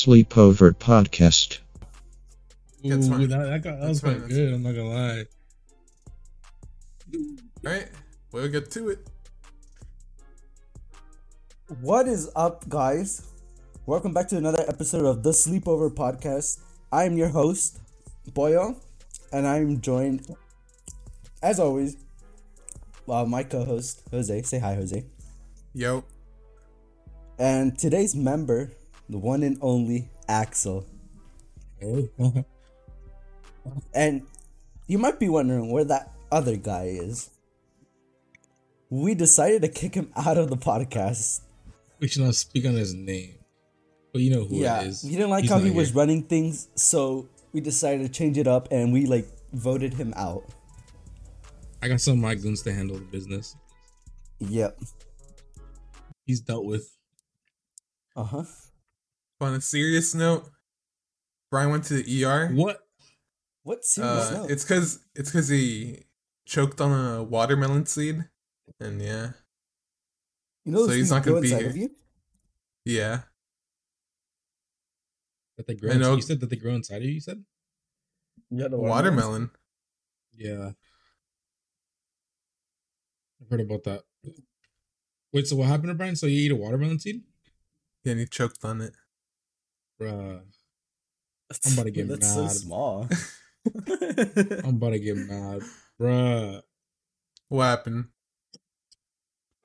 Sleepover 0.00 0.72
Podcast. 0.72 1.58
Ooh, 2.86 2.96
that, 3.26 3.28
that, 3.28 3.62
got, 3.62 3.80
that 3.80 3.88
was 3.88 4.00
That's 4.00 4.00
fine, 4.00 4.12
quite 4.12 4.20
that's 4.22 4.34
good. 4.34 4.54
I'm 4.54 4.62
not 4.62 4.74
gonna 4.74 4.88
lie. 4.88 5.24
All 7.12 7.72
right, 7.72 7.88
we'll 8.32 8.48
get 8.48 8.70
to 8.70 8.88
it. 8.88 9.06
What 11.82 12.08
is 12.08 12.30
up, 12.34 12.66
guys? 12.70 13.28
Welcome 13.84 14.14
back 14.14 14.28
to 14.28 14.38
another 14.38 14.64
episode 14.66 15.04
of 15.04 15.22
the 15.22 15.32
Sleepover 15.32 15.90
Podcast. 15.90 16.60
I 16.90 17.04
am 17.04 17.18
your 17.18 17.28
host, 17.28 17.80
Boyo, 18.30 18.76
and 19.34 19.46
I'm 19.46 19.82
joined, 19.82 20.34
as 21.42 21.60
always, 21.60 21.98
by 23.06 23.24
my 23.24 23.42
co-host 23.42 24.00
Jose. 24.10 24.42
Say 24.44 24.60
hi, 24.60 24.76
Jose. 24.76 25.04
Yo, 25.74 26.04
And 27.38 27.78
today's 27.78 28.16
member, 28.16 28.72
the 29.10 29.18
one 29.18 29.42
and 29.42 29.58
only 29.60 30.08
Axel. 30.28 30.86
Oh, 31.82 32.44
And 33.94 34.22
you 34.86 34.98
might 34.98 35.18
be 35.18 35.28
wondering 35.28 35.70
where 35.70 35.84
that 35.84 36.12
other 36.30 36.56
guy 36.56 36.84
is. 36.84 37.30
We 38.88 39.14
decided 39.14 39.62
to 39.62 39.68
kick 39.68 39.94
him 39.94 40.12
out 40.16 40.38
of 40.38 40.48
the 40.48 40.56
podcast. 40.56 41.40
we 42.00 42.08
should 42.08 42.22
not 42.22 42.34
speak 42.34 42.64
on 42.66 42.74
his 42.74 42.94
name, 42.94 43.34
but 44.12 44.22
you 44.22 44.30
know 44.30 44.44
who 44.44 44.56
yeah, 44.56 44.82
it 44.82 44.88
is. 44.88 45.02
he 45.02 45.10
didn't 45.10 45.30
like 45.30 45.42
He's 45.42 45.50
how 45.50 45.58
he 45.58 45.70
was 45.70 45.94
running 45.94 46.22
things, 46.22 46.68
so 46.74 47.28
we 47.52 47.60
decided 47.60 48.02
to 48.06 48.08
change 48.08 48.38
it 48.38 48.46
up 48.46 48.68
and 48.70 48.92
we 48.92 49.06
like 49.06 49.26
voted 49.52 49.94
him 49.94 50.12
out. 50.16 50.44
I 51.82 51.88
got 51.88 52.00
some 52.00 52.14
of 52.14 52.18
my 52.20 52.34
goons 52.34 52.62
to 52.62 52.72
handle 52.72 52.96
the 52.96 53.04
business. 53.04 53.56
Yep. 54.38 54.78
He's 56.26 56.40
dealt 56.40 56.64
with. 56.64 56.88
Uh 58.16 58.24
huh. 58.24 58.44
On 59.42 59.54
a 59.54 59.60
serious 59.60 60.14
note, 60.14 60.48
Brian 61.50 61.70
went 61.70 61.84
to 61.84 61.94
the 62.02 62.24
ER. 62.24 62.48
What? 62.54 62.80
What 63.62 63.84
serious 63.84 64.30
Uh, 64.30 64.42
note? 64.42 64.50
it's 64.50 64.64
cause 64.64 65.00
it's 65.14 65.30
cause 65.30 65.48
he 65.48 66.04
choked 66.46 66.80
on 66.80 66.92
a 67.16 67.22
watermelon 67.22 67.86
seed, 67.86 68.24
and 68.80 69.00
yeah, 69.00 69.32
you 70.64 70.72
know 70.72 70.86
so 70.86 70.92
he's 70.92 71.10
not 71.10 71.22
gonna 71.24 71.34
grow 71.34 71.42
be 71.42 71.48
here. 71.48 71.68
of 71.68 71.76
you? 71.76 71.90
yeah. 72.84 73.22
That 75.56 75.66
they 75.66 75.74
grow. 75.74 75.90
I 75.92 75.96
know- 75.96 76.16
You 76.16 76.22
said 76.22 76.40
that 76.40 76.48
they 76.48 76.56
grow 76.56 76.72
inside 76.74 76.98
of 77.02 77.04
you. 77.04 77.10
You 77.14 77.20
said. 77.20 77.44
Yeah, 78.50 78.68
the 78.68 78.78
Watermelon. 78.78 79.50
Yeah. 80.34 80.72
I've 83.42 83.48
heard 83.50 83.60
about 83.60 83.84
that. 83.84 84.04
Wait, 85.32 85.46
so 85.46 85.56
what 85.56 85.68
happened 85.68 85.88
to 85.90 85.94
Brian? 85.94 86.16
So 86.16 86.26
you 86.26 86.40
eat 86.40 86.50
a 86.50 86.56
watermelon 86.56 86.98
seed? 86.98 87.22
Yeah, 88.04 88.12
and 88.12 88.20
he 88.20 88.26
choked 88.26 88.64
on 88.64 88.80
it. 88.80 88.94
Bruh. 90.00 90.40
I'm 91.66 91.72
about 91.72 91.84
to 91.84 91.90
get 91.90 92.08
That's 92.08 92.26
so 92.26 92.42
mad. 92.42 92.50
small. 92.52 93.08
I'm 94.64 94.76
about 94.76 94.90
to 94.90 94.98
get 94.98 95.16
mad. 95.16 95.62
Bruh. 96.00 96.62
What 97.48 97.64
happened? 97.64 98.06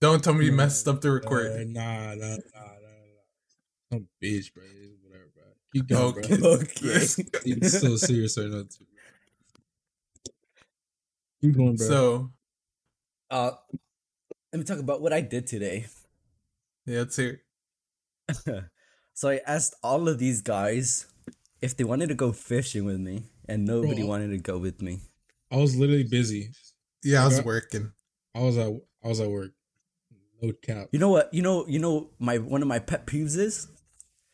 Don't 0.02 0.24
tell 0.24 0.34
me 0.34 0.46
you 0.46 0.52
messed 0.52 0.88
up 0.88 1.02
the 1.02 1.10
Uh, 1.10 1.12
recording. 1.14 1.74
nah, 1.74 2.14
nah, 2.16 2.16
nah, 2.16 2.38
nah, 2.54 2.62
nah. 2.82 3.92
Some 3.94 4.08
bitch, 4.22 4.54
bro. 4.54 4.64
Whatever, 5.04 5.30
bro. 5.34 5.44
Keep 5.74 5.88
going, 5.88 6.12
Okay. 6.12 6.38
bro. 6.38 6.50
okay. 6.56 7.08
It's 7.46 7.80
so 7.80 7.96
serious 7.96 8.38
right 8.38 8.48
now, 8.50 8.64
too. 8.64 8.86
Keep 11.42 11.56
going, 11.56 11.76
bro. 11.76 11.88
so 11.88 12.32
Uh, 13.30 13.52
let 14.52 14.60
me 14.60 14.66
talk 14.66 14.80
about 14.80 15.02
what 15.02 15.14
I 15.14 15.22
did 15.22 15.48
today. 15.48 15.86
yeah, 16.86 17.00
let's 17.00 17.16
hear. 17.16 17.42
it. 19.16 19.20
so 19.20 19.30
I 19.30 19.40
asked 19.48 19.76
all 19.84 20.08
of 20.10 20.20
these 20.20 20.42
guys 20.42 21.06
if 21.62 21.76
they 21.78 21.84
wanted 21.84 22.10
to 22.10 22.16
go 22.16 22.32
fishing 22.32 22.86
with 22.86 23.00
me, 23.00 23.24
and 23.48 23.66
nobody 23.66 24.02
Bro. 24.02 24.08
wanted 24.10 24.30
to 24.32 24.38
go 24.38 24.58
with 24.58 24.82
me. 24.82 25.00
I 25.52 25.58
was 25.58 25.76
literally 25.76 26.04
busy. 26.04 26.52
Yeah, 27.04 27.24
I 27.24 27.28
was 27.28 27.42
working. 27.44 27.92
I 28.36 28.40
was 28.42 28.58
at 28.58 28.68
I 29.04 29.08
was 29.08 29.20
at 29.20 29.30
work. 29.30 29.52
No 30.42 30.52
cap. 30.62 30.88
You 30.92 31.00
know 31.00 31.10
what? 31.10 31.34
You 31.34 31.42
know, 31.42 31.66
you 31.68 31.80
know, 31.80 32.10
my 32.20 32.38
one 32.40 32.62
of 32.62 32.68
my 32.68 32.80
pet 32.80 33.06
peeves 33.08 33.38
is 33.38 33.68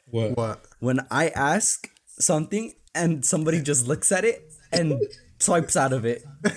What? 0.08 0.36
What? 0.38 0.66
when 0.80 1.00
I 1.12 1.30
ask 1.30 1.90
something 2.08 2.74
and 2.96 3.24
somebody 3.26 3.62
just 3.62 3.88
looks 3.88 4.12
at 4.12 4.26
it 4.26 4.52
and 4.72 5.00
swipes 5.40 5.76
out 5.76 5.94
of 5.94 6.06
it. 6.06 6.24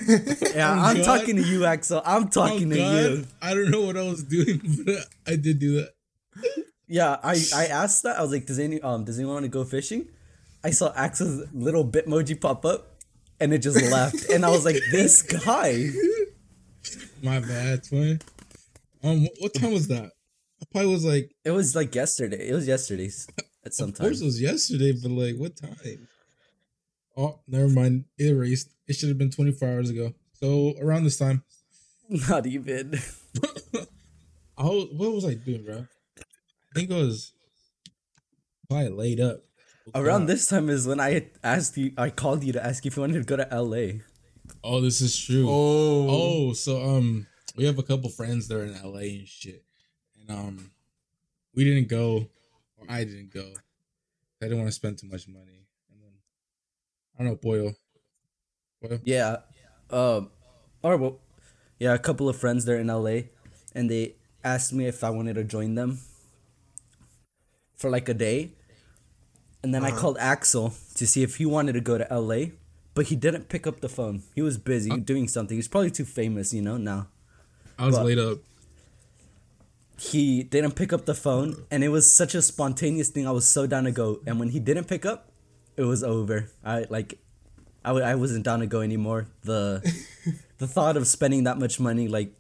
Yeah, 0.55 0.71
Oh, 0.71 0.83
I'm 0.87 0.97
God. 0.99 1.05
talking 1.05 1.37
to 1.37 1.43
you, 1.43 1.65
Axel. 1.67 2.01
I'm 2.05 2.25
oh 2.25 2.29
talking 2.29 2.73
Oh, 2.73 2.77
to 2.77 2.81
God. 2.81 2.95
you. 3.03 3.27
I 3.43 3.55
don't 3.55 3.71
know 3.71 3.83
what 3.83 3.97
I 3.97 4.03
was 4.03 4.23
doing, 4.25 4.61
but 4.87 5.07
I 5.27 5.37
did 5.37 5.59
do 5.59 5.75
that. 5.83 5.91
Yeah, 6.95 7.19
I 7.25 7.33
I 7.57 7.67
asked 7.67 8.05
that. 8.05 8.19
I 8.19 8.23
was 8.23 8.31
like, 8.31 8.47
does 8.47 8.61
any 8.61 8.81
um 8.81 9.05
does 9.05 9.19
anyone 9.19 9.35
want 9.35 9.45
to 9.45 9.49
go 9.51 9.65
fishing? 9.65 10.07
I 10.63 10.71
saw 10.71 10.93
Axel's 10.95 11.53
little 11.53 11.85
bitmoji 11.85 12.41
pop 12.41 12.65
up, 12.65 13.01
and 13.41 13.53
it 13.53 13.59
just 13.59 13.83
left. 13.91 14.31
and 14.31 14.47
I 14.47 14.51
was 14.51 14.65
like, 14.65 14.77
this 14.93 15.21
guy. 15.23 15.89
My 17.21 17.41
bad, 17.41 17.83
twin. 17.83 18.21
Um, 19.03 19.27
what 19.41 19.53
time 19.55 19.73
was 19.73 19.89
that? 19.89 20.13
I 20.63 20.65
probably 20.71 20.93
was 20.93 21.05
like, 21.05 21.33
It 21.45 21.51
was 21.51 21.75
like 21.75 21.93
yesterday. 21.97 22.49
It 22.49 22.55
was 22.55 22.69
yesterday's 22.69 23.27
at 23.67 23.75
some 23.75 23.89
of 23.89 23.99
course 23.99 24.21
time. 24.21 24.23
it 24.23 24.27
was 24.27 24.41
yesterday, 24.41 24.93
but 24.93 25.11
like, 25.11 25.35
what 25.37 25.57
time? 25.57 26.07
Oh, 27.17 27.41
never 27.49 27.69
mind. 27.69 28.05
It 28.19 28.29
erased. 28.29 28.71
It 28.87 28.95
should 28.95 29.09
have 29.09 29.19
been 29.19 29.31
24 29.33 29.69
hours 29.69 29.91
ago. 29.91 30.15
So 30.35 30.75
around 30.81 31.05
this 31.05 31.19
time, 31.19 31.43
Not 32.29 32.47
even. 32.47 33.01
I 34.57 34.63
was, 34.63 34.89
what 34.93 35.13
was 35.13 35.25
I 35.25 35.35
doing, 35.35 35.65
bro? 35.65 35.87
I 36.75 36.79
think 36.81 36.91
it 36.91 36.95
was 36.95 37.33
probably 38.69 38.89
laid 38.89 39.21
up. 39.21 39.45
Around 39.95 40.27
this 40.27 40.47
time 40.49 40.69
is 40.69 40.89
when 40.89 40.99
I 40.99 41.29
asked 41.45 41.77
you. 41.77 41.93
I 41.97 42.11
called 42.11 42.43
you 42.43 42.53
to 42.55 42.65
ask 42.67 42.85
if 42.85 42.97
you 42.97 43.03
wanted 43.03 43.21
to 43.21 43.25
go 43.25 43.37
to 43.37 43.53
L.A. 43.55 44.01
Oh, 44.65 44.81
this 44.81 45.01
is 45.01 45.17
true. 45.17 45.47
Oh, 45.49 46.09
Oh, 46.09 46.53
so 46.53 46.83
um, 46.83 47.29
we 47.57 47.65
have 47.65 47.79
a 47.79 47.83
couple 47.85 48.11
friends 48.11 48.49
there 48.49 48.65
in 48.65 48.73
LA 48.83 49.21
and 49.21 49.29
shit, 49.29 49.63
and 50.19 50.37
um, 50.37 50.71
we 51.55 51.63
didn't 51.63 51.89
go, 51.89 52.27
or 52.77 52.87
I 52.89 53.05
didn't 53.05 53.33
go. 53.33 53.53
I 54.43 54.47
didn't 54.47 54.59
want 54.59 54.69
to 54.69 54.73
spend 54.73 54.99
too 54.99 55.07
much 55.07 55.29
money, 55.29 55.69
and 55.93 56.03
then 56.03 56.13
I 57.15 57.23
don't 57.23 57.33
know, 57.33 57.37
Boyle. 57.37 57.75
Boyle. 58.83 58.99
Yeah. 59.05 59.37
Um. 59.91 60.31
Or 60.83 60.97
well, 60.97 61.21
yeah, 61.79 61.95
a 61.95 61.99
couple 62.01 62.29
of 62.29 62.37
friends 62.37 62.65
there 62.65 62.79
in 62.79 62.91
L.A. 62.91 63.31
and 63.77 63.89
they 63.89 64.17
asked 64.43 64.73
me 64.73 64.87
if 64.87 65.05
I 65.05 65.11
wanted 65.11 65.35
to 65.35 65.45
join 65.45 65.77
them 65.77 66.01
for 67.77 67.91
like 67.91 68.09
a 68.09 68.15
day, 68.15 68.51
and 69.63 69.75
then 69.75 69.85
I 69.85 69.89
uh-huh. 69.89 69.99
called 69.99 70.17
Axel 70.21 70.75
to 70.95 71.07
see 71.07 71.23
if 71.23 71.37
he 71.37 71.47
wanted 71.47 71.73
to 71.73 71.81
go 71.81 71.99
to 71.99 72.11
L.A. 72.13 72.53
But 72.95 73.07
he 73.07 73.17
didn't 73.17 73.49
pick 73.49 73.67
up 73.67 73.81
the 73.81 73.89
phone. 73.89 74.23
He 74.37 74.43
was 74.43 74.57
busy 74.57 74.91
uh-huh. 74.91 75.01
doing 75.05 75.27
something. 75.27 75.57
He's 75.57 75.67
probably 75.67 75.91
too 75.91 76.05
famous, 76.05 76.55
you 76.55 76.63
know. 76.63 76.77
Now 76.77 77.09
I 77.79 77.87
was 77.87 77.97
But- 77.97 78.07
laid 78.07 78.19
up. 78.19 78.39
he 79.99 80.43
didn't 80.43 80.73
pick 80.73 80.93
up 80.93 81.05
the 81.07 81.15
phone, 81.15 81.65
and 81.71 81.83
it 81.83 81.89
was 81.89 82.11
such 82.11 82.35
a 82.35 82.43
spontaneous 82.43 83.09
thing. 83.11 83.27
I 83.27 83.31
was 83.31 83.47
so 83.47 83.67
down 83.67 83.85
to 83.85 83.93
go, 83.93 84.21
and 84.27 84.39
when 84.39 84.51
he 84.51 84.61
didn't 84.61 84.85
pick 84.85 85.07
up, 85.07 85.31
it 85.77 85.85
was 85.85 86.03
over. 86.03 86.51
I 86.65 86.87
like, 86.91 87.19
I 87.85 87.89
w- 87.89 88.05
I 88.05 88.15
wasn't 88.15 88.45
down 88.45 88.61
to 88.61 88.67
go 88.67 88.81
anymore. 88.81 89.27
The 89.43 89.83
the 90.59 90.67
thought 90.67 90.97
of 90.97 91.07
spending 91.07 91.45
that 91.45 91.59
much 91.59 91.79
money 91.81 92.09
like 92.09 92.35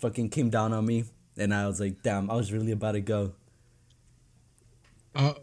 fucking 0.00 0.30
came 0.30 0.50
down 0.50 0.72
on 0.72 0.86
me, 0.86 1.04
and 1.36 1.52
I 1.54 1.66
was 1.66 1.80
like, 1.80 2.02
damn, 2.02 2.30
I 2.30 2.34
was 2.34 2.52
really 2.52 2.72
about 2.72 2.92
to 2.92 3.00
go. 3.00 3.32
Uh, 5.18 5.34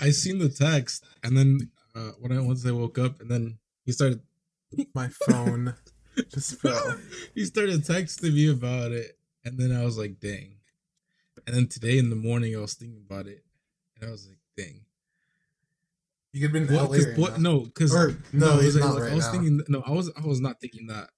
I 0.00 0.10
seen 0.10 0.38
the 0.38 0.48
text, 0.48 1.04
and 1.24 1.36
then 1.36 1.70
uh, 1.94 2.12
when 2.20 2.30
I 2.32 2.40
once 2.40 2.64
I 2.64 2.70
woke 2.70 2.98
up, 2.98 3.20
and 3.20 3.28
then 3.30 3.58
he 3.84 3.92
started 3.92 4.20
my 4.94 5.08
phone 5.08 5.74
just 6.32 6.60
fell. 6.60 6.96
he 7.34 7.44
started 7.44 7.82
texting 7.84 8.32
me 8.34 8.50
about 8.50 8.92
it, 8.92 9.18
and 9.44 9.58
then 9.58 9.72
I 9.72 9.84
was 9.84 9.98
like, 9.98 10.20
dang. 10.20 10.54
And 11.46 11.56
then 11.56 11.66
today 11.66 11.98
in 11.98 12.10
the 12.10 12.16
morning, 12.16 12.56
I 12.56 12.60
was 12.60 12.74
thinking 12.74 13.02
about 13.04 13.26
it, 13.26 13.44
and 14.00 14.08
I 14.08 14.12
was 14.12 14.28
like, 14.28 14.38
dang. 14.56 14.82
You 16.32 16.46
could 16.48 16.54
have 16.56 16.68
been? 16.68 16.76
LA 16.76 16.86
'cause 16.86 17.06
right 17.06 17.18
what? 17.18 17.40
now. 17.40 17.50
No, 17.52 17.60
because 17.60 17.94
Or, 17.94 18.16
no, 18.32 18.58
he's 18.58 18.74
like- 18.76 18.84
not 18.84 18.94
like, 18.94 19.02
right 19.04 19.12
I 19.12 19.16
was 19.16 19.28
thinking. 19.28 19.62
No, 19.68 19.82
I 19.86 19.90
was. 19.90 20.10
I 20.16 20.26
was 20.26 20.40
not 20.40 20.60
thinking 20.60 20.86
that. 20.88 21.08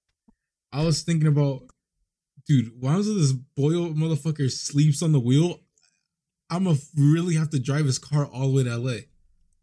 I 0.71 0.83
was 0.85 1.03
thinking 1.03 1.27
about, 1.27 1.63
dude. 2.47 2.71
Why 2.79 2.95
was 2.95 3.07
this 3.07 3.33
Boyle 3.33 3.93
motherfucker 3.93 4.49
sleeps 4.49 5.03
on 5.03 5.11
the 5.11 5.19
wheel? 5.19 5.59
I'm 6.51 6.65
gonna 6.65 6.77
really 6.95 7.35
have 7.35 7.49
to 7.51 7.59
drive 7.59 7.85
his 7.85 7.97
car 7.97 8.25
all 8.25 8.49
the 8.49 8.55
way 8.57 8.63
to 8.65 8.77
LA. 8.77 8.97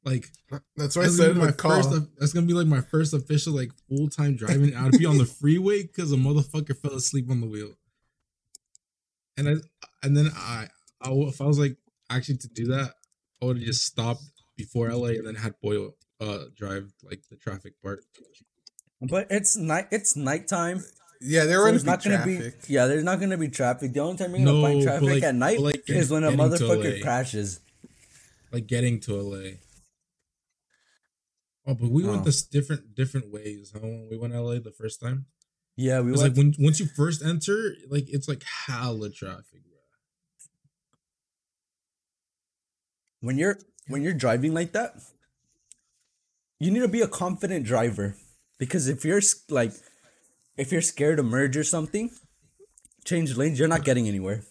Like 0.05 0.29
That's 0.76 0.96
what 0.96 1.02
I 1.02 1.05
that's 1.05 1.17
said 1.17 1.35
gonna 1.35 1.40
be 1.40 1.46
my 1.46 1.52
call. 1.52 1.70
first. 1.82 1.90
That's 2.19 2.32
gonna 2.32 2.46
be 2.46 2.55
like 2.55 2.67
my 2.67 2.81
first 2.81 3.12
official 3.12 3.52
like 3.52 3.70
full 3.88 4.08
time 4.08 4.37
driving. 4.37 4.75
I'd 4.75 4.93
be 4.93 5.05
on 5.06 5.19
the 5.19 5.26
freeway 5.26 5.82
because 5.82 6.12
a 6.12 6.17
motherfucker 6.17 6.76
fell 6.76 6.94
asleep 6.94 7.31
on 7.31 7.40
the 7.40 7.46
wheel. 7.46 7.75
And 9.37 9.49
I 9.49 9.55
and 10.02 10.17
then 10.17 10.31
I 10.35 10.69
if 11.05 11.40
I 11.40 11.44
was 11.44 11.58
like 11.58 11.76
actually 12.11 12.38
to 12.38 12.49
do 12.49 12.67
that, 12.69 12.94
I 13.43 13.46
would 13.46 13.58
have 13.58 13.67
just 13.67 13.84
stopped 13.84 14.23
before 14.56 14.91
LA 14.91 15.08
and 15.08 15.26
then 15.26 15.34
had 15.34 15.55
Boyle 15.62 15.93
uh 16.20 16.44
drive 16.56 16.93
like 17.02 17.23
the 17.31 17.37
traffic 17.37 17.75
part. 17.82 18.00
But 19.00 19.26
it's 19.31 19.56
night. 19.56 19.88
It's 19.93 20.17
nighttime. 20.17 20.82
Yeah, 21.20 21.44
there 21.47 21.59
So 21.59 21.65
wouldn't 21.65 21.85
there's 21.85 21.85
not 21.85 22.05
gonna 22.05 22.25
be. 22.25 22.53
Yeah, 22.69 22.87
there's 22.87 23.03
not 23.05 23.19
gonna 23.20 23.37
be 23.38 23.49
traffic. 23.49 23.93
The 23.93 24.00
only 24.00 24.17
time 24.17 24.31
you're 24.35 24.44
gonna 24.44 24.59
No, 24.61 24.62
find 24.62 24.82
traffic 24.82 25.09
like- 25.09 25.23
at 25.25 25.35
night 25.35 25.56
but 25.59 25.65
like 25.65 25.91
is 25.91 26.11
when 26.11 26.25
a 26.25 26.31
motherfucker 26.31 27.03
crashes. 27.03 27.61
Like 28.53 28.67
getting 28.67 29.00
to 29.00 29.15
LA. 29.20 29.59
Oh, 31.67 31.75
but 31.75 31.91
we 31.91 32.05
Oh. 32.05 32.12
went 32.12 32.25
this 32.25 32.43
different 32.43 32.94
different 32.94 33.31
ways. 33.31 33.73
Huh? 33.75 33.81
When 33.81 34.09
we 34.09 34.17
went 34.17 34.32
LA 34.32 34.59
the 34.61 34.70
first 34.73 35.00
time, 35.00 35.26
Yeah, 35.76 36.00
we 36.00 36.12
went. 36.12 36.23
like 36.23 36.37
when 36.37 36.55
once 36.59 36.79
you 36.81 36.87
first 36.87 37.23
enter, 37.23 37.75
like 37.88 38.09
it's 38.09 38.29
like 38.29 38.43
hella 38.67 39.11
traffic, 39.11 39.62
bro. 39.69 39.79
when 43.20 43.37
you're 43.38 43.59
when 43.88 44.03
you're 44.03 44.15
driving 44.15 44.55
like 44.55 44.73
that, 44.73 44.94
you 46.61 46.70
need 46.70 46.81
to 46.81 46.88
be 46.88 47.00
a 47.00 47.09
confident 47.09 47.67
driver 47.67 48.17
because 48.59 48.87
if 48.88 49.05
you're 49.05 49.20
like 49.49 49.73
if 50.58 50.70
you're 50.72 50.82
scared 50.82 51.16
to 51.16 51.22
merge 51.22 51.56
or 51.56 51.64
something, 51.64 52.10
change 53.05 53.37
lanes, 53.37 53.58
you're 53.58 53.69
not 53.69 53.84
getting 53.84 54.06
anywhere. 54.08 54.43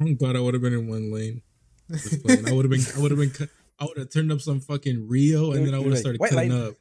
I'm 0.00 0.16
glad 0.16 0.36
I 0.36 0.40
would 0.40 0.54
have 0.54 0.62
been 0.62 0.72
in 0.74 0.86
one 0.88 1.12
lane. 1.12 1.42
I 1.90 2.52
would 2.52 2.64
have 2.64 2.70
been. 2.70 2.84
I 2.96 3.00
would 3.00 3.10
have 3.10 3.20
been. 3.20 3.30
cut- 3.30 3.48
I 3.78 3.84
would 3.84 3.98
have 3.98 4.10
turned 4.10 4.30
up 4.32 4.40
some 4.40 4.60
fucking 4.60 5.08
Rio, 5.08 5.52
and 5.52 5.66
then 5.66 5.74
I 5.74 5.78
would 5.78 5.90
have 5.90 5.98
started 5.98 6.20
"White 6.20 6.30
cutting 6.30 6.52
line." 6.52 6.68
up. 6.68 6.74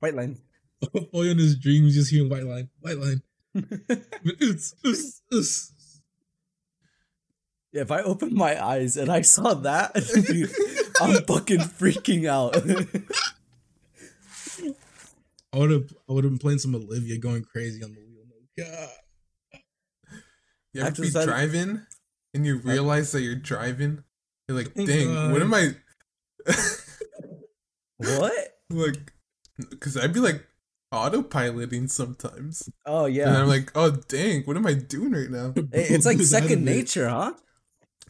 White 0.00 0.14
line. 0.14 0.38
Boy 1.12 1.28
in 1.28 1.38
his 1.38 1.56
dreams, 1.56 1.94
just 1.94 2.10
hearing 2.10 2.28
white 2.28 2.42
line, 2.44 2.68
white 2.80 2.98
line. 2.98 3.22
It's- 3.54 4.74
it's- 4.84 5.22
it's- 5.30 5.68
If 7.72 7.90
I 7.90 8.02
opened 8.02 8.32
my 8.32 8.62
eyes 8.62 8.96
and 8.96 9.10
I 9.10 9.22
saw 9.22 9.54
that, 9.54 9.94
dude, 10.26 10.50
I'm 11.00 11.24
fucking 11.24 11.60
freaking 11.60 12.26
out. 12.28 12.54
I 15.52 15.58
would 15.58 15.70
have. 15.70 15.92
I 16.08 16.12
would 16.12 16.24
have 16.24 16.32
been 16.32 16.38
playing 16.38 16.58
some 16.58 16.74
Olivia, 16.74 17.18
going 17.18 17.44
crazy 17.44 17.82
on 17.82 17.92
the 17.92 18.00
wheel. 18.00 18.08
God. 18.56 18.88
You 20.74 20.80
ever 20.80 20.88
After 20.88 21.02
be 21.02 21.10
that- 21.10 21.26
driving 21.26 21.82
and 22.34 22.46
you 22.46 22.58
realize 22.58 23.12
that 23.12 23.22
you're 23.22 23.34
driving? 23.34 24.04
You're 24.48 24.58
like, 24.58 24.74
dang, 24.74 25.32
what 25.32 25.42
am 25.42 25.54
I? 25.54 25.74
what? 27.98 28.32
like, 28.70 29.12
because 29.70 29.96
I'd 29.96 30.12
be 30.12 30.20
like 30.20 30.46
autopiloting 30.92 31.90
sometimes. 31.90 32.68
Oh 32.86 33.06
yeah. 33.06 33.28
And. 33.28 33.36
I'm 33.38 33.48
like, 33.48 33.70
oh, 33.74 33.90
dang, 34.08 34.42
what 34.44 34.56
am 34.56 34.66
I 34.66 34.74
doing 34.74 35.12
right 35.12 35.30
now? 35.30 35.52
It's 35.72 36.06
like 36.06 36.18
Get 36.18 36.32
out 36.32 36.42
of 36.42 36.48
second 36.48 36.64
nature, 36.64 37.08
huh? 37.08 37.34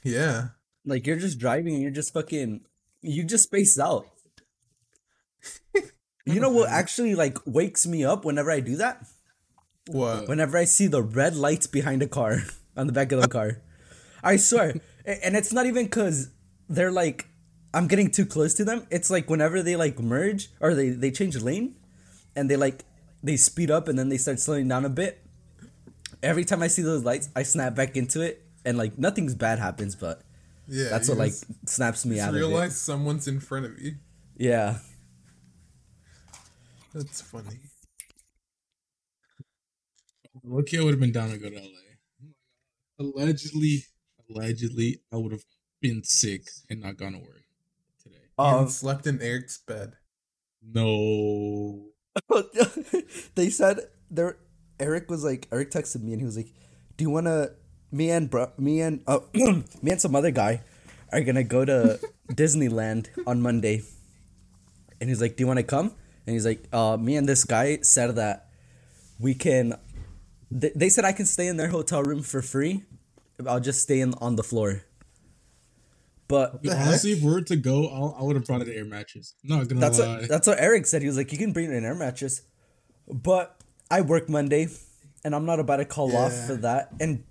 Yeah. 0.03 0.49
Like 0.85 1.06
you're 1.06 1.19
just 1.19 1.39
driving 1.39 1.75
and 1.75 1.83
you're 1.83 1.93
just 1.93 2.12
fucking 2.12 2.62
you 3.03 3.25
just 3.25 3.44
space 3.44 3.79
out. 3.79 4.06
You 6.24 6.40
know 6.40 6.50
what 6.50 6.69
mm-hmm. 6.69 6.78
actually 6.78 7.14
like 7.14 7.38
wakes 7.46 7.86
me 7.86 8.04
up 8.04 8.24
whenever 8.24 8.50
I 8.50 8.60
do 8.60 8.76
that? 8.76 9.06
What? 9.88 10.28
Whenever 10.28 10.56
I 10.56 10.64
see 10.64 10.86
the 10.86 11.02
red 11.02 11.34
lights 11.34 11.66
behind 11.66 12.02
a 12.02 12.06
car 12.06 12.38
on 12.76 12.86
the 12.86 12.92
back 12.92 13.12
of 13.12 13.20
the 13.20 13.28
car. 13.28 13.62
I 14.22 14.36
swear. 14.36 14.74
And 15.04 15.34
it's 15.34 15.52
not 15.52 15.66
even 15.66 15.88
cuz 15.88 16.28
they're 16.69 16.92
like 16.92 17.26
I'm 17.74 17.88
getting 17.88 18.08
too 18.08 18.24
close 18.24 18.54
to 18.54 18.64
them. 18.64 18.86
It's 18.88 19.10
like 19.10 19.28
whenever 19.28 19.60
they 19.64 19.74
like 19.74 19.98
merge 19.98 20.50
or 20.60 20.76
they 20.76 20.90
they 20.90 21.10
change 21.10 21.34
lane 21.42 21.74
and 22.36 22.48
they 22.48 22.54
like 22.56 22.84
they 23.22 23.36
speed 23.36 23.69
up 23.69 23.88
and 23.88 23.98
then 23.98 24.10
they 24.10 24.19
start 24.19 24.38
slowing 24.38 24.69
down 24.69 24.84
a 24.84 24.88
bit. 24.88 25.26
Every 26.22 26.44
time 26.44 26.62
I 26.62 26.69
see 26.69 26.82
those 26.82 27.02
lights, 27.02 27.30
I 27.34 27.42
snap 27.42 27.74
back 27.74 27.96
into 27.96 28.20
it 28.20 28.46
and 28.64 28.78
like 28.78 28.96
nothing's 28.96 29.34
bad 29.34 29.58
happens, 29.58 29.96
but 29.96 30.22
Yeah. 30.69 30.88
that's 30.88 31.08
what 31.08 31.19
like 31.19 31.34
snaps 31.66 32.06
me 32.06 32.20
out 32.20 32.30
of 32.30 32.36
it. 32.36 32.38
realize 32.38 32.78
someone's 32.78 33.26
in 33.26 33.40
front 33.40 33.66
of 33.66 33.80
you. 33.80 33.96
Yeah. 34.36 34.78
That's 36.94 37.21
funny. 37.23 37.59
Lucky 40.44 40.79
I 40.79 40.83
would 40.83 40.93
have 40.93 41.00
been 41.00 41.12
down 41.12 41.31
to 41.31 41.39
go 41.39 41.50
to 41.50 41.56
LA. 41.56 41.79
Allegedly, 42.99 43.85
allegedly, 44.29 45.00
I 45.12 45.17
would 45.17 45.33
have 45.33 45.44
been 45.81 46.03
sick 46.05 46.49
and 46.71 46.81
not 46.81 46.97
gone 46.97 47.12
to 47.12 47.19
work 47.19 47.44
today. 48.03 48.17
You 48.39 48.44
Um, 48.44 48.69
slept 48.69 49.06
in 49.06 49.21
Eric's 49.21 49.59
bed. 49.59 49.94
No. 50.62 51.89
they 53.35 53.50
said 53.50 53.81
there. 54.11 54.37
Eric 54.81 55.11
was 55.11 55.23
like, 55.25 55.49
Eric 55.53 55.71
texted 55.71 56.03
me 56.03 56.12
and 56.12 56.21
he 56.21 56.27
was 56.27 56.37
like, 56.37 56.53
"Do 56.97 57.05
you 57.05 57.11
wanna 57.11 57.50
me 57.91 58.11
and 58.11 58.29
bro, 58.29 58.50
me 58.59 58.81
and 58.81 59.03
uh, 59.06 59.21
me 59.35 59.91
and 59.91 60.00
some 60.00 60.15
other 60.17 60.31
guy 60.31 60.62
are 61.12 61.21
gonna 61.23 61.44
go 61.44 61.65
to 61.65 62.00
Disneyland 62.29 63.09
on 63.27 63.41
Monday." 63.41 63.83
And 65.00 65.09
he's 65.09 65.21
like, 65.21 65.37
"Do 65.37 65.43
you 65.43 65.47
want 65.47 65.59
to 65.59 65.62
come?" 65.65 65.94
And 66.26 66.34
he's 66.34 66.46
like, 66.46 66.64
"Uh, 66.72 66.96
me 66.96 67.16
and 67.16 67.28
this 67.28 67.44
guy 67.44 67.78
said 67.82 68.14
that 68.16 68.48
we 69.19 69.34
can." 69.34 69.74
They, 70.50 70.70
they 70.74 70.88
said 70.88 71.04
I 71.04 71.12
can 71.12 71.26
stay 71.26 71.48
in 71.48 71.56
their 71.56 71.69
hotel 71.69 72.02
room 72.02 72.22
for 72.22 72.42
free. 72.42 72.84
I'll 73.46 73.60
just 73.60 73.80
stay 73.82 74.00
in 74.00 74.14
on 74.20 74.36
the 74.36 74.42
floor. 74.42 74.82
But 76.28 76.62
The 76.62 76.74
heck? 76.76 76.86
Honestly, 76.86 77.12
if 77.12 77.22
we 77.22 77.30
were 77.30 77.40
to 77.42 77.56
go, 77.56 77.88
I'll, 77.88 78.16
I 78.19 78.22
would 78.22 78.36
have 78.36 78.46
brought 78.46 78.62
an 78.62 78.70
air 78.70 78.84
mattress. 78.84 79.34
Not 79.42 79.69
gonna 79.69 79.80
That's 79.80 79.98
lie. 79.98 80.20
what 80.20 80.28
that's 80.28 80.46
what 80.46 80.58
Eric 80.60 80.86
said. 80.86 81.02
He 81.02 81.08
was 81.08 81.16
like, 81.16 81.32
"You 81.32 81.38
can 81.38 81.52
bring 81.52 81.72
an 81.74 81.84
air 81.84 81.94
mattress," 81.94 82.42
but 83.08 83.60
I 83.90 84.00
work 84.00 84.28
Monday, 84.28 84.69
and 85.24 85.34
I'm 85.34 85.44
not 85.44 85.60
about 85.60 85.76
to 85.76 85.84
call 85.84 86.16
off 86.16 86.32
for 86.46 86.54
that. 86.56 86.90
And 87.00 87.24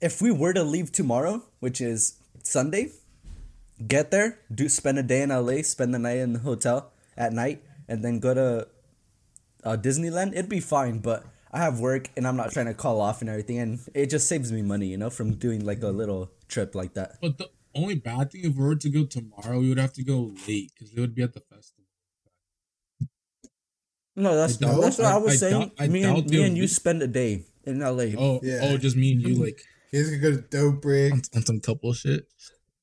if 0.00 0.22
we 0.22 0.30
were 0.30 0.52
to 0.54 0.62
leave 0.62 0.92
tomorrow, 0.92 1.42
which 1.58 1.80
is 1.80 2.14
Sunday, 2.42 2.92
get 3.86 4.10
there, 4.10 4.38
do 4.54 4.68
spend 4.68 4.98
a 4.98 5.02
day 5.02 5.22
in 5.22 5.28
LA, 5.30 5.62
spend 5.62 5.92
the 5.92 5.98
night 5.98 6.18
in 6.18 6.32
the 6.32 6.38
hotel 6.38 6.92
at 7.16 7.32
night, 7.34 7.62
and 7.90 8.02
then 8.04 8.20
go 8.20 8.32
to 8.32 8.66
uh, 9.64 9.76
Disneyland, 9.76 10.32
it'd 10.32 10.48
be 10.48 10.60
fine. 10.60 10.98
But 11.00 11.24
I 11.52 11.58
have 11.58 11.80
work, 11.80 12.08
and 12.16 12.26
I'm 12.26 12.36
not 12.36 12.52
trying 12.52 12.66
to 12.66 12.74
call 12.74 13.00
off 13.00 13.20
and 13.20 13.28
everything, 13.28 13.58
and 13.58 13.80
it 13.94 14.08
just 14.08 14.28
saves 14.28 14.50
me 14.52 14.62
money, 14.62 14.86
you 14.86 14.96
know, 14.96 15.10
from 15.10 15.34
doing 15.34 15.64
like 15.66 15.82
a 15.82 15.88
little 15.88 16.30
trip 16.48 16.74
like 16.74 16.94
that. 16.94 17.18
but 17.20 17.36
the 17.38 17.50
only 17.74 17.94
bad 17.96 18.30
thing 18.32 18.42
if 18.44 18.54
we 18.56 18.64
were 18.64 18.74
to 18.76 18.88
go 18.88 19.04
tomorrow, 19.04 19.58
we 19.60 19.68
would 19.68 19.78
have 19.78 19.92
to 19.94 20.02
go 20.04 20.32
late 20.48 20.72
because 20.74 20.94
we 20.94 21.00
would 21.02 21.14
be 21.14 21.22
at 21.22 21.34
the 21.34 21.40
festival. 21.40 21.84
No, 24.16 24.34
that's 24.36 24.56
I 24.62 24.66
doubt- 24.66 24.80
that's 24.80 24.98
what 24.98 25.06
I, 25.06 25.14
I- 25.14 25.18
was 25.18 25.32
I 25.34 25.36
saying. 25.36 25.60
doubt- 25.60 25.72
I 25.78 25.88
me 25.88 26.02
and 26.04 26.26
me 26.30 26.44
and 26.46 26.56
you 26.56 26.64
be- 26.64 26.66
spend 26.68 27.02
a 27.02 27.06
day 27.06 27.44
in 27.64 27.78
LA. 27.80 28.14
Oh, 28.18 28.40
Yeah. 28.42 28.60
oh, 28.62 28.76
just 28.76 28.96
me 28.96 29.12
and 29.12 29.22
you, 29.22 29.34
like 29.44 29.60
You 29.92 30.02
guys 30.02 30.10
could 30.10 30.22
go 30.22 30.30
to 30.36 30.42
Dobrik, 30.42 31.12
on, 31.12 31.22
on 31.36 31.42
some 31.46 31.60
couple 31.60 31.92
shit. 31.94 32.26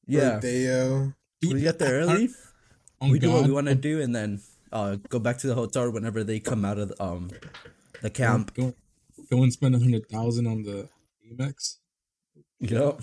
yeah. 0.07 0.35
Rodeo. 0.35 1.13
Dude, 1.41 1.53
we 1.53 1.61
get 1.61 1.79
there 1.79 1.99
I- 2.01 2.03
I- 2.03 2.13
early. 2.15 2.29
on 3.01 3.09
we 3.11 3.19
do 3.19 3.31
what 3.31 3.45
we 3.45 3.51
want 3.51 3.67
to 3.67 3.75
do, 3.75 4.01
and 4.01 4.15
then 4.15 4.41
uh, 4.71 4.97
go 5.09 5.19
back 5.19 5.37
to 5.39 5.47
the 5.47 5.55
hotel 5.55 5.89
whenever 5.91 6.23
they 6.23 6.39
come 6.39 6.63
out 6.65 6.77
of 6.77 6.89
the, 6.89 7.03
um 7.03 7.29
the 8.01 8.09
camp. 8.09 8.53
Go, 8.53 8.73
go 9.29 9.43
and 9.43 9.51
spend 9.53 9.75
a 9.75 9.79
hundred 9.79 10.07
thousand 10.09 10.47
on 10.47 10.63
the 10.63 10.89
Amex. 11.31 11.77
Yep. 12.59 13.01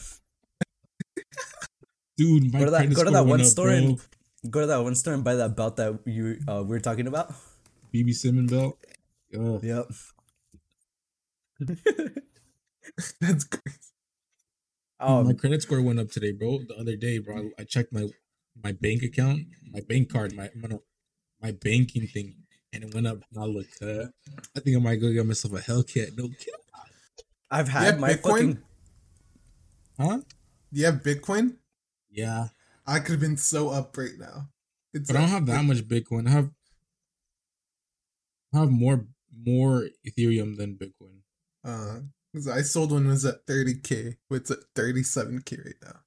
Dude, 2.16 2.52
my 2.52 2.58
Go 2.60 2.64
to 2.66 2.70
that- 2.70 2.94
go 2.94 3.04
to 3.04 3.10
that 3.10 3.26
one 3.26 3.40
up, 3.40 3.46
store 3.46 3.66
bro. 3.68 3.74
and- 3.76 4.00
Go 4.50 4.60
to 4.60 4.66
that 4.66 4.82
one 4.82 4.94
store 4.94 5.14
and 5.14 5.24
buy 5.24 5.36
that 5.36 5.56
belt 5.56 5.76
that 5.76 6.00
you 6.04 6.36
uh, 6.46 6.62
we 6.62 6.68
were 6.68 6.80
talking 6.80 7.06
about. 7.06 7.32
BB 7.94 8.12
Simmons 8.14 8.50
belt. 8.52 8.76
Ugh. 9.34 9.60
Yep. 9.64 9.86
That's 13.20 13.44
crazy. 13.44 13.78
my 15.00 15.06
Um, 15.06 15.36
credit 15.36 15.62
score 15.62 15.80
went 15.80 15.98
up 15.98 16.10
today, 16.10 16.32
bro. 16.32 16.58
The 16.68 16.74
other 16.78 16.94
day, 16.96 17.18
bro, 17.18 17.50
I, 17.58 17.62
I 17.62 17.64
checked 17.64 17.92
my 17.92 18.08
my 18.62 18.72
bank 18.72 19.02
account, 19.02 19.46
my 19.72 19.80
bank 19.80 20.12
card, 20.12 20.34
my 20.36 20.50
my, 20.54 20.78
my 21.44 21.52
banking 21.52 22.06
thing, 22.06 22.34
and 22.72 22.82
it 22.84 22.94
went 22.94 23.06
up. 23.06 23.18
And 23.32 23.42
I 23.44 23.46
looked, 23.46 23.80
uh, 23.82 24.06
I 24.56 24.60
think 24.60 24.76
I 24.76 24.80
might 24.80 24.96
go 24.96 25.12
get 25.12 25.26
myself 25.26 25.52
a 25.54 25.58
Hellcat. 25.58 26.16
No 26.16 26.28
kid, 26.28 26.54
I've 27.50 27.68
had 27.68 28.00
my 28.00 28.14
Bitcoin? 28.14 28.22
fucking. 28.22 28.58
huh? 30.00 30.16
Do 30.72 30.80
you 30.80 30.86
have 30.86 31.02
Bitcoin? 31.02 31.56
Yeah, 32.10 32.48
I 32.86 32.98
could 33.00 33.12
have 33.12 33.20
been 33.20 33.36
so 33.36 33.68
up 33.68 33.96
right 33.98 34.18
now. 34.18 34.48
It's 34.94 35.08
but 35.08 35.16
I 35.16 35.20
don't 35.20 35.28
have 35.28 35.46
that 35.46 35.64
much 35.64 35.86
Bitcoin. 35.86 36.26
I 36.26 36.30
have 36.30 36.50
I 38.54 38.60
have 38.60 38.70
more 38.70 39.06
more 39.36 39.88
Ethereum 40.08 40.56
than 40.56 40.76
Bitcoin. 40.76 41.18
Uh, 41.64 42.00
'cause 42.32 42.48
I 42.48 42.62
sold 42.62 42.92
one 42.92 43.06
was 43.06 43.24
at 43.26 43.46
30k. 43.46 44.16
It's 44.30 44.50
at 44.50 44.58
37k 44.74 45.64
right 45.64 45.74
now. 45.82 46.00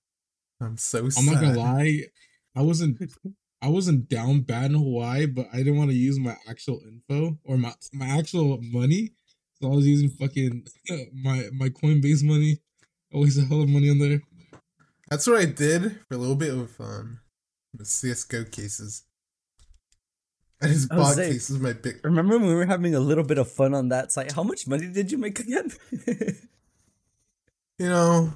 I'm 0.60 0.78
so 0.78 1.10
sad. 1.10 1.20
I'm 1.20 1.26
not 1.34 1.42
gonna 1.42 1.58
lie, 1.60 2.06
I 2.56 2.62
wasn't 2.64 2.98
I 3.62 3.70
wasn't 3.70 4.08
down 4.08 4.42
bad 4.42 4.66
in 4.72 4.78
Hawaii, 4.78 5.26
but 5.26 5.48
I 5.52 5.58
didn't 5.58 5.78
want 5.78 5.90
to 5.90 5.96
use 5.96 6.20
my 6.20 6.36
actual 6.48 6.82
info 6.88 7.38
or 7.44 7.58
my 7.58 7.74
my 7.94 8.08
actual 8.08 8.60
money. 8.62 9.14
So 9.60 9.72
I 9.72 9.76
was 9.76 9.88
using 9.88 10.10
fucking 10.10 10.68
my 11.14 11.50
my 11.54 11.70
Coinbase 11.70 12.24
money. 12.24 12.60
Always 13.14 13.38
a 13.38 13.46
hell 13.46 13.62
of 13.64 13.70
money 13.70 13.90
on 13.90 14.00
there. 14.00 14.22
That's 15.10 15.26
what 15.26 15.40
I 15.40 15.46
did 15.46 16.00
for 16.08 16.16
a 16.16 16.18
little 16.18 16.36
bit 16.36 16.54
of 16.54 16.80
um 16.80 17.20
the 17.74 17.86
CS:GO 17.86 18.44
cases. 18.46 19.04
I 20.62 20.68
just 20.68 20.92
I 20.92 20.96
was 20.98 21.06
bought 21.06 21.16
saying- 21.16 21.34
cases 21.34 21.56
of 21.56 21.62
my 21.62 21.74
big. 21.74 22.00
Remember 22.04 22.38
when 22.38 22.48
we 22.48 22.56
were 22.56 22.66
having 22.66 22.94
a 22.96 23.00
little 23.00 23.24
bit 23.24 23.38
of 23.38 23.50
fun 23.52 23.74
on 23.74 23.90
that 23.90 24.12
site? 24.12 24.32
How 24.34 24.44
much 24.44 24.68
money 24.68 24.88
did 24.88 25.12
you 25.12 25.18
make 25.18 25.40
again? 25.40 25.72
You 27.80 27.90
know, 27.90 28.34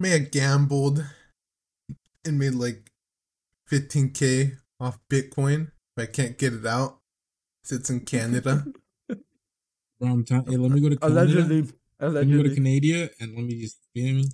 may 0.00 0.10
have 0.10 0.30
gambled 0.32 1.04
and 2.24 2.38
made 2.38 2.54
like 2.54 2.89
15k 3.70 4.56
off 4.80 4.98
Bitcoin. 5.08 5.70
If 5.96 6.02
I 6.02 6.06
can't 6.06 6.38
get 6.38 6.52
it 6.54 6.66
out, 6.66 6.98
sits 7.62 7.90
in 7.90 8.00
Canada. 8.00 8.64
Bro, 9.08 10.08
I'm 10.10 10.24
telling 10.24 10.46
hey, 10.50 10.56
let 10.56 10.70
me 10.70 10.80
go 10.80 10.88
to 10.88 10.96
Canada. 10.96 11.20
allegedly, 11.20 11.68
Let 12.00 12.26
me 12.26 12.36
go 12.36 12.42
to. 12.42 12.54
Canada 12.54 13.10
and 13.20 13.34
let 13.36 13.44
me 13.44 13.60
just 13.60 13.78
feel 13.92 14.14
me. 14.14 14.24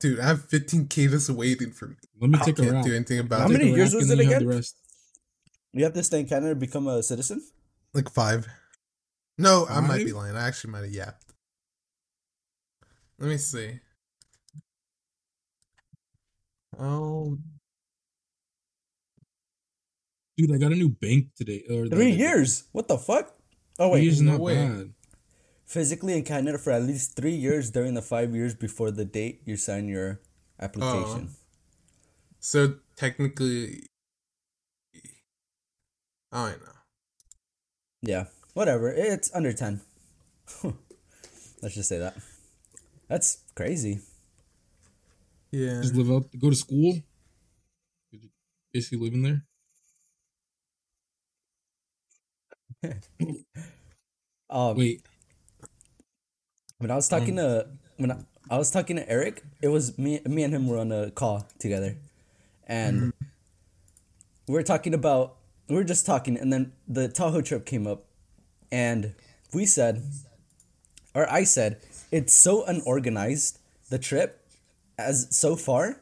Dude, 0.00 0.18
I 0.20 0.26
have 0.26 0.48
15k 0.48 1.08
just 1.10 1.30
waiting 1.30 1.70
for 1.70 1.86
me. 1.88 1.94
Let 2.20 2.30
me 2.30 2.38
take 2.40 2.58
a 2.58 2.62
can't 2.62 2.74
route. 2.74 2.84
do 2.84 2.94
anything 2.94 3.18
about 3.20 3.40
How 3.42 3.46
it. 3.46 3.52
many 3.52 3.70
years 3.70 3.94
rack 3.94 4.00
was 4.00 4.10
it 4.10 4.16
then 4.18 4.26
you 4.26 4.32
have 4.32 4.42
again? 4.42 4.62
You 5.72 5.84
have 5.84 5.92
to 5.94 6.02
stay 6.02 6.20
in 6.20 6.26
Canada 6.26 6.50
to 6.54 6.56
become 6.56 6.86
a 6.88 7.02
citizen. 7.02 7.42
Like 7.94 8.10
five. 8.10 8.46
No, 9.38 9.66
I 9.68 9.80
might 9.80 10.04
be 10.04 10.12
lying. 10.12 10.36
I 10.36 10.46
actually 10.46 10.72
might 10.72 10.84
have 10.84 10.92
yapped. 10.92 11.32
Let 13.18 13.28
me 13.28 13.36
see. 13.38 13.78
Oh, 16.78 17.38
Dude, 20.36 20.52
I 20.52 20.58
got 20.58 20.72
a 20.72 20.76
new 20.76 20.88
bank 20.88 21.28
today. 21.36 21.62
Or 21.70 21.86
Three 21.86 22.10
other 22.10 22.10
day. 22.10 22.10
years. 22.10 22.64
What 22.72 22.88
the 22.88 22.98
fuck? 22.98 23.34
Oh 23.78 23.90
wait, 23.90 24.02
years 24.02 24.14
is 24.16 24.22
no 24.22 24.32
not 24.32 24.40
way. 24.40 24.54
bad. 24.66 24.92
physically 25.66 26.16
in 26.16 26.24
Canada 26.24 26.58
for 26.58 26.70
at 26.72 26.82
least 26.82 27.16
three 27.16 27.34
years 27.34 27.70
during 27.70 27.94
the 27.94 28.02
five 28.02 28.34
years 28.34 28.54
before 28.54 28.90
the 28.90 29.04
date 29.04 29.42
you 29.44 29.56
sign 29.56 29.88
your 29.88 30.20
application. 30.60 31.28
Oh. 31.30 31.36
so 32.40 32.74
technically, 32.96 33.86
I 36.32 36.50
don't 36.50 36.62
know. 36.62 36.72
Yeah, 38.02 38.24
whatever. 38.54 38.88
It's 38.92 39.34
under 39.34 39.52
ten. 39.52 39.80
Let's 41.62 41.74
just 41.74 41.88
say 41.88 41.98
that. 41.98 42.14
That's 43.08 43.38
crazy. 43.54 44.00
Yeah. 45.50 45.80
Just 45.82 45.94
live 45.94 46.10
out, 46.10 46.26
go 46.38 46.50
to 46.50 46.56
school. 46.56 46.98
Basically 48.72 48.98
living 48.98 49.22
there. 49.22 49.42
Um, 54.50 54.76
Wait, 54.76 55.02
when 56.78 56.90
I 56.90 56.94
was 56.96 57.08
talking 57.08 57.36
to 57.36 57.66
when 57.96 58.12
I, 58.12 58.18
I 58.50 58.58
was 58.58 58.70
talking 58.70 58.96
to 58.96 59.08
Eric, 59.08 59.42
it 59.62 59.68
was 59.68 59.98
me 59.98 60.20
me 60.26 60.42
and 60.42 60.54
him 60.54 60.68
were 60.68 60.78
on 60.78 60.92
a 60.92 61.10
call 61.10 61.48
together, 61.58 61.96
and 62.66 63.12
we 64.46 64.54
were 64.54 64.62
talking 64.62 64.94
about 64.94 65.36
we 65.68 65.74
were 65.74 65.84
just 65.84 66.04
talking, 66.04 66.36
and 66.36 66.52
then 66.52 66.72
the 66.86 67.08
Tahoe 67.08 67.40
trip 67.40 67.64
came 67.64 67.86
up, 67.86 68.04
and 68.70 69.14
we 69.52 69.64
said, 69.64 70.04
or 71.14 71.30
I 71.32 71.44
said, 71.44 71.80
it's 72.12 72.34
so 72.34 72.64
unorganized 72.66 73.58
the 73.88 73.98
trip, 73.98 74.46
as 74.98 75.26
so 75.30 75.56
far, 75.56 76.00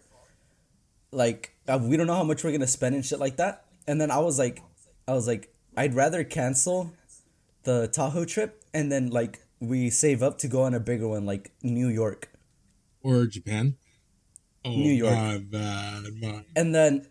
like 1.12 1.54
uh, 1.68 1.78
we 1.80 1.96
don't 1.96 2.08
know 2.08 2.16
how 2.16 2.24
much 2.24 2.42
we're 2.42 2.52
gonna 2.52 2.66
spend 2.66 2.96
and 2.96 3.06
shit 3.06 3.20
like 3.20 3.36
that, 3.36 3.64
and 3.86 4.00
then 4.00 4.10
I 4.10 4.18
was 4.18 4.38
like, 4.38 4.60
I 5.06 5.14
was 5.14 5.28
like, 5.28 5.51
I'd 5.76 5.95
rather 5.95 6.25
cancel 6.25 6.93
the 7.64 7.88
Tahoe 7.88 8.25
trip 8.25 8.62
and 8.75 8.91
then 8.91 9.11
like 9.11 9.41
we 9.61 9.91
save 9.91 10.23
up 10.23 10.38
to 10.38 10.49
go 10.49 10.62
on 10.62 10.75
a 10.75 10.81
bigger 10.81 11.09
one 11.09 11.25
like 11.25 11.52
New 11.62 11.88
York. 11.88 12.29
or 13.02 13.26
Japan. 13.26 13.76
Oh, 14.64 14.71
New 14.71 14.93
York. 14.93 15.14
My 15.14 15.38
bad, 15.38 16.05
my. 16.21 16.45
And 16.55 16.75
then 16.75 17.07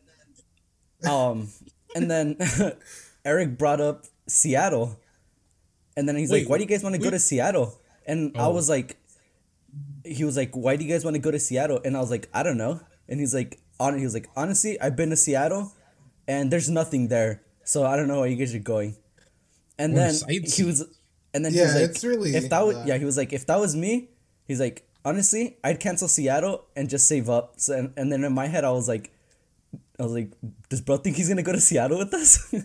um 1.08 1.50
and 1.96 2.10
then 2.10 2.38
Eric 3.26 3.58
brought 3.58 3.82
up 3.82 4.06
Seattle. 4.28 5.00
And 5.98 6.08
then 6.08 6.16
he's 6.16 6.32
Wait, 6.32 6.42
like, 6.44 6.50
"Why 6.50 6.58
do 6.58 6.64
you 6.64 6.70
guys 6.70 6.84
want 6.84 6.96
to 6.96 7.02
go 7.02 7.10
to 7.10 7.20
Seattle?" 7.20 7.78
And 8.08 8.32
I 8.38 8.46
Oh. 8.46 8.52
was 8.54 8.70
like 8.70 8.98
he 10.06 10.24
was 10.24 10.38
like, 10.38 10.56
"Why 10.56 10.76
do 10.78 10.84
you 10.86 10.90
guys 10.92 11.04
want 11.04 11.16
to 11.16 11.22
go 11.22 11.32
to 11.32 11.40
Seattle?" 11.40 11.82
And 11.84 11.98
I 11.98 12.00
was 12.00 12.10
like, 12.10 12.30
"I 12.34 12.44
don't 12.44 12.58
know." 12.58 12.80
And 13.10 13.20
he's 13.20 13.34
like, 13.34 13.60
"On 13.80 13.98
he 13.98 14.04
was 14.06 14.14
like, 14.14 14.30
"Honestly, 14.36 14.80
I've 14.80 14.96
been 14.96 15.10
to 15.10 15.18
Seattle 15.18 15.74
and 16.28 16.50
there's 16.52 16.70
nothing 16.70 17.10
there. 17.10 17.42
So 17.72 17.86
I 17.86 17.96
don't 17.96 18.08
know 18.08 18.20
where 18.22 18.30
you 18.30 18.36
guys 18.36 18.54
are 18.56 18.60
going." 18.76 18.96
And 19.80 19.94
Wanna 19.94 20.06
then 20.06 20.14
sightsee. 20.16 20.56
he 20.58 20.64
was 20.64 20.80
and 21.34 21.46
then 21.46 21.54
he 21.54 21.60
Yeah, 21.60 21.66
was 21.66 21.76
like, 21.76 21.90
it's 21.90 22.04
really 22.04 22.36
if 22.36 22.50
that 22.50 22.66
was 22.68 22.76
that. 22.76 22.88
yeah, 22.88 22.98
he 22.98 23.06
was 23.06 23.18
like, 23.18 23.32
if 23.34 23.46
that 23.48 23.60
was 23.60 23.76
me, 23.76 24.10
he's 24.48 24.60
like, 24.60 24.84
honestly, 25.06 25.58
I'd 25.64 25.80
cancel 25.80 26.08
Seattle 26.08 26.66
and 26.76 26.90
just 26.90 27.08
save 27.08 27.30
up. 27.30 27.54
So 27.58 27.78
and, 27.80 27.94
and 27.98 28.12
then 28.12 28.24
in 28.24 28.34
my 28.34 28.48
head, 28.48 28.64
I 28.66 28.72
was 28.72 28.88
like, 28.88 29.12
I 30.00 30.04
was 30.04 30.12
like, 30.14 30.32
does 30.70 30.82
bro 30.82 30.98
think 30.98 31.16
he's 31.18 31.30
gonna 31.30 31.44
go 31.44 31.54
to 31.54 31.62
Seattle 31.62 31.98
with 32.00 32.14
us? 32.14 32.54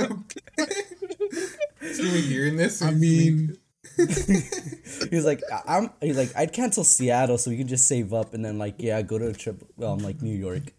So 1.94 2.04
we 2.04 2.22
hearing 2.22 2.58
this? 2.58 2.82
I 2.82 2.92
mean, 2.92 3.58
he 3.98 5.16
was 5.16 5.26
like, 5.26 5.42
I- 5.52 5.78
I'm. 5.78 5.90
He's 6.02 6.18
like, 6.18 6.32
I'd 6.36 6.52
cancel 6.54 6.84
Seattle 6.84 7.38
so 7.38 7.50
we 7.50 7.58
can 7.58 7.68
just 7.68 7.88
save 7.88 8.14
up 8.14 8.34
and 8.34 8.44
then 8.44 8.58
like, 8.60 8.76
yeah, 8.80 9.02
go 9.02 9.18
to 9.18 9.28
a 9.28 9.34
trip. 9.34 9.64
Well, 9.78 9.94
I'm 9.94 10.00
like 10.00 10.22
New 10.22 10.36
York. 10.36 10.74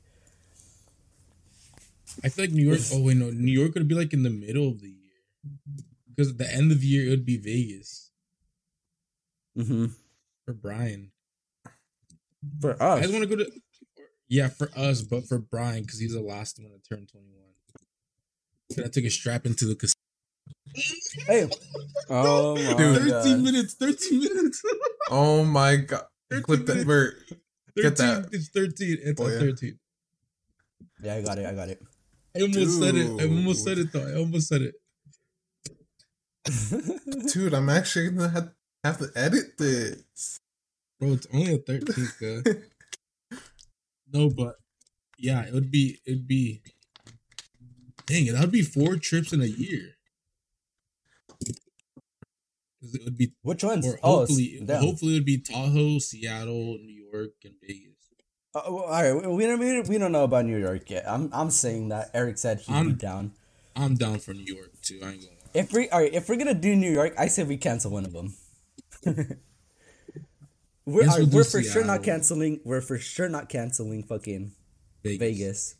I 2.24 2.28
feel 2.28 2.44
like 2.46 2.52
New 2.54 2.66
York. 2.68 2.80
Oh 2.92 3.02
wait, 3.02 3.16
no, 3.16 3.30
New 3.30 3.52
York 3.52 3.74
would 3.74 3.88
be 3.88 3.94
like 3.94 4.12
in 4.12 4.22
the 4.22 4.30
middle 4.30 4.68
of 4.68 4.80
the 4.80 4.88
year 4.88 5.54
because 6.08 6.30
at 6.32 6.38
the 6.38 6.52
end 6.52 6.70
of 6.72 6.80
the 6.80 6.86
year 6.86 7.06
it 7.06 7.10
would 7.10 7.24
be 7.26 7.36
Vegas 7.38 8.10
Mm-hmm. 9.58 9.86
for 10.46 10.52
Brian. 10.54 11.10
For 12.60 12.80
I 12.82 12.86
us, 12.86 13.00
just 13.02 13.12
want 13.12 13.28
to 13.28 13.36
go 13.36 13.42
to. 13.44 13.50
Yeah, 14.28 14.48
for 14.48 14.70
us, 14.76 15.02
but 15.02 15.26
for 15.26 15.38
Brian 15.38 15.82
because 15.82 15.98
he's 15.98 16.14
the 16.14 16.20
last 16.20 16.58
one 16.60 16.70
to 16.72 16.78
turn 16.88 17.06
twenty 17.06 17.28
one. 17.32 17.54
So 18.70 18.84
I 18.84 18.88
took 18.88 19.04
a 19.04 19.10
strap 19.10 19.44
into 19.46 19.66
the 19.66 19.74
casino. 19.74 19.94
hey, 21.26 21.48
oh 22.08 22.54
my 22.64 22.74
Dude. 22.74 23.08
Thirteen 23.10 23.42
minutes. 23.42 23.74
Thirteen 23.74 24.20
minutes. 24.20 24.62
Oh 25.12 25.42
my 25.42 25.74
god! 25.74 26.04
Clip 26.42 26.64
that. 26.66 26.86
Bert. 26.86 27.16
Get 27.74 27.98
13, 27.98 28.06
that. 28.06 28.28
It's 28.32 28.48
thirteen. 28.50 28.98
It's 29.02 29.20
Oh, 29.20 29.26
yeah. 29.26 29.38
thirteen. 29.40 29.78
Yeah, 31.02 31.14
I 31.16 31.22
got 31.22 31.38
it. 31.38 31.46
I 31.46 31.52
got 31.54 31.68
it. 31.68 31.82
I 32.36 32.40
almost 32.42 32.78
said 32.80 32.94
it. 32.94 33.20
I 33.20 33.24
almost 33.24 33.64
said 33.64 33.78
it 33.78 33.92
though. 33.92 34.06
I 34.06 34.14
almost 34.18 34.48
said 34.48 34.62
it. 34.62 34.74
Dude, 37.32 37.54
I'm 37.54 37.68
actually 37.68 38.10
gonna 38.10 38.28
have, 38.28 38.50
have 38.84 38.98
to 38.98 39.08
edit 39.14 39.58
this. 39.58 40.40
Bro, 40.98 41.12
it's 41.14 41.26
only 41.32 41.54
a 41.54 41.58
thirteenth. 41.58 42.20
no, 44.12 44.30
but 44.30 44.56
yeah, 45.18 45.42
it 45.46 45.52
would 45.52 45.70
be. 45.70 45.98
It'd 46.06 46.26
be. 46.26 46.62
Dang 48.06 48.26
it! 48.26 48.32
That 48.32 48.40
would 48.42 48.50
be 48.52 48.62
four 48.62 48.96
trips 48.96 49.32
in 49.32 49.40
a 49.40 49.46
year. 49.46 49.96
'Cause 52.80 52.94
It 52.94 53.04
would 53.04 53.18
be, 53.18 53.32
Which 53.42 53.62
ones? 53.62 53.86
or 53.86 53.98
oh, 54.02 54.20
hopefully, 54.20 54.58
s- 54.66 54.80
hopefully 54.82 55.12
it 55.12 55.18
would 55.18 55.24
be 55.26 55.38
Tahoe, 55.38 55.98
Seattle, 55.98 56.78
New 56.78 57.08
York, 57.12 57.32
and 57.44 57.54
Vegas. 57.60 57.99
Uh, 58.54 58.62
well, 58.66 58.84
all 58.84 58.90
right, 59.14 59.28
we 59.30 59.46
don't, 59.46 59.58
we 59.60 59.80
we 59.82 59.98
don't 59.98 60.10
know 60.12 60.24
about 60.24 60.44
New 60.44 60.56
York 60.58 60.90
yet. 60.90 61.04
I'm 61.08 61.30
I'm 61.32 61.50
saying 61.50 61.88
that 61.90 62.10
Eric 62.14 62.38
said 62.38 62.60
he'd 62.60 62.72
I'm- 62.72 62.94
down. 62.96 63.32
I'm 63.76 63.94
down 63.94 64.18
for 64.18 64.34
New 64.34 64.44
York 64.44 64.72
too. 64.82 64.98
I 65.02 65.10
ain't 65.12 65.20
gonna 65.20 65.32
lie. 65.32 65.36
If 65.54 65.72
we 65.72 65.88
all 65.90 66.00
right, 66.00 66.12
if 66.12 66.28
we're 66.28 66.36
gonna 66.36 66.54
do 66.54 66.74
New 66.74 66.90
York, 66.90 67.14
I 67.16 67.28
say 67.28 67.44
we 67.44 67.56
cancel 67.56 67.92
one 67.92 68.04
of 68.04 68.12
them. 68.12 68.34
we're 70.84 71.06
right, 71.06 71.30
do 71.30 71.36
we're 71.36 71.44
for 71.44 71.62
sure 71.62 71.84
not 71.84 72.02
canceling. 72.02 72.60
We're 72.64 72.80
for 72.80 72.98
sure 72.98 73.28
not 73.28 73.48
canceling 73.48 74.02
fucking 74.02 74.52
Vegas. 75.04 75.18
Vegas. 75.20 75.74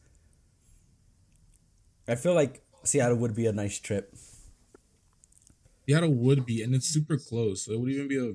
I 2.09 2.15
feel 2.15 2.35
like 2.35 2.63
Seattle 2.85 3.19
would 3.19 3.35
be 3.35 3.47
a 3.47 3.53
nice 3.53 3.79
trip. 3.81 4.15
Seattle 5.89 6.15
would 6.15 6.47
be, 6.47 6.63
and 6.63 6.75
it's 6.75 6.87
super 6.87 7.17
close, 7.19 7.65
so 7.65 7.73
it 7.73 7.81
would 7.81 7.91
even 7.91 8.07
be 8.09 8.19
a. 8.19 8.31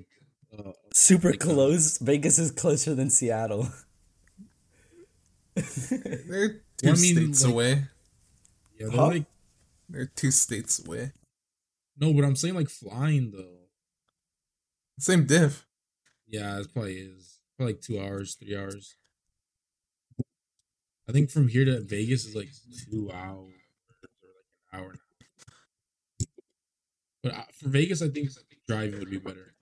Uh, 0.58 0.72
Super 0.94 1.32
Like, 1.32 1.39
close. 1.39 1.98
Vegas 1.98 2.38
is 2.39 2.51
closer 2.51 2.94
than 2.96 3.10
Seattle. 3.10 3.70
They're 5.56 6.62
two 6.78 6.88
Well, 6.88 6.94
I 6.94 7.02
mean, 7.02 7.16
states 7.16 7.44
like- 7.44 7.52
away. 7.54 7.70
yeah, 8.78 8.88
they're 8.88 8.92
Huh? 8.92 9.08
like 9.08 9.26
They're 9.90 10.06
two 10.08 10.32
states 10.32 10.86
away. 10.86 11.12
no, 11.98 12.14
but 12.14 12.24
I'm 12.26 12.36
saying 12.36 12.56
like 12.56 12.70
flying 12.70 13.32
though. 13.32 13.60
Same 15.00 15.26
diff. 15.26 15.66
Yeah, 16.28 16.60
it 16.60 16.74
probably 16.74 16.98
is. 16.98 17.40
Probably 17.58 17.74
like 17.74 17.82
two 17.82 18.00
hours, 18.00 18.36
three 18.36 18.56
hours. 18.56 18.96
I 21.08 21.12
think 21.12 21.30
from 21.30 21.48
here 21.50 21.66
to 21.66 21.82
Vegas 21.82 22.26
is 22.26 22.36
like 22.36 22.50
two 22.90 23.12
hours 23.12 23.54
or 23.94 23.96
like 24.02 24.10
an 24.74 24.80
hour. 24.80 24.90
and 24.90 25.00
a 25.00 26.24
half. 26.24 26.28
But 27.24 27.34
uh, 27.34 27.44
for 27.54 27.70
Vegas, 27.70 28.02
I 28.02 28.10
think 28.10 28.30
driving 28.68 29.00
would 29.00 29.10
be 29.12 29.20
better. 29.20 29.54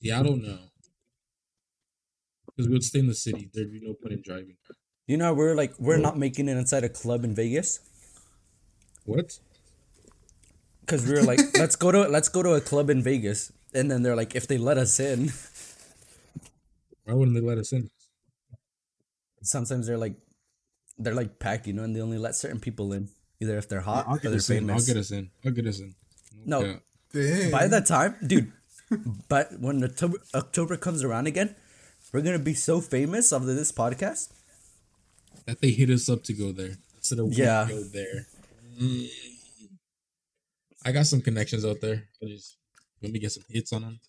Yeah, 0.00 0.20
I 0.20 0.22
don't 0.22 0.42
no. 0.42 0.58
Because 2.62 2.68
we 2.68 2.74
would 2.74 2.84
stay 2.84 2.98
in 3.00 3.06
the 3.08 3.14
city. 3.14 3.50
There'd 3.52 3.72
be 3.72 3.80
no 3.82 3.94
point 3.94 4.14
in 4.14 4.22
driving. 4.22 4.56
You 5.06 5.16
know, 5.16 5.34
we're 5.34 5.54
like 5.56 5.74
we're 5.78 5.98
not 5.98 6.16
making 6.16 6.48
it 6.48 6.56
inside 6.56 6.84
a 6.84 6.88
club 6.88 7.24
in 7.24 7.34
Vegas 7.34 7.80
What? 9.04 9.38
because 10.80 11.04
we 11.06 11.14
were 11.14 11.22
like, 11.22 11.40
let's 11.58 11.74
go 11.76 11.90
to 11.90 12.06
let's 12.08 12.28
go 12.28 12.42
to 12.42 12.52
a 12.54 12.60
club 12.60 12.88
in 12.88 13.02
Vegas, 13.02 13.52
and 13.74 13.90
then 13.90 14.02
they're 14.02 14.14
like, 14.16 14.36
if 14.36 14.46
they 14.46 14.58
let 14.58 14.78
us 14.78 15.00
in, 15.00 15.32
Why 17.04 17.14
wouldn't 17.14 17.34
they 17.34 17.42
let 17.44 17.58
us 17.58 17.72
in? 17.72 17.90
sometimes 19.42 19.88
they're 19.88 19.98
like, 19.98 20.14
they're 20.98 21.14
like 21.14 21.40
packed, 21.40 21.66
you 21.66 21.72
know, 21.72 21.82
and 21.82 21.96
they 21.96 22.00
only 22.00 22.18
let 22.18 22.36
certain 22.36 22.60
people 22.60 22.92
in, 22.92 23.08
either 23.40 23.58
if 23.58 23.68
they're 23.68 23.80
hot 23.80 24.06
I'll 24.06 24.14
or 24.14 24.18
get 24.18 24.28
they're 24.30 24.38
us 24.38 24.50
in. 24.50 24.70
I'll 24.70 24.80
get 24.80 24.96
us 24.96 25.10
in. 25.10 25.30
I'll 25.44 25.50
get 25.50 25.66
us 25.66 25.80
in. 25.80 25.94
No. 26.46 26.62
cap. 26.62 26.82
Dang. 27.12 27.50
By 27.50 27.66
that 27.66 27.86
time, 27.86 28.14
dude, 28.24 28.52
but 29.28 29.58
when 29.58 29.82
October, 29.82 30.18
October 30.32 30.76
comes 30.76 31.02
around 31.02 31.26
again, 31.26 31.56
we're 32.12 32.20
gonna 32.22 32.38
be 32.38 32.54
so 32.54 32.80
famous 32.80 33.32
after 33.32 33.54
this 33.54 33.72
podcast. 33.72 34.28
that 35.46 35.60
they 35.60 35.70
hit 35.70 35.90
us 35.90 36.08
up 36.08 36.22
to 36.24 36.32
go 36.32 36.52
there 36.52 36.76
instead 36.96 37.18
of 37.18 37.32
Yeah. 37.32 37.66
we 37.66 37.72
go 37.74 37.82
there. 37.82 38.26
Mm. 38.80 39.08
I 40.84 40.92
got 40.92 41.06
some 41.06 41.20
connections 41.20 41.64
out 41.64 41.80
there. 41.80 42.04
I 42.22 42.26
just 42.26 42.56
let 43.02 43.10
me 43.12 43.18
get 43.18 43.32
some 43.32 43.42
hits 43.48 43.72
on 43.72 43.82
them. 43.82 44.00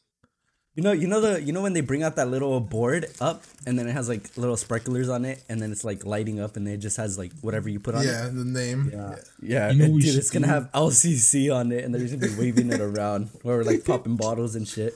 You 0.76 0.82
know, 0.82 0.92
you 0.92 1.06
know 1.08 1.22
the 1.22 1.42
you 1.42 1.54
know 1.54 1.62
when 1.62 1.74
they 1.74 1.82
bring 1.82 2.02
out 2.04 2.16
that 2.18 2.30
little 2.30 2.60
board 2.60 3.06
up 3.22 3.44
and 3.66 3.78
then 3.78 3.88
it 3.88 3.92
has 3.94 4.10
like 4.10 4.36
little 4.38 4.58
sparklers 4.58 5.08
on 5.10 5.24
it 5.24 5.44
and 5.50 5.62
then 5.62 5.72
it's 5.72 5.84
like 5.84 6.04
lighting 6.06 6.40
up 6.40 6.56
and 6.58 6.68
it 6.68 6.78
just 6.78 6.98
has 6.98 7.16
like 7.18 7.32
whatever 7.42 7.70
you 7.70 7.80
put 7.80 7.94
on 7.96 8.02
it. 8.04 8.08
Yeah, 8.08 8.24
the 8.26 8.44
name. 8.46 8.90
Yeah. 8.92 9.16
Yeah, 9.42 9.72
You 9.72 9.78
know 9.80 9.86
and 9.86 9.94
dude, 10.02 10.10
should 10.10 10.16
it's 10.18 10.30
gonna 10.32 10.48
have 10.48 10.72
LCC 10.74 11.54
on 11.54 11.72
it 11.72 11.84
and 11.84 11.94
they're 11.94 12.02
just 12.02 12.20
gonna 12.20 12.32
be 12.32 12.40
waving 12.40 12.72
it 12.72 12.82
around 12.82 13.30
where 13.44 13.58
we're 13.58 13.64
like 13.64 13.86
popping 13.90 14.18
bottles 14.18 14.56
and 14.56 14.68
shit. 14.68 14.96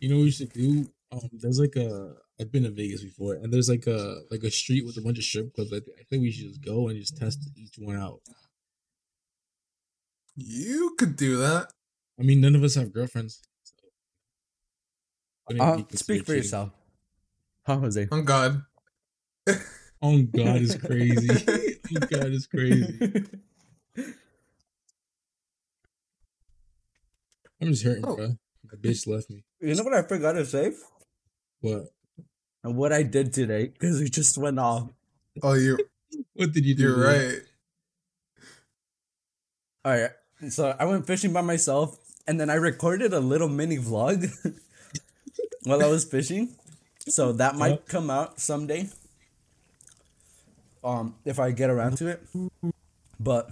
You 0.00 0.08
know 0.10 0.16
what 0.16 0.22
we 0.24 0.30
should 0.30 0.52
do? 0.52 0.90
Um, 1.12 1.20
there's 1.32 1.58
like 1.60 1.76
a 1.76 2.14
I've 2.40 2.52
been 2.52 2.64
to 2.64 2.70
Vegas 2.70 3.02
before, 3.02 3.34
and 3.34 3.52
there's 3.52 3.68
like 3.68 3.86
a 3.86 4.20
like 4.30 4.42
a 4.42 4.50
street 4.50 4.84
with 4.84 4.96
a 4.98 5.00
bunch 5.00 5.18
of 5.18 5.24
strip 5.24 5.54
clubs. 5.54 5.72
I, 5.72 5.78
th- 5.78 5.96
I 5.98 6.02
think 6.04 6.22
we 6.22 6.30
should 6.30 6.48
just 6.48 6.64
go 6.64 6.88
and 6.88 6.98
just 6.98 7.16
test 7.16 7.48
each 7.56 7.74
one 7.78 7.96
out. 7.96 8.20
You 10.36 10.94
could 10.98 11.16
do 11.16 11.38
that. 11.38 11.68
I 12.20 12.22
mean, 12.22 12.40
none 12.40 12.54
of 12.54 12.62
us 12.62 12.74
have 12.74 12.92
girlfriends. 12.92 13.40
So. 13.62 15.58
Uh, 15.58 15.78
speak 15.92 16.20
for 16.20 16.26
cheating? 16.26 16.36
yourself. 16.42 16.70
Huh, 17.66 17.78
Jose? 17.78 18.08
On 18.12 18.24
God. 18.24 18.62
Oh 20.02 20.22
God, 20.36 20.56
is 20.60 20.76
crazy. 20.76 21.44
oh 21.96 22.00
God, 22.10 22.26
is 22.32 22.46
crazy. 22.46 22.98
I'm 27.60 27.68
just 27.68 27.82
hurting, 27.84 28.04
Oh. 28.04 28.16
bro. 28.16 28.36
My 28.70 28.78
bitch 28.78 29.06
left 29.06 29.30
me. 29.30 29.44
You 29.60 29.74
know 29.74 29.84
what 29.84 29.94
I 29.94 30.02
forgot 30.02 30.32
to 30.32 30.44
say? 30.44 30.72
What? 31.60 31.84
And 32.64 32.76
what 32.76 32.92
I 32.92 33.02
did 33.02 33.32
today, 33.32 33.68
because 33.68 34.00
we 34.00 34.08
just 34.08 34.36
went 34.38 34.58
off. 34.58 34.88
Oh, 35.42 35.54
you're 35.54 35.78
What 36.34 36.52
did 36.52 36.64
you 36.64 36.74
do? 36.74 36.82
you're 36.82 36.96
man? 36.96 37.24
right. 37.24 37.40
Alright. 39.86 40.10
So 40.50 40.74
I 40.78 40.84
went 40.84 41.06
fishing 41.06 41.32
by 41.32 41.40
myself 41.42 41.96
and 42.26 42.40
then 42.40 42.50
I 42.50 42.54
recorded 42.54 43.12
a 43.12 43.20
little 43.20 43.48
mini 43.48 43.78
vlog 43.78 44.28
while 45.64 45.82
I 45.82 45.86
was 45.86 46.04
fishing. 46.04 46.56
So 47.08 47.32
that 47.32 47.54
might 47.54 47.70
Yep. 47.70 47.86
come 47.88 48.10
out 48.10 48.40
someday. 48.40 48.88
Um, 50.82 51.14
if 51.24 51.38
I 51.38 51.50
get 51.52 51.70
around 51.70 51.98
to 51.98 52.08
it. 52.08 52.22
But 53.18 53.50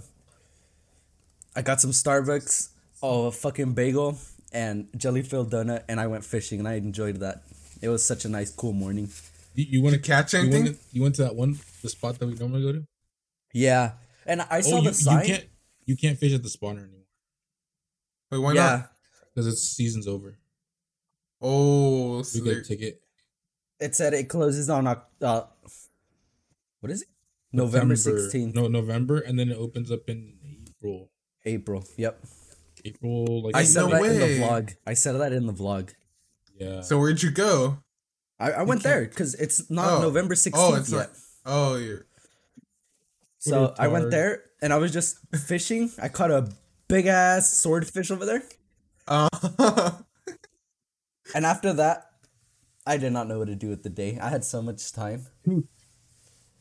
I 1.55 1.61
got 1.61 1.81
some 1.81 1.91
Starbucks, 1.91 2.69
oh, 3.01 3.27
a 3.27 3.31
fucking 3.31 3.73
bagel, 3.73 4.17
and 4.55 4.87
jelly 4.97 5.21
filled 5.21 5.51
donut, 5.51 5.83
and 5.89 5.99
I 5.99 6.07
went 6.07 6.23
fishing 6.23 6.59
and 6.59 6.67
I 6.67 6.75
enjoyed 6.75 7.17
that. 7.17 7.43
It 7.81 7.89
was 7.89 8.03
such 8.05 8.23
a 8.25 8.29
nice, 8.29 8.49
cool 8.51 8.71
morning. 8.73 9.09
You, 9.53 9.65
you 9.69 9.81
want 9.83 9.95
to 9.95 9.99
Did 10.01 10.07
you 10.07 10.13
catch 10.15 10.33
You 10.33 10.39
anything? 10.39 10.63
went, 10.63 10.77
you 10.93 11.01
went 11.03 11.15
to 11.15 11.23
that 11.23 11.35
one 11.35 11.59
the 11.83 11.89
spot 11.89 12.17
that 12.19 12.25
we 12.27 12.33
normally 12.35 12.61
go 12.63 12.71
to. 12.71 12.87
Yeah, 13.53 13.91
and 14.25 14.41
I 14.49 14.61
saw 14.61 14.77
oh, 14.77 14.81
the 14.81 14.87
you, 14.89 14.93
sign. 14.93 15.19
you 15.21 15.27
can't 15.33 15.45
you 15.85 15.95
can't 15.97 16.17
fish 16.17 16.33
at 16.33 16.41
the 16.43 16.49
spawner 16.49 16.79
anymore 16.79 17.05
Wait, 18.31 18.39
why 18.39 18.53
yeah, 18.53 18.61
not? 18.77 18.91
because 19.33 19.47
it's 19.47 19.61
season's 19.61 20.07
over. 20.07 20.37
Oh, 21.41 22.21
so 22.23 22.39
We 22.39 22.45
get 22.49 22.57
a 22.57 22.63
ticket. 22.63 23.01
it 23.79 23.93
said 23.95 24.13
it 24.13 24.29
closes 24.29 24.69
on 24.69 24.87
Oc- 24.87 25.09
uh, 25.21 25.43
what 26.79 26.91
is 26.91 27.01
it? 27.03 27.09
November 27.51 27.95
sixteenth, 27.95 28.55
No, 28.55 28.67
November, 28.67 29.19
and 29.19 29.37
then 29.39 29.49
it 29.49 29.57
opens 29.57 29.91
up 29.91 30.09
in 30.09 30.33
April. 30.69 31.09
April. 31.45 31.83
Yep, 31.97 32.19
April, 32.85 33.43
like 33.43 33.55
I 33.55 33.63
said 33.63 33.81
no 33.81 33.89
that 33.89 34.03
in 34.05 34.19
the 34.19 34.39
vlog. 34.39 34.75
I 34.85 34.93
said 34.93 35.13
that 35.19 35.33
in 35.33 35.47
the 35.47 35.53
vlog. 35.53 35.89
yeah. 36.57 36.81
So 36.81 36.99
where'd 36.99 37.21
you 37.23 37.31
go? 37.31 37.79
I, 38.39 38.51
I 38.51 38.63
went 38.63 38.83
there 38.83 39.05
because 39.05 39.33
it's 39.35 39.69
not 39.71 39.91
Oh. 39.91 40.01
November 40.01 40.33
Oh, 40.33 40.35
sixteenth 40.35 40.77
it's 40.79 40.91
yet. 40.91 40.97
not. 40.97 41.09
Oh, 41.45 41.75
you're. 41.77 42.05
So 43.39 43.73
I 43.77 43.87
went 43.87 44.11
there 44.11 44.43
and 44.61 44.73
I 44.73 44.77
was 44.77 44.91
just 44.91 45.17
fishing. 45.35 45.91
I 46.01 46.07
caught 46.09 46.31
a 46.31 46.49
big 46.87 47.05
ass 47.07 47.53
swordfish 47.61 48.11
over 48.11 48.25
there, 48.25 48.43
Uh, 49.07 49.29
and 51.35 51.45
after 51.45 51.73
that, 51.73 52.05
I 52.85 52.97
did 52.97 53.13
not 53.13 53.27
know 53.27 53.39
what 53.39 53.47
to 53.47 53.55
do 53.55 53.69
with 53.69 53.83
the 53.83 53.89
day. 53.89 54.17
I 54.21 54.29
had 54.29 54.43
so 54.43 54.61
much 54.61 54.91
time. 54.91 55.25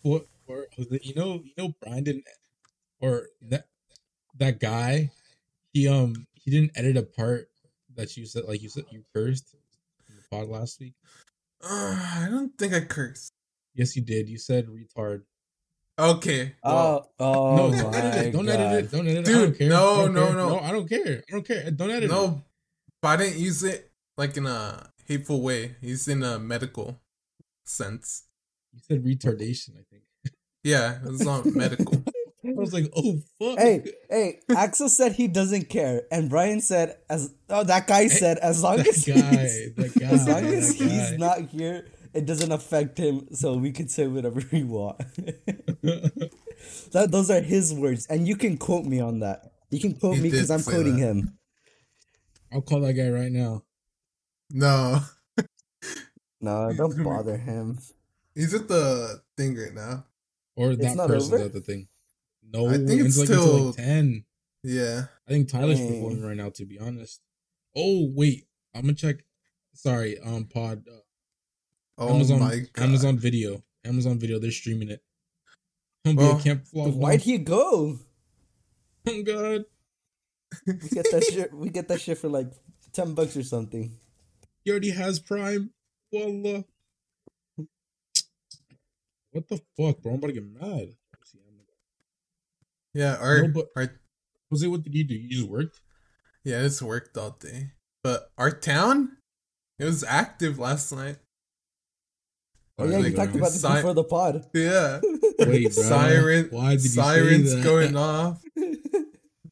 What 0.03 0.27
or 0.47 0.67
you 0.79 1.15
know 1.15 1.41
you 1.45 1.53
know 1.57 1.73
Brian 1.81 2.05
didn't 2.05 2.25
or 3.01 3.29
that 3.49 3.65
that 4.39 4.61
guy 4.61 5.11
he 5.75 5.87
um 5.89 6.27
he 6.33 6.51
didn't 6.51 6.73
edit 6.77 6.97
a 6.97 7.03
part 7.03 7.51
that 7.97 8.17
you 8.17 8.25
said 8.25 8.45
like 8.49 8.63
you 8.63 8.71
said 8.71 8.85
you 8.91 9.05
cursed 9.15 9.55
in 10.09 10.17
the 10.17 10.23
pod 10.31 10.49
last 10.49 10.81
week. 10.81 10.95
uh, 11.63 11.69
I 12.25 12.29
don't 12.31 12.57
think 12.59 12.73
I 12.73 12.81
cursed. 12.81 13.33
Yes, 13.75 13.95
you 13.97 14.03
did. 14.03 14.29
You 14.29 14.39
said 14.39 14.67
retard. 14.69 15.23
Okay. 15.99 16.55
well, 16.65 17.11
Oh, 17.19 17.25
oh 17.29 17.57
no, 17.57 17.69
my 17.71 17.83
don't 17.83 17.95
edit 17.95 18.27
it. 18.27 18.33
Don't 18.33 18.47
God. 18.47 18.57
edit 18.61 18.85
it. 18.85 18.91
Don't 18.91 19.07
edit 19.09 19.29
it. 19.29 19.31
I 19.31 19.33
Dude, 19.33 19.43
don't 19.51 19.59
care. 19.59 19.69
no, 19.69 19.93
I 19.93 19.97
don't 20.05 20.15
no, 20.15 20.27
care. 20.27 20.35
no. 20.37 20.49
no. 20.49 20.59
I 20.61 20.73
don't 20.73 20.89
care. 20.89 21.25
I 21.29 21.33
don't 21.33 21.47
care. 21.47 21.71
Don't 21.71 21.91
edit 21.91 22.05
it. 22.05 22.11
no, 22.11 22.43
but 23.03 23.09
I 23.09 23.17
didn't 23.25 23.39
use 23.39 23.63
it 23.63 23.91
like 24.17 24.37
in 24.37 24.47
a 24.47 24.91
hateful 25.07 25.43
way. 25.43 25.77
He's 25.81 26.09
in 26.09 26.23
a 26.23 26.39
medical 26.39 26.99
sense. 27.65 28.25
You 28.73 28.81
said 28.83 29.05
retardation. 29.05 29.77
I 29.79 29.85
think. 29.91 30.03
Yeah, 30.65 30.99
it's 31.05 31.23
not 31.25 31.45
medical. 31.47 32.03
I 32.57 32.61
was 32.61 32.73
like, 32.73 32.91
oh 32.97 33.21
fuck. 33.39 33.59
Hey, 33.59 33.85
hey! 34.11 34.41
Axel 34.57 34.89
said 34.89 35.13
he 35.13 35.29
doesn't 35.29 35.69
care, 35.69 36.03
and 36.11 36.31
Brian 36.31 36.61
said, 36.61 36.97
"As 37.11 37.35
oh, 37.51 37.65
that 37.65 37.87
guy 37.87 38.07
said, 38.09 38.39
as 38.39 38.63
long 38.63 38.79
that 38.79 38.89
as 38.89 39.05
guy, 39.05 39.15
he's, 39.15 39.75
that 39.75 39.99
guy, 39.99 40.07
as 40.07 40.29
long 40.29 40.45
as 40.47 40.79
that 40.79 40.85
he's 40.85 41.19
not 41.19 41.39
here, 41.51 41.87
it 42.13 42.27
doesn't 42.27 42.53
affect 42.53 42.99
him. 42.99 43.29
So 43.33 43.57
we 43.57 43.73
can 43.73 43.89
say 43.89 44.07
whatever 44.07 44.43
we 44.53 44.63
want." 44.63 44.99
that 46.93 47.09
those 47.11 47.31
are 47.31 47.41
his 47.41 47.75
words, 47.75 48.07
and 48.07 48.29
you 48.29 48.37
can 48.37 48.57
quote 48.57 48.85
me 48.85 49.01
on 49.01 49.21
that. 49.21 49.53
You 49.71 49.81
can 49.81 49.95
quote 49.95 50.17
He 50.17 50.23
me 50.23 50.31
because 50.31 50.51
I'm 50.51 50.63
quoting 50.63 50.97
that. 51.01 51.07
him. 51.07 51.39
I'll 52.53 52.63
call 52.63 52.81
that 52.81 52.95
guy 52.95 53.09
right 53.09 53.33
now. 53.33 53.65
No, 54.51 55.01
No, 56.41 56.73
don't 56.77 57.03
bother 57.05 57.37
him. 57.37 57.79
he's 58.35 58.55
at 58.55 58.69
the 58.69 59.23
thing 59.37 59.57
right 59.57 59.75
now. 59.75 60.05
Or 60.57 60.77
that 60.77 60.97
not 60.97 61.09
person's 61.09 61.33
over? 61.33 61.45
at 61.45 61.53
the 61.53 61.61
thing. 61.61 61.89
No, 62.55 62.69
I 62.69 62.77
think 62.79 63.01
it's 63.01 63.19
like 63.19 63.29
until 63.29 63.67
like 63.67 63.77
ten. 63.77 64.25
Yeah. 64.63 65.07
I 65.29 65.31
think 65.33 65.49
Tyler's 65.51 65.79
Dang. 65.79 65.89
performing 65.93 66.23
right 66.25 66.37
now. 66.37 66.51
To 66.51 66.65
be 66.65 66.79
honest. 66.79 67.21
Oh 67.77 68.09
wait, 68.15 68.47
I'm 68.75 68.83
gonna 68.83 68.95
check. 68.95 69.25
Sorry, 69.75 70.19
um, 70.21 70.45
Pod, 70.45 70.85
uh, 70.89 71.01
Oh 71.99 72.15
Amazon, 72.15 72.39
my 72.41 72.59
god. 72.73 72.85
Amazon 72.85 73.19
Video, 73.19 73.63
Amazon 73.85 74.19
Video. 74.21 74.39
They're 74.39 74.53
streaming 74.53 74.89
it. 74.91 75.03
Don't 76.05 76.15
be 76.17 76.23
Well, 76.23 76.39
a 76.39 76.41
camp 76.43 76.65
vlog. 76.73 76.95
Why'd 76.95 77.23
he 77.23 77.39
go? 77.39 77.99
Oh 79.07 79.23
god, 79.23 79.65
We 80.67 80.73
get 80.89 81.11
that 81.11 81.25
shit. 81.31 81.53
We 81.53 81.69
get 81.69 81.89
that 81.89 82.01
shit 82.01 82.17
for 82.17 82.29
like 82.29 82.47
ten 82.95 83.13
bucks 83.15 83.37
or 83.37 83.43
something. 83.43 83.99
he 84.65 84.71
already 84.71 84.91
has 84.93 85.19
Prime. 85.19 85.71
Wallah. 86.13 86.65
What 89.33 89.49
the 89.49 89.57
fuck, 89.77 90.01
bro? 90.01 90.13
I'm 90.13 90.19
about 90.19 90.29
to 90.29 90.33
get 90.33 90.45
mad. 90.61 90.95
Yeah, 92.95 93.17
our, 93.17 93.43
No, 93.43 93.49
but- 93.49 93.69
our 93.77 93.89
Jose, 94.51 94.67
what 94.67 94.83
did 94.83 94.95
you 94.95 95.05
do? 95.05 95.15
You 95.15 95.29
just 95.29 95.49
worked. 95.49 95.81
yeah, 96.45 96.61
it's 96.63 96.81
worked 96.81 97.17
all 97.19 97.37
day. 97.41 97.73
But 98.05 98.31
our 98.39 98.51
town, 98.53 99.17
it 99.79 99.85
was 99.85 100.05
active 100.05 100.59
last 100.59 100.93
night. 100.93 101.17
Oh 102.79 102.87
yeah, 102.89 102.99
you 102.99 103.13
talked 103.15 103.35
about 103.35 103.53
this 103.53 103.63
si- 103.63 103.69
before 103.69 103.95
the 103.95 104.05
pod. 104.05 104.45
Yeah. 104.53 105.01
Wait, 105.41 105.75
bro. 105.75 105.83
Siren, 105.83 106.49
Why 106.51 106.71
did 106.73 106.83
you 106.85 106.91
sirens 106.91 107.51
say 107.51 107.57
that? 107.57 107.65
going 107.65 107.97
off. 108.13 108.43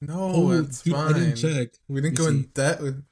No, 0.01 0.33
Oh, 0.35 0.51
it's 0.51 0.83
dude, 0.83 0.95
fine. 0.95 1.15
I 1.15 1.19
didn't 1.19 1.37
check. 1.37 1.69
We 1.89 2.01
didn't 2.01 2.19
Let 2.19 2.25
go 2.27 2.31
me 2.33 2.39
in 2.39 2.45
see. 2.45 2.51
debt 2.55 2.83
with. 2.83 3.05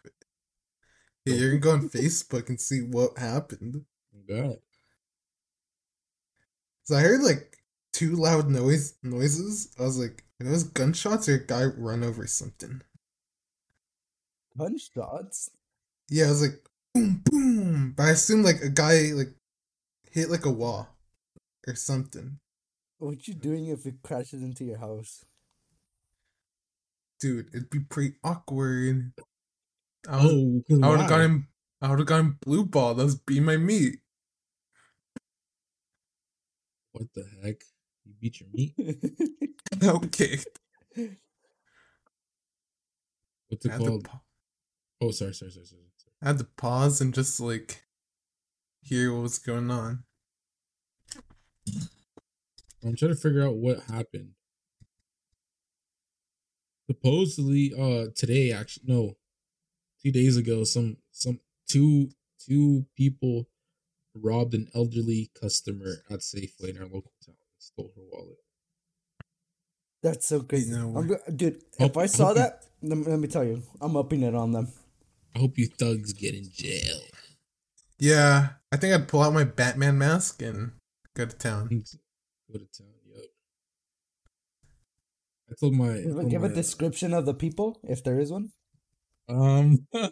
Yeah, 1.25 1.35
you're 1.37 1.51
gonna 1.59 1.61
go 1.61 1.71
on 1.73 1.89
Facebook 1.89 2.49
and 2.49 2.61
see 2.61 2.81
what 2.81 3.19
happened. 3.19 3.85
God. 4.29 4.57
So 6.85 6.97
I 6.97 7.01
heard 7.01 7.23
like 7.23 7.57
two 7.93 8.17
loud 8.17 8.49
noise 8.49 8.95
noises. 9.03 9.75
I 9.79 9.83
was 9.83 9.99
like, 9.99 10.25
are 10.41 10.47
those 10.47 10.65
gunshots 10.65 11.29
or 11.29 11.35
a 11.35 11.47
guy 11.47 11.65
run 11.67 12.03
over 12.05 12.27
something? 12.27 12.83
Gunshots. 14.57 15.51
Yeah, 16.11 16.27
I 16.27 16.31
was 16.31 16.43
like, 16.43 16.65
boom, 16.95 17.23
boom. 17.25 17.93
But 17.97 18.05
I 18.05 18.11
assumed 18.11 18.45
like 18.45 18.61
a 18.63 18.69
guy 18.71 19.13
like 19.15 19.35
hit 20.11 20.31
like 20.31 20.47
a 20.47 20.51
wall 20.53 20.89
or 21.69 21.75
something. 21.77 22.39
What 22.99 23.27
you 23.27 23.35
doing 23.35 23.67
if 23.67 23.85
it 23.85 24.01
crashes 24.03 24.43
into 24.45 24.65
your 24.65 24.79
house? 24.79 25.25
Dude, 27.21 27.49
it'd 27.55 27.71
be 27.71 27.81
pretty 27.81 28.17
awkward. 28.25 29.13
I 30.09 30.17
was, 30.17 30.33
Oh, 30.33 30.65
'cause 30.69 30.81
I 30.83 30.89
would 30.89 31.01
have 31.01 31.09
gotten 31.09 31.49
I 31.83 31.91
would 31.91 31.99
have 32.01 32.09
gotten 32.09 32.39
blue 32.41 32.65
ball. 32.67 32.95
That 32.95 33.05
was 33.05 33.17
be 33.17 33.41
my 33.41 33.57
meat. 33.57 34.01
What 36.93 37.13
the 37.15 37.25
heck? 37.43 37.65
You 38.05 38.15
beat 38.21 38.41
your 38.41 38.49
meat? 38.53 38.75
okay. 39.83 40.39
What's 43.49 43.65
it 43.67 43.73
called? 43.77 44.05
pa- 44.05 44.21
Oh, 45.03 45.11
sorry, 45.13 45.33
sorry, 45.33 45.51
sorry, 45.51 45.67
sorry. 45.67 45.83
sorry. 45.97 46.15
I 46.23 46.27
had 46.29 46.39
to 46.39 46.45
pause 46.45 47.01
and 47.01 47.15
just 47.15 47.41
like 47.41 47.85
hear 48.83 49.13
what 49.13 49.23
was 49.23 49.39
going 49.39 49.71
on. 49.71 50.05
I'm 52.83 52.97
trying 52.97 53.15
to 53.15 53.21
figure 53.21 53.47
out 53.47 53.57
what 53.57 53.81
happened. 53.91 54.31
Supposedly, 56.87 57.73
uh, 57.79 58.07
today 58.15 58.53
actually 58.53 58.85
no, 58.87 59.17
two 60.03 60.11
days 60.11 60.37
ago, 60.37 60.65
some 60.65 60.97
some 61.13 61.41
two 61.69 62.11
two 62.39 62.87
people 62.97 63.49
robbed 64.15 64.55
an 64.55 64.69
elderly 64.75 65.31
customer 65.41 66.03
at 66.11 66.21
Safeway 66.21 66.71
in 66.71 66.79
our 66.79 66.85
local 66.85 67.13
town. 67.25 67.37
Stole 67.61 67.93
her 67.95 68.03
wallet. 68.11 68.39
That's 70.03 70.27
so 70.27 70.41
crazy. 70.41 70.73
No 70.73 70.97
I'm 70.97 71.07
go- 71.09 71.19
dude, 71.37 71.63
Hope- 71.79 71.91
if 71.91 71.97
I 71.99 72.07
saw 72.07 72.29
hope 72.29 72.37
you- 72.37 72.43
that, 72.43 72.65
let 72.83 73.19
me, 73.21 73.29
tell 73.29 73.45
you, 73.45 73.63
I'm 73.83 73.97
upping 73.97 74.23
it 74.23 74.35
on 74.35 74.53
them. 74.53 74.69
I 75.37 75.41
hope 75.41 75.59
you 75.59 75.67
thugs 75.69 76.13
get 76.15 76.35
in 76.35 76.49
jail. 76.51 77.01
Yeah, 77.99 78.49
I 78.73 78.77
think 78.79 78.95
I'd 78.95 79.09
pull 79.09 79.23
out 79.23 79.35
my 79.35 79.45
Batman 79.45 79.99
mask 79.99 80.41
and 80.43 80.73
go 81.15 81.27
to 81.27 81.37
town. 81.37 81.69
Go 81.69 82.59
to 82.59 82.67
town. 82.67 82.89
Yup. 83.07 83.25
I 85.51 85.55
told 85.61 85.75
my. 85.75 85.91
I 85.91 85.97
Give, 86.03 86.07
a- 86.07 86.15
told 86.23 86.31
give 86.31 86.45
a 86.45 86.49
description 86.49 87.13
of 87.13 87.27
the 87.27 87.35
people, 87.35 87.79
if 87.85 88.03
there 88.03 88.19
is 88.19 88.33
one. 88.33 88.51
Um. 89.29 89.87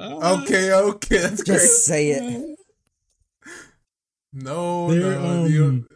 Okay, 0.00 0.72
okay, 0.72 1.18
that's 1.18 1.44
great. 1.44 1.58
Just 1.60 1.84
say 1.84 2.10
it. 2.10 2.58
No, 4.32 4.90
They're, 4.92 5.18
no, 5.20 5.44
you 5.46 5.64
um, 5.64 5.88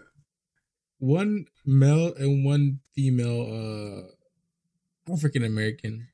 one 1.00 1.46
male 1.66 2.14
and 2.14 2.44
one 2.44 2.80
female 2.94 3.42
uh 3.50 5.12
African 5.12 5.44
American. 5.44 6.08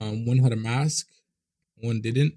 Um 0.00 0.24
one 0.26 0.38
had 0.38 0.52
a 0.52 0.56
mask, 0.56 1.08
one 1.76 2.00
didn't. 2.00 2.34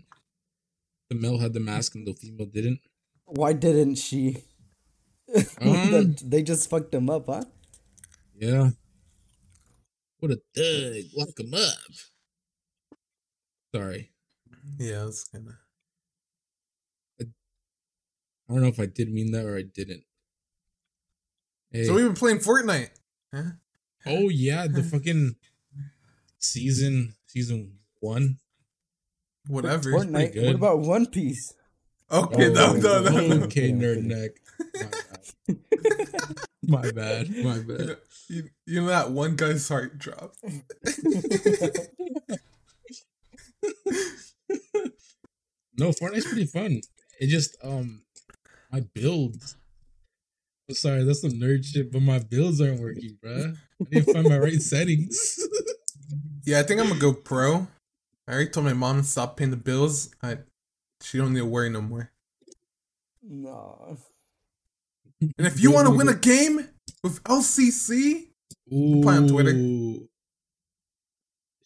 The 1.09 1.15
male 1.15 1.37
had 1.37 1.53
the 1.53 1.59
mask 1.59 1.95
and 1.95 2.07
the 2.07 2.13
female 2.13 2.47
didn't. 2.47 2.79
Why 3.25 3.53
didn't 3.53 3.95
she? 3.95 4.43
Um, 5.61 6.15
they 6.23 6.41
just 6.41 6.67
fucked 6.71 6.91
him 6.91 7.07
up, 7.07 7.27
huh? 7.27 7.43
Yeah. 8.35 8.71
What 10.19 10.31
a 10.31 10.41
thug. 10.55 11.03
Lock 11.15 11.39
him 11.39 11.53
up. 11.53 11.93
Sorry. 13.75 14.09
yeah, 14.79 15.05
it's 15.05 15.25
kind 15.25 15.47
of. 15.49 15.53
I 17.21 18.53
don't 18.53 18.63
know 18.63 18.69
if 18.69 18.79
I 18.79 18.87
did 18.87 19.13
mean 19.13 19.31
that 19.33 19.45
or 19.45 19.55
I 19.55 19.61
didn't. 19.61 20.03
Hey. 21.71 21.83
So 21.85 21.93
we've 21.93 22.05
been 22.05 22.15
playing 22.15 22.39
Fortnite. 22.39 22.89
Huh? 23.33 23.43
oh 24.07 24.29
yeah, 24.29 24.65
the 24.67 24.81
fucking 24.83 25.35
season 26.39 27.13
season 27.27 27.73
one. 27.99 28.37
Whatever. 29.47 29.91
pretty 29.91 30.07
Fortnite. 30.07 30.33
good. 30.33 30.45
What 30.47 30.55
about 30.55 30.79
One 30.79 31.05
Piece? 31.07 31.53
Okay, 32.11 32.49
no, 32.51 32.73
no, 32.73 33.01
no, 33.03 33.27
no. 33.27 33.43
Okay, 33.45 33.69
I'm 33.69 33.79
nerd 33.79 34.03
neck. 34.03 34.31
My 36.63 36.91
bad. 36.91 37.29
My 37.29 37.55
You 37.57 37.63
bad. 37.63 37.87
know, 37.87 37.95
you, 38.29 38.49
you 38.65 38.81
know 38.81 38.87
that 38.87 39.11
one 39.11 39.35
guy's 39.35 39.67
heart 39.67 39.97
dropped. 39.99 40.37
No, 45.77 45.91
Fortnite's 45.91 46.25
pretty 46.25 46.45
fun. 46.45 46.81
It 47.21 47.27
just 47.27 47.55
um 47.63 48.01
my 48.71 48.81
builds. 48.93 49.55
Oh, 50.69 50.73
sorry, 50.73 51.03
that's 51.03 51.21
some 51.21 51.31
nerd 51.31 51.65
shit, 51.65 51.91
but 51.91 52.01
my 52.01 52.19
bills 52.19 52.61
aren't 52.61 52.79
working, 52.79 53.17
bruh. 53.23 53.55
I 53.81 53.85
need 53.91 54.05
to 54.05 54.13
find 54.13 54.29
my 54.29 54.37
right 54.37 54.61
settings. 54.61 55.39
Yeah, 56.45 56.59
I 56.59 56.63
think 56.63 56.81
I'm 56.81 56.87
gonna 56.87 56.99
go 56.99 57.13
pro. 57.13 57.67
I 58.27 58.31
already 58.33 58.49
told 58.49 58.65
my 58.65 58.73
mom 58.73 58.97
to 59.01 59.03
stop 59.03 59.37
paying 59.37 59.51
the 59.51 59.57
bills. 59.57 60.09
I, 60.23 60.37
she 61.03 61.19
don't 61.19 61.33
need 61.33 61.41
to 61.41 61.45
worry 61.45 61.69
no 61.69 61.81
more. 61.81 62.09
no. 63.21 63.97
And 65.21 65.45
if 65.45 65.59
you 65.61 65.69
want 65.71 65.87
to 65.87 65.93
win 65.93 66.07
a 66.07 66.15
game 66.15 66.67
with 67.03 67.21
LCC, 67.25 68.29
Ooh. 68.73 69.01
Play 69.03 69.17
on 69.17 69.27
Twitter. 69.27 69.51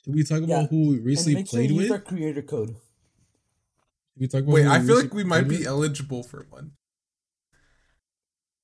Should 0.04 0.16
we 0.16 0.24
talk 0.24 0.40
about 0.42 0.64
Yeah. 0.64 0.68
who 0.68 0.90
we 0.90 0.96
And 0.98 1.06
recently 1.06 1.36
make 1.36 1.48
sure 1.48 1.60
played 1.60 1.70
you 1.70 1.76
with? 1.78 1.92
our 1.92 2.00
creator 2.00 2.42
code. 2.42 2.70
Should 2.70 4.22
we 4.22 4.28
talk 4.28 4.42
about 4.42 4.54
wait, 4.54 4.64
who 4.64 4.72
I 4.72 4.80
feel 4.82 4.98
like 5.00 5.14
we 5.14 5.24
might 5.24 5.48
be 5.48 5.60
with? 5.60 5.68
eligible 5.68 6.24
for 6.24 6.46
one. 6.50 6.72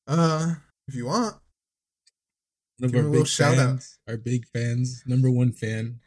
Uh, 0.09 0.55
if 0.87 0.95
you 0.95 1.05
want, 1.05 1.35
One 2.79 2.85
of 2.85 2.91
Give 2.91 2.95
our 2.95 3.01
him 3.01 3.05
a 3.05 3.09
little 3.11 3.23
big 3.25 3.29
shout 3.29 3.57
out. 3.57 3.69
fans, 3.77 3.99
our 4.07 4.17
big 4.17 4.47
fans, 4.47 5.03
number 5.05 5.29
one 5.29 5.51
fan. 5.51 5.99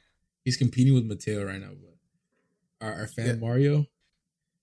He's 0.45 0.57
competing 0.57 0.95
with 0.95 1.05
Mateo 1.05 1.45
right 1.45 1.61
now, 1.61 1.71
but 1.81 2.87
our, 2.87 2.93
our 3.03 3.07
fan 3.07 3.27
Yeah. 3.27 3.35
Mario, 3.35 3.87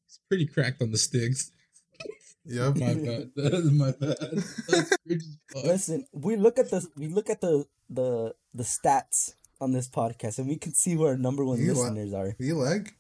he's 0.08 0.20
pretty 0.28 0.46
cracked 0.46 0.82
on 0.82 0.92
the 0.92 0.98
sticks. 0.98 1.52
yep. 2.46 2.76
My 2.76 2.94
bad. 2.96 3.32
That 3.36 3.54
is 3.54 3.72
my 3.84 3.92
bad. 3.92 4.18
That's 4.68 4.98
cringe 5.08 5.24
as 5.24 5.38
fuck. 5.54 5.64
Listen, 5.64 6.06
we 6.12 6.36
look 6.36 6.60
at 6.60 6.70
the 6.70 6.86
we 6.98 7.08
look 7.08 7.30
at 7.30 7.40
the 7.40 7.66
the 7.90 8.36
the 8.54 8.64
stats 8.64 9.36
on 9.62 9.72
this 9.72 9.88
podcast, 9.88 10.38
and 10.40 10.48
we 10.50 10.58
can 10.58 10.74
see 10.74 10.98
where 10.98 11.12
our 11.12 11.18
number 11.18 11.46
one 11.46 11.60
You 11.60 11.74
li- 11.74 11.80
listeners 11.80 12.14
are. 12.14 12.36
You 12.40 12.56
leg? 12.58 12.92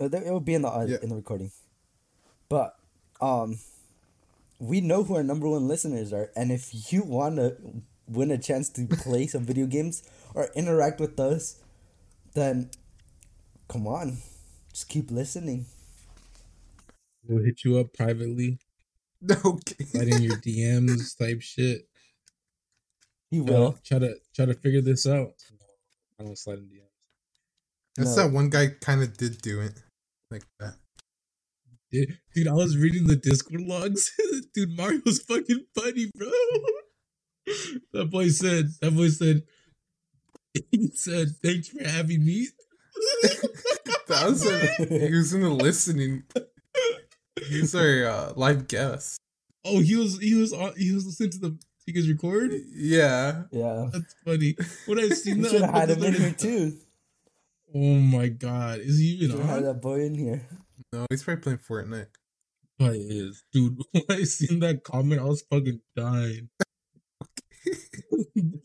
Uh, 0.00 0.08
It 0.10 0.24
will 0.32 0.40
be 0.40 0.54
in 0.54 0.62
the 0.62 0.68
uh, 0.68 0.86
Yeah. 0.88 0.96
in 1.02 1.10
the 1.10 1.16
recording, 1.16 1.52
but 2.48 2.74
um, 3.20 3.58
we 4.62 4.80
know 4.80 5.02
who 5.02 5.16
our 5.16 5.24
number 5.24 5.48
one 5.48 5.66
listeners 5.66 6.12
are, 6.12 6.30
and 6.36 6.52
if 6.52 6.92
you 6.92 7.02
want 7.02 7.36
to 7.36 7.56
win 8.06 8.30
a 8.30 8.38
chance 8.38 8.68
to 8.70 8.86
play 8.86 9.26
some 9.26 9.44
video 9.44 9.66
games 9.66 10.02
or 10.34 10.50
interact 10.54 11.00
with 11.00 11.18
us, 11.18 11.60
then 12.34 12.70
come 13.68 13.88
on, 13.88 14.18
just 14.72 14.88
keep 14.88 15.10
listening. 15.10 15.66
We'll 17.26 17.42
hit 17.44 17.64
you 17.64 17.78
up 17.78 17.92
privately, 17.92 18.58
Okay. 19.44 19.84
slide 19.84 20.08
in 20.08 20.22
your 20.22 20.36
DMs 20.36 21.16
type 21.18 21.40
shit. 21.40 21.88
He 23.30 23.40
will. 23.40 23.78
try 23.84 23.98
to 23.98 24.14
try 24.34 24.46
to 24.46 24.54
figure 24.54 24.80
this 24.80 25.06
out. 25.06 25.34
I 26.20 26.24
don't 26.24 26.38
slide 26.38 26.58
in 26.58 26.66
DMs. 26.66 26.88
That's 27.96 28.16
No. 28.16 28.22
that 28.28 28.32
one 28.32 28.48
guy 28.50 28.68
kind 28.80 29.02
of 29.02 29.16
did 29.16 29.42
do 29.42 29.60
it 29.60 29.72
like 30.30 30.44
that. 30.60 30.74
Dude, 31.92 32.18
dude, 32.34 32.48
I 32.48 32.54
was 32.54 32.78
reading 32.78 33.06
the 33.06 33.16
Discord 33.16 33.60
logs. 33.60 34.10
dude, 34.54 34.76
Mario's 34.76 35.20
fucking 35.20 35.66
funny, 35.74 36.10
bro. 36.16 36.28
that 37.92 38.10
boy 38.10 38.28
said, 38.28 38.68
that 38.80 38.96
boy 38.96 39.08
said, 39.08 39.42
he 40.70 40.90
said, 40.94 41.28
thanks 41.42 41.68
for 41.68 41.86
having 41.86 42.24
me. 42.24 42.48
That 44.08 44.28
was 44.28 44.46
a, 44.46 44.84
he 44.84 45.14
was 45.14 45.32
in 45.34 45.42
the 45.42 45.50
listening. 45.50 46.24
He's 47.48 47.74
our 47.74 48.06
uh, 48.06 48.32
live 48.36 48.68
guest. 48.68 49.18
oh, 49.64 49.80
he 49.80 49.96
was 49.96 50.18
he 50.18 50.34
was 50.34 50.52
on 50.52 50.74
he 50.76 50.92
was 50.92 51.06
listening 51.06 51.30
to 51.30 51.38
the 51.38 51.58
you 51.86 51.94
guys 51.94 52.08
record? 52.08 52.52
Yeah. 52.74 53.44
Yeah. 53.50 53.88
That's 53.92 54.14
funny. 54.24 54.54
When 54.86 54.98
I 54.98 55.08
seen 55.08 55.38
We 55.38 55.42
that, 55.44 55.50
should 55.50 55.62
have 55.62 55.74
I 55.74 55.78
had 55.80 55.90
him 55.90 56.02
in 56.04 56.14
here 56.14 56.32
too. 56.32 56.78
Oh 57.74 57.78
my 57.78 58.28
god, 58.28 58.80
is 58.80 58.98
he 58.98 59.18
Should 59.18 59.30
even 59.30 59.40
have 59.46 59.48
had 59.48 59.64
that 59.64 59.80
boy 59.80 60.02
in 60.02 60.14
here. 60.14 60.46
No, 60.92 61.06
he's 61.10 61.22
probably 61.22 61.42
playing 61.42 61.58
Fortnite. 61.58 62.08
But 62.78 62.94
he 62.94 63.02
is, 63.02 63.44
dude. 63.52 63.78
When 63.92 64.04
I 64.08 64.24
seen 64.24 64.60
that 64.60 64.84
comment, 64.84 65.20
I 65.20 65.24
was 65.24 65.42
fucking 65.50 65.80
dying. 65.96 66.48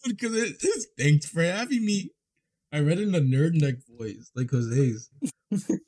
because 0.08 0.34
it 0.34 0.64
is 0.64 0.88
thanks 0.98 1.30
for 1.30 1.44
having 1.44 1.86
me. 1.86 2.12
I 2.72 2.80
read 2.80 3.00
in 3.00 3.16
a 3.16 3.20
nerd 3.20 3.54
neck 3.54 3.76
voice, 3.98 4.32
like 4.36 4.52
Jose's. 4.52 5.10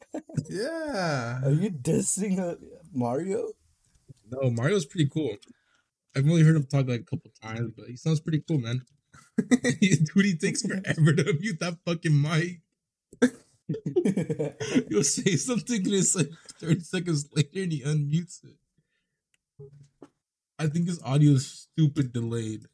Yeah. 0.49 1.41
Are 1.43 1.51
you 1.51 1.69
dissing 1.69 2.39
uh, 2.39 2.55
Mario? 2.93 3.51
No, 4.31 4.49
Mario's 4.49 4.85
pretty 4.85 5.09
cool. 5.09 5.35
I've 6.15 6.25
only 6.27 6.43
heard 6.43 6.55
him 6.55 6.65
talk 6.65 6.87
like 6.87 7.01
a 7.01 7.03
couple 7.03 7.31
times, 7.41 7.71
but 7.77 7.87
he 7.87 7.95
sounds 7.95 8.19
pretty 8.19 8.43
cool, 8.47 8.59
man. 8.59 8.81
Dude, 9.37 10.25
he 10.25 10.35
takes 10.37 10.63
forever 10.63 11.13
to 11.13 11.33
mute 11.39 11.59
that 11.59 11.77
fucking 11.85 12.19
mic. 12.21 12.61
You'll 14.89 15.03
say 15.03 15.35
something 15.35 15.83
and 15.85 15.93
it's 15.93 16.15
like 16.15 16.29
30 16.59 16.79
seconds 16.81 17.29
later 17.35 17.63
and 17.63 17.71
he 17.71 17.81
unmutes 17.83 18.43
it. 18.43 18.55
I 20.57 20.67
think 20.67 20.87
his 20.87 21.01
audio 21.03 21.31
is 21.33 21.67
stupid 21.71 22.11
delayed. 22.11 22.65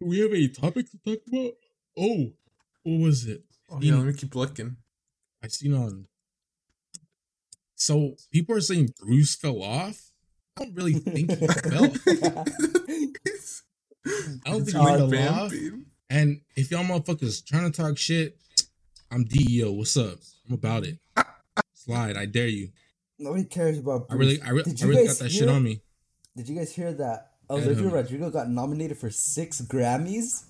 Do 0.00 0.06
we 0.06 0.20
have 0.20 0.30
any 0.30 0.48
topics 0.48 0.90
to 0.92 0.98
talk 0.98 1.20
about? 1.28 1.52
Oh, 1.98 2.32
what 2.84 3.00
was 3.00 3.26
it? 3.26 3.42
Oh, 3.68 3.78
yeah, 3.80 3.96
let 3.96 4.06
me 4.06 4.12
keep 4.12 4.34
looking. 4.34 4.76
I 5.42 5.48
seen 5.48 5.74
on. 5.74 6.06
So 7.74 8.14
people 8.32 8.56
are 8.56 8.60
saying 8.60 8.94
Bruce 9.00 9.34
fell 9.34 9.62
off. 9.62 10.12
I 10.58 10.64
don't 10.64 10.74
really 10.74 10.94
think 10.94 11.30
he 11.30 11.46
fell. 11.46 11.94
I 14.46 14.50
don't 14.50 14.64
think 14.64 14.66
he 14.66 14.72
fell 14.72 15.14
off. 15.44 15.50
babe. 15.50 15.82
And 16.10 16.40
if 16.56 16.72
y'all 16.72 16.82
motherfuckers 16.84 17.44
trying 17.46 17.70
to 17.70 17.82
talk 17.82 17.96
shit, 17.96 18.36
I'm 19.12 19.24
DEO. 19.24 19.70
What's 19.72 19.96
up? 19.96 20.18
I'm 20.48 20.54
about 20.54 20.84
it. 20.84 20.98
Slide. 21.72 22.16
I 22.16 22.26
dare 22.26 22.48
you. 22.48 22.70
Nobody 23.18 23.44
cares 23.44 23.78
about. 23.78 24.06
I 24.10 24.14
really, 24.14 24.42
I, 24.42 24.50
re- 24.50 24.64
I 24.66 24.84
really 24.84 25.06
got 25.06 25.18
that 25.18 25.30
hear- 25.30 25.40
shit 25.40 25.48
on 25.48 25.62
me. 25.62 25.80
Did 26.36 26.48
you 26.48 26.56
guys 26.56 26.74
hear 26.74 26.92
that 26.94 27.30
Yeah, 27.48 27.56
Olivia 27.56 27.86
no. 27.86 27.94
Rodrigo 27.94 28.30
got 28.30 28.48
nominated 28.48 28.98
for 28.98 29.10
six 29.10 29.60
Grammys? 29.60 30.44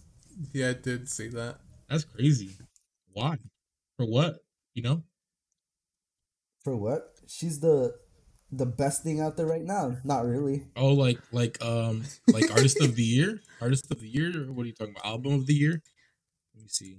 Yeah, 0.52 0.70
I 0.70 0.72
did 0.74 1.08
see 1.08 1.28
that. 1.28 1.58
That's 1.88 2.04
crazy. 2.04 2.50
Why? 3.12 3.36
For 3.96 4.06
what? 4.06 4.38
You 4.74 4.82
know? 4.82 5.02
For 6.64 6.76
what? 6.76 7.14
She's 7.26 7.60
the 7.60 7.94
the 8.52 8.66
best 8.66 9.02
thing 9.02 9.20
out 9.20 9.36
there 9.36 9.46
right 9.46 9.62
now. 9.62 9.96
Not 10.04 10.24
really. 10.24 10.66
Oh, 10.76 10.92
like 10.92 11.18
like 11.32 11.62
um 11.62 12.04
like 12.32 12.50
artist 12.50 12.80
of 12.80 12.96
the 12.96 13.02
year, 13.02 13.40
artist 13.60 13.90
of 13.90 14.00
the 14.00 14.08
year. 14.08 14.30
Or 14.42 14.52
what 14.52 14.64
are 14.64 14.66
you 14.66 14.74
talking 14.74 14.94
about? 14.94 15.10
Album 15.10 15.34
of 15.34 15.46
the 15.46 15.54
year? 15.54 15.82
Let 16.54 16.62
me 16.62 16.68
see. 16.68 16.98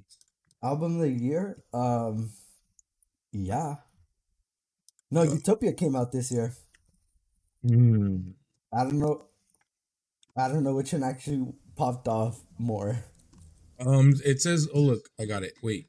Album 0.63 0.95
of 0.95 1.01
the 1.01 1.09
year? 1.09 1.63
Um, 1.73 2.31
yeah. 3.31 3.75
No, 5.09 5.23
Utopia 5.23 5.73
came 5.73 5.95
out 5.95 6.11
this 6.11 6.31
year. 6.31 6.53
Hmm. 7.65 8.31
I 8.73 8.83
don't 8.83 8.99
know. 8.99 9.25
I 10.37 10.47
don't 10.47 10.63
know 10.63 10.75
which 10.75 10.93
one 10.93 11.03
actually 11.03 11.53
popped 11.75 12.07
off 12.07 12.41
more. 12.57 13.03
Um, 13.79 14.13
it 14.23 14.41
says, 14.41 14.69
"Oh 14.73 14.79
look, 14.79 15.09
I 15.19 15.25
got 15.25 15.43
it." 15.43 15.53
Wait, 15.61 15.87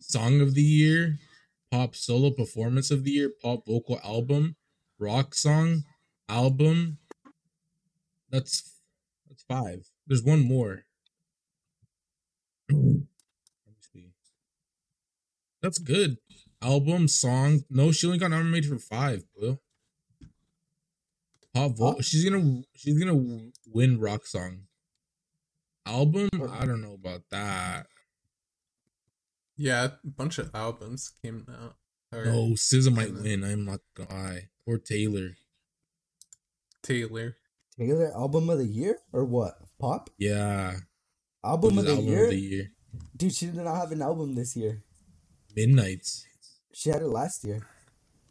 song 0.00 0.40
of 0.40 0.54
the 0.54 0.62
year, 0.62 1.18
pop 1.70 1.94
solo 1.94 2.30
performance 2.30 2.90
of 2.90 3.04
the 3.04 3.10
year, 3.10 3.30
pop 3.42 3.66
vocal 3.66 4.00
album, 4.02 4.56
rock 5.00 5.34
song 5.34 5.84
album. 6.28 6.98
That's 8.30 8.78
that's 9.28 9.42
five. 9.44 9.88
There's 10.06 10.22
one 10.22 10.46
more. 10.46 10.84
Let 12.68 12.78
me 12.78 13.06
see. 13.80 14.12
That's 15.62 15.78
good. 15.78 16.18
Album, 16.62 17.08
song. 17.08 17.62
No, 17.70 17.90
she 17.90 18.06
only 18.06 18.18
got 18.18 18.30
nominated 18.30 18.70
for 18.70 18.78
five, 18.78 19.24
bro. 19.36 19.58
Pop. 21.54 21.72
Huh? 21.80 21.94
She's 22.02 22.28
gonna 22.28 22.62
she's 22.74 22.98
gonna 22.98 23.50
win 23.66 23.98
rock 23.98 24.26
song. 24.26 24.62
Album, 25.86 26.28
I 26.52 26.66
don't 26.66 26.82
know 26.82 26.92
about 26.94 27.22
that. 27.30 27.86
Yeah, 29.56 29.84
a 29.84 29.90
bunch 30.04 30.38
of 30.38 30.50
albums 30.54 31.12
came 31.22 31.46
out. 31.50 31.76
Or 32.12 32.24
No, 32.24 32.50
SZA 32.54 32.94
might 32.94 33.12
win. 33.12 33.42
I'm 33.42 33.64
not 33.64 33.80
gonna 33.96 34.10
lie. 34.10 34.48
Or 34.70 34.78
Taylor. 34.78 35.30
Taylor. 36.84 37.36
Taylor 37.76 38.12
album 38.14 38.48
of 38.50 38.58
the 38.58 38.66
year 38.66 38.98
or 39.12 39.24
what? 39.24 39.54
Pop 39.80 40.10
Yeah. 40.16 40.76
album 41.42 41.76
of 41.78 41.84
This 41.86 41.94
the 41.94 41.98
album 41.98 42.06
year. 42.12 42.24
of 42.26 42.30
the 42.30 42.40
year. 42.40 42.72
Dude, 43.16 43.34
she 43.34 43.46
did 43.46 43.56
not 43.56 43.74
have 43.76 43.90
an 43.90 44.00
album 44.00 44.36
this 44.36 44.54
year. 44.54 44.84
Midnights. 45.56 46.24
She 46.72 46.88
had 46.90 47.02
it 47.02 47.08
last 47.08 47.42
year. 47.44 47.66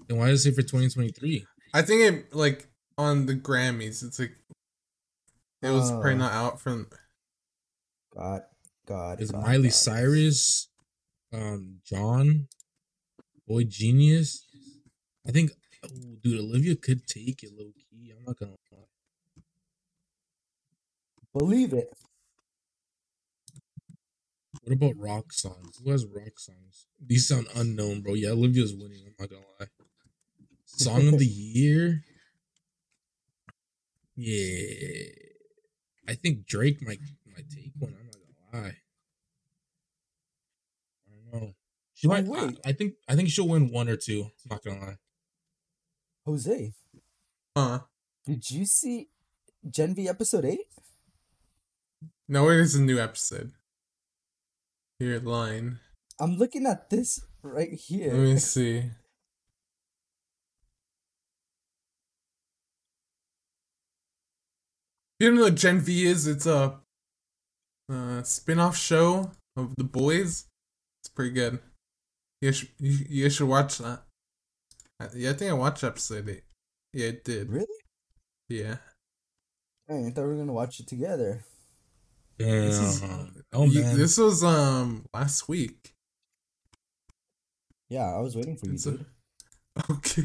Then 0.07 0.17
why 0.17 0.29
does 0.29 0.45
it 0.45 0.51
say 0.51 0.55
for 0.55 0.61
2023? 0.61 1.45
I 1.73 1.81
think 1.81 2.01
it 2.01 2.33
like 2.33 2.69
on 2.97 3.25
the 3.25 3.35
Grammys. 3.35 4.01
It's 4.01 4.17
like 4.19 4.37
it 5.61 5.69
was 5.71 5.91
probably 5.91 6.13
Oh. 6.13 6.17
not 6.19 6.31
out 6.31 6.61
from. 6.61 6.89
God, 8.15 8.43
God. 8.85 9.19
Is 9.21 9.33
Miley 9.33 9.63
God. 9.63 9.73
Cyrus, 9.73 10.69
um, 11.33 11.81
John, 11.83 12.47
boygenius? 13.49 14.37
I 15.27 15.31
think, 15.31 15.51
oh, 15.83 16.17
dude, 16.23 16.39
Olivia 16.39 16.75
could 16.75 17.07
take 17.07 17.43
it 17.43 17.51
low 17.57 17.71
key. 17.89 18.11
I'm 18.17 18.23
not 18.25 18.37
gonna 18.37 18.55
lie. 18.71 18.77
Believe 21.37 21.73
it. 21.73 21.93
What 24.63 24.73
about 24.73 24.97
rock 24.97 25.31
songs? 25.31 25.79
Who 25.83 25.91
has 25.91 26.05
rock 26.05 26.39
songs? 26.39 26.87
These 27.03 27.27
sound 27.27 27.47
unknown, 27.55 28.01
bro. 28.01 28.13
Yeah, 28.15 28.29
Olivia's 28.31 28.73
winning. 28.73 29.03
I'm 29.05 29.13
not 29.19 29.29
gonna 29.29 29.41
lie. 29.59 29.67
Song 30.65 31.07
of 31.13 31.19
the 31.19 31.25
year? 31.53 32.03
Yeah. 34.15 35.05
I 36.07 36.15
think 36.15 36.45
Drake 36.45 36.81
might 36.81 36.99
might 37.27 37.49
take 37.49 37.71
one. 37.77 37.95
I'm 37.99 38.05
not 38.07 38.15
gonna 38.51 38.63
lie. 38.65 38.75
I 41.07 41.31
don't 41.31 41.41
know. 41.41 41.53
She 41.93 42.07
Oh, 42.07 42.09
might. 42.11 42.27
I, 42.65 42.69
I 42.69 42.71
think. 42.73 42.93
I 43.07 43.15
think 43.15 43.29
she'll 43.29 43.47
win 43.47 43.71
one 43.71 43.87
or 43.87 43.95
two. 43.95 44.23
I'm 44.23 44.49
not 44.49 44.63
gonna 44.63 44.79
lie. 44.79 44.97
Jose, 46.33 46.73
Huh? 47.57 47.79
did 48.23 48.51
you 48.51 48.63
see 48.63 49.09
Gen 49.67 49.95
V 49.95 50.07
episode 50.07 50.45
8? 50.45 50.59
No, 52.27 52.49
it 52.49 52.59
is 52.59 52.75
a 52.75 52.81
new 52.83 52.99
episode. 52.99 53.53
Here, 54.99 55.19
line. 55.19 55.79
I'm 56.19 56.35
looking 56.37 56.67
at 56.67 56.91
this 56.91 57.19
right 57.41 57.73
here. 57.73 58.13
Let 58.13 58.21
me 58.21 58.37
see. 58.53 58.91
You 65.19 65.29
don't 65.29 65.37
know 65.37 65.43
what 65.45 65.55
Gen 65.55 65.79
V 65.79 66.05
is? 66.05 66.27
It's 66.27 66.45
a 66.45 66.79
uh, 67.91 68.21
spin-off 68.21 68.77
show 68.77 69.31
of 69.57 69.75
The 69.77 69.83
Boys. 69.83 70.45
It's 71.01 71.09
pretty 71.09 71.31
good. 71.31 71.59
You 72.41 72.51
should, 72.51 72.69
you, 72.77 73.05
you 73.09 73.29
should 73.29 73.47
watch 73.47 73.79
that. 73.79 74.03
I- 74.99 75.09
Yeah, 75.15 75.29
I 75.31 75.33
think 75.33 75.51
I 75.51 75.53
watched 75.53 75.83
episode 75.83 76.27
8. 76.29 76.43
Yeah, 76.93 77.07
it 77.07 77.23
did. 77.23 77.49
Really? 77.49 77.65
Yeah. 78.49 78.77
Dang, 79.87 80.07
I 80.07 80.11
thought 80.11 80.23
we 80.23 80.29
were 80.29 80.35
gonna 80.37 80.53
watch 80.53 80.79
it 80.79 80.87
together. 80.87 81.43
Damn. 82.37 82.65
This 82.67 82.79
is- 82.79 83.01
oh 83.53 83.65
You- 83.65 83.81
man. 83.81 83.97
This 83.97 84.17
was 84.17 84.43
um 84.43 85.05
last 85.13 85.47
week. 85.47 85.95
Yeah, 87.89 88.13
I 88.15 88.19
was 88.19 88.35
waiting 88.35 88.55
for 88.57 88.67
you, 88.67 88.73
a- 88.73 88.77
dude. 88.77 89.05
Okay. 89.89 90.23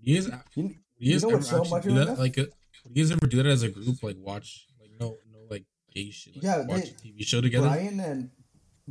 you 0.00 0.20
guys, 0.22 0.30
You, 0.54 0.74
you 0.98 1.12
guys 1.12 1.22
know 1.22 1.30
ever 1.30 1.42
show 1.42 1.56
I'm 1.56 1.60
actually 1.62 1.70
watching 1.72 1.94
do 1.94 2.04
that? 2.04 2.18
Like, 2.18 2.36
a, 2.38 2.48
you 2.90 3.02
guys 3.02 3.10
ever 3.12 3.26
do 3.26 3.36
that 3.38 3.46
as 3.46 3.62
a 3.62 3.68
group? 3.68 4.02
Like, 4.02 4.16
watch, 4.18 4.66
like, 4.80 4.90
no, 5.00 5.18
no, 5.32 5.38
like 5.48 5.64
gay 5.94 6.10
shit. 6.10 6.36
Like, 6.36 6.44
Yeah, 6.44 6.66
watch 6.66 6.82
they- 6.84 6.90
a 6.90 7.12
TV 7.14 7.24
show 7.26 7.40
together. 7.40 7.68
Brian 7.68 7.98
and 8.00 8.30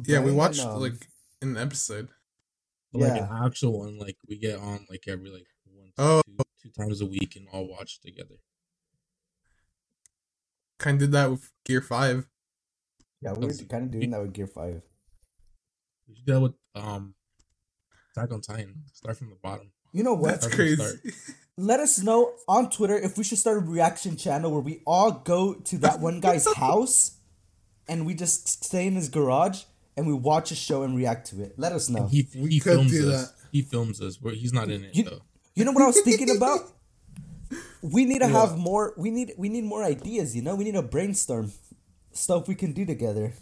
Yeah, 0.06 0.22
we 0.22 0.32
watched 0.32 0.60
and, 0.60 0.70
um, 0.70 0.82
like 0.82 1.08
an 1.42 1.58
episode. 1.58 2.10
But, 2.91 3.02
like 3.02 3.21
an 3.21 3.30
actual 3.45 3.80
one, 3.80 3.99
like 3.99 4.17
we 4.28 4.38
get 4.38 4.60
on 4.60 4.86
like 4.89 5.04
every 5.08 5.30
like 5.30 5.47
one, 5.73 5.91
Oh. 5.97 6.21
two, 6.25 6.43
two 6.63 6.69
times 6.71 7.02
a 7.02 7.06
week 7.06 7.36
and 7.36 7.47
all 7.54 7.67
watch 7.67 7.99
together. 8.02 8.36
Kind 10.78 10.95
of 10.95 10.99
did 11.10 11.12
that 11.12 11.30
with 11.32 11.52
Gear 11.65 11.82
Five. 11.82 12.25
yeah, 13.21 13.34
we 13.34 13.45
were 13.47 13.54
kind 13.69 13.84
of 13.86 13.91
doing 13.91 14.10
that 14.12 14.21
with 14.21 14.34
Gear 14.34 14.47
Five. 14.47 14.82
We 16.08 16.15
should 16.15 16.25
do 16.25 16.34
that 16.34 16.39
with 16.41 16.54
um 16.75 17.15
Attack 18.15 18.32
on 18.34 18.41
Titan. 18.41 18.84
Start 18.93 19.17
from 19.17 19.30
the 19.30 19.36
bottom. 19.36 19.71
You 19.91 20.04
know 20.04 20.13
what? 20.13 20.41
That's 20.41 20.45
That's 20.47 20.54
a 20.54 20.58
crazy. 20.58 21.13
Let 21.58 21.82
us 21.82 22.02
know 22.02 22.34
on 22.47 22.69
Twitter 22.69 22.97
if 22.97 23.17
we 23.17 23.23
should 23.25 23.38
start 23.38 23.58
a 23.58 23.60
reaction 23.60 24.15
channel 24.15 24.52
where 24.52 24.62
we 24.62 24.82
all 24.88 25.12
go 25.12 25.56
to 25.56 25.78
that 25.80 25.99
one 25.99 26.21
guy's 26.21 26.47
house 26.56 27.17
and 27.88 28.06
we 28.06 28.13
just 28.13 28.63
stay 28.63 28.88
in 28.88 28.95
his 28.95 29.10
garage 29.10 29.63
and 30.00 30.08
we 30.08 30.14
watch 30.14 30.52
a 30.52 30.56
show 30.56 30.84
and 30.84 30.96
react 30.96 31.28
to 31.32 31.44
it. 31.44 31.54
Let 31.58 31.72
us 31.74 31.90
know. 31.90 32.08
He 32.08 32.22
he 32.56 32.60
films 32.60 32.92
do 32.92 33.12
us. 33.12 33.34
He 33.52 33.62
films 33.62 34.02
us, 34.02 34.16
but 34.18 34.34
he's 34.36 34.54
not 34.54 34.70
in 34.72 34.86
it 34.86 34.96
You- 34.96 35.04
though. 35.04 35.22
You 35.56 35.66
know 35.66 35.74
what 35.74 35.84
I 35.84 35.88
was 35.88 36.02
thinking 36.02 36.32
about? 36.36 36.62
We 37.82 38.04
need 38.06 38.20
to 38.20 38.28
have 38.28 38.58
more. 38.58 38.94
We 38.98 39.10
need 39.10 39.34
we 39.38 39.48
need 39.50 39.64
more 39.64 39.84
ideas. 39.84 40.36
You 40.36 40.42
know, 40.46 40.54
we 40.56 40.64
need 40.66 40.74
to 40.76 40.82
brainstorm 40.84 41.52
stuff 42.12 42.48
we 42.48 42.56
can 42.56 42.72
do 42.74 42.86
together. 42.86 43.34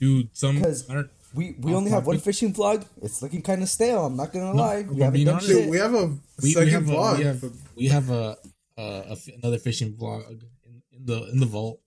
Dude, 0.00 0.28
some 0.32 0.60
'Cause 0.60 0.88
I 0.90 0.94
don't, 0.94 1.10
We 1.34 1.44
we 1.64 1.70
Off 1.72 1.78
only 1.78 1.90
have 1.96 2.06
one 2.06 2.18
fishing 2.18 2.52
vlog. 2.52 2.84
It's 3.00 3.22
looking 3.22 3.40
kind 3.40 3.62
of 3.62 3.68
stale. 3.68 4.04
I'm 4.06 4.16
not 4.16 4.32
gonna 4.32 4.52
No, 4.52 4.62
lie. 4.66 4.82
We 4.82 5.00
haven't 5.00 5.24
done 5.24 5.40
shit. 5.40 5.70
We 5.70 5.78
have 5.78 5.94
a 5.94 6.06
we, 6.06 6.18
we 6.42 6.52
second 6.52 6.72
have 6.78 6.88
a, 6.90 6.92
vlog. 6.92 7.18
we 7.18 7.24
have 7.30 7.40
we 7.80 7.86
have 7.96 8.10
a, 8.10 8.36
a, 8.76 8.82
a 8.82 9.12
f- 9.20 9.28
another 9.40 9.58
fishing 9.58 9.90
vlog 9.94 10.20
in, 10.28 10.82
in 10.96 11.06
the 11.06 11.18
in 11.32 11.38
the 11.40 11.46
vault. 11.46 11.80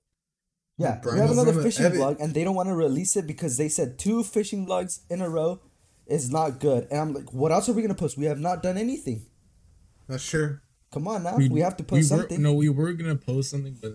Yeah, 0.77 0.99
Brian 1.01 1.15
we 1.15 1.21
have 1.21 1.31
another 1.31 1.61
fishing 1.63 1.85
edit. 1.85 1.99
vlog, 1.99 2.19
and 2.19 2.33
they 2.33 2.43
don't 2.43 2.55
want 2.55 2.67
to 2.67 2.75
release 2.75 3.15
it 3.15 3.25
because 3.25 3.57
they 3.57 3.69
said 3.69 3.97
two 3.97 4.23
fishing 4.23 4.67
vlogs 4.67 4.99
in 5.09 5.21
a 5.21 5.29
row 5.29 5.61
is 6.05 6.29
not 6.29 6.59
good. 6.59 6.87
And 6.91 6.99
I'm 6.99 7.13
like, 7.13 7.33
what 7.33 7.51
else 7.51 7.69
are 7.69 7.73
we 7.73 7.81
gonna 7.81 7.95
post? 7.95 8.17
We 8.17 8.25
have 8.25 8.39
not 8.39 8.61
done 8.61 8.77
anything. 8.77 9.25
That's 10.07 10.23
sure. 10.23 10.61
Come 10.91 11.07
on 11.07 11.23
now, 11.23 11.35
we, 11.37 11.59
have 11.61 11.77
to 11.77 11.83
post 11.83 11.91
we 12.11 12.15
were- 12.15 12.21
something. 12.21 12.41
No, 12.41 12.53
we 12.53 12.69
were 12.69 12.93
gonna 12.93 13.15
post 13.15 13.51
something, 13.51 13.77
but 13.81 13.93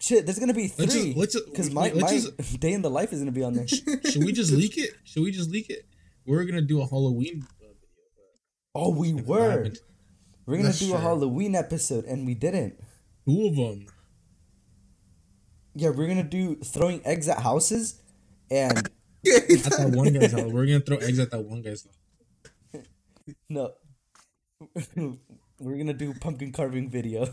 Shit, 0.00 0.26
there's 0.26 0.38
gonna 0.40 0.52
be 0.52 0.66
three. 0.66 1.14
let's 1.16 1.32
just- 1.34 1.46
because 1.46 1.70
my, 1.70 1.82
wait, 1.82 1.94
let's 1.96 2.24
my 2.24 2.56
day 2.58 2.72
in 2.72 2.82
the 2.82 2.90
life 2.90 3.12
is 3.12 3.20
gonna 3.20 3.30
be 3.30 3.44
on 3.44 3.52
there. 3.54 3.68
should 3.68 4.24
we 4.24 4.32
just 4.32 4.50
leak 4.50 4.76
it? 4.76 4.90
Should 5.04 5.22
we 5.22 5.30
just 5.30 5.50
leak 5.50 5.70
it? 5.70 5.86
We're 6.26 6.44
gonna 6.44 6.60
do 6.62 6.80
a 6.82 6.86
Halloween 6.86 7.46
uh, 7.60 7.66
video. 7.66 7.76
oh, 8.74 8.90
we 8.90 9.14
were. 9.14 9.70
We're 10.44 10.56
gonna 10.56 10.68
That's 10.68 10.80
do 10.80 10.94
a. 10.94 10.98
Halloween 10.98 11.54
episode, 11.54 12.04
and 12.04 12.26
we 12.26 12.34
didn't. 12.34 12.74
Two 13.28 13.46
of 13.46 13.54
them. 13.56 13.86
Yeah, 15.74 15.90
we're 15.90 16.06
gonna 16.08 16.22
do 16.22 16.56
throwing 16.56 17.00
eggs 17.06 17.28
at 17.28 17.38
houses, 17.40 18.00
and 18.50 18.78
At 19.26 19.48
that 19.48 19.92
one 19.94 20.12
guy's 20.12 20.32
house. 20.32 20.50
We're 20.50 20.66
gonna 20.66 20.80
throw 20.80 20.96
eggs 20.98 21.18
at 21.18 21.30
that 21.30 21.44
one 21.44 21.62
guy's 21.62 21.84
house. 21.86 22.84
no, 23.48 23.72
we're 25.60 25.76
gonna 25.78 25.94
do 25.94 26.12
pumpkin 26.14 26.52
carving 26.52 26.90
video. 26.90 27.28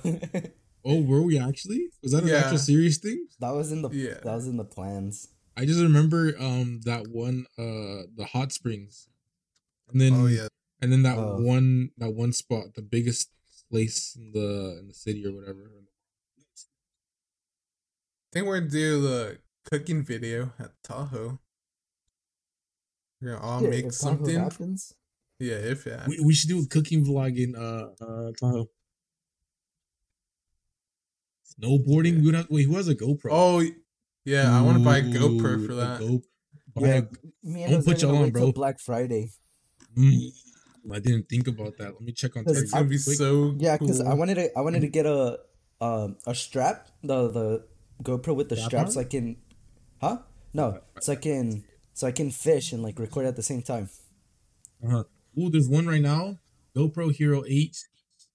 Oh, 0.86 1.02
were 1.02 1.22
we 1.22 1.38
actually? 1.38 1.90
Was 2.02 2.14
that 2.14 2.24
an 2.24 2.30
Yeah. 2.30 2.38
actual 2.38 2.58
serious 2.60 2.98
thing? 3.00 3.28
that 3.40 3.52
was 3.52 3.72
in 3.72 3.82
the 3.82 3.90
Yeah. 3.90 4.20
that 4.24 4.36
was 4.36 4.48
in 4.48 4.58
the 4.58 4.64
plans. 4.66 5.28
I 5.58 5.66
just 5.66 5.82
remember 5.82 6.34
um 6.40 6.80
that 6.86 7.08
one 7.10 7.46
uh 7.58 8.08
the 8.16 8.26
hot 8.32 8.52
springs, 8.54 9.10
and 9.92 10.00
then 10.00 10.14
Oh 10.14 10.28
yeah. 10.28 10.48
and 10.82 10.92
then 10.92 11.04
that 11.04 11.18
Oh. 11.18 11.42
one 11.42 11.90
that 11.98 12.12
one 12.12 12.32
spot, 12.32 12.76
the 12.76 12.82
biggest 12.82 13.30
place 13.70 14.16
in 14.16 14.32
the 14.32 14.78
in 14.80 14.88
the 14.88 14.94
city 14.94 15.26
or 15.26 15.34
whatever. 15.34 15.70
I 18.30 18.38
think 18.38 18.46
we're 18.48 18.60
gonna 18.60 18.70
do 18.70 19.02
the 19.02 19.38
cooking 19.72 20.04
video 20.04 20.54
at 20.60 20.72
Tahoe. 20.84 21.40
We're 23.22 23.34
gonna 23.34 23.44
all 23.46 23.64
Yeah, 23.64 23.70
make 23.70 23.86
if 23.86 23.98
Tahoe 24.00 24.18
something. 24.18 24.40
happens. 24.40 24.94
Yeah, 25.40 25.56
if 25.56 25.86
yeah. 25.88 26.06
We, 26.08 26.20
we 26.20 26.34
should 26.34 26.50
do 26.50 26.62
a 26.62 26.68
cooking 26.68 27.04
vlog 27.04 27.38
in 27.38 27.56
uh 27.56 27.90
uh 28.00 28.32
Tahoe. 28.40 28.70
Snowboarding. 31.60 32.18
We 32.20 32.26
would 32.28 32.36
have, 32.36 32.48
wait, 32.52 32.64
who 32.68 32.76
has 32.76 32.88
a 32.88 32.96
GoPro? 32.96 33.30
Oh, 33.32 33.64
Yeah, 34.26 34.56
I 34.56 34.62
want 34.62 34.78
to 34.78 34.84
buy 34.84 34.98
a 34.98 35.02
GoPro 35.02 35.66
for 35.66 35.74
that. 35.76 36.00
Go- 36.00 36.22
buy 36.76 36.88
Yeah, 36.88 37.02
a- 37.02 37.48
me 37.48 37.68
Don't 37.68 37.84
put 37.84 38.02
y'all 38.04 38.16
on, 38.16 38.30
bro. 38.30 38.52
Black 38.52 38.80
Friday. 38.80 39.32
Mm, 39.98 40.30
I 40.94 41.00
didn't 41.00 41.28
think 41.28 41.48
about 41.48 41.78
that. 41.80 41.94
Let 41.94 42.02
me 42.02 42.12
check 42.12 42.36
on 42.38 42.44
'Cause 42.46 42.54
Target. 42.54 42.64
It's 42.66 42.74
gonna 42.74 42.86
be 42.86 42.98
so 43.00 43.56
Yeah, 43.58 43.76
because 43.78 44.02
I 44.02 44.14
wanted 44.14 44.36
to 44.36 44.56
I 44.56 44.62
wanted 44.62 44.82
to 44.82 44.88
get 44.88 45.08
a 45.08 45.40
um 45.82 46.18
a 46.28 46.36
strap 46.36 46.90
the 47.02 47.32
the 47.32 47.68
GoPro 48.04 48.36
with 48.36 48.50
the 48.50 48.56
Strap 48.56 48.70
strap 48.70 48.86
on? 48.88 48.92
so 48.92 49.00
I 49.02 49.04
can, 49.04 49.38
huh? 50.02 50.20
No, 50.54 50.80
so 51.02 51.14
I 51.14 51.16
can 51.16 51.64
so 51.94 52.08
I 52.08 52.12
can 52.12 52.32
fish 52.32 52.72
and 52.72 52.82
like 52.82 52.98
record 53.00 53.26
at 53.26 53.36
the 53.36 53.44
same 53.44 53.62
time. 53.62 53.90
Uh-huh. 54.86 55.04
Ooh, 55.38 55.50
there's 55.50 55.68
one 55.68 55.86
right 55.88 56.02
now. 56.02 56.38
GoPro 56.76 57.14
Hero 57.14 57.44
8 57.48 57.76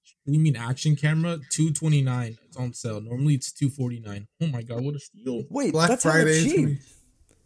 streaming 0.02 0.56
action 0.56 0.96
camera, 0.96 1.38
229. 1.50 2.38
It's 2.46 2.56
on 2.56 2.72
sale. 2.72 3.00
Normally 3.00 3.34
it's 3.34 3.52
249. 3.52 4.26
Oh 4.42 4.46
my 4.48 4.62
god, 4.62 4.84
what 4.84 4.94
a 4.94 4.98
steal. 5.00 5.44
Wait, 5.50 5.72
Black 5.72 5.88
that's 5.88 6.02
Friday 6.02 6.40
Friday 6.42 6.44
cheap. 6.44 6.64
gonna 6.66 6.78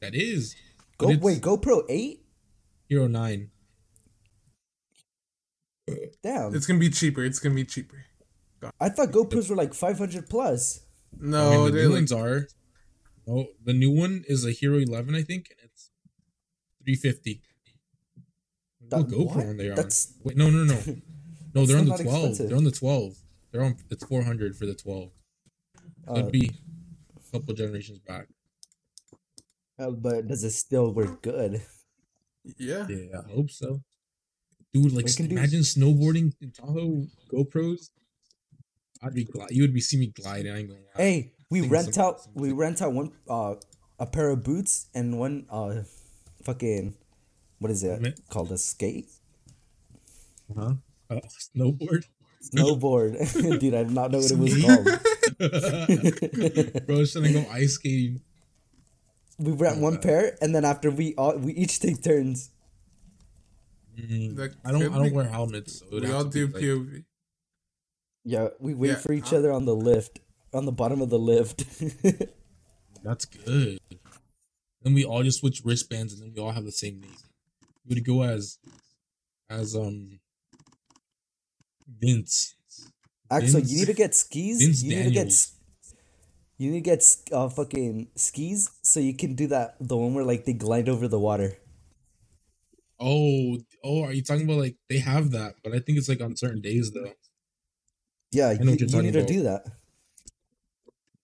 That 0.00 0.14
is. 0.14 0.54
Go 0.98 1.16
wait, 1.20 1.40
GoPro 1.40 1.82
eight. 1.88 2.24
Hero 2.88 3.06
9. 3.06 3.50
Damn, 6.22 6.54
It's 6.54 6.66
gonna 6.66 6.78
be 6.78 6.90
cheaper. 6.90 7.24
It's 7.24 7.38
gonna 7.38 7.54
be 7.54 7.64
cheaper. 7.64 8.04
I 8.80 8.88
thought 8.88 9.10
GoPros 9.10 9.48
were 9.48 9.56
like 9.56 9.72
five 9.72 9.98
hundred 9.98 10.28
plus. 10.28 10.80
No, 11.18 11.50
I 11.50 11.56
mean, 11.56 11.64
the 11.66 11.70
they're 11.72 11.82
new 11.84 11.88
like 11.88 11.94
ones 11.96 12.12
are. 12.12 12.48
Oh, 13.26 13.46
the 13.64 13.72
new 13.74 13.90
one 13.90 14.24
is 14.28 14.44
a 14.46 14.52
Hero 14.52 14.78
11, 14.78 15.14
I 15.14 15.22
think, 15.22 15.50
and 15.60 15.70
it's 15.70 15.90
350. 16.84 17.42
What 18.80 18.90
That- 19.08 19.14
GoPro 19.16 19.36
what? 19.36 19.46
on 19.46 19.56
they 19.56 19.68
are? 19.68 19.74
That's- 19.76 20.14
Wait, 20.22 20.36
no, 20.36 20.50
no, 20.50 20.64
no. 20.64 20.80
No, 21.54 21.64
they're 21.66 21.78
on 21.78 21.86
the 21.86 21.96
12. 21.96 22.06
expensive. 22.06 22.48
They're 22.48 22.58
on 22.58 22.64
the 22.64 22.70
12. 22.70 23.16
They're 23.50 23.64
on. 23.64 23.76
It's 23.90 24.04
400 24.04 24.54
for 24.54 24.66
the 24.66 24.74
12. 24.74 25.10
So 26.06 26.12
Uh, 26.14 26.18
it'd 26.20 26.30
be 26.32 26.50
a 27.16 27.32
couple 27.32 27.54
generations 27.54 27.98
back. 28.00 28.28
uh, 29.78 29.90
but 29.90 30.28
does 30.28 30.44
it 30.44 30.50
still 30.50 30.92
work 30.92 31.22
good? 31.22 31.62
yeah. 32.58 32.86
Yeah, 32.88 33.22
I 33.26 33.32
hope 33.32 33.50
so. 33.50 33.82
Dude, 34.74 34.92
like 34.92 35.06
We 35.06 35.12
can 35.14 35.26
do- 35.28 35.32
imagine 35.36 35.60
snowboarding 35.62 36.34
in 36.40 36.50
Tahoe 36.52 37.06
GoPros. 37.32 37.90
I'd 39.02 39.14
be 39.14 39.24
glad. 39.24 39.50
You 39.50 39.62
would 39.62 39.74
be 39.74 39.80
see 39.80 39.96
me 39.98 40.06
gliding. 40.08 40.52
I 40.52 40.58
ain't 40.58 40.68
gonna 40.68 40.80
lie. 40.80 41.02
Hey, 41.02 41.32
we 41.50 41.60
rent 41.62 41.94
some- 41.94 42.04
out 42.04 42.20
some- 42.22 42.32
we 42.34 42.52
rent 42.52 42.82
out 42.82 42.92
one 42.92 43.12
uh 43.28 43.54
a 43.98 44.06
pair 44.06 44.30
of 44.30 44.42
boots 44.44 44.86
and 44.94 45.18
one 45.18 45.46
uh 45.50 45.82
fucking 46.44 46.94
what 47.58 47.70
is 47.70 47.82
it 47.82 47.90
Helmet? 47.90 48.20
called 48.30 48.52
a 48.52 48.58
skate 48.58 49.08
Huh? 50.56 50.74
Uh, 51.10 51.20
snowboard. 51.56 52.04
snowboard 52.54 53.16
dude 53.60 53.74
I 53.74 53.82
did 53.84 53.92
not 53.92 54.10
know 54.12 54.18
what 54.18 54.30
it 54.30 54.38
was 54.38 54.62
called 54.62 54.84
Bro, 56.86 56.96
I 56.96 56.98
was 57.00 57.12
trying 57.12 57.24
to 57.24 57.32
go 57.32 57.44
ice 57.50 57.74
skating. 57.74 58.20
we 59.38 59.52
rent 59.52 59.80
one 59.80 59.98
pair 59.98 60.36
and 60.40 60.54
then 60.54 60.64
after 60.64 60.90
we 60.90 61.14
all 61.16 61.36
we 61.36 61.52
each 61.54 61.80
take 61.80 62.02
turns 62.02 62.50
Mm, 63.98 64.36
That 64.36 64.54
I 64.64 64.70
don't. 64.70 64.82
I 64.94 64.98
don't 64.98 65.12
wear 65.12 65.24
helmets. 65.26 65.80
So 65.80 65.86
We 65.98 66.12
all 66.12 66.22
do 66.22 66.46
be, 66.46 66.52
like- 66.54 66.62
POV. 66.62 67.04
Yeah 68.24 68.48
we 68.60 68.74
wait 68.74 68.88
Yeah, 68.90 68.94
for 68.96 69.12
each 69.12 69.32
uh- 69.32 69.36
other 69.38 69.52
on 69.52 69.64
the 69.64 69.74
lift 69.74 70.20
on 70.52 70.64
the 70.66 70.72
bottom 70.72 71.00
of 71.00 71.10
the 71.10 71.18
lift 71.18 71.64
That's 73.04 73.26
good. 73.26 73.78
Then 74.82 74.92
we 74.92 75.04
all 75.04 75.22
just 75.22 75.38
switch 75.38 75.62
wristbands, 75.64 76.12
and 76.12 76.20
then 76.20 76.32
we 76.34 76.42
all 76.42 76.50
have 76.50 76.64
the 76.64 76.72
same 76.72 77.00
name. 77.00 77.14
We 77.86 77.94
would 77.94 78.04
go 78.04 78.22
as, 78.22 78.58
as 79.48 79.76
um, 79.76 80.18
Vince. 81.86 82.54
Axel 83.30 83.60
Vince- 83.60 83.70
you 83.72 83.78
need 83.78 83.86
to 83.86 83.92
get 83.94 84.14
skis 84.14 84.58
Vince 84.60 84.82
you 84.82 84.90
need 84.96 85.04
to 85.04 85.10
get 85.10 85.14
Daniels. 85.28 85.52
you 86.58 86.70
need 86.72 86.84
to 86.84 86.90
get 86.90 87.04
uh 87.32 87.48
fucking 87.48 88.08
skis 88.16 88.68
so 88.82 88.98
you 89.00 89.14
can 89.14 89.34
do 89.34 89.46
that 89.46 89.76
the 89.80 89.96
one 89.96 90.12
where 90.14 90.24
like 90.24 90.44
they 90.44 90.52
glide 90.54 90.88
over 90.88 91.06
the 91.08 91.18
water 91.18 91.56
Oh, 93.00 93.58
oh, 93.84 94.02
are 94.02 94.12
you 94.12 94.22
talking 94.24 94.44
about 94.44 94.58
like 94.58 94.76
they 94.88 94.98
have 94.98 95.30
that? 95.30 95.54
But 95.62 95.72
I 95.72 95.78
think 95.78 95.98
it's 95.98 96.08
like 96.08 96.20
on 96.20 96.34
certain 96.34 96.60
days 96.60 96.90
though. 96.90 97.12
Yeah 98.30 98.52
you, 98.52 98.58
you're 98.62 98.74
you 98.74 98.86
talking 98.86 99.02
need 99.02 99.12
to 99.12 99.24
do 99.24 99.42
that 99.42 99.64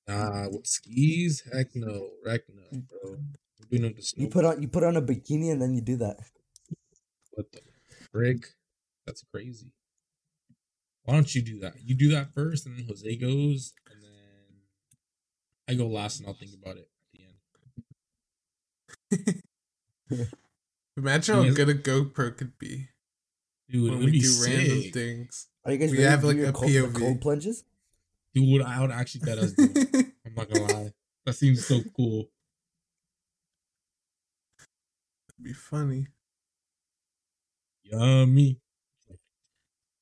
Nah, 0.07 0.45
what 0.49 0.67
skis? 0.67 1.43
Heck 1.53 1.75
no, 1.75 2.11
heck 2.27 2.43
no, 2.55 2.62
mm. 2.79 2.87
bro. 2.88 3.17
We're 3.71 3.79
doing 3.79 3.90
it 3.90 3.97
with 3.97 4.11
the 4.11 4.21
You 4.21 4.29
put 4.29 4.45
on 4.45 4.61
you 4.61 4.69
put 4.69 4.85
on 4.85 4.97
a 4.97 5.03
bikini 5.03 5.51
and 5.51 5.62
then 5.62 5.75
you 5.75 5.81
do 5.81 5.97
that. 5.97 6.19
What 7.33 7.51
the 7.53 7.61
frick? 8.12 8.47
That's 9.07 9.25
crazy. 9.33 9.73
Why 11.05 11.14
don't 11.14 11.35
you 11.35 11.43
do 11.43 11.59
that? 11.61 11.75
You 11.83 11.95
do 11.95 12.11
that 12.11 12.35
first, 12.35 12.67
and 12.67 12.79
then 12.79 12.87
Jose 12.87 13.17
goes, 13.17 13.75
and 13.90 14.03
then 14.03 14.61
I 15.69 15.75
go 15.75 15.87
last, 15.87 16.19
and 16.19 16.29
I'll 16.29 16.35
think 16.35 16.53
about 16.55 16.77
it 16.77 16.88
at 19.11 19.19
the 19.21 20.17
end. 20.17 20.29
Imagine 20.97 21.45
how 21.45 21.55
good 21.55 21.69
a 21.69 21.75
GoPro 21.75 22.37
could 22.37 22.59
be 22.59 22.88
Dude, 23.69 23.87
it 23.87 23.90
when 23.90 23.99
would 23.99 24.07
we 24.07 24.12
be 24.12 24.21
do 24.21 24.43
random 24.43 24.93
things. 24.93 25.49
Are 25.64 25.72
you 25.72 25.79
guys 25.79 25.90
We 25.90 25.98
ready 25.98 26.11
have, 26.11 26.20
to 26.20 26.27
do 26.27 26.29
like, 26.29 26.37
your 26.37 26.48
a 26.48 26.53
cold, 26.53 26.70
POV. 26.70 26.98
cold 26.98 27.20
plunges? 27.20 27.64
Dude, 28.35 28.62
I 28.62 28.81
would 28.81 28.90
actually 28.90 29.24
bet 29.24 29.38
us. 29.38 29.53
do. 29.53 29.62
I'm 30.27 30.35
not 30.37 30.50
gonna 30.50 30.72
lie. 30.72 30.92
That 31.24 31.33
seems 31.35 31.64
so 31.66 31.81
cool. 31.96 32.29
That'd 35.29 35.44
be 35.44 35.53
funny. 35.53 36.09
Yummy. 37.85 38.61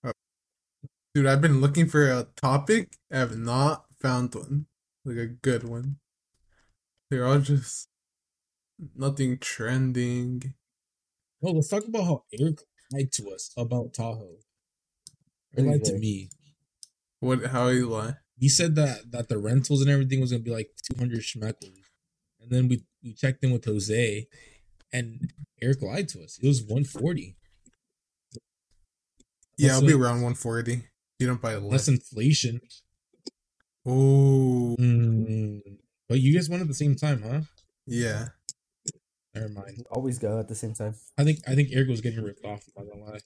Oh. 0.04 0.12
Dude, 1.14 1.26
I've 1.26 1.40
been 1.40 1.60
looking 1.60 1.88
for 1.88 2.10
a 2.10 2.26
topic. 2.36 2.96
I 3.12 3.18
have 3.18 3.36
not 3.36 3.84
found 4.00 4.34
one. 4.34 4.66
Like 5.04 5.16
a 5.18 5.26
good 5.26 5.64
one. 5.64 5.96
They're 7.10 7.26
all 7.26 7.38
just 7.38 7.88
nothing 8.96 9.38
trending. 9.38 10.54
Well, 11.40 11.54
let's 11.54 11.68
talk 11.68 11.86
about 11.86 12.04
how 12.04 12.24
Eric 12.38 12.60
lied 12.92 13.12
to 13.12 13.30
us 13.30 13.52
about 13.56 13.92
Tahoe. 13.94 14.38
He 15.56 15.62
What 15.62 15.72
did 15.72 15.82
lied 15.82 15.84
to 15.84 15.98
me. 15.98 16.30
What 17.20 17.46
how 17.46 17.68
you 17.68 17.88
lie? 17.88 18.14
He 18.38 18.48
said 18.48 18.74
that 18.76 19.10
that 19.12 19.28
the 19.28 19.38
rentals 19.38 19.80
and 19.82 19.90
everything 19.90 20.20
was 20.20 20.30
gonna 20.32 20.42
be 20.42 20.50
like 20.50 20.70
200 20.92 21.20
schmeckles, 21.20 21.78
and 22.40 22.50
then 22.50 22.68
we 22.68 22.82
we 23.02 23.12
checked 23.14 23.44
in 23.44 23.50
with 23.52 23.64
Jose, 23.64 24.26
and 24.92 25.30
Eric 25.60 25.82
lied 25.82 26.08
to 26.10 26.22
us. 26.22 26.38
It 26.42 26.46
was 26.46 26.60
140 26.62 27.36
Yeah, 29.58 29.68
What's 29.68 29.82
I'll 29.82 29.86
be 29.86 29.92
around 29.92 30.22
140. 30.22 30.82
You 31.18 31.26
don't 31.26 31.40
buy 31.40 31.54
less 31.56 31.86
less. 31.86 31.88
inflation. 31.88 32.60
Oh, 33.86 34.76
Mm. 34.78 35.60
But 36.08 36.20
you 36.20 36.34
guys 36.34 36.48
went 36.48 36.62
at 36.62 36.68
the 36.68 36.74
same 36.74 36.94
time, 36.96 37.22
huh? 37.22 37.40
yeah. 37.86 38.28
Never 39.34 39.48
mind. 39.48 39.86
Always 39.90 40.18
go 40.18 40.38
at 40.40 40.48
the 40.48 40.54
same 40.54 40.74
time. 40.74 40.94
I 41.16 41.24
think 41.24 41.38
I 41.48 41.54
think 41.54 41.70
Eric 41.72 41.88
was 41.88 42.00
getting 42.02 42.22
ripped 42.22 42.44
off. 42.44 42.64
I'm 42.76 42.84
not 42.86 42.92
gonna 42.92 43.04
lie. 43.12 43.20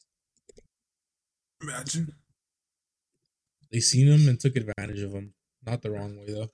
Imagine. 1.63 2.15
They 3.73 3.81
seen 3.81 4.07
him 4.09 4.29
and 4.29 4.39
took 4.39 4.57
advantage 4.57 5.01
of 5.01 5.13
him. 5.13 5.35
Not 5.67 5.83
the 5.83 5.91
wrong 5.91 6.17
way 6.19 6.33
though. 6.33 6.51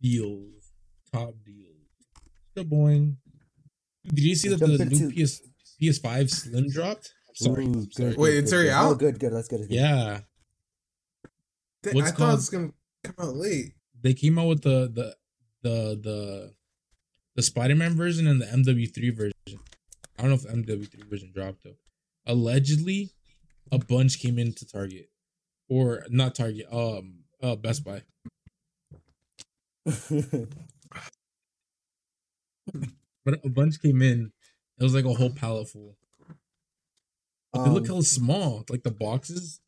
Deals, 0.00 0.72
top 1.12 1.34
deals. 1.44 1.76
The 2.54 2.64
boing. 2.64 3.16
Did 4.04 4.18
you 4.24 4.34
see 4.34 4.48
that 4.48 4.58
the 4.58 4.66
new 4.84 5.06
into- 5.06 5.10
PS 5.24 5.40
PS5 5.80 6.30
Slim 6.30 6.68
dropped? 6.70 7.12
I'm 7.28 7.34
sorry. 7.36 7.64
Ooh, 7.66 7.72
I'm 7.72 7.92
sorry. 7.92 8.10
good, 8.10 8.18
Wait, 8.18 8.30
good, 8.32 8.38
it's 8.42 8.50
good, 8.50 8.56
already 8.56 8.70
out? 8.70 8.90
Oh, 8.90 8.94
good, 8.96 9.20
good. 9.20 9.32
That's 9.32 9.48
good. 9.48 9.60
That's 9.60 9.68
good. 9.68 9.76
Yeah, 9.76 10.20
What's 11.92 12.08
I 12.08 12.10
thought 12.10 12.16
called- 12.16 12.30
it 12.30 12.34
was 12.34 12.50
gonna 12.50 12.72
come 13.04 13.14
out 13.20 13.36
late. 13.36 13.74
they 14.02 14.14
came 14.14 14.38
out 14.38 14.48
with 14.48 14.62
the 14.62 14.90
the 14.92 15.16
the 15.62 16.00
the 16.02 16.54
the 17.34 17.42
Spider 17.42 17.74
Man 17.74 17.94
version 17.94 18.26
and 18.26 18.40
the 18.40 18.46
MW3 18.46 19.16
version. 19.16 19.60
I 20.18 20.22
don't 20.22 20.30
know 20.30 20.34
if 20.34 20.44
MW3 20.44 21.08
version 21.08 21.32
dropped 21.34 21.64
though. 21.64 21.76
Allegedly, 22.26 23.10
a 23.70 23.78
bunch 23.78 24.20
came 24.20 24.38
into 24.38 24.66
Target, 24.66 25.10
or 25.68 26.04
not 26.10 26.34
Target, 26.34 26.66
um, 26.72 27.24
uh, 27.42 27.56
Best 27.56 27.84
Buy. 27.84 28.02
But 33.24 33.44
a 33.44 33.48
bunch 33.48 33.80
came 33.80 34.02
in. 34.02 34.32
It 34.78 34.82
was 34.82 34.94
like 34.94 35.04
a 35.04 35.12
whole 35.12 35.30
pallet 35.30 35.68
full. 35.68 35.96
But 37.52 37.64
they 37.64 37.70
look 37.70 37.82
Um, 37.82 37.86
hella 37.86 38.02
small. 38.02 38.64
Like 38.68 38.82
the 38.82 38.90
boxes 38.90 39.60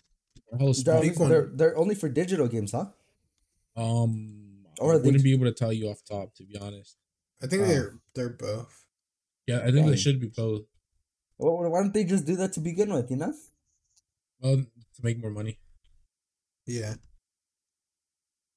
are 0.52 0.58
hella 0.58 0.74
they're, 0.84 0.94
only, 0.96 1.10
they're, 1.28 1.50
they're 1.54 1.76
only 1.76 1.94
for 1.94 2.08
digital 2.08 2.48
games, 2.48 2.72
huh? 2.72 2.86
Um, 3.76 4.64
Or 4.80 4.94
I 4.94 4.96
wouldn't 4.96 5.22
be 5.22 5.32
able 5.32 5.44
to 5.46 5.52
tell 5.52 5.72
you 5.72 5.88
off 5.88 6.02
top, 6.04 6.34
to 6.36 6.44
be 6.44 6.56
honest. 6.58 6.96
I 7.44 7.46
think 7.46 7.62
Oh. 7.62 7.66
they're 7.66 7.92
they're 8.14 8.30
both. 8.30 8.86
Yeah, 9.46 9.60
I 9.60 9.70
think 9.70 9.86
they 9.86 9.96
should 9.96 10.18
be 10.20 10.28
both. 10.28 10.62
Well, 11.38 11.68
why 11.70 11.82
don't 11.82 11.92
they 11.92 12.04
just 12.04 12.24
do 12.24 12.36
that 12.36 12.52
to 12.54 12.60
begin 12.60 12.92
with? 12.92 13.10
You 13.10 13.18
know? 13.18 13.34
Well, 14.40 14.56
to 14.56 15.00
make 15.02 15.18
more 15.20 15.30
money. 15.30 15.58
Yeah. 16.66 16.94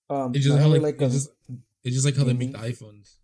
Um, 0.09 0.33
It's 0.33 0.45
just 0.45 0.57
how 0.57 0.65
remember, 0.71 0.87
like, 0.87 1.01
like, 1.01 1.11
it's 1.11 1.15
um, 1.15 1.19
just 1.19 1.29
it's 1.83 1.95
just 1.95 2.05
like 2.05 2.15
how 2.15 2.23
they 2.23 2.33
make 2.33 2.53
the 2.53 2.59
iPhones. 2.59 3.17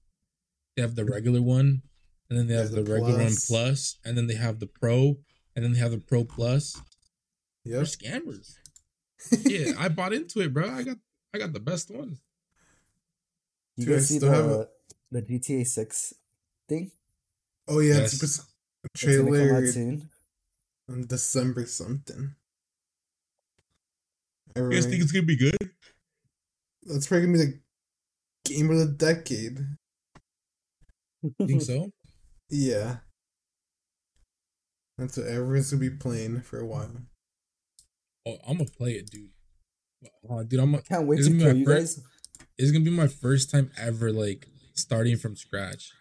They 0.75 0.81
have 0.81 0.95
the 0.95 1.05
regular 1.05 1.41
one, 1.41 1.83
and 2.29 2.37
then 2.37 2.47
they 2.47 2.55
Yeah, 2.55 2.61
have 2.61 2.71
the, 2.71 2.83
the 2.83 2.91
regular 2.93 3.13
one 3.17 3.27
Plus. 3.27 3.45
plus, 3.45 3.97
and 4.03 4.17
then 4.17 4.27
they 4.27 4.35
have 4.35 4.59
the 4.59 4.67
Pro, 4.67 5.17
and 5.55 5.63
then 5.63 5.71
they 5.73 5.79
have 5.79 5.91
the 5.91 5.99
Pro 5.99 6.25
Plus. 6.25 6.81
They're 7.63 7.83
scammers. 7.83 8.55
yeah, 9.45 9.73
I 9.79 9.87
bought 9.87 10.11
into 10.11 10.41
it, 10.41 10.53
bro. 10.53 10.69
I 10.69 10.83
got 10.83 10.97
I 11.33 11.37
got 11.37 11.53
the 11.53 11.61
best 11.61 11.89
one. 11.89 12.17
You 13.77 13.85
Dude, 13.85 13.93
guys 13.95 14.07
see 14.09 14.17
still 14.17 14.31
have 14.31 14.49
the 14.49 14.69
the 15.13 15.21
GTA 15.21 15.65
Six 15.65 16.13
thing? 16.67 16.91
Oh 17.67 17.79
yeah, 17.79 17.95
Yes. 17.99 18.13
it's 18.13 18.21
a 18.21 18.25
It's 18.25 18.37
gonna 19.05 19.17
come 19.17 19.25
trailer 19.33 19.55
out 19.55 19.67
soon. 19.73 20.09
on 20.89 21.07
December 21.07 21.65
something. 21.65 22.35
I 24.55 24.59
You 24.59 24.69
guys 24.71 24.85
think 24.85 25.01
it's 25.01 25.11
gonna 25.11 25.25
be 25.25 25.37
good? 25.37 25.57
That's 26.83 27.07
probably 27.07 27.27
gonna 27.27 27.37
be 27.37 27.45
the 27.45 27.59
game 28.45 28.69
of 28.69 28.77
the 28.77 28.85
decade. 28.87 29.59
You 31.21 31.33
think 31.47 31.61
so? 31.61 31.91
Yeah. 32.49 32.97
That's 34.97 35.17
what 35.17 35.25
everyone's 35.27 35.71
gonna 35.71 35.79
be 35.79 35.89
playing 35.89 36.41
for 36.41 36.59
a 36.59 36.65
while. 36.65 36.91
Oh, 38.27 38.37
I'm 38.47 38.57
gonna 38.57 38.69
play 38.69 38.91
it, 38.93 39.09
dude. 39.09 39.31
Oh, 40.29 40.43
dude, 40.43 40.59
I'm. 40.59 40.75
A, 40.75 40.81
Can't 40.83 41.07
wait 41.07 41.15
to 41.15 41.21
is 41.21 41.27
kill 41.29 41.55
you 41.55 41.65
first- 41.65 41.97
guys. 41.97 42.05
it's 42.59 42.71
gonna 42.71 42.83
be 42.85 42.91
my 42.91 43.07
first 43.07 43.49
time 43.49 43.71
ever, 43.77 44.11
like 44.11 44.47
starting 44.73 45.17
from 45.17 45.35
scratch. 45.35 45.91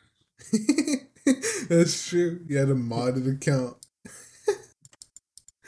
That's 1.69 2.09
true. 2.09 2.41
You 2.47 2.59
had 2.59 2.69
a 2.69 2.75
modded 2.75 3.31
account. 3.33 3.77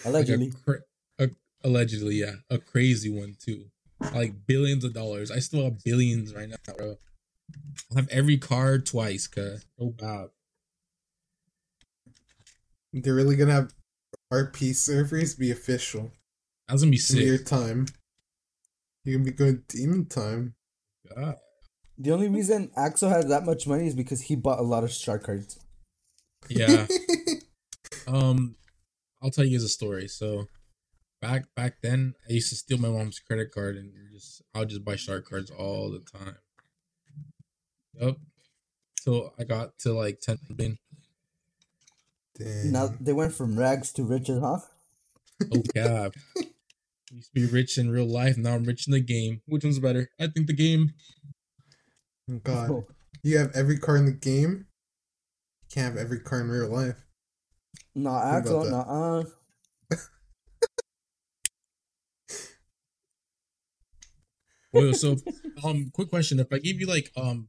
Like 0.05 0.29
a 0.29 0.35
Allegedly. 0.35 0.53
cra- 0.65 0.83
a, 1.19 1.31
allegedly, 1.63 2.17
yeah, 2.17 2.35
a 2.51 2.59
crazy 2.59 3.09
one 3.09 3.37
too. 3.43 3.67
Like 4.13 4.47
billions 4.47 4.85
of 4.85 4.93
dollars. 4.93 5.31
I 5.31 5.39
still 5.39 5.65
have 5.65 5.83
billions 5.83 6.35
right 6.35 6.47
now, 6.49 6.57
bro. 6.77 6.97
I 7.91 8.01
have 8.01 8.09
every 8.11 8.37
card 8.37 8.85
twice, 8.85 9.27
cuz. 9.27 9.65
Oh 9.81 9.91
bad. 9.93 10.29
They're 12.93 13.15
really 13.15 13.37
gonna 13.37 13.53
have 13.53 13.73
RP 14.31 14.75
servers 14.75 15.35
be 15.35 15.51
official 15.51 16.13
That's 16.69 16.83
gonna 16.83 16.91
be 16.91 17.01
in 17.11 17.27
your 17.27 17.39
time. 17.39 17.87
You're 19.05 19.19
gonna 19.19 19.31
be 19.31 19.37
going 19.37 19.63
demon 19.69 20.05
time. 20.07 20.55
God. 21.15 21.37
The 21.97 22.11
only 22.11 22.29
reason 22.29 22.71
Axel 22.77 23.09
has 23.09 23.29
that 23.29 23.45
much 23.45 23.67
money 23.67 23.87
is 23.87 23.95
because 23.95 24.23
he 24.23 24.37
bought 24.37 24.59
a 24.59 24.63
lot 24.63 24.85
of 24.85 24.91
shark 24.91 25.25
cards. 25.25 25.59
Yeah. 26.49 26.87
Um, 28.07 28.57
I'll 29.23 29.31
tell 29.31 29.45
you 29.45 29.57
guys 29.57 29.65
a 29.65 29.69
story. 29.69 30.09
So, 30.09 30.49
back 31.21 31.47
back 31.55 31.77
then, 31.83 32.15
I 32.29 32.35
used 32.35 32.51
to 32.51 32.57
steal 32.57 32.79
my 32.79 32.89
mom's 32.89 33.19
credit 33.19 33.51
card 33.51 33.77
and 33.77 33.93
just 34.13 34.43
I'll 34.55 34.67
just 34.67 34.85
buy 34.85 34.97
shark 34.97 35.27
cards 35.29 35.51
all 35.51 35.91
the 35.91 36.01
time. 36.01 36.37
Yep. 37.95 38.17
So 39.01 39.33
I 39.39 39.45
got 39.45 39.79
to 39.81 39.93
like 39.93 40.21
ten 40.21 40.39
million. 40.49 40.79
Damn. 42.39 42.73
Now 42.73 42.95
they 43.01 43.13
went 43.13 43.33
from 43.33 43.59
rags 43.59 43.93
to 43.95 44.05
riches, 44.05 44.41
huh? 44.41 44.59
Oh 45.53 45.63
god. 45.75 46.15
used 47.13 47.33
to 47.35 47.41
be 47.41 47.47
rich 47.47 47.79
in 47.79 47.91
real 47.91 48.09
life. 48.09 48.37
Now 48.37 48.55
I'm 48.55 48.65
rich 48.65 48.87
in 48.87 48.93
the 48.93 49.01
game. 49.01 49.41
Which 49.47 49.65
one's 49.65 49.79
better? 49.79 50.11
I 50.19 50.27
think 50.27 50.47
the 50.47 50.53
game. 50.53 50.95
Oh, 52.31 52.41
God. 52.43 52.85
You 53.23 53.39
have 53.39 53.53
every 53.55 53.79
car 53.79 53.97
in 53.97 54.05
the 54.05 54.13
game. 54.13 54.67
You 55.63 55.69
can't 55.73 55.95
have 55.95 55.97
every 55.97 56.21
car 56.21 56.43
in 56.43 56.51
real 56.51 56.69
life. 56.69 56.97
Nah, 57.95 58.21
Think 58.21 58.35
Axel, 58.37 58.69
about 58.69 58.87
nah, 58.87 59.21
uh. 59.21 59.25
Well, 64.75 64.93
so 64.93 65.17
um, 65.65 65.91
quick 65.95 66.11
question: 66.11 66.39
If 66.39 66.53
I 66.53 66.59
gave 66.59 66.81
you 66.81 66.87
like 66.87 67.13
um, 67.17 67.49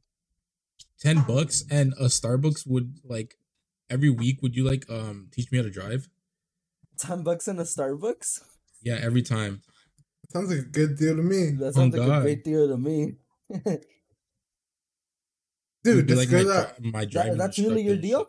ten 0.98 1.24
bucks 1.28 1.64
and 1.70 1.92
a 2.00 2.04
Starbucks 2.04 2.66
would 2.66 3.00
like 3.04 3.36
every 3.90 4.10
week, 4.10 4.40
would 4.40 4.54
you 4.54 4.64
like 4.64 4.88
um 4.88 5.28
teach 5.32 5.50
me 5.50 5.58
how 5.58 5.64
to 5.64 5.70
drive? 5.70 6.08
Ten 6.98 7.22
bucks 7.22 7.48
and 7.48 7.60
a 7.60 7.64
Starbucks? 7.64 8.40
Yeah, 8.82 8.98
every 9.02 9.22
time. 9.22 9.60
Sounds 10.30 10.50
like 10.50 10.60
a 10.60 10.70
good 10.70 10.96
deal 10.96 11.16
to 11.16 11.22
me. 11.22 11.50
That 11.50 11.74
sounds 11.74 11.94
like 11.94 12.06
God. 12.06 12.18
a 12.20 12.22
great 12.22 12.44
deal 12.44 12.68
to 12.68 12.78
me. 12.78 13.16
Dude, 15.86 15.96
Would 15.96 16.06
be 16.06 16.14
just 16.14 16.32
my, 16.32 16.38
go 16.42 16.44
that. 16.48 16.82
my 16.84 17.00
That, 17.04 17.10
driving. 17.10 17.38
that's 17.38 17.58
really 17.58 17.82
your 17.82 17.96
deal? 17.96 18.26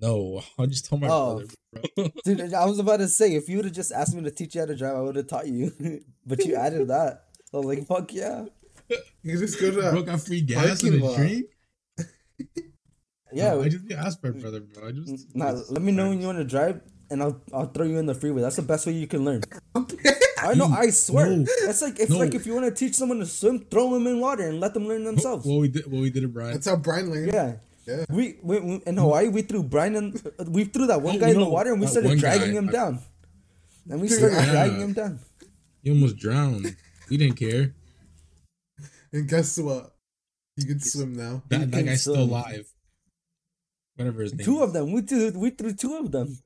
No, 0.00 0.42
I'll 0.58 0.66
just 0.66 0.86
tell 0.86 0.98
my 0.98 1.08
Oh. 1.10 1.36
brother. 1.38 1.54
Bro. 1.96 2.08
Dude, 2.24 2.54
I 2.54 2.64
was 2.64 2.78
about 2.78 2.98
to 2.98 3.08
say, 3.08 3.34
if 3.34 3.48
you 3.48 3.56
would 3.56 3.64
have 3.66 3.74
just 3.74 3.92
asked 3.92 4.14
me 4.14 4.22
to 4.22 4.30
teach 4.30 4.54
you 4.54 4.60
how 4.62 4.66
to 4.66 4.76
drive, 4.76 4.96
I 4.96 5.00
would 5.00 5.16
have 5.16 5.26
taught 5.26 5.48
you. 5.48 5.72
but 6.26 6.44
you 6.44 6.54
added 6.54 6.88
that. 6.88 7.24
I 7.52 7.56
was 7.56 7.66
like, 7.66 7.86
fuck 7.86 8.12
yeah. 8.14 8.44
You 8.88 9.32
can 9.32 9.38
just 9.40 9.60
go 9.60 9.70
to 9.70 9.76
bro 9.80 9.90
that. 10.02 10.06
got 10.06 10.20
free 10.20 10.40
gas 10.40 10.80
Parking 10.82 10.94
and 10.94 11.02
a 11.02 11.06
lot. 11.06 11.16
drink. 11.16 11.46
Yeah. 13.32 13.54
No, 13.54 13.62
I 13.62 13.68
just 13.68 13.90
asked 13.92 14.22
my 14.24 14.30
brother, 14.30 14.60
bro. 14.60 14.88
I 14.88 14.92
just 14.92 15.34
Nah, 15.36 15.50
let 15.68 15.82
me 15.82 15.92
know 15.92 16.08
when 16.08 16.20
you 16.20 16.26
want 16.26 16.38
to 16.38 16.44
drive, 16.44 16.80
and 17.10 17.22
I'll 17.22 17.40
I'll 17.52 17.66
throw 17.66 17.86
you 17.86 17.98
in 17.98 18.06
the 18.06 18.14
freeway. 18.14 18.42
That's 18.42 18.56
the 18.56 18.62
best 18.62 18.86
way 18.86 18.92
you 18.92 19.06
can 19.06 19.24
learn. 19.24 19.42
I 20.40 20.54
know. 20.54 20.66
I 20.66 20.90
swear. 20.90 21.30
no, 21.30 21.44
That's 21.66 21.82
like 21.82 21.98
it's 21.98 22.10
no. 22.10 22.18
like 22.18 22.34
if 22.34 22.46
you 22.46 22.54
want 22.54 22.66
to 22.66 22.74
teach 22.74 22.94
someone 22.94 23.18
to 23.18 23.26
swim, 23.26 23.60
throw 23.70 23.92
them 23.92 24.06
in 24.06 24.20
water 24.20 24.46
and 24.48 24.60
let 24.60 24.74
them 24.74 24.86
learn 24.86 25.04
themselves. 25.04 25.46
Well, 25.46 25.58
we 25.58 25.68
did. 25.68 25.90
Well, 25.90 26.00
we 26.00 26.10
did 26.10 26.24
it, 26.24 26.32
Brian. 26.32 26.52
That's 26.52 26.66
how 26.66 26.76
Brian 26.76 27.10
learned. 27.10 27.32
Yeah. 27.32 27.56
Yeah. 27.86 28.04
We, 28.10 28.36
we, 28.42 28.60
we 28.60 28.82
in 28.86 28.98
Hawaii 28.98 29.28
we 29.28 29.40
threw 29.40 29.62
Brian 29.62 29.96
and 29.96 30.14
uh, 30.38 30.44
we 30.46 30.64
threw 30.64 30.86
that 30.88 31.00
one 31.00 31.16
Oh, 31.16 31.18
guy 31.18 31.30
in 31.30 31.38
the 31.40 31.48
water 31.48 31.72
and 31.72 31.80
we 31.80 31.86
started 31.86 32.18
dragging 32.18 32.52
guy. 32.52 32.58
him 32.58 32.66
down. 32.66 32.98
And 33.88 34.00
we 34.02 34.08
started 34.08 34.34
yeah. 34.36 34.50
dragging 34.50 34.80
him 34.80 34.92
down. 34.92 35.20
He 35.82 35.88
almost 35.90 36.18
drowned. 36.18 36.76
He 37.08 37.16
didn't 37.16 37.36
care. 37.36 37.74
And 39.10 39.26
guess 39.26 39.58
what? 39.58 39.96
He 40.56 40.66
can 40.66 40.80
swim 40.80 41.14
now. 41.14 41.42
That, 41.48 41.70
that 41.70 41.76
can 41.78 41.86
guy's 41.86 42.02
still 42.02 42.16
alive. 42.18 42.66
Whatever 43.96 44.20
his 44.22 44.34
name. 44.34 44.44
Two 44.44 44.58
is. 44.58 44.62
of 44.64 44.72
them. 44.74 44.92
We 44.92 45.00
threw 45.00 45.30
we 45.30 45.50
threw 45.50 45.72
two 45.72 45.96
of 45.96 46.12
them. 46.12 46.38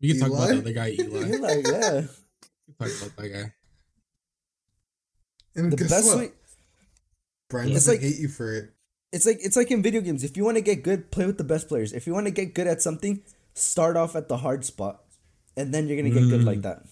We 0.00 0.08
can 0.12 0.20
talk 0.20 0.28
about 0.30 0.48
the 0.48 0.58
other 0.58 0.72
guy, 0.72 0.90
Eli. 0.98 1.26
You're 1.26 1.40
like, 1.40 1.66
yeah. 1.66 2.00
We 2.66 2.74
can 2.74 2.88
talk 2.90 3.02
about 3.02 3.16
that 3.16 3.28
guy. 3.32 3.52
And 5.54 5.72
The 5.72 5.76
best 5.76 6.06
what? 6.06 6.18
way 6.18 6.30
Brian 7.48 7.68
It's 7.68 7.76
doesn't 7.86 7.94
like- 7.94 8.00
hate 8.02 8.18
you 8.18 8.28
for 8.28 8.52
it. 8.54 8.72
it's 9.12 9.24
like 9.24 9.38
it's 9.40 9.56
like 9.56 9.70
in 9.70 9.82
video 9.82 10.00
games. 10.00 10.24
If 10.24 10.36
you 10.36 10.44
want 10.44 10.56
to 10.56 10.60
get 10.62 10.82
good, 10.82 11.10
play 11.10 11.26
with 11.26 11.38
the 11.38 11.44
best 11.44 11.68
players. 11.68 11.92
If 11.92 12.06
you 12.06 12.12
want 12.12 12.26
to 12.26 12.32
get 12.32 12.54
good 12.54 12.66
at 12.66 12.82
something, 12.82 13.22
start 13.54 13.96
off 13.96 14.16
at 14.16 14.28
the 14.28 14.38
hard 14.38 14.64
spot. 14.64 15.02
And 15.56 15.72
then 15.72 15.86
you're 15.88 15.96
gonna 15.96 16.10
get 16.10 16.28
good 16.28 16.42
Mm. 16.42 16.46
like 16.46 16.62
that. 16.62 16.82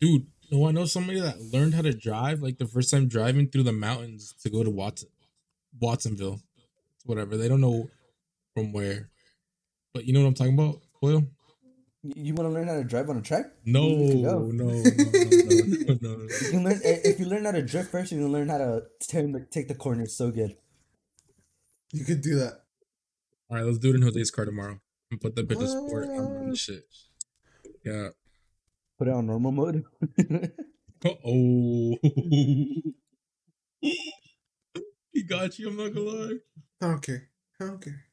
Dude, 0.00 0.26
no, 0.50 0.66
I 0.66 0.72
know 0.72 0.84
somebody 0.86 1.20
that 1.20 1.40
learned 1.40 1.74
how 1.74 1.82
to 1.82 1.92
drive 1.92 2.42
like 2.42 2.58
the 2.58 2.66
first 2.66 2.90
time 2.90 3.06
driving 3.08 3.48
through 3.48 3.62
the 3.62 3.72
mountains 3.72 4.34
to 4.42 4.50
go 4.50 4.64
to 4.64 4.70
Watson, 4.70 5.08
Watsonville, 5.78 6.40
whatever. 7.04 7.36
They 7.36 7.46
don't 7.48 7.60
know 7.60 7.88
from 8.54 8.72
where, 8.72 9.10
but 9.94 10.04
you 10.06 10.12
know 10.12 10.20
what 10.22 10.26
I'm 10.28 10.34
talking 10.34 10.54
about, 10.54 10.80
Coil? 11.00 11.24
You, 12.06 12.12
you 12.16 12.34
want 12.34 12.48
to 12.48 12.54
learn 12.54 12.68
how 12.68 12.74
to 12.74 12.84
drive 12.84 13.10
on 13.10 13.16
a 13.16 13.22
track? 13.22 13.46
No, 13.64 13.88
no, 13.88 14.48
no, 14.48 14.48
no, 14.50 14.68
no, 14.68 15.98
no, 16.00 16.16
no. 16.16 16.28
You 16.52 16.60
learn 16.60 16.80
eh, 16.84 17.00
if 17.04 17.18
you 17.18 17.26
learn 17.26 17.44
how 17.44 17.50
to 17.52 17.62
drift 17.62 17.90
first. 17.90 18.12
You 18.12 18.18
can 18.18 18.32
learn 18.32 18.48
how 18.48 18.58
to 18.58 18.82
turn 19.10 19.46
take 19.50 19.66
the 19.66 19.74
corners 19.74 20.16
so 20.16 20.30
good. 20.30 20.56
You 21.92 22.04
could 22.04 22.20
do 22.20 22.36
that. 22.36 22.60
All 23.48 23.56
right, 23.56 23.64
let's 23.64 23.78
do 23.78 23.90
it 23.90 23.96
in 23.96 24.02
Jose's 24.02 24.30
car 24.30 24.44
tomorrow 24.44 24.78
and 25.10 25.20
put 25.20 25.34
the 25.34 25.42
bit 25.42 25.60
of 25.60 25.68
sport 25.68 26.08
on 26.08 26.50
the 26.50 26.56
shit. 26.56 26.84
Yeah. 27.84 28.08
Put 28.98 29.08
it 29.08 29.14
on 29.14 29.26
normal 29.26 29.52
mode. 29.52 29.84
Oh, 31.04 31.94
he 33.80 35.22
got 35.28 35.58
you. 35.58 35.68
I'm 35.68 35.76
not 35.76 35.94
gonna 35.94 36.10
lie. 36.10 36.38
I 36.80 36.86
don't 36.88 37.02
care. 37.02 37.28
I 37.60 37.66
don't 37.66 37.80
care. 37.80 38.06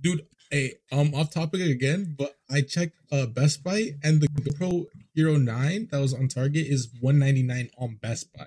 dude 0.00 0.26
hey 0.50 0.74
um 0.92 1.14
off 1.14 1.30
topic 1.30 1.60
again 1.60 2.14
but 2.18 2.36
i 2.50 2.60
checked 2.60 2.96
uh 3.12 3.26
best 3.26 3.62
buy 3.62 3.90
and 4.02 4.20
the 4.20 4.26
gopro 4.28 4.86
hero 5.14 5.36
9 5.36 5.88
that 5.90 6.00
was 6.00 6.12
on 6.14 6.28
target 6.28 6.66
is 6.66 6.88
199 7.00 7.70
on 7.78 7.96
best 8.02 8.32
buy 8.36 8.46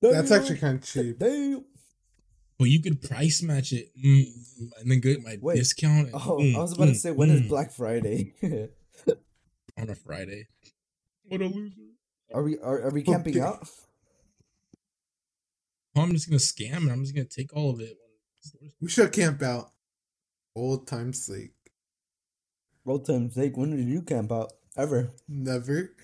That's 0.00 0.30
actually 0.30 0.58
kind 0.58 0.78
of 0.78 0.84
cheap. 0.84 1.18
Damn. 1.18 1.64
but 2.58 2.64
you 2.68 2.80
could 2.80 3.00
price 3.02 3.42
match 3.42 3.72
it 3.72 3.90
mm, 3.98 4.24
and 4.80 4.90
then 4.90 5.00
get 5.00 5.22
my 5.22 5.36
Wait. 5.40 5.56
discount 5.56 6.08
and 6.08 6.14
Oh, 6.14 6.38
boom, 6.38 6.56
I 6.56 6.58
was 6.60 6.72
about 6.72 6.84
to 6.84 6.90
boom, 6.90 6.94
say 6.94 7.10
when 7.10 7.30
is 7.30 7.40
boom 7.40 7.48
Black 7.48 7.72
Friday? 7.72 8.32
on 9.78 9.88
a 9.90 9.94
friday 9.94 10.48
what 11.28 11.40
a 11.40 11.44
loser 11.46 11.74
are 12.34 12.42
we 12.42 12.58
are, 12.58 12.82
are 12.82 12.90
we 12.90 13.02
camping 13.02 13.36
Okay. 13.36 13.46
out? 13.46 13.68
i'm 15.96 16.10
just 16.12 16.28
gonna 16.28 16.38
scam 16.38 16.78
and 16.78 16.90
i'm 16.90 17.02
just 17.02 17.14
gonna 17.14 17.24
take 17.26 17.54
all 17.54 17.70
of 17.70 17.80
it 17.80 17.96
We 18.80 18.88
should 18.88 19.12
camp 19.12 19.40
out. 19.42 19.70
Old 20.58 20.88
time's 20.88 21.22
sake. 21.22 21.52
Old 22.84 23.06
time 23.06 23.30
sake. 23.30 23.56
When 23.56 23.76
did 23.76 23.86
you 23.86 24.02
camp 24.02 24.32
out? 24.32 24.52
Ever? 24.76 25.10
Never. 25.28 25.94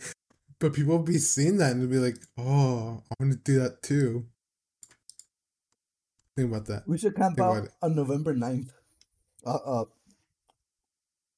but 0.58 0.72
people 0.74 0.96
will 0.96 1.04
be 1.04 1.18
seeing 1.18 1.58
that 1.58 1.72
and 1.72 1.80
they'll 1.82 1.88
be 1.88 1.98
like, 2.04 2.16
oh, 2.36 3.02
I 3.08 3.14
want 3.22 3.32
to 3.32 3.38
do 3.38 3.60
that 3.60 3.82
too. 3.82 4.26
Think 6.36 6.50
about 6.50 6.66
that. 6.66 6.88
We 6.88 6.98
should 6.98 7.14
camp 7.14 7.36
Think 7.36 7.46
out 7.46 7.68
on 7.82 7.94
November 7.94 8.34
9th. 8.34 8.70
Uh 9.46 9.54
uh. 9.54 9.84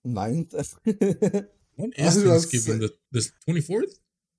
9th? 0.07 0.77
when 1.77 1.93
I 1.99 2.05
was 2.05 2.17
is 2.17 2.23
about 2.23 2.33
to 2.33 2.41
thanksgiving 2.41 2.81
say- 2.81 2.87
the 2.87 2.95
this 3.13 3.33
24th 3.49 3.95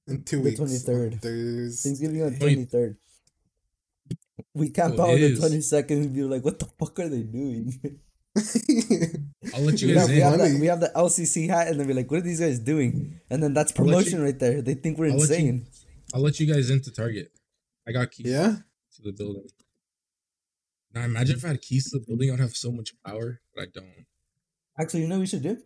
In 0.08 0.24
two 0.24 0.38
The 0.38 0.44
weeks. 0.44 0.60
23rd. 0.60 1.22
There's 1.22 1.84
Thanksgiving 1.84 2.24
on 2.24 2.36
Twenty- 2.40 2.66
23rd. 2.66 2.96
We 4.56 4.70
camp 4.70 4.96
Oh, 4.98 5.04
out 5.04 5.10
on 5.10 5.20
the 5.22 5.36
22nd 5.36 5.92
and 5.92 6.14
be 6.14 6.24
like, 6.24 6.44
what 6.44 6.60
the 6.60 6.66
fuck 6.66 7.00
are 7.00 7.10
they 7.10 7.24
doing? 7.24 7.74
I'll 8.36 9.62
let 9.62 9.82
you 9.82 9.90
We 9.90 9.94
guys 9.94 10.08
have, 10.08 10.10
we, 10.10 10.16
in. 10.16 10.22
have 10.22 10.38
Funny. 10.40 10.52
the, 10.54 10.60
we 10.60 10.66
have 10.68 10.80
the 10.80 10.92
LCC 10.96 11.48
hat, 11.50 11.68
and 11.68 11.80
then 11.80 11.88
we're 11.88 11.96
like, 11.96 12.10
"What 12.10 12.20
are 12.20 12.22
these 12.24 12.40
guys 12.40 12.60
doing?" 12.60 13.20
And 13.30 13.42
then 13.44 13.54
that's 13.54 13.72
I'll 13.78 13.86
you- 13.86 13.92
promotion 13.92 14.24
right 14.24 14.38
there. 14.38 14.62
They 14.62 14.74
think 14.74 14.98
we're 14.98 15.12
I'll 15.12 15.18
let 15.18 15.30
you- 15.30 15.36
insane. 15.36 15.68
I'll 16.14 16.22
let 16.22 16.40
you 16.40 16.52
guys 16.52 16.70
into 16.70 16.92
Target. 16.92 17.32
I 17.88 17.92
got 17.92 18.12
keys 18.12 18.28
yeah. 18.28 18.56
to 18.96 19.02
the 19.04 19.12
building. 19.12 19.48
Now 20.94 21.04
imagine 21.04 21.38
if 21.38 21.46
I 21.46 21.50
had 21.50 21.62
keys 21.62 21.90
to 21.92 22.00
the 22.00 22.06
building, 22.06 22.32
I'd 22.32 22.40
have 22.40 22.56
so 22.56 22.72
much 22.72 22.94
power, 23.06 23.42
but 23.56 23.64
I 23.64 23.66
don't. 23.74 24.06
Actually, 24.80 25.02
you 25.02 25.08
know 25.08 25.16
what 25.16 25.22
you 25.22 25.28
should 25.28 25.44
do? 25.44 25.58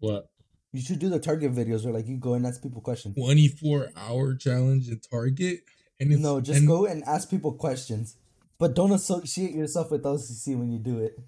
What? 0.00 0.28
You 0.72 0.80
should 0.80 0.98
do 0.98 1.08
the 1.10 1.18
Target 1.18 1.52
videos 1.54 1.84
where 1.84 1.92
like 1.92 2.06
you 2.08 2.16
go 2.18 2.34
and 2.34 2.46
ask 2.46 2.62
people 2.62 2.80
questions. 2.80 3.14
24 3.16 3.90
hour 3.96 4.34
challenge 4.34 4.88
in 4.88 5.00
Target? 5.00 5.60
And 6.00 6.10
it's, 6.12 6.20
No, 6.20 6.40
just 6.40 6.58
and- 6.58 6.66
go 6.68 6.86
and 6.86 7.04
ask 7.04 7.28
people 7.30 7.52
questions, 7.52 8.16
but 8.58 8.74
don't 8.74 8.92
associate 8.92 9.52
yourself 9.54 9.90
with 9.90 10.02
LCC 10.02 10.56
when 10.58 10.70
you 10.72 10.78
do 10.78 10.98
it. 10.98 11.18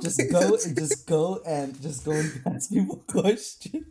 Just 0.00 0.20
go 0.30 0.56
and 0.64 0.76
just 0.76 1.06
go 1.06 1.40
and 1.46 1.80
just 1.82 2.04
go 2.04 2.12
and 2.12 2.42
ask 2.46 2.70
people 2.70 2.96
questions. 3.06 3.84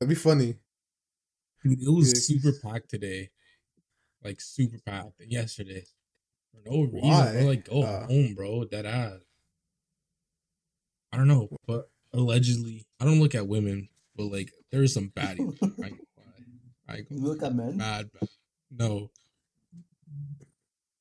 That'd 0.00 0.08
be 0.08 0.14
funny. 0.14 0.56
Dude, 1.62 1.82
it 1.82 1.88
was 1.90 2.08
Yeah. 2.08 2.38
super 2.38 2.52
packed 2.62 2.90
today. 2.90 3.30
Like 4.22 4.40
super 4.40 4.78
packed. 4.84 5.20
And 5.20 5.30
yesterday. 5.32 5.84
For 6.52 6.70
no 6.70 6.82
reason. 6.82 7.00
Why? 7.08 7.32
Bro. 7.32 7.42
Like 7.44 7.64
go 7.68 7.82
Uh. 7.82 8.06
home, 8.06 8.34
bro. 8.34 8.64
That 8.64 8.86
ass. 8.86 9.20
I 11.12 11.16
don't 11.18 11.28
know, 11.28 11.48
but 11.66 11.90
allegedly, 12.12 12.86
I 13.00 13.04
don't 13.04 13.20
look 13.20 13.34
at 13.34 13.46
women, 13.48 13.88
but 14.16 14.24
like 14.24 14.52
there 14.70 14.82
is 14.82 14.92
some 14.92 15.10
baddies. 15.10 15.56
I 15.82 15.86
ain't. 15.86 16.00
I 16.88 16.96
You 17.10 17.18
look 17.20 17.42
at 17.42 17.54
men. 17.54 17.78
bad, 17.78 18.10
bad. 18.12 18.28
No. 18.70 19.10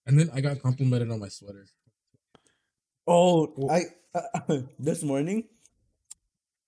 And 0.05 0.19
then 0.19 0.29
I 0.33 0.41
got 0.41 0.61
complimented 0.61 1.11
on 1.11 1.19
my 1.19 1.29
sweater. 1.29 1.65
Oh, 3.07 3.53
I 3.69 3.81
this 4.79 5.03
morning 5.03 5.45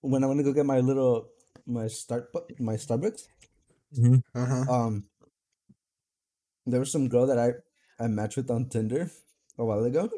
when 0.00 0.22
I 0.24 0.26
went 0.26 0.40
to 0.40 0.44
go 0.44 0.52
get 0.52 0.66
my 0.66 0.80
little 0.80 1.28
my 1.66 1.86
start 1.88 2.30
my 2.58 2.74
Starbucks. 2.74 3.26
Uh 4.34 4.46
huh. 4.46 4.64
Um, 4.72 5.04
there 6.66 6.80
was 6.80 6.92
some 6.92 7.08
girl 7.08 7.26
that 7.26 7.38
I 7.38 7.52
I 8.02 8.06
matched 8.08 8.36
with 8.36 8.50
on 8.50 8.68
Tinder 8.68 9.10
a 9.58 9.64
while 9.64 9.84
ago. 9.84 10.10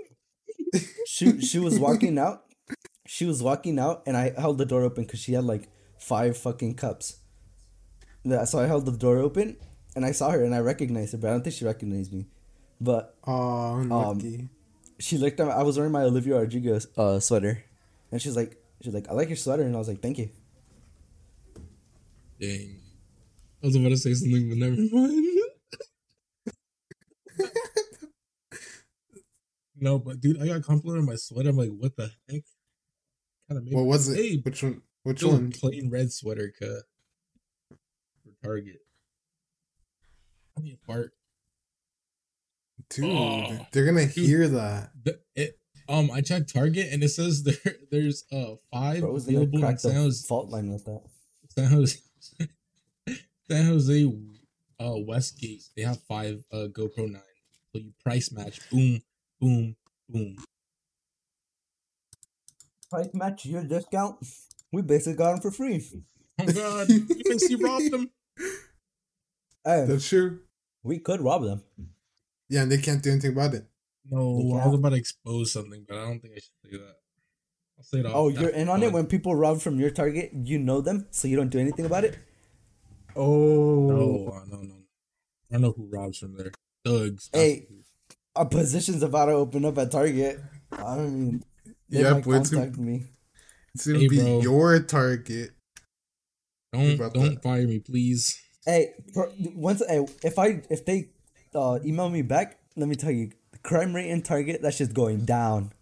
She 1.07 1.41
she 1.41 1.59
was 1.59 1.79
walking 1.79 2.19
out. 2.19 2.45
She 3.07 3.25
was 3.27 3.43
walking 3.43 3.79
out, 3.79 4.03
and 4.07 4.17
I 4.17 4.33
held 4.39 4.59
the 4.59 4.65
door 4.67 4.83
open 4.83 5.05
because 5.05 5.21
she 5.21 5.33
had 5.33 5.45
like 5.45 5.69
five 5.99 6.37
fucking 6.37 6.75
cups. 6.75 7.19
Yeah, 8.25 8.45
so 8.45 8.59
I 8.59 8.67
held 8.67 8.87
the 8.87 8.97
door 8.97 9.19
open, 9.19 9.57
and 9.97 10.05
I 10.05 10.13
saw 10.13 10.31
her, 10.31 10.45
and 10.45 10.55
I 10.55 10.61
recognized 10.61 11.13
her, 11.13 11.19
but 11.19 11.29
I 11.29 11.33
don't 11.33 11.43
think 11.43 11.57
she 11.57 11.65
recognized 11.65 12.13
me. 12.13 12.27
But 12.81 13.15
Oh, 13.27 13.77
unlucky. 13.77 14.49
she 14.99 15.19
looked 15.19 15.39
at 15.41 15.47
me. 15.47 15.53
I 15.53 15.63
was 15.63 15.77
wearing 15.77 15.93
my 15.93 16.03
Olivia 16.03 16.39
Rodrigo 16.39 16.79
uh, 16.97 17.21
sweater, 17.21 17.63
and 18.11 18.21
she's 18.23 18.37
like, 18.37 18.57
she's 18.83 18.95
like, 18.95 19.09
I 19.09 19.13
like 19.13 19.29
your 19.29 19.37
sweater, 19.37 19.63
and 19.63 19.75
I 19.75 19.79
was 19.79 19.89
like, 19.89 20.01
thank 20.01 20.19
you. 20.19 20.31
Dang. 22.41 22.81
I 23.63 23.67
was 23.67 23.77
about 23.77 23.91
to 23.91 23.97
say 23.99 24.15
something, 24.15 24.49
but 24.49 24.57
never 24.59 24.77
mind. 24.77 25.27
no, 29.77 29.99
but 29.99 30.21
dude, 30.21 30.41
I 30.43 30.47
got 30.47 30.63
complimented 30.63 31.03
on 31.03 31.07
my 31.07 31.17
sweater. 31.17 31.51
I'm 31.51 31.57
like, 31.57 31.71
what 31.77 31.97
the 31.97 32.11
heck? 32.29 32.43
Kind 33.49 33.59
of 33.59 33.65
made 33.65 33.75
what 33.75 33.83
me- 33.83 33.89
was 33.89 34.09
it? 34.09 34.17
Hey, 34.17 34.37
Which 34.43 34.63
one? 34.63 34.83
Which 35.03 35.23
it 35.23 35.27
was 35.27 35.35
a 35.35 35.39
one? 35.39 35.53
plain 35.53 35.91
red 35.91 36.13
sweater 36.13 36.53
cut 36.59 36.83
for 38.23 38.33
Target. 38.47 38.81
I 40.57 40.61
mean, 40.61 40.79
fart. 40.87 41.13
Dude, 42.91 43.05
Oh, 43.07 43.67
they're 43.73 43.85
gonna 43.87 44.07
dude. 44.07 44.27
hear 44.27 44.49
that. 44.49 44.91
The, 45.05 45.21
it, 45.37 45.59
um, 45.89 46.11
I 46.11 46.21
checked 46.21 46.53
Target 46.53 46.89
and 46.93 47.03
it 47.03 47.09
says 47.11 47.43
there 47.45 47.77
there's 47.91 48.25
uh 48.33 48.57
five 48.73 49.01
Bro 49.01 49.13
was 49.13 49.25
gonna 49.27 49.39
available 49.43 49.69
in 49.69 49.79
San 49.79 49.95
the 49.95 50.01
Jose, 50.01 50.27
fault 50.27 50.49
line 50.51 50.73
with 50.73 50.85
that. 50.87 51.03
San 51.57 51.71
Jose, 51.71 51.99
San 53.51 53.67
Jose, 53.67 54.13
uh, 54.81 54.95
Westgate. 55.07 55.63
They 55.77 55.83
have 55.83 56.01
five 56.03 56.45
uh 56.53 56.67
GoPro 56.73 57.11
nine. 57.11 57.23
So 57.73 57.81
you 57.81 57.93
price 58.05 58.33
match, 58.33 58.61
boom, 58.71 59.01
boom, 59.41 59.77
boom. 60.09 60.37
Price 62.91 63.09
match 63.15 63.47
your 63.47 63.63
discount. 63.63 64.17
We 64.73 64.83
basically 64.83 65.15
got 65.15 65.33
them 65.33 65.41
for 65.41 65.51
free. 65.53 65.85
Oh 66.41 66.47
God, 66.47 66.89
you 66.89 67.01
think 67.07 67.43
he 67.47 67.55
robbed 67.55 67.91
them? 67.93 68.11
Hey, 69.65 69.85
That's 69.87 70.09
true. 70.09 70.41
we 70.83 70.99
could 70.99 71.21
rob 71.21 71.43
them. 71.45 71.63
Yeah, 72.51 72.63
and 72.63 72.71
they 72.73 72.79
can't 72.79 73.03
do 73.03 73.11
anything 73.13 73.33
about 73.33 73.55
it. 73.55 73.65
No, 74.11 74.39
You 74.41 74.55
I 74.59 74.67
was 74.67 74.75
about 74.75 74.91
to 74.91 74.97
expose 74.97 75.53
something, 75.53 75.85
but 75.89 75.97
I 75.97 76.05
don't 76.05 76.21
think 76.21 76.35
I 76.35 76.41
should 76.41 76.71
say 76.73 76.77
that. 76.79 76.97
I'll 77.79 77.85
say 77.85 77.99
it 78.01 78.07
off. 78.07 78.13
Oh, 78.15 78.29
you're 78.29 78.51
in 78.51 78.69
on 78.69 78.83
it 78.83 78.93
when 78.93 79.07
people 79.07 79.35
rob 79.37 79.61
from 79.61 79.79
your 79.79 79.91
target. 79.91 80.33
You 80.35 80.59
know 80.59 80.81
them, 80.83 81.07
so 81.11 81.29
you 81.29 81.37
don't 81.37 81.49
do 81.49 81.59
anything 81.61 81.87
about 81.87 82.05
it. 82.05 82.19
Oh, 83.17 83.87
No, 83.89 84.57
no, 84.57 84.63
no. 84.63 84.75
I 85.51 85.55
don't 85.55 85.63
know 85.63 85.73
who 85.77 85.89
robs 85.91 86.19
from 86.19 86.37
there. 86.37 86.51
Thugs. 86.85 87.31
Hey, 87.33 87.67
a 88.37 88.47
position's 88.47 89.03
about 89.03 89.27
to 89.27 89.33
open 89.33 89.65
up 89.65 89.79
at 89.79 89.91
Target. 89.91 90.41
I 90.73 90.97
mean, 90.99 91.45
they 91.89 92.01
Yep, 92.01 92.13
might 92.13 92.27
wait 92.27 92.45
till- 92.45 92.59
contact 92.61 92.79
me. 92.79 93.07
it's 93.75 93.87
gonna 93.87 93.99
Hey, 93.99 94.09
be 94.09 94.19
bro. 94.19 94.41
your 94.43 94.81
target. 94.83 95.51
don't 96.73 96.97
don't 97.13 97.35
that. 97.35 97.43
fire 97.43 97.67
me, 97.67 97.81
please. 97.81 98.39
Hey, 98.65 98.93
for, 99.13 99.31
once 99.55 99.83
hey, 99.89 100.07
if 100.23 100.39
I 100.39 100.63
if 100.71 100.85
they 100.85 101.11
uh, 101.55 101.79
email 101.85 102.09
me 102.09 102.23
back, 102.23 102.59
let 102.77 102.89
me 102.89 102.95
tell 102.95 103.11
you, 103.11 103.31
the 103.53 103.59
crime 103.59 103.95
rate 103.95 104.09
in 104.09 104.23
Target 104.23 104.63
that's 104.63 104.79
just 104.79 104.95
going 104.95 105.25
down. 105.25 105.73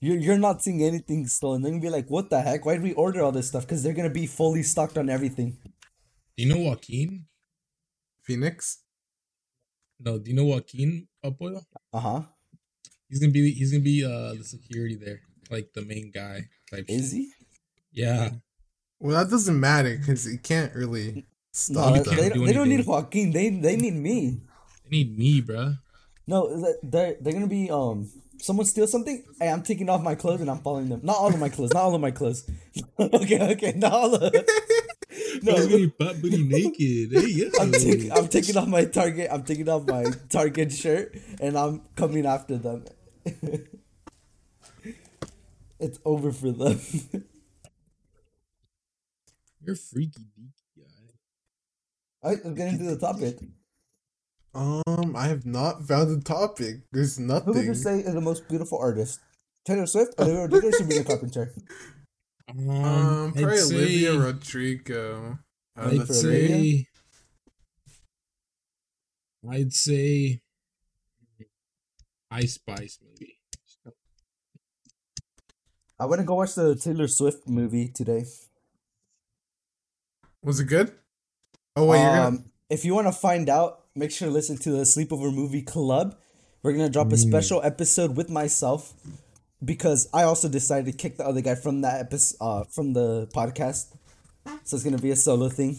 You're 0.00 0.16
you're 0.16 0.38
not 0.38 0.62
seeing 0.62 0.82
anything 0.82 1.26
stolen. 1.26 1.60
They're 1.60 1.72
gonna 1.72 1.82
be 1.82 1.90
like, 1.90 2.08
what 2.08 2.30
the 2.30 2.40
heck? 2.40 2.64
Why 2.64 2.74
did 2.74 2.82
we 2.82 2.94
order 2.94 3.22
all 3.22 3.32
this 3.32 3.48
stuff? 3.48 3.66
Because 3.66 3.82
they're 3.82 3.92
gonna 3.92 4.08
be 4.08 4.26
fully 4.26 4.62
stocked 4.62 4.96
on 4.96 5.10
everything. 5.10 5.58
Do 6.36 6.44
you 6.44 6.54
know 6.54 6.60
Joaquin? 6.60 7.26
Phoenix. 8.22 8.82
No, 9.98 10.18
do 10.18 10.30
you 10.30 10.36
know 10.36 10.44
Joaquin 10.44 11.06
Apoyo? 11.22 11.62
Uh 11.92 12.00
huh. 12.00 12.22
He's 13.10 13.20
gonna 13.20 13.32
be 13.32 13.52
he's 13.52 13.72
gonna 13.72 13.84
be 13.84 14.04
uh 14.04 14.34
the 14.34 14.44
security 14.44 14.96
there, 14.96 15.20
like 15.50 15.70
the 15.74 15.82
main 15.82 16.10
guy 16.14 16.48
type. 16.70 16.86
Is 16.88 17.10
shit. 17.10 17.18
he? 17.18 17.32
Yeah. 17.92 18.30
Well, 18.98 19.22
that 19.22 19.30
doesn't 19.30 19.58
matter 19.58 19.98
because 19.98 20.26
you 20.30 20.38
can't 20.38 20.74
really 20.74 21.26
stop 21.52 21.92
we 21.92 21.98
they, 21.98 22.04
them. 22.04 22.14
can't 22.14 22.32
they, 22.32 22.38
do 22.38 22.46
they 22.46 22.52
don't 22.52 22.68
need. 22.70 22.86
Joaquin. 22.86 23.32
They 23.32 23.50
they 23.50 23.76
need 23.76 23.96
me. 23.96 24.40
They 24.90 24.96
need 24.98 25.18
me, 25.18 25.42
bruh. 25.42 25.78
No, 26.26 26.74
they're 26.82 27.16
they're 27.20 27.32
gonna 27.32 27.46
be 27.46 27.70
um. 27.70 28.10
Someone 28.38 28.64
steals 28.64 28.90
something, 28.90 29.22
hey, 29.38 29.50
I'm 29.50 29.62
taking 29.62 29.90
off 29.90 30.02
my 30.02 30.14
clothes 30.14 30.40
and 30.40 30.50
I'm 30.50 30.60
following 30.60 30.88
them. 30.88 31.00
Not 31.02 31.16
all 31.16 31.28
of 31.28 31.38
my 31.38 31.50
clothes, 31.50 31.74
not 31.74 31.82
all 31.82 31.94
of 31.94 32.00
my 32.00 32.10
clothes. 32.10 32.48
okay, 32.98 33.52
okay, 33.52 33.72
not 33.76 33.92
all 33.92 34.14
of 34.14 34.32
No, 35.42 35.56
he's 35.56 35.66
gonna 35.66 35.76
be 35.76 35.86
butt 35.98 36.22
booty 36.22 36.42
naked. 36.42 37.12
Hey, 37.12 37.28
yeah. 37.28 37.48
I'm, 37.60 37.70
taking 37.72 38.12
I'm 38.12 38.28
taking 38.28 38.56
off 38.56 38.68
my 38.68 38.84
Target. 38.86 39.28
I'm 39.30 39.42
taking 39.42 39.68
off 39.68 39.86
my 39.86 40.04
Target 40.28 40.72
shirt, 40.72 41.16
and 41.40 41.56
I'm 41.58 41.82
coming 41.96 42.24
after 42.26 42.56
them. 42.56 42.84
it's 45.78 45.98
over 46.04 46.32
for 46.32 46.52
them. 46.52 46.80
You're 49.62 49.76
freaky 49.76 50.22
deaky 50.38 50.78
guy. 50.78 50.84
Alright, 52.22 52.44
let's 52.44 52.56
get 52.56 52.68
into 52.68 52.84
the 52.84 52.98
topic. 52.98 53.38
Um, 54.54 55.14
I 55.16 55.28
have 55.28 55.46
not 55.46 55.86
found 55.86 56.10
a 56.16 56.20
topic. 56.22 56.80
There's 56.92 57.18
nothing. 57.18 57.52
Who 57.54 57.58
would 57.60 57.66
you 57.66 57.74
say 57.74 58.00
is 58.00 58.14
the 58.14 58.20
most 58.20 58.48
beautiful 58.48 58.78
artist? 58.78 59.20
Taylor 59.64 59.86
Swift, 59.86 60.14
Olivia 60.18 60.40
Rodrigo, 60.48 60.68
or 60.68 60.72
Sabrina 60.72 61.04
Carpenter? 61.04 61.52
Um, 62.48 62.70
Um, 62.70 63.32
I'd 63.36 63.42
probably 63.42 63.56
say, 63.58 63.74
Olivia 63.76 64.18
Rodrigo. 64.18 65.38
Uh, 65.78 65.82
I'd 65.86 65.92
let's 65.98 66.20
say- 66.20 66.48
see. 66.48 66.86
I'd 69.48 69.72
say. 69.72 70.40
Ice 72.32 72.54
Spice 72.54 72.98
maybe. 73.02 73.38
I 75.98 76.06
went 76.06 76.20
to 76.20 76.26
go 76.26 76.36
watch 76.36 76.54
the 76.54 76.74
Taylor 76.76 77.08
Swift 77.08 77.46
movie 77.48 77.88
today. 77.88 78.24
Was 80.42 80.60
it 80.60 80.64
good? 80.66 80.92
Oh 81.76 81.86
wait, 81.86 82.00
you're 82.00 82.08
gonna. 82.10 82.26
Um, 82.28 82.44
if 82.70 82.84
you 82.84 82.94
want 82.94 83.06
to 83.08 83.12
find 83.12 83.48
out, 83.48 83.79
make 83.94 84.10
sure 84.10 84.28
to 84.28 84.34
listen 84.34 84.56
to 84.58 84.70
the 84.70 84.82
Sleepover 84.82 85.32
Movie 85.34 85.62
Club. 85.62 86.16
We're 86.62 86.72
gonna 86.72 86.90
drop 86.90 87.12
a 87.12 87.16
Mm. 87.16 87.28
special 87.28 87.60
episode 87.62 88.16
with 88.16 88.28
myself 88.30 88.94
because 89.64 90.08
I 90.12 90.22
also 90.24 90.48
decided 90.48 90.86
to 90.90 90.96
kick 90.96 91.16
the 91.16 91.26
other 91.26 91.40
guy 91.40 91.54
from 91.54 91.80
that 91.82 92.00
episode, 92.00 92.36
uh, 92.40 92.64
from 92.64 92.92
the 92.92 93.28
podcast. 93.34 93.86
So 94.64 94.76
it's 94.76 94.84
gonna 94.84 94.98
be 94.98 95.10
a 95.10 95.16
solo 95.16 95.48
thing 95.48 95.78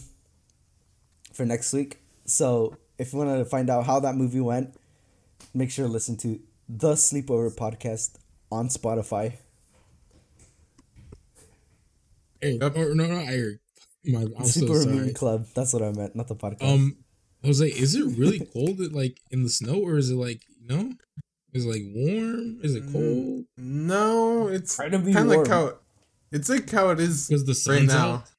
for 1.32 1.44
next 1.46 1.72
week. 1.72 1.98
So 2.26 2.76
if 2.98 3.12
you 3.12 3.18
want 3.18 3.30
to 3.38 3.44
find 3.44 3.70
out 3.70 3.86
how 3.86 4.00
that 4.00 4.14
movie 4.16 4.40
went, 4.40 4.74
make 5.54 5.70
sure 5.70 5.86
to 5.86 5.92
listen 5.92 6.16
to 6.18 6.40
the 6.68 6.94
Sleepover 6.94 7.54
podcast 7.54 8.12
on 8.50 8.68
Spotify. 8.68 9.34
Hey, 12.40 12.58
Yep. 12.60 12.76
or 12.76 12.94
no, 12.94 13.06
not 13.06 13.28
Eric. 13.28 13.60
My, 14.04 14.22
I'm 14.22 14.44
so 14.44 14.60
Sleepover 14.60 14.82
sorry. 14.82 14.94
Movie 14.96 15.12
Club. 15.12 15.46
That's 15.54 15.72
what 15.72 15.82
I 15.82 15.92
meant, 15.92 16.16
not 16.16 16.26
the 16.28 16.34
podcast. 16.36 16.62
Um, 16.74 16.96
Jose, 17.44 17.66
is 17.66 17.94
it 17.94 18.16
really 18.18 18.40
cold, 18.52 18.78
like 18.92 19.20
in 19.30 19.42
the 19.42 19.48
snow, 19.48 19.80
or 19.80 19.96
is 19.98 20.10
it 20.10 20.14
like 20.16 20.42
you 20.48 20.66
know? 20.68 20.92
Is 21.52 21.64
it 21.66 21.68
like 21.68 21.82
warm? 21.94 22.60
Is 22.62 22.74
it 22.74 22.84
Mm. 22.86 22.92
cold? 22.92 23.44
No, 23.56 24.48
it's 24.48 24.76
Try 24.76 24.88
to 24.88 24.98
be 24.98 25.12
kind 25.12 25.26
of 25.30 25.36
like 25.36 25.48
warm. 25.48 25.48
how 25.48 25.78
it's 26.30 26.48
like 26.48 26.70
how 26.70 26.90
it 26.90 27.00
is 27.00 27.28
Because 27.28 27.44
the 27.44 27.70
right 27.72 27.82
now 27.86 28.10
out. 28.14 28.30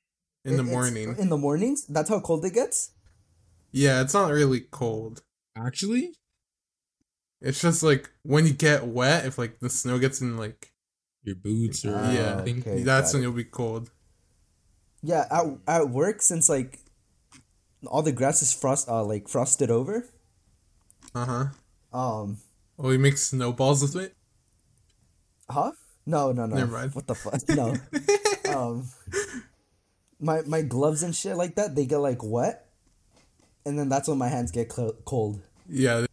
in 0.45 0.53
the 0.53 0.63
It- 0.63 0.67
it's- 0.67 0.71
morning. 0.73 1.15
In 1.17 1.29
the 1.29 1.37
mornings, 1.37 1.85
that's 1.87 2.09
how 2.09 2.19
cold 2.21 2.43
it 2.45 2.53
gets. 2.53 2.91
Yeah, 3.71 4.01
it's 4.01 4.13
not 4.13 4.31
really 4.31 4.61
cold. 4.61 5.21
Actually, 5.55 6.15
It's 7.41 7.59
just 7.59 7.83
like 7.83 8.09
when 8.23 8.47
you 8.47 8.53
get 8.53 8.87
wet, 8.87 9.25
if 9.25 9.37
like 9.37 9.59
the 9.59 9.69
snow 9.69 9.99
gets 9.99 10.21
in 10.21 10.37
like 10.37 10.71
your 11.23 11.35
boots 11.35 11.83
or 11.83 11.93
Ah, 11.93 12.11
Yeah. 12.11 12.35
something. 12.37 12.59
okay. 12.61 12.83
that's 12.83 13.11
when 13.13 13.21
it. 13.21 13.25
you'll 13.25 13.33
be 13.33 13.43
cold. 13.43 13.91
Yeah, 15.01 15.27
at 15.29 15.45
at 15.67 15.89
work 15.89 16.21
since 16.21 16.47
like 16.47 16.79
all 17.87 18.01
the 18.01 18.11
grass 18.11 18.41
is 18.41 18.53
frost 18.53 18.87
uh 18.89 19.03
like 19.03 19.27
frosted 19.27 19.69
over. 19.71 20.05
Uh 21.15 21.25
huh. 21.25 21.97
Um, 21.97 22.37
Oh, 22.79 22.89
you 22.89 22.97
make 22.99 23.17
snowballs 23.17 23.81
with 23.83 23.95
it. 23.95 24.15
huh? 25.49 25.71
No, 26.05 26.31
no, 26.31 26.45
no. 26.47 26.55
Never 26.55 26.71
mind. 26.71 26.95
What 26.95 27.05
the 27.07 27.15
fuck? 27.15 27.39
No. 27.49 27.75
um, 28.53 28.89
my 30.19 30.41
my 30.41 30.61
gloves 30.63 31.03
and 31.03 31.15
shit 31.15 31.37
like 31.37 31.55
that, 31.55 31.75
they 31.75 31.85
get 31.85 31.97
like 31.97 32.23
wet, 32.23 32.65
and 33.65 33.77
then 33.77 33.89
that's 33.89 34.07
when 34.09 34.17
my 34.17 34.27
hands 34.27 34.51
get 34.51 34.71
cl- 34.73 34.97
cold. 35.05 35.39
yeah, 35.69 36.05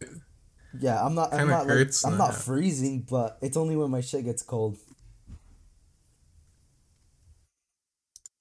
Yeah, 0.79 1.03
I'm 1.03 1.15
not. 1.15 1.33
I'm 1.33 1.47
not. 1.47 1.67
Like, 1.67 1.89
I'm 2.05 2.17
not 2.17 2.35
freezing, 2.35 3.05
but 3.09 3.37
it's 3.41 3.57
only 3.57 3.75
when 3.75 3.89
my 3.91 4.01
shit 4.01 4.23
gets 4.23 4.43
cold. 4.43 4.77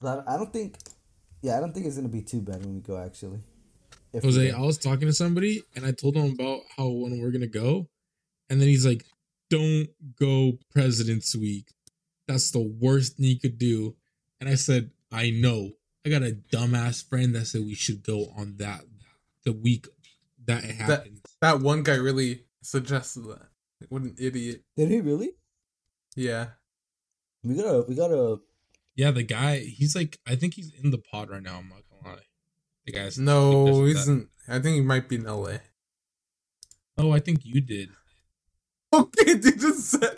But 0.01 0.25
I 0.29 0.37
don't 0.37 0.53
think. 0.53 0.77
Yeah, 1.43 1.57
I 1.57 1.61
don't 1.61 1.73
think 1.73 1.87
it's 1.87 1.97
gonna 1.97 2.09
be 2.09 2.23
too 2.23 2.41
bad 2.41 2.65
when 2.65 2.75
we 2.75 2.81
go. 2.81 2.99
Actually, 2.99 3.41
if 4.13 4.23
Jose. 4.23 4.51
I 4.51 4.61
was 4.61 4.79
talking 4.79 5.09
to 5.09 5.13
somebody 5.13 5.63
and 5.75 5.87
I 5.87 5.93
told 5.93 6.17
him 6.17 6.33
about 6.33 6.61
how 6.77 6.89
when 6.89 7.21
we're 7.21 7.31
gonna 7.31 7.47
go, 7.47 7.89
and 8.49 8.61
then 8.61 8.69
he's 8.69 8.85
like, 8.85 9.05
"Don't 9.49 9.89
go 10.17 10.59
President's 10.71 11.35
Week. 11.35 11.73
That's 12.27 12.51
the 12.51 12.61
worst 12.61 13.17
thing 13.17 13.27
you 13.27 13.41
could 13.41 13.59
do." 13.59 13.97
And 14.41 14.49
I 14.49 14.55
said, 14.55 14.91
"I 15.11 15.31
know. 15.31 15.73
I 16.05 16.11
got 16.11 16.23
a 16.23 16.37
dumbass 16.53 17.07
friend 17.07 17.35
that 17.35 17.47
said 17.47 17.63
we 17.63 17.75
should 17.75 18.03
go 18.03 18.27
on 18.37 18.57
that 18.57 18.85
the 19.45 19.53
week 19.53 19.87
that 20.45 20.65
it 20.65 20.75
happened." 20.77 21.21
that 21.41 21.61
one 21.61 21.83
guy 21.83 21.97
really 21.97 22.45
suggested 22.63 23.23
that. 23.23 23.49
What 23.89 24.03
an 24.03 24.15
idiot. 24.19 24.63
did 24.77 24.91
he 24.91 25.01
really? 25.01 25.31
Yeah. 26.15 26.49
We 27.43 27.55
gotta. 27.55 27.85
We 27.89 27.95
gotta. 27.95 28.41
Yeah, 29.01 29.11
the 29.11 29.23
guy, 29.23 29.59
he's 29.79 29.95
like, 29.97 30.19
I 30.27 30.35
think 30.37 30.55
he's 30.55 30.71
in 30.83 30.91
the 30.91 30.99
pod 30.99 31.31
right 31.31 31.43
now. 31.43 31.57
I'm 31.59 31.69
not 31.69 31.83
gonna 31.89 32.17
lie. 32.17 32.23
The 32.87 32.93
guy's 32.93 33.19
No, 33.19 33.67
does 33.67 33.77
he 33.79 33.83
that. 33.95 34.01
isn't. 34.01 34.29
I 34.49 34.59
think 34.59 34.75
he 34.77 34.83
might 34.83 35.09
be 35.09 35.17
in 35.17 35.25
LA. 35.25 35.57
Oh, 36.99 37.11
I 37.13 37.21
think 37.21 37.41
you 37.45 37.61
did. 37.61 37.89
Okay, 38.93 39.35
dude 39.39 39.61
just 39.61 39.85
said. 39.89 40.17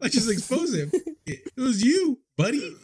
Let's 0.00 0.14
just 0.18 0.30
expose 0.30 0.74
him. 0.74 0.90
It, 0.92 1.38
it 1.56 1.60
was 1.60 1.84
you, 1.84 2.18
buddy. 2.36 2.74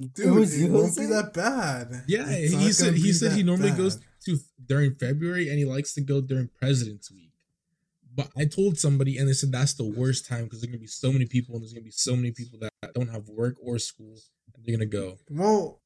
Dude, 0.00 0.26
It 0.26 0.30
was 0.30 0.54
it 0.56 0.60
you, 0.66 0.72
won't 0.72 0.86
Jose? 0.86 1.00
be 1.02 1.06
that 1.12 1.34
bad. 1.34 2.04
Yeah, 2.08 2.24
It's 2.28 2.54
he 2.54 2.72
said 2.72 2.94
he 2.94 3.12
said 3.12 3.32
he 3.32 3.42
that 3.42 3.46
normally 3.46 3.70
goes 3.72 3.98
to 4.24 4.38
during 4.64 4.94
February 4.94 5.50
and 5.50 5.58
he 5.58 5.66
likes 5.66 5.92
to 5.94 6.00
go 6.00 6.22
during 6.22 6.48
President's 6.58 7.10
Week. 7.12 7.25
But 8.16 8.28
I 8.36 8.46
told 8.46 8.78
somebody 8.78 9.18
and 9.18 9.28
they 9.28 9.34
said 9.34 9.52
that's 9.52 9.74
the 9.74 9.84
worst 9.84 10.26
time 10.26 10.44
because 10.44 10.60
there's 10.62 10.70
gonna 10.72 10.80
be 10.80 10.86
so 10.86 11.12
many 11.12 11.26
people 11.26 11.54
and 11.54 11.62
there's 11.62 11.74
gonna 11.74 11.84
be 11.84 11.90
so 11.90 12.16
many 12.16 12.30
people 12.32 12.58
that 12.60 12.94
don't 12.94 13.10
have 13.12 13.28
work 13.28 13.56
or 13.62 13.78
school 13.78 14.16
and 14.54 14.64
they're 14.64 14.74
gonna 14.76 14.86
go. 14.86 15.18
Well, 15.30 15.82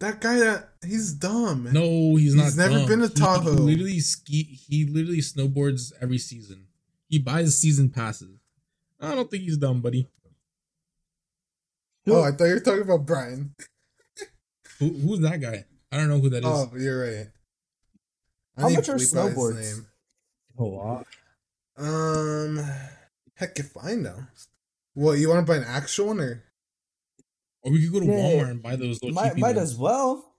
that 0.00 0.20
guy 0.20 0.38
that 0.40 0.70
he's 0.84 1.12
dumb. 1.12 1.68
No, 1.72 2.16
he's 2.16 2.34
not. 2.34 2.44
He's 2.46 2.56
never 2.56 2.78
dumb. 2.78 2.88
been 2.88 2.98
to 3.00 3.06
He- 3.08 3.14
Tahoe. 3.14 3.52
He, 3.52 3.58
literally 3.60 4.00
ski. 4.00 4.42
He 4.68 4.84
literally 4.86 5.20
snowboards 5.20 5.92
every 6.00 6.18
season. 6.18 6.66
He 7.08 7.20
buys 7.20 7.56
season 7.56 7.90
passes. 7.90 8.40
I 9.00 9.14
don't 9.14 9.30
think 9.30 9.44
he's 9.44 9.56
dumb, 9.58 9.80
buddy. 9.80 10.08
Oh, 12.08 12.22
I 12.22 12.32
thought 12.32 12.44
you 12.46 12.54
were 12.54 12.60
talking 12.60 12.82
about 12.82 13.06
Brian. 13.06 13.54
Who, 14.80 14.88
who's 14.88 15.20
that 15.20 15.40
guy? 15.40 15.64
I 15.92 15.96
don't 15.96 16.08
know 16.08 16.18
who 16.18 16.30
that 16.30 16.38
is. 16.38 16.44
Oh, 16.44 16.70
you're 16.76 17.00
right. 17.04 17.26
I 18.56 18.60
How 18.62 18.68
need 18.68 18.76
much 18.76 18.86
to 18.86 18.92
are 18.92 18.94
bleep 18.96 19.16
out 19.16 19.28
his 19.28 19.36
snowboards? 19.36 19.60
name. 19.76 19.86
A 20.58 20.62
lot. 20.64 21.06
Um, 21.76 22.62
heck 23.34 23.58
if 23.58 23.72
I 23.82 23.94
know. 23.94 24.16
What 24.94 25.18
you 25.18 25.28
want 25.28 25.46
to 25.46 25.50
buy 25.50 25.58
an 25.58 25.64
actual 25.66 26.08
one 26.08 26.20
or? 26.20 26.42
Or 27.62 27.72
we 27.72 27.80
could 27.82 27.92
go 27.92 28.00
to 28.00 28.06
Yeah, 28.06 28.12
yeah, 28.12 28.24
Walmart 28.24 28.36
yeah. 28.42 28.48
and 28.48 28.62
buy 28.62 28.76
those. 28.76 29.02
little 29.02 29.14
Might 29.14 29.36
might 29.38 29.56
ones. 29.56 29.70
as 29.72 29.76
well. 29.78 30.34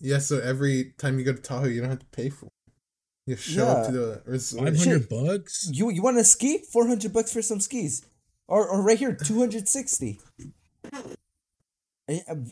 Yeah, 0.00 0.18
so 0.18 0.38
every 0.40 0.92
time 0.98 1.18
you 1.18 1.24
go 1.24 1.32
to 1.32 1.40
Tahoe, 1.40 1.66
you 1.68 1.80
don't 1.80 1.90
have 1.90 2.00
to 2.00 2.06
pay 2.06 2.28
for. 2.30 2.46
it. 2.46 2.52
You 3.26 3.36
show 3.36 3.66
up 3.68 3.86
to 3.86 3.92
the 3.92 4.22
resort. 4.26 4.64
Five 4.68 4.78
hundred 4.78 5.08
bucks. 5.08 5.68
You 5.72 5.90
you 5.90 6.02
want 6.02 6.18
to 6.18 6.24
ski? 6.24 6.58
Four 6.72 6.86
hundred 6.88 7.12
bucks 7.12 7.32
for 7.32 7.40
some 7.42 7.60
skis, 7.60 8.04
or 8.48 8.68
or 8.68 8.82
right 8.82 8.98
here 8.98 9.14
two 9.14 9.38
hundred 9.38 9.68
sixty. 9.68 10.18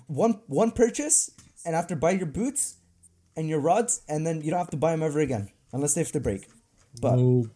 One 0.06 0.40
one 0.46 0.70
purchase, 0.70 1.30
and 1.66 1.74
after 1.74 1.96
buy 1.96 2.12
your 2.12 2.26
boots 2.26 2.76
and 3.36 3.48
your 3.48 3.58
rods, 3.60 4.02
and 4.08 4.24
then 4.26 4.42
you 4.42 4.50
don't 4.50 4.60
have 4.60 4.70
to 4.70 4.76
buy 4.76 4.92
them 4.92 5.02
ever 5.02 5.18
again 5.20 5.50
unless 5.72 5.94
they 5.94 6.00
have 6.02 6.12
to 6.12 6.20
break. 6.20 6.48
But 7.00 7.16
No 7.16 7.46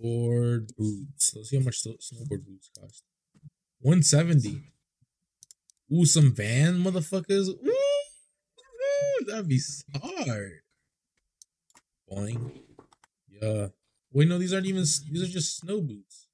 board 0.00 0.72
boots. 0.76 1.34
Let's 1.34 1.50
see 1.50 1.58
how 1.58 1.64
much 1.64 1.82
snowboard 1.82 2.44
boots 2.46 2.70
cost. 2.78 3.02
One 3.80 4.02
seventy. 4.02 4.72
Ooh, 5.92 6.04
some 6.04 6.32
van 6.32 6.82
motherfuckers. 6.82 7.48
Ooh, 7.48 7.70
ooh, 7.70 9.24
that'd 9.26 9.48
be 9.48 9.60
hard. 10.00 10.60
Boing. 12.10 12.50
Yeah. 13.40 13.68
Wait, 14.12 14.28
no, 14.28 14.38
these 14.38 14.52
aren't 14.52 14.66
even. 14.66 14.82
These 14.82 15.22
are 15.22 15.32
just 15.32 15.58
snow 15.58 15.80
boots. 15.80 16.26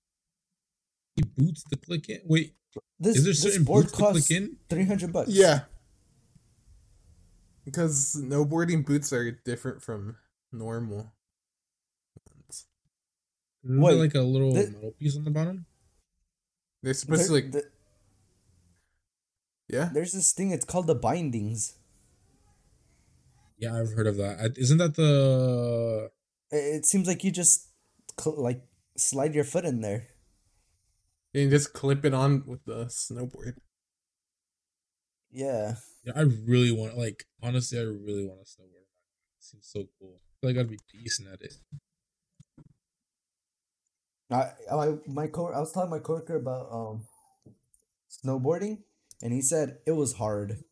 You 1.16 1.24
boots 1.36 1.62
to 1.64 1.76
click 1.76 2.08
in. 2.08 2.20
Wait, 2.24 2.54
this, 2.98 3.16
is 3.16 3.24
there 3.24 3.32
this 3.32 3.42
certain 3.42 3.64
board 3.64 3.84
boots 3.84 3.96
to 3.96 4.04
click 4.04 4.30
in? 4.30 4.56
three 4.68 4.84
hundred 4.84 5.12
bucks. 5.12 5.30
Yeah. 5.30 5.62
Because 7.64 8.16
snowboarding 8.16 8.84
boots 8.84 9.12
are 9.12 9.30
different 9.30 9.82
from 9.82 10.16
normal 10.52 10.96
ones. 10.96 11.08
Isn't 13.64 13.80
Wait, 13.80 13.94
like 13.94 14.14
a 14.14 14.20
little 14.20 14.52
thi- 14.54 14.70
metal 14.70 14.92
piece 14.98 15.16
on 15.16 15.24
the 15.24 15.30
bottom? 15.30 15.66
They're 16.82 16.94
supposed 16.94 17.26
to 17.28 17.32
like 17.32 17.50
There- 17.52 17.70
yeah. 19.68 19.90
there's 19.92 20.12
this 20.12 20.32
thing. 20.32 20.50
It's 20.50 20.64
called 20.66 20.86
the 20.86 20.94
bindings. 20.94 21.74
Yeah, 23.56 23.78
I've 23.80 23.92
heard 23.92 24.06
of 24.06 24.16
that. 24.18 24.38
I- 24.40 24.60
Isn't 24.60 24.78
that 24.78 24.94
the? 24.96 26.10
It, 26.50 26.56
it 26.56 26.86
seems 26.86 27.06
like 27.08 27.24
you 27.24 27.30
just 27.30 27.68
cl- 28.20 28.40
like 28.40 28.62
slide 28.96 29.34
your 29.34 29.44
foot 29.44 29.64
in 29.64 29.80
there. 29.80 30.08
And 31.32 31.50
just 31.50 31.72
clip 31.72 32.04
it 32.04 32.14
on 32.14 32.44
with 32.46 32.64
the 32.64 32.84
snowboard. 32.86 33.56
Yeah. 35.32 35.76
Yeah, 36.04 36.12
I 36.14 36.20
really 36.20 36.70
want. 36.70 36.96
Like, 36.96 37.24
honestly, 37.42 37.78
I 37.78 37.82
really 37.82 38.24
want 38.26 38.40
a 38.40 38.44
snowboard. 38.44 38.86
It 39.38 39.40
seems 39.42 39.66
so 39.66 39.88
cool. 39.98 40.20
I 40.20 40.20
feel 40.40 40.50
like 40.50 40.58
I'd 40.58 40.70
be 40.70 40.78
decent 40.92 41.28
at 41.32 41.40
it. 41.42 41.54
I, 44.30 44.52
I 44.72 44.94
my 45.06 45.26
co 45.26 45.48
I 45.52 45.60
was 45.60 45.72
telling 45.72 45.90
my 45.90 45.98
coworker 45.98 46.36
about 46.36 46.68
um 46.70 47.04
snowboarding, 48.10 48.78
and 49.22 49.32
he 49.32 49.42
said 49.42 49.78
it 49.86 49.92
was 49.92 50.14
hard. 50.14 50.64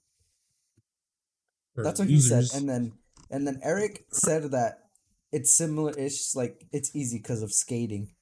For 1.75 1.85
That's 1.85 2.01
what 2.01 2.09
losers. 2.09 2.53
he 2.53 2.59
said, 2.59 2.61
and 2.61 2.69
then 2.69 2.93
and 3.31 3.47
then 3.47 3.61
Eric 3.63 4.07
said 4.13 4.51
that 4.53 4.79
it's 5.33 5.55
similar. 5.55 5.93
It's 5.97 6.35
like 6.35 6.65
it's 6.73 6.95
easy 6.95 7.19
because 7.19 7.43
of 7.43 7.53
skating. 7.53 8.15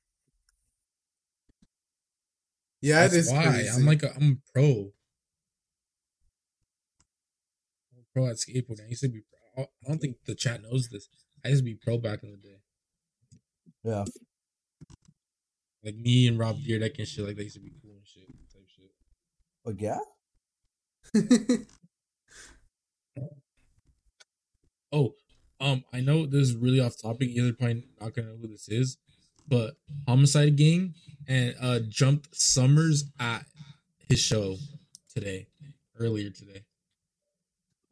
Yeah, 2.81 3.03
That's 3.03 3.15
it 3.15 3.19
is 3.19 3.33
why 3.33 3.45
crazy. 3.45 3.69
I'm 3.69 3.87
like 3.87 4.03
a, 4.03 4.15
I'm 4.15 4.41
a 4.41 4.53
pro. 4.53 4.93
I'm 7.93 8.01
a 8.01 8.13
pro 8.15 8.27
at 8.29 8.37
skateboarding. 8.37 8.87
I 8.87 8.89
used 8.89 9.03
to 9.03 9.09
be. 9.09 9.23
Pro. 9.55 9.65
I 9.65 9.89
don't 9.89 9.99
think 10.01 10.17
the 10.27 10.35
chat 10.35 10.63
knows 10.63 10.89
this. 10.89 11.09
I 11.45 11.49
used 11.49 11.61
to 11.61 11.65
be 11.65 11.75
pro 11.75 11.99
back 11.99 12.23
in 12.23 12.31
the 12.31 12.37
day. 12.37 12.57
Yeah. 13.85 14.05
Like 15.85 15.97
me 15.97 16.27
and 16.29 16.39
Rob 16.39 16.59
Dyrdek 16.59 16.99
and 16.99 17.09
shit. 17.09 17.25
Like 17.27 17.37
they 17.37 17.45
used 17.45 17.57
to 17.57 17.61
be 17.61 17.73
cool 17.83 17.93
and 17.93 18.07
shit. 18.07 18.27
Type 18.53 18.67
shit. 18.69 18.91
Oh 19.67 19.75
yeah. 19.79 19.99
Oh, 24.93 25.15
um, 25.61 25.85
I 25.93 26.01
know 26.01 26.27
this 26.27 26.49
is 26.49 26.57
really 26.57 26.81
off 26.81 26.97
topic. 27.01 27.29
You're 27.31 27.53
probably 27.53 27.85
not 28.01 28.15
gonna 28.15 28.29
know 28.29 28.37
who 28.41 28.49
this 28.49 28.69
is, 28.69 28.97
but 29.47 29.77
Homicide 30.09 30.57
Gang 30.57 30.95
and 31.29 31.55
uh 31.61 31.81
jumped 31.89 32.33
Summrs 32.33 33.05
at 33.21 33.45
his 34.09 34.19
show 34.19 34.57
today, 35.15 35.47
earlier 35.99 36.31
today. 36.31 36.65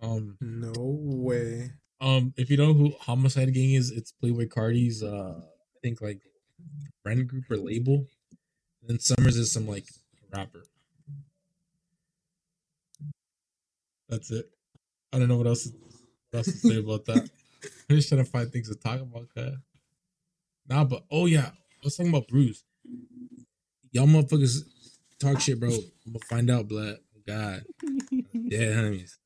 Um, 0.02 0.36
no 0.40 0.72
way. 0.76 1.70
um, 2.00 2.32
if 2.36 2.50
you 2.50 2.56
know 2.56 2.72
who 2.72 2.92
Homicide 3.00 3.52
Gang 3.54 3.74
is, 3.74 3.90
it's 3.90 4.12
Playboi 4.22 4.50
Carti's 4.50 5.02
uh, 5.02 5.40
I 5.40 5.78
think 5.82 6.00
like 6.00 6.20
friend 7.02 7.26
group 7.26 7.44
or 7.50 7.56
label. 7.56 8.06
And 8.80 8.90
then 8.90 8.98
Summrs 8.98 9.36
is 9.36 9.52
some 9.52 9.66
like 9.66 9.86
rapper. 10.34 10.64
That's 14.08 14.30
it. 14.30 14.46
I 15.12 15.18
don't 15.18 15.28
know 15.28 15.36
what 15.36 15.46
else 15.46 15.70
what 16.30 16.38
else 16.38 16.46
to 16.46 16.52
say 16.52 16.76
about 16.78 17.04
that. 17.06 17.28
I'm 17.90 17.96
just 17.96 18.08
trying 18.08 18.24
to 18.24 18.30
find 18.30 18.50
things 18.52 18.68
to 18.68 18.74
talk 18.74 19.00
about, 19.00 19.28
cuz. 19.34 19.56
Nah, 20.68 20.84
but 20.84 21.04
oh 21.10 21.26
yeah, 21.26 21.46
I 21.46 21.84
was 21.84 21.96
talking 21.96 22.10
about 22.10 22.28
Bruce. 22.28 22.62
Y'all 23.92 24.06
motherfuckers 24.06 24.60
talk 25.18 25.40
shit, 25.40 25.58
bro. 25.58 25.70
I'm 25.70 26.12
gonna 26.12 26.24
find 26.28 26.50
out, 26.50 26.68
blood. 26.68 26.96
God, 27.26 27.62
yeah, 28.32 28.72
homies. 28.72 29.16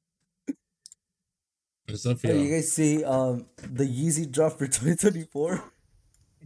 What's 1.88 2.06
up 2.06 2.22
y'all, 2.22 2.36
you 2.36 2.54
guys 2.54 2.72
see 2.72 3.04
um 3.04 3.46
the 3.56 3.84
Yeezy 3.84 4.30
drop 4.30 4.52
for 4.58 4.66
2024? 4.66 5.62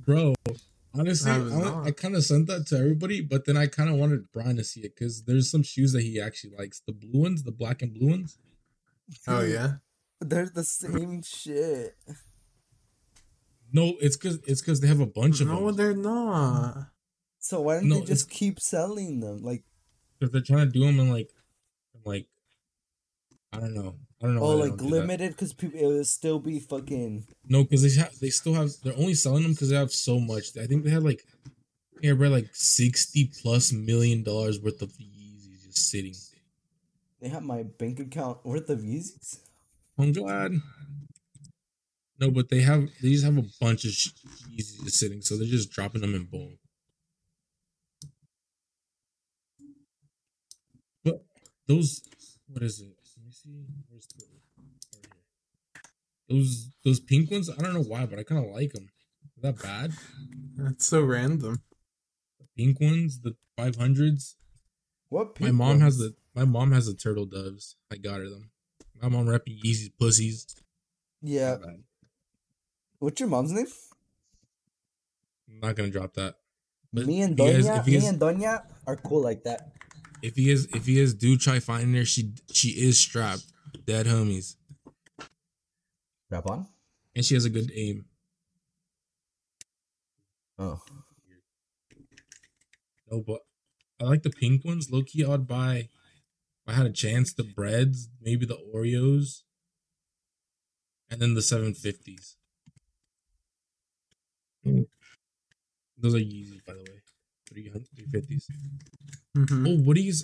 bro? 0.04 0.34
Honestly, 0.98 1.30
I 1.30 1.36
I. 1.36 1.84
I 1.86 1.90
kind 1.90 2.14
of 2.16 2.24
sent 2.24 2.46
that 2.46 2.66
to 2.68 2.76
everybody, 2.78 3.20
but 3.20 3.44
then 3.44 3.56
I 3.56 3.66
kind 3.66 3.90
of 3.90 3.96
wanted 3.96 4.30
Brian 4.32 4.56
to 4.56 4.64
see 4.64 4.80
it 4.80 4.94
because 4.94 5.24
there's 5.24 5.50
some 5.50 5.62
shoes 5.62 5.92
that 5.92 6.02
he 6.02 6.20
actually 6.20 6.54
likes. 6.56 6.80
The 6.86 6.92
blue 6.92 7.20
ones, 7.22 7.42
the 7.42 7.52
black 7.52 7.82
and 7.82 7.92
blue 7.92 8.10
ones. 8.10 8.38
Oh 9.26 9.42
yeah. 9.42 9.74
They're 10.20 10.48
the 10.52 10.64
same 10.64 11.22
shit. 11.22 11.96
No, 13.72 13.94
it's 14.00 14.16
because 14.16 14.38
it's 14.46 14.62
because 14.62 14.80
they 14.80 14.88
have 14.88 15.00
a 15.00 15.06
bunch 15.06 15.40
of 15.40 15.48
No, 15.48 15.66
them. 15.66 15.76
they're 15.76 15.94
not. 15.96 16.88
So 17.38 17.60
why 17.60 17.74
don't 17.76 17.88
No, 17.88 18.00
they 18.00 18.06
just 18.06 18.30
keep 18.30 18.58
selling 18.58 19.20
them? 19.20 19.42
Like, 19.42 19.64
Because 20.18 20.32
they're 20.32 20.40
trying 20.40 20.66
to 20.66 20.72
do 20.72 20.80
them 20.86 20.98
in 20.98 21.10
like, 21.10 21.30
in 21.94 22.00
like, 22.04 22.26
I 23.52 23.58
don't 23.60 23.74
know. 23.74 23.96
I 24.22 24.26
don't 24.26 24.36
know. 24.36 24.42
oh, 24.42 24.56
like 24.56 24.70
don't 24.70 24.78
do 24.78 24.84
that. 24.84 24.90
limited 25.00 25.30
because 25.32 25.52
people 25.52 25.78
it 25.78 25.86
would 25.86 26.06
still 26.06 26.38
be 26.38 26.58
fucking. 26.58 27.26
No, 27.46 27.64
because 27.64 27.82
they 27.82 28.00
have 28.00 28.18
they 28.18 28.30
still 28.30 28.54
have 28.54 28.70
they're 28.82 28.96
only 28.96 29.14
selling 29.14 29.42
them 29.42 29.52
because 29.52 29.70
they 29.70 29.76
have 29.76 29.92
so 29.92 30.18
much. 30.18 30.56
I 30.56 30.66
think 30.66 30.84
they 30.84 30.90
had 30.90 31.02
like 31.02 31.24
yeah, 32.02 32.12
bro, 32.12 32.28
like 32.28 32.48
sixty 32.52 33.30
plus 33.42 33.72
million 33.72 34.22
dollars 34.22 34.60
worth 34.60 34.82
of 34.82 34.90
Yeezys 34.92 35.64
just 35.64 35.90
sitting. 35.90 36.14
They 37.20 37.28
have 37.28 37.42
my 37.42 37.62
bank 37.62 38.00
account 38.00 38.44
worth 38.44 38.68
of 38.68 38.80
Yeezys. 38.80 39.40
I'm 39.98 40.12
glad. 40.12 40.52
No, 42.18 42.30
but 42.30 42.48
they 42.48 42.60
have 42.60 42.88
they 43.02 43.10
just 43.10 43.24
have 43.24 43.36
a 43.36 43.44
bunch 43.60 43.84
of 43.84 43.90
Yeezys 43.90 44.84
just 44.84 44.98
sitting, 44.98 45.22
so 45.22 45.36
they're 45.36 45.46
just 45.46 45.70
dropping 45.70 46.02
them 46.02 46.14
in 46.14 46.24
bulk. 46.24 46.58
But 51.04 51.24
those, 51.66 52.02
what 52.48 52.62
is 52.62 52.80
it? 52.80 52.96
Let 53.16 53.24
me 53.24 53.32
see. 53.32 53.66
Where's 53.88 54.06
the 54.06 54.24
right 54.30 54.42
here. 54.56 55.10
Those 56.28 56.70
those 56.84 57.00
pink 57.00 57.30
ones. 57.30 57.48
I 57.50 57.60
don't 57.62 57.74
know 57.74 57.82
why, 57.82 58.06
but 58.06 58.18
I 58.18 58.22
kind 58.24 58.44
of 58.44 58.50
like 58.52 58.72
them. 58.72 58.88
Is 59.36 59.42
that 59.42 59.62
bad? 59.62 59.92
That's 60.56 60.86
so 60.86 61.02
random. 61.02 61.62
The 62.40 62.46
pink 62.56 62.80
ones, 62.80 63.20
the 63.20 63.36
five 63.56 63.76
hundreds. 63.76 64.36
What? 65.08 65.38
My 65.40 65.46
pink 65.48 65.56
mom 65.58 65.80
has 65.80 65.98
the 65.98 66.14
my 66.34 66.44
mom 66.44 66.72
has 66.72 66.86
the 66.86 66.94
turtle 66.94 67.26
doves. 67.26 67.76
I 67.92 67.96
got 67.96 68.18
her 68.20 68.28
them. 68.28 68.50
My 69.00 69.08
mom 69.08 69.26
repping 69.26 69.62
Yeezy's 69.62 69.90
pussies. 69.90 70.46
Yeah. 71.22 71.58
What's 72.98 73.20
your 73.20 73.28
mom's 73.28 73.52
name? 73.52 73.66
I'm 75.48 75.60
not 75.60 75.76
gonna 75.76 75.90
drop 75.90 76.14
that. 76.14 76.36
But 76.92 77.06
me 77.06 77.20
and 77.22 77.38
if 77.38 77.46
you 77.46 77.52
guys- 77.52 77.66
Doña. 77.66 77.80
if 77.80 77.86
you 77.86 77.92
me 77.92 78.00
guys- 78.00 78.08
and 78.10 78.20
Doña 78.20 78.62
are 78.86 78.96
cool 78.96 79.22
like 79.22 79.44
that. 79.44 79.72
If 80.22 80.34
he 80.36 80.50
is, 80.50 80.66
if 80.74 80.86
he 80.86 80.98
is, 80.98 81.14
do 81.14 81.36
try 81.36 81.60
finding 81.60 81.94
her, 81.94 82.04
she 82.04 82.32
she 82.50 82.70
is 82.70 82.98
strapped. 82.98 83.44
Dead 83.86 84.06
homies. 84.06 84.56
Rap 86.30 86.46
on. 86.46 86.66
And 87.14 87.24
she 87.24 87.34
has 87.34 87.44
a 87.44 87.50
good 87.50 87.70
aim. 87.74 88.06
Oh. 90.58 90.80
No, 93.10 93.22
but 93.22 93.40
I 94.00 94.04
like 94.04 94.22
the 94.22 94.30
pink 94.30 94.64
ones. 94.64 94.90
Low 94.90 95.02
key 95.02 95.24
I'd 95.24 95.46
buy 95.46 95.76
if 95.76 95.88
I 96.66 96.72
had 96.72 96.86
a 96.86 96.92
chance, 96.92 97.32
the 97.32 97.44
breads, 97.44 98.08
maybe 98.20 98.46
the 98.46 98.58
Oreos, 98.74 99.42
and 101.10 101.20
then 101.20 101.34
the 101.34 101.42
seven 101.42 101.74
fifties. 101.74 102.36
Those 105.98 106.14
are 106.14 106.18
Yeezys, 106.18 106.64
by 106.66 106.74
the 106.74 106.80
way. 106.80 107.02
Three 107.48 107.68
hundred 107.68 107.88
three 107.94 108.06
fifties. 108.06 108.48
hmm 109.34 109.66
Oh, 109.66 109.76
what 109.78 109.96
are 109.96 110.00
you 110.00 110.14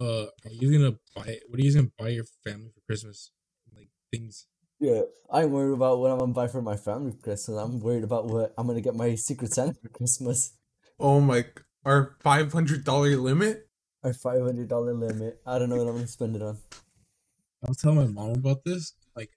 uh 0.00 0.26
are 0.44 0.52
you 0.52 0.72
gonna 0.72 0.96
buy 1.14 1.38
what 1.48 1.58
are 1.58 1.62
you 1.62 1.74
gonna 1.74 1.90
buy 1.98 2.08
your 2.08 2.24
family 2.44 2.70
for 2.74 2.80
Christmas? 2.86 3.30
Like 3.74 3.88
things 4.12 4.46
Yeah, 4.78 5.02
I'm 5.32 5.50
worried 5.50 5.72
about 5.72 5.98
what 6.00 6.10
I'm 6.10 6.18
gonna 6.18 6.32
buy 6.32 6.48
for 6.48 6.60
my 6.60 6.76
family 6.76 7.12
for 7.12 7.18
Christmas. 7.18 7.58
I'm 7.58 7.80
worried 7.80 8.04
about 8.04 8.26
what 8.26 8.52
I'm 8.58 8.66
gonna 8.66 8.80
get 8.82 8.94
my 8.94 9.14
Secret 9.14 9.52
Santa 9.52 9.74
for 9.74 9.88
Christmas. 9.88 10.52
Oh 11.00 11.20
my! 11.20 11.46
Our 11.84 12.16
five 12.20 12.52
hundred 12.52 12.84
dollar 12.84 13.16
limit. 13.16 13.68
Our 14.04 14.12
five 14.12 14.42
hundred 14.42 14.68
dollar 14.68 14.92
limit. 14.92 15.40
I 15.46 15.58
don't 15.58 15.70
know 15.70 15.76
what 15.76 15.86
I'm 15.88 15.94
gonna 15.94 16.06
spend 16.06 16.36
it 16.36 16.42
on. 16.42 16.58
I 17.64 17.68
was 17.68 17.78
telling 17.78 17.96
my 17.96 18.06
mom 18.06 18.34
about 18.34 18.64
this, 18.64 18.92
like, 19.16 19.30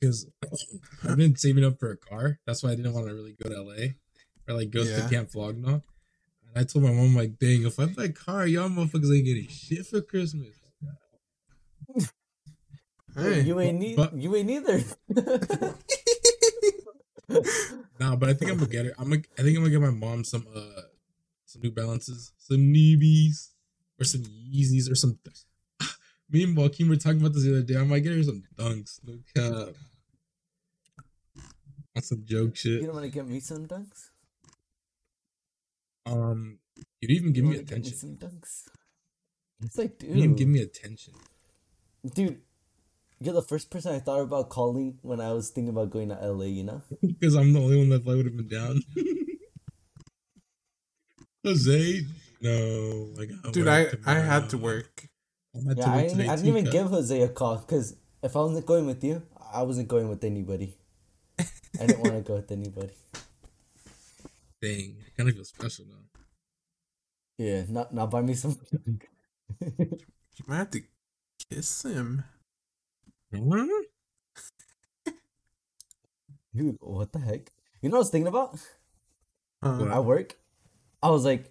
because 0.00 0.28
I've 1.08 1.16
been 1.16 1.34
saving 1.36 1.64
up 1.64 1.80
for 1.80 1.90
a 1.90 1.96
car. 1.96 2.38
That's 2.46 2.62
why 2.62 2.70
I 2.70 2.74
didn't 2.76 2.92
want 2.94 3.08
to 3.08 3.14
really 3.14 3.34
go 3.42 3.48
to 3.50 3.62
LA 3.62 3.86
or 4.48 4.56
like 4.56 4.70
go 4.70 4.82
Yeah. 4.82 5.02
to 5.02 5.08
Camp 5.08 5.30
Flog 5.32 5.58
Gnaw. 5.58 5.80
And 6.46 6.56
I 6.56 6.62
told 6.64 6.84
my 6.84 6.92
mom, 6.92 7.14
like, 7.16 7.38
dang, 7.38 7.64
if 7.66 7.78
I 7.80 7.86
buy 7.86 8.04
a 8.04 8.08
car, 8.08 8.46
y'all 8.46 8.68
motherfuckers 8.68 9.14
ain't 9.14 9.26
getting 9.26 9.48
shit 9.48 9.84
for 9.86 10.00
Christmas. 10.00 10.54
Hey, 13.20 13.40
you 13.42 13.60
ain't 13.60 13.78
need. 13.78 13.96
but- 13.96 14.14
you 14.16 14.34
ain't 14.36 14.50
either. 14.50 14.82
Nah, 18.00 18.16
but 18.16 18.28
I 18.30 18.34
think 18.34 18.50
I'm 18.50 18.56
gonna 18.58 18.70
get 18.70 18.86
it. 18.86 18.94
I'm 18.98 19.10
gonna, 19.10 19.22
I 19.38 19.42
think 19.42 19.56
I'm 19.56 19.62
gonna 19.62 19.70
get 19.70 19.80
my 19.80 19.90
mom 19.90 20.24
some 20.24 20.46
uh 20.54 20.80
some 21.44 21.62
New 21.62 21.70
Balances, 21.70 22.32
some 22.38 22.56
Neebies, 22.58 23.50
or 24.00 24.04
some 24.04 24.22
Yeezys, 24.22 24.90
or 24.90 24.94
some. 24.94 25.18
Me 26.30 26.42
and 26.44 26.56
Joaquin 26.56 26.88
were 26.88 26.96
talking 26.96 27.20
about 27.20 27.34
this 27.34 27.44
the 27.44 27.50
other 27.50 27.62
day. 27.62 27.76
I 27.76 27.84
might 27.84 28.00
get 28.00 28.16
her 28.16 28.22
some 28.22 28.42
Dunks. 28.56 29.00
No 29.06 29.18
cap. 29.34 29.74
That's 31.94 32.08
some 32.08 32.24
joke 32.24 32.56
shit. 32.56 32.80
you 32.80 32.86
don't 32.86 32.94
want 32.94 33.04
to 33.04 33.10
get 33.10 33.26
me 33.28 33.38
some 33.40 33.66
dunks. 33.66 34.10
Um, 36.06 36.58
you'd 37.00 37.10
even 37.10 37.32
give 37.32 37.44
You 37.44 37.50
me 37.50 37.56
attention. 37.58 37.94
some 37.96 38.16
dunks. 38.16 38.64
It's 39.62 39.76
like, 39.76 39.98
dude, 39.98 40.08
You 40.10 40.14
didn't 40.14 40.24
even 40.24 40.36
give 40.36 40.48
me 40.48 40.60
attention. 40.62 41.14
dude. 42.14 42.40
You're 43.20 43.34
the 43.34 43.42
first 43.42 43.70
person 43.70 43.94
I 43.94 43.98
thought 44.00 44.20
about 44.20 44.48
calling 44.48 44.98
when 45.02 45.20
I 45.20 45.32
was 45.32 45.50
thinking 45.50 45.68
about 45.70 45.90
going 45.90 46.08
to 46.08 46.14
LA. 46.16 46.46
You 46.46 46.64
know. 46.64 46.82
Because 47.02 47.34
I'm 47.34 47.52
the 47.52 47.60
only 47.60 47.76
one 47.76 47.88
that 47.90 48.06
I 48.06 48.14
would 48.16 48.26
have 48.26 48.36
been 48.36 48.48
down. 48.48 48.80
Jose, 51.44 52.00
no, 52.40 53.12
like 53.16 53.30
dude, 53.52 53.68
I 53.68 53.88
I 54.06 54.14
had 54.20 54.48
to 54.50 54.58
work. 54.58 55.06
I 55.54 55.58
had 55.68 55.76
Yeah, 55.76 55.84
to 55.84 55.90
I 55.90 56.02
didn't, 56.02 56.16
today 56.18 56.28
I 56.28 56.36
didn't 56.36 56.48
even 56.48 56.64
give 56.70 56.86
Jose 56.88 57.20
a 57.22 57.28
call 57.28 57.56
because 57.58 57.96
if 58.22 58.36
I 58.36 58.40
wasn't 58.40 58.66
going 58.66 58.86
with 58.86 59.02
you, 59.04 59.22
I 59.52 59.62
wasn't 59.62 59.88
going 59.88 60.08
with 60.08 60.24
anybody. 60.24 60.76
I 61.38 61.86
didn't 61.86 62.00
want 62.00 62.14
to 62.16 62.22
go 62.22 62.36
with 62.36 62.50
anybody. 62.52 62.90
Dang, 64.62 64.96
I 65.06 65.10
kind 65.16 65.28
of 65.28 65.34
feel 65.34 65.44
special 65.44 65.86
now. 65.86 66.20
Yeah, 67.38 67.64
not 67.68 67.94
not 67.94 68.10
buy 68.10 68.22
me 68.22 68.34
some. 68.34 68.56
You 70.36 70.44
might 70.46 70.56
have 70.56 70.70
to 70.70 70.82
kiss 71.50 71.82
him. 71.84 72.24
Dude, 73.32 73.74
what 76.80 77.12
the 77.12 77.18
heck? 77.20 77.52
You 77.80 77.88
know 77.88 77.94
what 77.94 77.98
I 77.98 78.00
was 78.00 78.10
thinking 78.10 78.26
about? 78.28 78.58
Uh, 79.62 79.86
At 79.86 80.04
work, 80.04 80.36
I 81.02 81.10
was 81.10 81.24
like, 81.24 81.44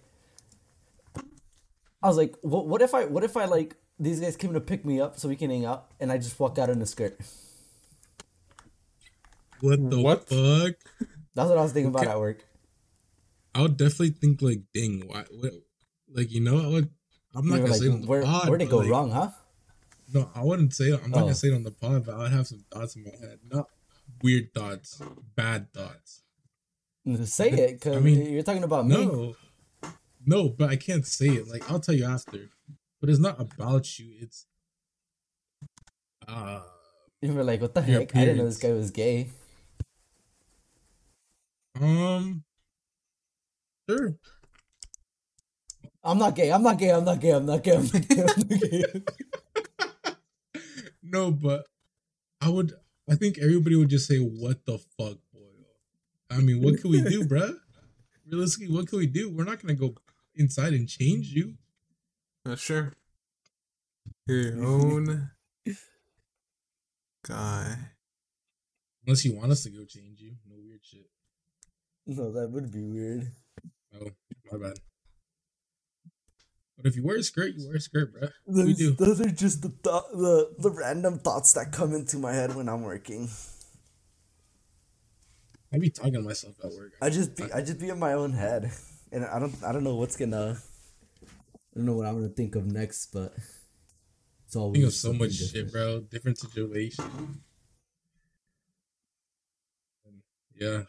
I 2.02 2.08
was 2.08 2.16
like, 2.16 2.36
what? 2.42 2.66
What 2.66 2.82
if 2.82 2.94
I? 2.94 3.04
What 3.06 3.24
if 3.24 3.36
I 3.36 3.44
like 3.46 3.76
these 3.98 4.20
guys 4.20 4.36
came 4.36 4.52
to 4.54 4.60
pick 4.60 4.84
me 4.84 5.00
up 5.00 5.18
so 5.18 5.28
we 5.28 5.36
can 5.36 5.50
hang 5.50 5.64
out, 5.64 5.90
and 6.00 6.12
I 6.12 6.18
just 6.18 6.38
walk 6.38 6.58
out 6.58 6.70
in 6.70 6.82
a 6.82 6.86
skirt? 6.86 7.18
What 9.60 9.90
the 9.90 10.00
What? 10.00 10.28
fuck? 10.28 10.74
That's 11.34 11.48
what 11.48 11.58
I 11.58 11.62
was 11.62 11.72
thinking 11.72 11.90
about 11.90 12.02
Okay. 12.02 12.12
at 12.12 12.18
work. 12.18 12.44
I 13.54 13.62
would 13.62 13.76
definitely 13.76 14.10
think 14.10 14.42
like, 14.42 14.62
dang, 14.74 15.04
why? 15.06 15.24
What, 15.30 15.52
like 16.08 16.30
you 16.32 16.40
know, 16.40 16.60
I 16.60 16.66
would. 16.68 16.90
I'm 17.34 17.46
not 17.46 17.58
gonna 17.58 17.70
like, 17.70 17.80
say 17.80 17.86
it 17.86 17.92
on 17.92 18.00
the 18.02 18.06
where 18.06 18.22
pod. 18.22 18.48
where'd 18.48 18.62
it 18.62 18.70
go 18.70 18.78
like, 18.78 18.90
wrong, 18.90 19.10
huh? 19.12 19.30
No, 20.12 20.30
I 20.34 20.42
wouldn't 20.42 20.74
say 20.74 20.86
it. 20.86 21.00
I'm 21.04 21.10
not 21.10 21.18
Oh. 21.18 21.20
gonna 21.22 21.34
say 21.34 21.48
it 21.48 21.54
on 21.54 21.62
the 21.62 21.70
pod, 21.70 22.04
but 22.06 22.14
I 22.14 22.18
would 22.18 22.32
have 22.32 22.46
some 22.46 22.64
thoughts 22.70 22.96
in 22.96 23.04
my 23.04 23.10
head. 23.10 23.38
Not 23.48 23.66
weird 24.22 24.52
thoughts, 24.54 25.00
bad 25.36 25.72
thoughts. 25.72 26.22
Say 27.24 27.50
it, 27.50 27.72
because 27.74 27.96
I 27.96 28.00
mean, 28.00 28.30
you're 28.32 28.42
talking 28.42 28.62
about 28.64 28.86
me. 28.86 28.94
No, 29.04 29.36
no, 30.24 30.48
but 30.48 30.68
I 30.70 30.76
can't 30.76 31.06
say 31.06 31.28
it. 31.28 31.48
Like 31.48 31.70
I'll 31.70 31.80
tell 31.80 31.94
you 31.94 32.04
after. 32.04 32.48
But 33.00 33.08
it's 33.08 33.18
not 33.18 33.40
about 33.40 33.98
you. 33.98 34.14
It's 34.20 34.46
uh 36.28 36.62
You 37.22 37.32
were 37.32 37.44
like, 37.44 37.60
what 37.60 37.74
the 37.74 37.82
heck? 37.82 38.14
I 38.16 38.20
didn't 38.24 38.38
know 38.38 38.44
this 38.46 38.58
guy 38.58 38.72
was 38.72 38.90
gay. 38.90 39.28
um 41.80 42.44
sure. 43.88 44.16
I'm 46.02 46.18
not 46.18 46.34
gay. 46.34 46.50
I'm 46.52 46.62
not 46.62 46.78
gay. 46.78 46.90
I'm 46.92 47.04
not 47.04 47.20
gay. 47.20 47.30
I'm 47.32 47.46
not 47.46 47.62
gay. 47.62 47.74
I'm 47.76 47.84
not 47.86 48.08
gay. 48.08 48.22
I'm 48.22 48.26
not 48.26 48.48
gay. 48.48 48.84
No, 51.10 51.30
but 51.32 51.66
I 52.40 52.48
would. 52.48 52.72
I 53.08 53.16
think 53.16 53.38
everybody 53.38 53.74
would 53.74 53.88
just 53.90 54.06
say, 54.06 54.18
"What 54.18 54.64
the 54.64 54.78
fuck, 54.78 55.18
boy?" 55.34 55.66
I 56.30 56.38
mean, 56.38 56.62
what 56.62 56.80
can 56.80 56.90
we 56.90 57.00
do, 57.02 57.24
bruh? 57.30 57.58
Realistically, 58.26 58.72
what 58.72 58.86
can 58.88 58.98
we 58.98 59.06
do? 59.06 59.28
We're 59.28 59.44
not 59.44 59.60
gonna 59.60 59.74
go 59.74 59.94
inside 60.36 60.72
and 60.72 60.88
change 60.88 61.28
you. 61.28 61.54
uh, 62.46 62.54
sure. 62.54 62.94
Your 64.28 64.64
own 64.64 65.30
guy. 67.26 67.76
Unless 69.04 69.24
you 69.24 69.34
want 69.34 69.50
us 69.50 69.64
to 69.64 69.70
go 69.70 69.84
change 69.84 70.20
you. 70.20 70.36
No 70.48 70.56
weird 70.62 70.80
shit. 70.84 71.10
No, 72.06 72.30
that 72.32 72.50
would 72.50 72.70
be 72.70 72.82
weird. 72.82 73.32
Oh, 73.94 74.10
my 74.52 74.58
bad. 74.58 74.78
But 76.82 76.88
if 76.88 76.96
you 76.96 77.04
wear 77.04 77.16
a 77.16 77.22
skirt, 77.22 77.52
you 77.56 77.66
wear 77.66 77.76
a 77.76 77.80
skirt, 77.80 78.12
bro. 78.12 78.28
We 78.46 78.62
Those, 78.62 78.76
do. 78.78 78.90
those 78.92 79.20
are 79.20 79.30
just 79.30 79.60
the 79.60 79.68
thought, 79.68 80.10
the 80.12 80.54
the 80.58 80.70
random 80.70 81.18
thoughts 81.18 81.52
that 81.52 81.72
come 81.72 81.94
into 81.94 82.16
my 82.16 82.32
head 82.32 82.54
when 82.56 82.68
I'm 82.68 82.82
working. 82.82 83.28
I 85.72 85.78
be 85.78 85.90
talking 85.90 86.14
to 86.14 86.20
myself 86.22 86.54
at 86.64 86.70
work. 86.72 86.92
I 87.02 87.10
just 87.10 87.36
be 87.36 87.52
I 87.52 87.60
just 87.60 87.78
be 87.78 87.90
in 87.90 87.98
my 87.98 88.14
own 88.14 88.32
head, 88.32 88.72
and 89.12 89.24
I 89.26 89.38
don't 89.38 89.54
I 89.62 89.72
don't 89.72 89.84
know 89.84 89.96
what's 89.96 90.16
gonna. 90.16 90.56
I 91.22 91.76
don't 91.76 91.84
know 91.84 91.94
what 91.94 92.06
I'm 92.06 92.14
gonna 92.14 92.28
think 92.30 92.56
of 92.56 92.64
next, 92.66 93.12
but 93.12 93.34
it's 94.46 94.56
always 94.56 94.80
think 94.80 94.86
of 94.88 94.94
so 94.94 95.12
much 95.12 95.32
shit, 95.32 95.70
bro. 95.70 96.00
Different 96.00 96.38
situation. 96.38 97.42
Yeah. 100.58 100.82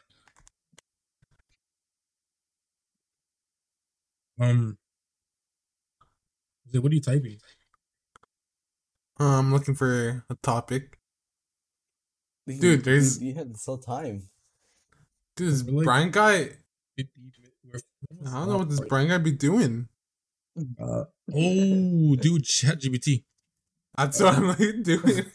Um. 4.39 4.78
What 6.80 6.91
are 6.91 6.95
you 6.95 7.01
typing? 7.01 7.38
Uh, 9.19 9.39
I'm 9.39 9.51
looking 9.51 9.76
for 9.76 10.24
a 10.30 10.36
topic. 10.36 10.97
We 12.47 12.53
can- 12.53 12.61
Dude, 12.61 12.84
there's- 12.84 13.19
we, 13.19 13.28
we 13.28 13.34
had 13.34 13.53
this 13.53 13.65
whole 13.65 13.78
time. 13.78 14.30
Dude, 15.36 15.51
this 15.53 15.63
Really? 15.63 15.84
Brian 15.86 16.11
guy. 16.11 16.49
50 16.97 17.09
we're 17.65 17.80
I 18.28 18.32
don't 18.32 18.49
know 18.49 18.57
what 18.57 18.69
this 18.69 18.82
Brian 18.82 19.07
guy 19.09 19.17
be 19.17 19.32
doing. 19.32 19.88
Uh, 20.80 21.05
oh, 21.34 22.15
dude, 22.15 22.43
ChatGPT. 22.43 23.24
That's 23.97 24.19
what 24.19 24.38
I'm 24.38 24.47
like 24.47 24.84
doing. 24.84 25.26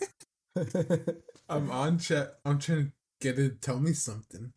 I'm 1.49 1.71
on 1.71 1.99
chat. 1.99 2.39
I'm 2.45 2.59
trying 2.59 2.87
to 2.87 2.93
get 3.21 3.39
it. 3.39 3.49
to 3.51 3.55
Tell 3.67 3.79
me 3.79 3.93
something. 3.93 4.53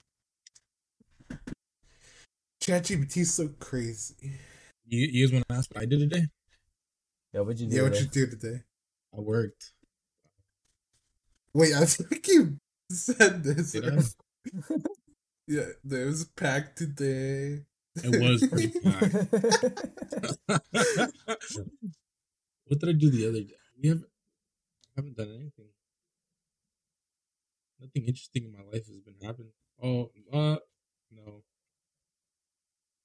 ChatGPT's 2.62 3.34
so 3.34 3.50
crazy. 3.60 4.16
You, 4.88 5.08
you 5.12 5.26
guys 5.28 5.34
want 5.34 5.48
to 5.48 5.56
ask 5.56 5.74
what 5.74 5.84
I 5.84 5.86
did 5.86 6.00
today? 6.00 6.26
Yeah, 7.34 7.42
what'd 7.42 7.60
you 7.60 7.68
do? 7.68 7.76
Yeah, 7.76 7.84
what 7.84 7.94
today? 7.94 8.04
you 8.04 8.26
do 8.26 8.32
today? 8.38 8.64
I 9.16 9.22
worked. 9.22 9.74
Wait, 11.54 11.74
I 11.74 11.86
think 11.86 12.28
you 12.28 12.60
said 12.90 13.44
this. 13.44 13.72
Did 13.74 13.88
I? 13.88 14.02
Yeah, 15.50 15.66
there 15.84 16.06
was 16.06 16.22
a 16.22 16.28
pack 16.40 16.76
today. 16.76 17.64
It 17.96 18.22
was 18.22 18.48
pretty 18.48 18.68
packed. 18.84 19.16
what 22.68 22.80
did 22.80 22.90
I 22.90 22.92
do 22.92 23.10
the 23.10 23.28
other 23.28 23.42
day? 23.42 23.56
We 23.82 23.90
haven't, 23.90 24.06
haven't 24.96 25.18
done 25.18 25.30
anything. 25.30 25.70
Nothing 27.82 28.04
interesting 28.06 28.44
in 28.44 28.52
my 28.52 28.64
life 28.72 28.86
has 28.86 29.00
been 29.00 29.16
happening. 29.26 29.54
Oh, 29.82 30.12
uh, 30.32 30.58
no, 31.10 31.42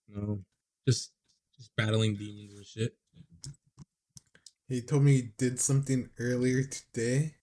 no, 0.09 0.41
just 0.87 1.13
just 1.57 1.75
battling 1.77 2.17
demons 2.17 2.53
and 2.55 2.67
shit. 2.67 2.95
He 4.75 4.83
told 4.83 5.05
me 5.05 5.15
he 5.15 5.23
did 5.39 5.61
something 5.61 6.11
earlier 6.19 6.65
today 6.65 7.37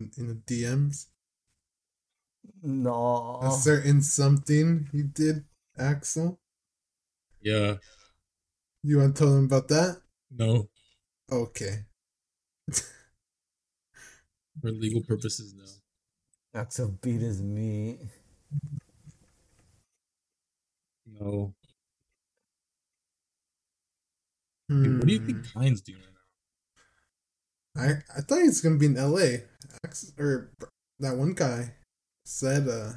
in 0.00 0.10
in 0.18 0.26
the 0.26 0.34
DMs. 0.34 1.06
no. 2.62 3.38
A 3.42 3.50
certain 3.52 4.02
something 4.02 4.88
he 4.90 5.04
did, 5.04 5.44
Axel. 5.78 6.40
Yeah, 7.40 7.76
You 8.82 8.98
want 8.98 9.14
to 9.16 9.22
tell 9.22 9.36
him 9.36 9.44
about 9.44 9.68
that? 9.68 10.02
no, 10.30 10.68
Okay. 11.30 11.84
for 14.60 14.72
legal 14.72 15.02
purposes, 15.02 15.54
no. 15.54 15.64
Axel 16.54 16.88
beat 17.02 17.20
his 17.20 17.40
meat. 17.40 18.00
No. 21.06 21.54
Dude, 24.82 24.98
what 24.98 25.06
do 25.06 25.12
you 25.12 25.20
Hmm. 25.20 25.26
think 25.26 25.52
Pine's 25.54 25.80
doing 25.80 26.00
right 26.00 26.12
now? 26.12 26.15
I 27.76 28.02
I 28.16 28.20
thought 28.22 28.40
he 28.40 28.48
was 28.48 28.60
gonna 28.60 28.76
be 28.78 28.86
in 28.86 28.96
L.A. 28.96 29.42
Or 30.18 30.50
that 31.00 31.16
one 31.16 31.34
guy 31.34 31.74
said 32.24 32.68
uh 32.68 32.92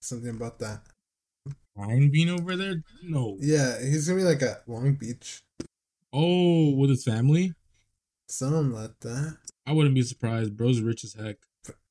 something 0.00 0.30
about 0.30 0.58
that. 0.60 0.82
Pine 1.76 2.10
being 2.10 2.28
over 2.28 2.56
there? 2.56 2.82
No. 3.02 3.36
Yeah, 3.40 3.80
he's 3.80 4.06
gonna 4.08 4.20
be 4.20 4.24
like 4.24 4.42
at 4.42 4.68
Long 4.68 4.94
Beach, 4.94 5.40
Oh, 6.12 6.70
with 6.74 6.90
his 6.90 7.04
family? 7.04 7.54
something 8.28 8.72
like 8.72 8.98
that. 9.00 9.38
I 9.66 9.72
wouldn't 9.72 9.94
be 9.94 10.02
surprised. 10.02 10.56
Bro's 10.56 10.80
rich 10.80 11.04
as 11.04 11.14
heck. 11.14 11.36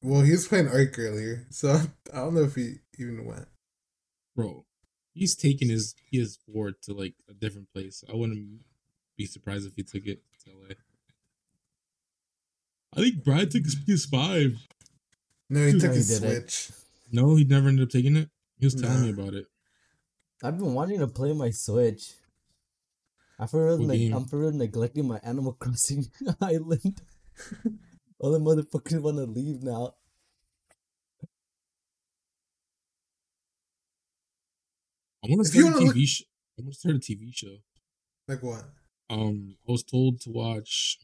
Well, 0.01 0.21
he 0.21 0.31
was 0.31 0.47
playing 0.47 0.67
Ark 0.67 0.97
earlier, 0.99 1.45
so 1.49 1.69
I 2.13 2.17
don't 2.17 2.35
know 2.35 2.43
if 2.43 2.55
he 2.55 2.75
even 2.99 3.25
went. 3.25 3.47
Bro, 4.35 4.65
he's 5.13 5.35
taking 5.35 5.69
his 5.69 5.95
PS4 6.13 6.73
to 6.83 6.93
like 6.93 7.15
a 7.29 7.33
different 7.33 7.71
place. 7.73 8.03
I 8.11 8.15
wouldn't 8.15 8.61
be 9.17 9.25
surprised 9.25 9.65
if 9.67 9.75
he 9.75 9.83
took 9.83 10.05
it 10.05 10.21
to 10.45 10.51
LA. 10.51 10.75
I 12.97 13.01
think 13.01 13.23
Brad 13.23 13.51
took 13.51 13.63
his 13.63 13.75
PS5. 13.75 14.57
No, 15.49 15.65
he 15.67 15.73
No, 15.73 15.79
took 15.79 15.91
he 15.91 15.97
his 15.97 16.19
didn't. 16.19 16.49
Switch. 16.49 16.71
No, 17.11 17.35
he 17.35 17.45
never 17.45 17.69
ended 17.69 17.83
up 17.87 17.91
taking 17.91 18.15
it. 18.15 18.29
He 18.59 18.65
was 18.65 18.75
telling 18.75 19.03
me 19.03 19.11
about 19.11 19.33
it. 19.35 19.45
I've 20.43 20.57
been 20.57 20.73
wanting 20.73 20.99
to 20.99 21.07
play 21.07 21.31
my 21.33 21.51
Switch. 21.51 22.13
I 23.39 23.45
for 23.45 23.65
real, 23.65 23.77
What 23.77 23.87
neg- 23.87 23.99
game? 23.99 24.13
I'm 24.13 24.25
for 24.25 24.39
real 24.39 24.51
neglecting 24.51 25.07
my 25.07 25.19
Animal 25.23 25.53
Crossing 25.59 26.05
island. 26.41 27.01
All 28.19 28.31
the 28.31 28.39
motherfuckers 28.39 28.99
want 29.01 29.17
to 29.17 29.25
leave 29.25 29.61
now. 29.61 29.93
I 35.23 35.27
want 35.29 35.45
to 35.45 35.47
If 35.47 35.63
start 35.65 35.75
a 35.75 35.85
wanna 35.85 35.93
TV 35.93 36.07
show. 36.07 36.25
I 36.57 36.61
want 36.61 36.73
to 36.73 36.79
start 36.79 36.95
a 36.95 36.99
TV 36.99 37.35
show. 37.35 37.57
Like 38.27 38.43
what? 38.43 38.63
Um, 39.09 39.55
I 39.67 39.71
was 39.71 39.83
told 39.83 40.19
to 40.21 40.31
watch. 40.31 40.97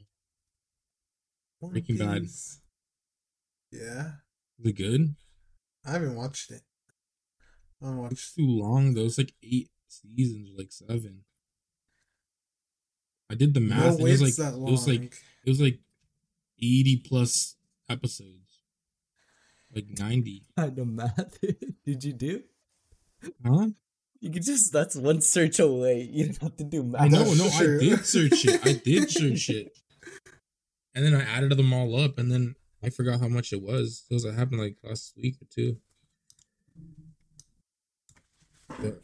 One 1.63 1.71
Breaking 1.71 1.97
Bad. 1.97 2.23
Yeah, 3.71 4.11
Is 4.59 4.65
it 4.65 4.73
good? 4.75 5.15
I 5.85 5.91
haven't 5.93 6.15
watched 6.15 6.51
it. 6.51 6.61
I 7.81 7.87
It's 7.87 7.95
watched. 7.97 8.35
too 8.35 8.45
long 8.47 8.93
though. 8.93 9.05
It's 9.05 9.17
like 9.17 9.33
eight 9.41 9.69
seasons, 9.87 10.49
like 10.57 10.71
seven. 10.71 11.23
I 13.29 13.35
did 13.35 13.53
the 13.53 13.61
math. 13.61 13.97
No 13.99 14.05
it 14.05 14.11
was 14.11 14.21
like 14.21 14.35
that 14.35 14.53
it 14.53 14.59
was 14.71 14.87
like 14.87 15.03
it 15.45 15.49
was 15.49 15.61
like 15.61 15.79
eighty 16.61 16.97
plus 16.97 17.55
episodes, 17.89 18.59
like 19.73 19.85
ninety. 19.97 20.43
I 20.57 20.67
know 20.69 20.85
math. 20.85 21.37
Did 21.85 22.03
you 22.03 22.13
do? 22.13 22.43
Huh? 23.45 23.67
You 24.19 24.31
could 24.31 24.43
just 24.43 24.71
that's 24.71 24.95
one 24.95 25.21
search 25.21 25.59
away. 25.59 26.07
You 26.11 26.25
don't 26.27 26.41
have 26.43 26.55
to 26.57 26.63
do 26.63 26.83
math. 26.83 27.01
I 27.01 27.07
know, 27.07 27.23
no, 27.33 27.49
true. 27.57 27.77
I 27.77 27.79
did 27.83 28.05
search 28.05 28.45
it. 28.45 28.61
I 28.65 28.73
did 28.73 29.09
search 29.09 29.49
it, 29.49 29.77
and 30.95 31.05
then 31.05 31.15
I 31.15 31.23
added 31.23 31.55
them 31.57 31.73
all 31.73 31.99
up, 31.99 32.17
and 32.17 32.31
then 32.31 32.55
I 32.83 32.89
forgot 32.89 33.19
how 33.19 33.27
much 33.27 33.53
it 33.53 33.61
was. 33.61 34.03
Because 34.07 34.25
it 34.25 34.35
happened 34.35 34.61
like 34.61 34.77
last 34.83 35.13
week 35.17 35.35
or 35.41 35.47
two. 35.49 35.77
But 38.67 39.01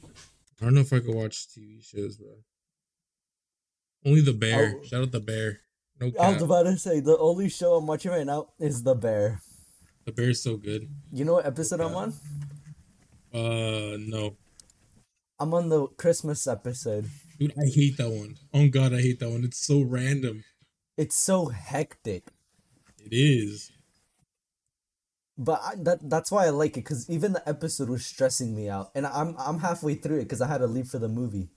I 0.62 0.66
don't 0.66 0.74
know 0.74 0.82
if 0.82 0.94
I 0.94 1.00
could 1.00 1.16
watch 1.16 1.48
TV 1.48 1.84
shows, 1.84 2.18
bro. 2.18 2.30
Only 4.06 4.22
the 4.22 4.34
bear. 4.34 4.76
Oh. 4.78 4.84
Shout 4.84 5.04
out 5.04 5.12
the 5.12 5.20
bear. 5.20 5.62
No 6.00 6.12
I 6.20 6.32
was 6.32 6.42
about 6.42 6.64
to 6.64 6.78
say 6.78 7.02
the 7.02 7.18
only 7.18 7.50
show 7.50 7.76
I'm 7.76 7.86
watching 7.86 8.12
right 8.12 8.26
now 8.26 8.48
is 8.58 8.84
The 8.84 8.96
Bear. 8.96 9.42
The 10.06 10.14
bear 10.14 10.30
is 10.30 10.42
so 10.42 10.56
good. 10.56 10.90
You 11.12 11.26
know 11.26 11.34
what 11.34 11.46
episode 11.46 11.82
I'm 11.82 11.94
on? 11.94 12.14
Uh, 13.34 13.98
no, 14.00 14.38
I'm 15.40 15.54
on 15.54 15.68
the 15.70 15.88
Christmas 15.88 16.48
episode. 16.48 17.10
dude, 17.38 17.52
I 17.52 17.70
hate 17.70 17.98
that 17.98 18.10
one. 18.10 18.36
Oh 18.54 18.70
god, 18.70 18.94
I 18.94 19.02
hate 19.02 19.20
that 19.20 19.30
one. 19.30 19.44
It's 19.44 19.66
so 19.66 19.82
random. 19.82 20.46
It's 21.00 21.16
so 21.16 21.46
hectic. 21.46 22.28
It 23.00 23.14
is. 23.16 23.72
But 25.38 25.62
I, 25.64 25.76
that 25.84 26.10
that's 26.10 26.30
why 26.30 26.46
I 26.46 26.50
like 26.50 26.72
it 26.72 26.84
because 26.84 27.10
even 27.10 27.32
the 27.32 27.48
episode 27.48 27.88
was 27.90 28.06
stressing 28.06 28.54
me 28.54 28.68
out, 28.68 28.92
and 28.94 29.08
I'm 29.08 29.34
I'm 29.38 29.60
halfway 29.60 29.96
through 29.96 30.18
it 30.18 30.24
because 30.26 30.42
I 30.42 30.48
had 30.48 30.58
to 30.58 30.68
leave 30.68 30.88
for 30.90 31.00
the 31.00 31.08
movie. 31.08 31.48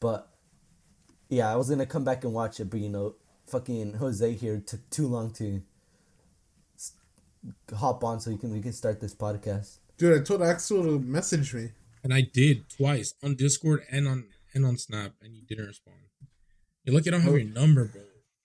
But 0.00 0.26
yeah, 1.28 1.52
I 1.52 1.56
was 1.56 1.68
gonna 1.68 1.84
come 1.84 2.02
back 2.04 2.24
and 2.24 2.32
watch 2.32 2.60
it, 2.60 2.70
but 2.70 2.80
you 2.80 2.88
know, 2.88 3.16
fucking 3.46 3.92
Jose 3.94 4.32
here 4.32 4.58
took 4.58 4.88
too 4.88 5.06
long 5.06 5.34
to 5.34 5.60
hop 7.76 8.02
on 8.04 8.20
so 8.20 8.30
you 8.30 8.38
can 8.38 8.52
we 8.52 8.62
can 8.62 8.72
start 8.72 9.02
this 9.02 9.14
podcast. 9.14 9.80
Dude, 9.98 10.18
I 10.18 10.24
told 10.24 10.40
Axel 10.40 10.82
to 10.84 10.98
message 10.98 11.52
me. 11.52 11.72
And 12.02 12.14
I 12.14 12.22
did 12.22 12.70
twice 12.70 13.12
on 13.22 13.36
Discord 13.36 13.82
and 13.90 14.08
on 14.08 14.24
and 14.54 14.64
on 14.64 14.78
Snap, 14.78 15.12
and 15.20 15.36
you 15.36 15.42
didn't 15.46 15.66
respond. 15.66 15.98
You're 16.84 16.94
lucky 16.96 17.10
I 17.10 17.12
don't 17.12 17.20
have 17.20 17.34
Oh. 17.34 17.36
your 17.36 17.46
number, 17.48 17.84
bro. 17.84 18.00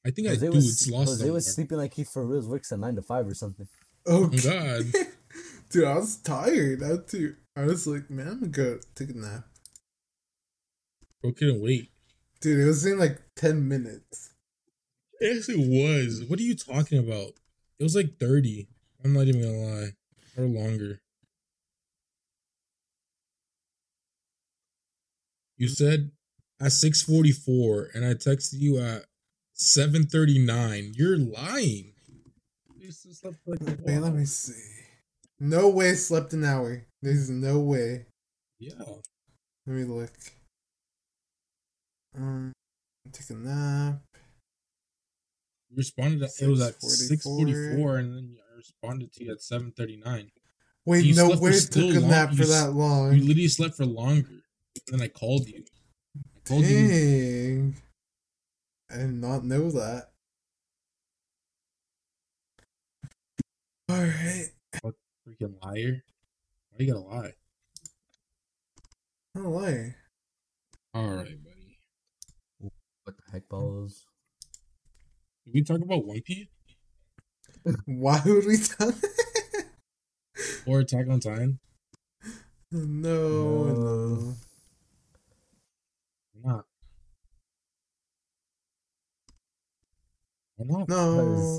I 0.08 0.12
think 0.12 0.28
I 0.28 0.32
Jose 0.32 0.48
do. 0.48 0.56
was 0.56 0.66
It's 0.68 0.90
lost 0.90 1.10
Jose 1.10 1.20
somewhere. 1.20 1.34
was 1.34 1.54
sleeping 1.54 1.78
like 1.78 1.94
he 1.94 2.04
for 2.06 2.26
real 2.26 2.48
works 2.50 2.72
at 2.72 2.80
nine 2.80 2.96
to 2.96 3.02
five 3.02 3.28
or 3.28 3.34
something. 3.34 3.68
Oh 4.06 4.26
Okay. 4.26 4.38
god. 4.40 4.86
Dude, 5.70 5.84
I 5.84 5.96
was 5.96 6.16
tired. 6.18 6.82
I 6.82 6.88
had 6.88 7.08
to. 7.10 7.36
I 7.58 7.66
was 7.66 7.86
like, 7.86 8.10
man, 8.10 8.28
I'm 8.28 8.40
gonna 8.40 8.52
go 8.52 8.80
take 8.96 9.10
a 9.10 9.14
nap. 9.14 9.44
Bro 11.22 11.34
couldn't 11.34 11.62
wait. 11.62 11.92
Dude, 12.40 12.60
it 12.60 12.66
was 12.66 12.86
in 12.86 12.98
like 12.98 13.20
ten 13.36 13.68
minutes. 13.68 14.32
It 15.20 15.38
actually 15.38 15.68
was. 15.68 16.24
What 16.30 16.40
are 16.40 16.44
you 16.44 16.56
talking 16.56 17.00
about? 17.00 17.34
It 17.80 17.84
was 17.84 17.96
like 17.96 18.18
30. 18.20 18.68
I'm 19.04 19.14
not 19.14 19.28
even 19.28 19.42
gonna 19.42 19.58
lie. 19.82 19.90
or 20.38 20.46
longer. 20.46 21.00
You 25.58 25.68
said 25.68 26.12
at 26.62 26.72
6:44 26.72 27.96
and 27.96 28.06
I 28.06 28.14
texted 28.14 28.60
you 28.60 28.78
at 28.80 29.06
7:39. 29.58 30.94
You're 30.96 31.18
lying. 31.18 31.94
You 32.78 32.92
slept 32.92 33.38
like 33.46 33.62
a 33.62 33.78
Wait, 33.84 34.00
let 34.00 34.14
me 34.14 34.26
see. 34.26 34.54
No 35.40 35.70
way 35.70 35.94
slept 35.96 36.34
an 36.34 36.44
hour. 36.44 36.86
There's 37.02 37.30
no 37.30 37.60
way. 37.60 38.06
Yeah. 38.60 38.74
Let 39.66 39.76
me 39.76 39.84
look. 39.84 40.12
Um, 42.16 42.54
take 43.12 43.30
a 43.30 43.34
nap. 43.34 44.02
You 45.70 45.78
responded 45.78 46.24
at, 46.24 46.30
it 46.42 46.48
was 46.48 46.62
at 46.62 46.76
6:44. 46.82 47.08
6:44 47.76 48.00
and 48.00 48.14
then 48.16 48.38
I 48.52 48.56
responded 48.56 49.12
to 49.14 49.24
you 49.26 49.32
at 49.34 49.42
7:39. 49.42 50.32
Wait, 50.86 51.04
You 51.06 51.16
no 51.16 51.26
slept 51.28 51.40
for 51.40 51.44
way 51.44 51.52
it 51.52 51.72
took 51.72 51.96
a 51.96 52.00
long- 52.00 52.10
nap 52.10 52.34
for 52.34 52.44
s- 52.44 52.50
that 52.50 52.72
long. 52.74 53.14
You 53.14 53.22
literally 53.24 53.48
slept 53.50 53.76
for 53.76 53.86
longer. 53.86 54.30
And 54.30 55.00
then 55.00 55.02
I 55.02 55.10
called 55.10 55.48
you. 55.48 55.66
I 56.16 56.40
told 56.46 56.64
you 56.66 56.88
Dang. 56.88 57.82
I 58.90 58.98
did 58.98 59.14
not 59.14 59.44
know 59.44 59.70
that. 59.72 60.12
Alright. 63.92 64.50
What 64.82 64.96
freaking 65.28 65.56
liar. 65.64 66.04
Why 66.72 66.78
you 66.80 66.94
gotta 66.94 67.06
lie? 67.06 67.34
No 69.36 69.50
lie. 69.52 69.96
All 70.94 71.08
right, 71.10 71.44
buddy. 71.44 71.78
What 73.04 73.16
the 73.18 73.32
heck, 73.32 73.48
balls? 73.50 74.06
Did 75.46 75.54
we 75.54 75.64
talk 75.64 75.82
about 75.82 76.06
One 76.06 76.22
Piece 76.22 76.48
Why 77.86 78.22
would 78.26 78.46
we 78.46 78.58
talk? 78.58 78.96
or 80.66 80.80
Attack 80.82 81.08
on 81.10 81.20
Titan? 81.20 81.60
No, 82.72 83.64
No. 83.66 83.74
no. 83.74 84.16
Not? 84.16 84.36
Why 86.34 86.52
not? 86.54 86.66
No, 90.60 90.86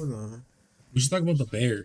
no. 0.05 0.41
We 0.93 1.01
should 1.01 1.11
talk 1.11 1.23
about 1.23 1.39
the 1.39 1.45
bear. 1.47 1.85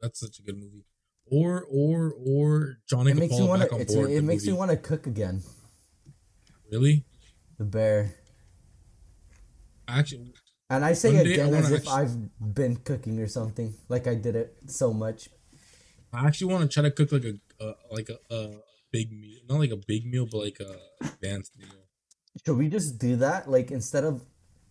That's 0.00 0.20
such 0.20 0.38
a 0.38 0.42
good 0.42 0.56
movie. 0.58 0.84
Or 1.30 1.64
or 1.70 2.12
or 2.26 2.78
Johnny 2.88 3.12
It 3.12 3.16
makes 3.16 3.32
fall 3.32 3.40
me 3.42 3.48
want 3.48 3.62
back 3.62 3.72
on 3.72 3.78
to. 3.80 3.86
board. 3.86 4.10
It 4.10 4.16
the 4.16 4.22
makes 4.22 4.44
me 4.46 4.52
want 4.52 4.70
to 4.70 4.76
cook 4.76 5.06
again. 5.06 5.42
Really? 6.70 7.04
The 7.58 7.64
bear. 7.64 8.14
Actually, 9.86 10.32
And 10.70 10.84
I 10.84 10.92
say 10.94 11.14
One 11.14 11.24
day 11.24 11.40
I 11.40 11.46
again 11.46 11.54
as 11.54 11.70
if 11.70 11.80
actu- 11.80 11.90
I've 11.90 12.54
been 12.54 12.76
cooking 12.76 13.18
or 13.20 13.28
something. 13.28 13.74
Like 13.88 14.06
I 14.06 14.14
did 14.14 14.34
it 14.36 14.56
so 14.66 14.92
much. 14.92 15.28
I 16.12 16.26
actually 16.26 16.52
want 16.52 16.70
to 16.70 16.72
try 16.72 16.82
to 16.82 16.90
cook 16.90 17.12
like 17.12 17.24
a, 17.24 17.64
a 17.64 17.74
like 17.90 18.08
a, 18.08 18.18
a 18.34 18.50
big 18.92 19.12
meal, 19.12 19.40
not 19.48 19.58
like 19.60 19.70
a 19.72 19.76
big 19.76 20.06
meal, 20.06 20.26
but 20.30 20.38
like 20.38 20.58
a 20.60 20.76
advanced 21.06 21.58
meal. 21.58 21.68
Should 22.44 22.56
we 22.56 22.68
just 22.68 22.98
do 22.98 23.16
that? 23.16 23.50
Like 23.50 23.70
instead 23.70 24.04
of 24.04 24.24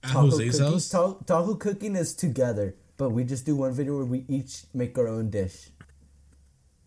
At 0.03 0.11
Tahoe 0.11 0.29
Jose's 0.29 0.57
cooking, 0.57 0.73
house. 0.73 0.89
Tahoe, 0.89 1.23
Tahoe 1.25 1.55
cooking 1.55 1.95
is 1.95 2.13
together, 2.15 2.75
but 2.97 3.09
we 3.11 3.23
just 3.23 3.45
do 3.45 3.55
one 3.55 3.73
video 3.73 3.95
where 3.95 4.05
we 4.05 4.25
each 4.27 4.63
make 4.73 4.97
our 4.97 5.07
own 5.07 5.29
dish, 5.29 5.69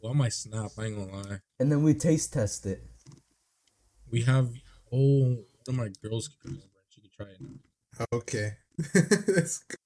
Well, 0.00 0.12
I 0.12 0.16
might 0.16 0.32
snap. 0.32 0.70
I 0.78 0.84
ain't 0.84 0.96
gonna 0.96 1.12
lie. 1.28 1.40
and 1.58 1.70
then 1.72 1.82
we 1.82 1.94
taste 1.94 2.32
test 2.32 2.66
it. 2.66 2.82
We 4.10 4.22
have 4.22 4.50
oh 4.92 4.98
one 5.24 5.44
of 5.68 5.74
my 5.74 5.88
girls 6.02 6.28
could 6.28 6.40
come 6.42 6.58
over 6.58 6.62
and 6.62 6.86
she 6.90 7.00
could 7.00 7.12
try 7.12 7.26
it 7.26 7.40
now. 7.40 8.04
Okay. 8.12 8.52
That's 8.94 9.58
good. 9.58 9.78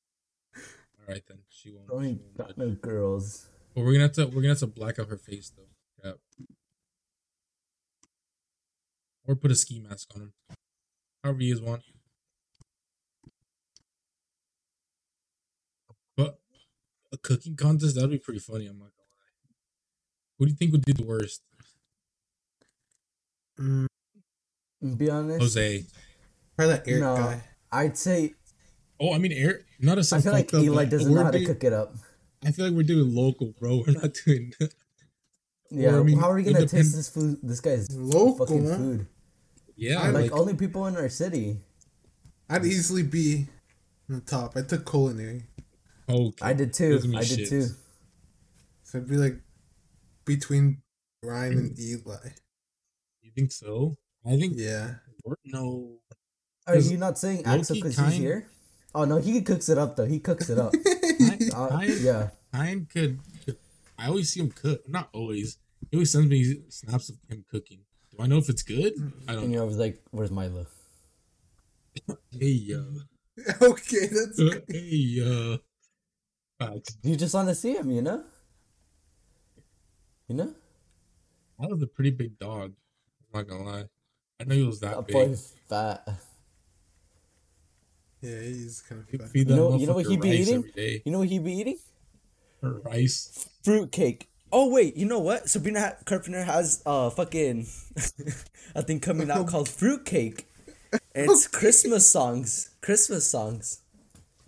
All 0.98 1.06
right 1.14 1.22
then, 1.28 1.38
she 1.48 1.70
won't. 1.70 1.88
I 1.90 2.02
She 2.04 2.08
ain't 2.10 2.20
won't 2.22 2.36
got 2.36 2.58
no 2.58 2.70
girls. 2.72 3.46
But 3.74 3.84
we're 3.84 3.92
gonna 3.92 4.04
have 4.04 4.12
to 4.14 4.26
we're 4.26 4.42
gonna 4.42 4.48
have 4.48 4.58
to 4.58 4.66
black 4.66 4.98
out 4.98 5.08
her 5.08 5.16
face 5.16 5.52
though. 5.56 5.68
Yeah. 6.04 6.46
Or 9.26 9.36
put 9.36 9.52
a 9.52 9.54
ski 9.54 9.78
mask 9.80 10.10
on 10.16 10.22
him. 10.22 10.32
However 11.22 11.40
you 11.42 11.54
guys 11.54 11.62
want. 11.62 11.82
But 16.16 16.38
a 17.12 17.16
cooking 17.18 17.56
contest, 17.56 17.94
that'd 17.96 18.10
be 18.10 18.18
pretty 18.18 18.40
funny, 18.40 18.66
I'm 18.66 18.78
not 18.78 18.90
gonna 18.96 19.08
lie. 19.10 19.40
Who 20.38 20.46
do 20.46 20.50
you 20.50 20.56
think 20.56 20.72
would 20.72 20.84
do 20.84 20.92
the 20.92 21.04
worst? 21.04 21.42
Mm, 23.58 23.86
Be 24.96 25.10
honest, 25.10 25.40
Jose. 25.40 25.84
probably 26.56 26.74
that 26.74 26.88
Eric 26.88 27.00
no, 27.02 27.16
guy. 27.16 27.42
I'd 27.72 27.96
say 27.98 28.34
Oh, 28.98 29.12
I 29.14 29.18
mean 29.18 29.32
Eric 29.32 29.64
not 29.80 29.98
a 29.98 30.14
I 30.14 30.20
feel 30.20 30.32
like 30.32 30.52
Eli 30.52 30.84
doesn't 30.84 31.12
know 31.14 31.24
how 31.24 31.30
to 31.30 31.44
cook 31.44 31.64
it 31.64 31.72
up. 31.72 31.94
I 32.44 32.52
feel 32.52 32.66
like 32.66 32.74
we're 32.74 32.82
doing 32.84 33.14
local, 33.14 33.52
bro. 33.58 33.82
We're 33.86 33.92
not 34.00 34.14
doing 34.24 34.52
Yeah, 35.70 35.98
I 36.00 36.02
mean, 36.02 36.18
how 36.18 36.30
are 36.30 36.34
we 36.34 36.42
gonna 36.42 36.54
depend- 36.60 36.70
taste 36.70 36.96
this 36.96 37.08
food? 37.08 37.38
This 37.42 37.60
guy's 37.60 37.94
Local, 37.94 38.44
fucking 38.46 38.68
huh? 38.68 38.76
food. 38.76 39.06
Yeah, 39.76 40.00
Like, 40.10 40.14
like, 40.30 40.32
only 40.32 40.54
people 40.54 40.86
in 40.86 40.96
our 40.96 41.08
city. 41.08 41.58
I'd 42.48 42.64
easily 42.66 43.02
be 43.04 43.46
in 44.08 44.14
the 44.16 44.20
top. 44.20 44.56
I 44.56 44.62
took 44.62 44.84
culinary. 44.90 45.44
Okay. 46.10 46.44
I 46.46 46.52
did 46.52 46.72
too. 46.74 46.92
Gives 46.92 47.08
me 47.08 47.18
I 47.18 47.24
did 47.24 47.38
shits. 47.40 47.48
too. 47.48 47.66
So 48.84 48.98
it'd 48.98 49.08
be 49.08 49.16
like 49.16 49.40
between 50.24 50.82
Ryan 51.22 51.58
and. 51.58 51.78
Eli. 51.78 52.16
You 53.22 53.30
think 53.34 53.52
so? 53.52 53.96
I 54.26 54.36
think 54.36 54.54
Yeah. 54.56 54.94
no. 55.44 55.98
Are 56.66 56.76
you 56.76 56.96
not 56.98 57.18
saying 57.18 57.44
Loki 57.44 57.58
Axel 57.60 57.76
because 57.76 57.98
he's 57.98 58.14
here? 58.14 58.48
Oh 58.94 59.04
no, 59.04 59.18
he 59.18 59.40
cooks 59.42 59.68
it 59.68 59.78
up 59.78 59.96
though. 59.96 60.04
He 60.06 60.18
cooks 60.20 60.50
it 60.50 60.58
up. 60.58 60.72
I, 60.84 61.38
Uh, 61.54 61.68
I, 61.78 61.84
yeah. 61.84 62.30
Ryan 62.52 62.86
could. 62.90 63.20
I 63.98 64.06
always 64.08 64.32
see 64.32 64.40
him 64.40 64.50
cook. 64.50 64.88
Not 64.88 65.08
always. 65.12 65.58
He 65.90 65.96
always 65.96 66.10
sends 66.12 66.28
me 66.28 66.62
snaps 66.68 67.08
of 67.08 67.16
him 67.28 67.44
cooking. 67.50 67.80
Do 68.10 68.18
I 68.22 68.26
know 68.26 68.38
if 68.38 68.48
it's 68.48 68.62
good? 68.62 68.92
I 69.28 69.32
don't 69.34 69.44
And 69.44 69.48
know. 69.48 69.54
you're 69.54 69.62
always 69.62 69.76
like, 69.78 70.02
"Where's 70.10 70.30
Milo?" 70.30 70.66
Hey 72.32 72.46
yo. 72.70 72.84
okay, 73.62 74.06
that's 74.06 74.36
good. 74.36 74.64
hey 74.68 74.80
yo. 75.18 75.58
Facts. 76.60 76.96
You 77.02 77.16
just 77.16 77.34
want 77.34 77.48
to 77.48 77.54
see 77.54 77.72
him, 77.74 77.90
you 77.90 78.02
know. 78.02 78.22
You 80.28 80.36
know, 80.36 80.54
That 81.58 81.70
was 81.70 81.82
a 81.82 81.86
pretty 81.88 82.10
big 82.12 82.38
dog. 82.38 82.72
I'm 83.34 83.40
not 83.40 83.48
gonna 83.48 83.64
lie. 83.64 83.84
I 84.40 84.44
know 84.44 84.54
he 84.54 84.62
was 84.64 84.78
that 84.80 84.94
that 84.96 85.06
big. 85.08 85.14
boy's 85.14 85.52
fat. 85.68 86.06
Yeah, 88.20 88.38
he's 88.40 88.80
kind 88.82 89.00
of 89.02 89.08
fat. 89.08 89.34
You 89.34 89.44
know- 89.46 89.76
you 89.76 89.86
know 89.86 89.94
what 89.94 90.06
he'd 90.06 90.20
be 90.20 90.30
eating? 90.30 90.64
You 90.76 91.10
know 91.12 91.18
what 91.20 91.28
he'd 91.28 91.42
be 91.44 91.52
eating? 91.54 91.78
Rice. 92.62 93.48
Fruitcake. 93.64 94.28
Oh 94.52 94.68
wait, 94.68 94.96
you 94.96 95.06
know 95.06 95.18
what? 95.20 95.48
Sabrina 95.48 95.96
Carpenter 96.04 96.44
has 96.44 96.82
uh 96.86 97.08
fucking 97.10 97.66
a 98.74 98.82
thing 98.82 99.00
coming 99.00 99.30
out 99.30 99.46
called 99.48 99.68
Fruitcake. 99.68 100.46
It's 101.14 101.46
Christmas 101.48 102.08
songs. 102.10 102.70
Christmas 102.82 103.26
songs. 103.26 103.80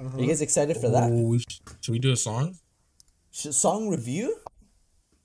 Are 0.03 0.20
you 0.20 0.26
guys 0.26 0.42
excited 0.42 0.76
for 0.76 0.88
that? 0.90 1.11
Oh, 1.12 1.22
we 1.28 1.38
sh- 1.38 1.61
should 1.80 1.92
we 1.92 1.98
do 1.98 2.12
a 2.12 2.16
song? 2.16 2.57
Song 3.30 3.88
review? 3.88 4.36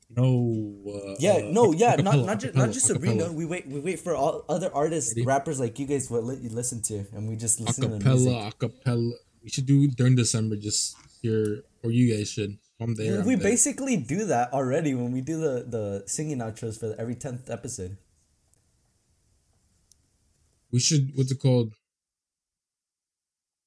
No. 0.10 0.76
Uh, 0.88 1.16
Yeah, 1.20 1.42
no, 1.52 1.74
yeah, 1.84 1.96
not 1.98 2.16
not 2.24 2.40
just 2.40 2.54
acapella, 2.54 2.56
not 2.56 2.72
just 2.72 2.86
Sabrina. 2.88 3.24
acapella. 3.26 3.34
We 3.36 3.46
wait, 3.46 3.68
we 3.68 3.80
wait 3.80 4.00
for 4.00 4.16
all 4.16 4.46
other 4.48 4.70
artists, 4.74 5.12
Ready? 5.16 5.26
rappers 5.26 5.60
like 5.60 5.78
you 5.80 5.86
guys 5.86 6.10
will 6.10 6.24
li- 6.24 6.40
you 6.42 6.50
listen 6.50 6.82
to, 6.84 7.06
and 7.14 7.28
we 7.28 7.36
just 7.36 7.60
listen 7.60 7.84
to 7.84 7.98
the 7.98 8.00
music. 8.00 8.32
Acapella, 8.32 8.54
acapella. 8.54 9.12
We 9.44 9.50
should 9.50 9.66
do 9.66 9.88
during 9.90 10.16
December. 10.16 10.56
Just 10.56 10.96
here, 11.22 11.64
or 11.84 11.92
you 11.92 12.16
guys 12.16 12.30
should. 12.32 12.58
I'm 12.80 12.94
there. 12.96 13.12
Well, 13.14 13.22
I'm 13.22 13.28
we 13.28 13.36
there. 13.36 13.50
basically 13.52 13.98
do 13.98 14.26
that 14.26 14.54
already 14.54 14.94
when 14.94 15.12
we 15.12 15.20
do 15.22 15.40
the 15.42 15.66
the 15.68 16.04
singing 16.08 16.40
outros 16.40 16.80
for 16.80 16.96
every 16.98 17.16
tenth 17.16 17.50
episode. 17.50 17.98
We 20.72 20.80
should. 20.80 21.12
What's 21.16 21.32
it 21.32 21.40
called? 21.40 21.74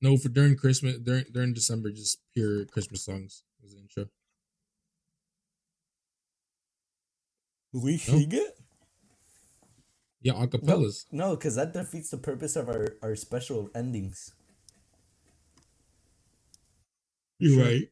No, 0.03 0.17
for 0.17 0.29
during 0.31 0.57
Christmas, 0.57 0.99
during 0.99 1.25
during 1.31 1.53
December, 1.53 1.91
just 1.91 2.21
pure 2.33 2.65
Christmas 2.67 3.05
songs 3.05 3.43
as 3.65 3.73
an 3.75 3.81
intro. 3.81 4.07
We 7.73 7.99
sing 7.99 8.33
it? 8.33 8.59
Yeah, 10.23 10.35
acapellas. 10.35 11.05
No, 11.13 11.37
because 11.37 11.55
that 11.57 11.73
defeats 11.73 12.11
the 12.11 12.19
purpose 12.19 12.57
of 12.57 12.69
our 12.69 12.97
our 13.03 13.15
special 13.15 13.71
endings. 13.75 14.33
You're 17.39 17.63
right. 17.63 17.89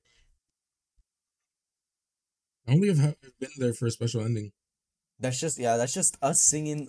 I 2.66 2.72
only 2.72 2.88
have 2.88 3.16
been 3.40 3.50
there 3.56 3.72
for 3.72 3.86
a 3.86 3.90
special 3.90 4.22
ending. 4.22 4.52
That's 5.18 5.40
just 5.40 5.59
yeah, 5.59 5.76
that's 5.76 5.94
just 5.94 6.16
us 6.22 6.40
singing 6.40 6.88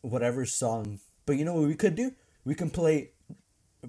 whatever 0.00 0.46
song. 0.46 1.00
But 1.26 1.36
you 1.36 1.44
know 1.44 1.54
what 1.54 1.68
we 1.68 1.74
could 1.74 1.94
do? 1.94 2.12
We 2.44 2.54
can 2.54 2.70
play 2.70 3.12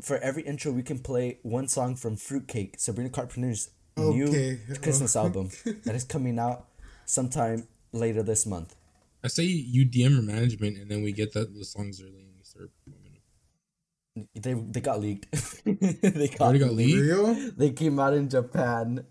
for 0.01 0.17
every 0.17 0.43
intro. 0.43 0.71
We 0.71 0.83
can 0.83 0.99
play 0.99 1.39
one 1.43 1.67
song 1.67 1.95
from 1.95 2.15
Fruitcake, 2.15 2.79
Sabrina 2.79 3.09
Carpenter's 3.09 3.69
new 3.97 4.57
Christmas 4.81 5.15
oh. 5.15 5.23
album 5.23 5.49
that 5.85 5.95
is 5.95 6.03
coming 6.03 6.39
out 6.39 6.65
sometime 7.05 7.67
later 7.91 8.23
this 8.23 8.45
month. 8.45 8.75
I 9.23 9.27
say 9.27 9.43
you 9.43 9.85
DM 9.85 10.11
your 10.11 10.21
management, 10.21 10.77
and 10.77 10.89
then 10.89 11.03
we 11.03 11.11
get 11.11 11.33
that 11.33 11.53
the 11.53 11.65
songs 11.65 12.01
early 12.01 12.23
and 12.23 12.37
we 12.37 12.43
start 12.43 12.71
performing 12.85 13.19
them. 14.15 14.27
They 14.33 14.53
they 14.53 14.81
got 14.81 15.01
leaked. 15.01 15.27
they 15.65 16.27
got, 16.27 16.41
Already 16.41 16.59
got 16.59 16.71
leaked. 16.71 16.99
Real? 16.99 17.51
They 17.57 17.71
came 17.71 17.99
out 17.99 18.13
in 18.13 18.29
Japan. 18.29 19.05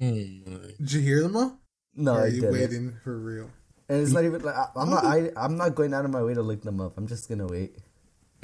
Oh 0.00 0.06
my! 0.06 0.58
Did 0.78 0.92
you 0.92 1.00
hear 1.00 1.22
them 1.22 1.36
all? 1.36 1.58
No, 1.94 2.14
or 2.14 2.18
I 2.18 2.22
are 2.22 2.28
you 2.28 2.40
didn't. 2.40 2.52
waiting 2.52 2.96
for 3.04 3.16
real? 3.16 3.50
And 3.88 4.02
it's 4.02 4.12
not 4.12 4.24
even 4.24 4.42
like 4.42 4.54
I, 4.54 4.68
I'm 4.74 4.90
not. 4.90 5.04
Oh. 5.04 5.08
I 5.08 5.30
I'm 5.36 5.56
not 5.56 5.74
going 5.74 5.94
out 5.94 6.04
of 6.04 6.10
my 6.10 6.22
way 6.22 6.34
to 6.34 6.42
look 6.42 6.62
them 6.62 6.80
up. 6.80 6.98
I'm 6.98 7.06
just 7.06 7.28
gonna 7.28 7.46
wait. 7.46 7.76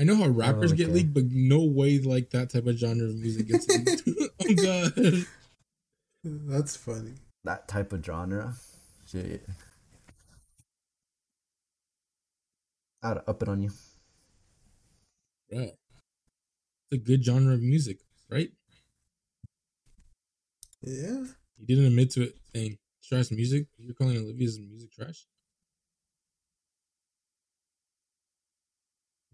I 0.01 0.05
know 0.05 0.15
how 0.15 0.29
rappers 0.29 0.73
get 0.73 0.85
okay. 0.85 0.95
leaked, 0.95 1.15
but 1.15 1.25
no 1.31 1.65
way 1.65 1.99
like 1.99 2.31
that 2.31 2.51
type 2.51 2.67
of 2.67 2.77
genre 2.77 3.09
of 3.09 3.17
music 3.17 3.49
gets 3.49 3.69
leaked. 3.69 4.03
oh 4.41 4.55
god. 4.55 5.27
That's 6.25 6.77
funny. 6.77 7.15
That 7.45 7.67
type 7.67 7.93
of 7.93 8.05
genre. 8.05 8.55
Shit. 9.11 9.45
I'd 13.03 13.19
up 13.27 13.43
it 13.43 13.49
on 13.49 13.63
you. 13.63 13.71
Yeah, 15.51 15.61
It's 15.63 16.93
a 16.93 16.97
good 16.99 17.25
genre 17.25 17.55
of 17.55 17.63
music, 17.63 17.99
right? 18.29 18.51
Yeah. 20.83 21.25
You 21.57 21.67
didn't 21.67 21.87
admit 21.87 22.11
to 22.13 22.23
it 22.25 22.37
saying 22.55 22.79
trash 23.03 23.31
music. 23.31 23.67
You're 23.79 23.95
calling 23.95 24.19
Olivia's 24.19 24.59
music 24.59 24.93
trash? 24.93 25.27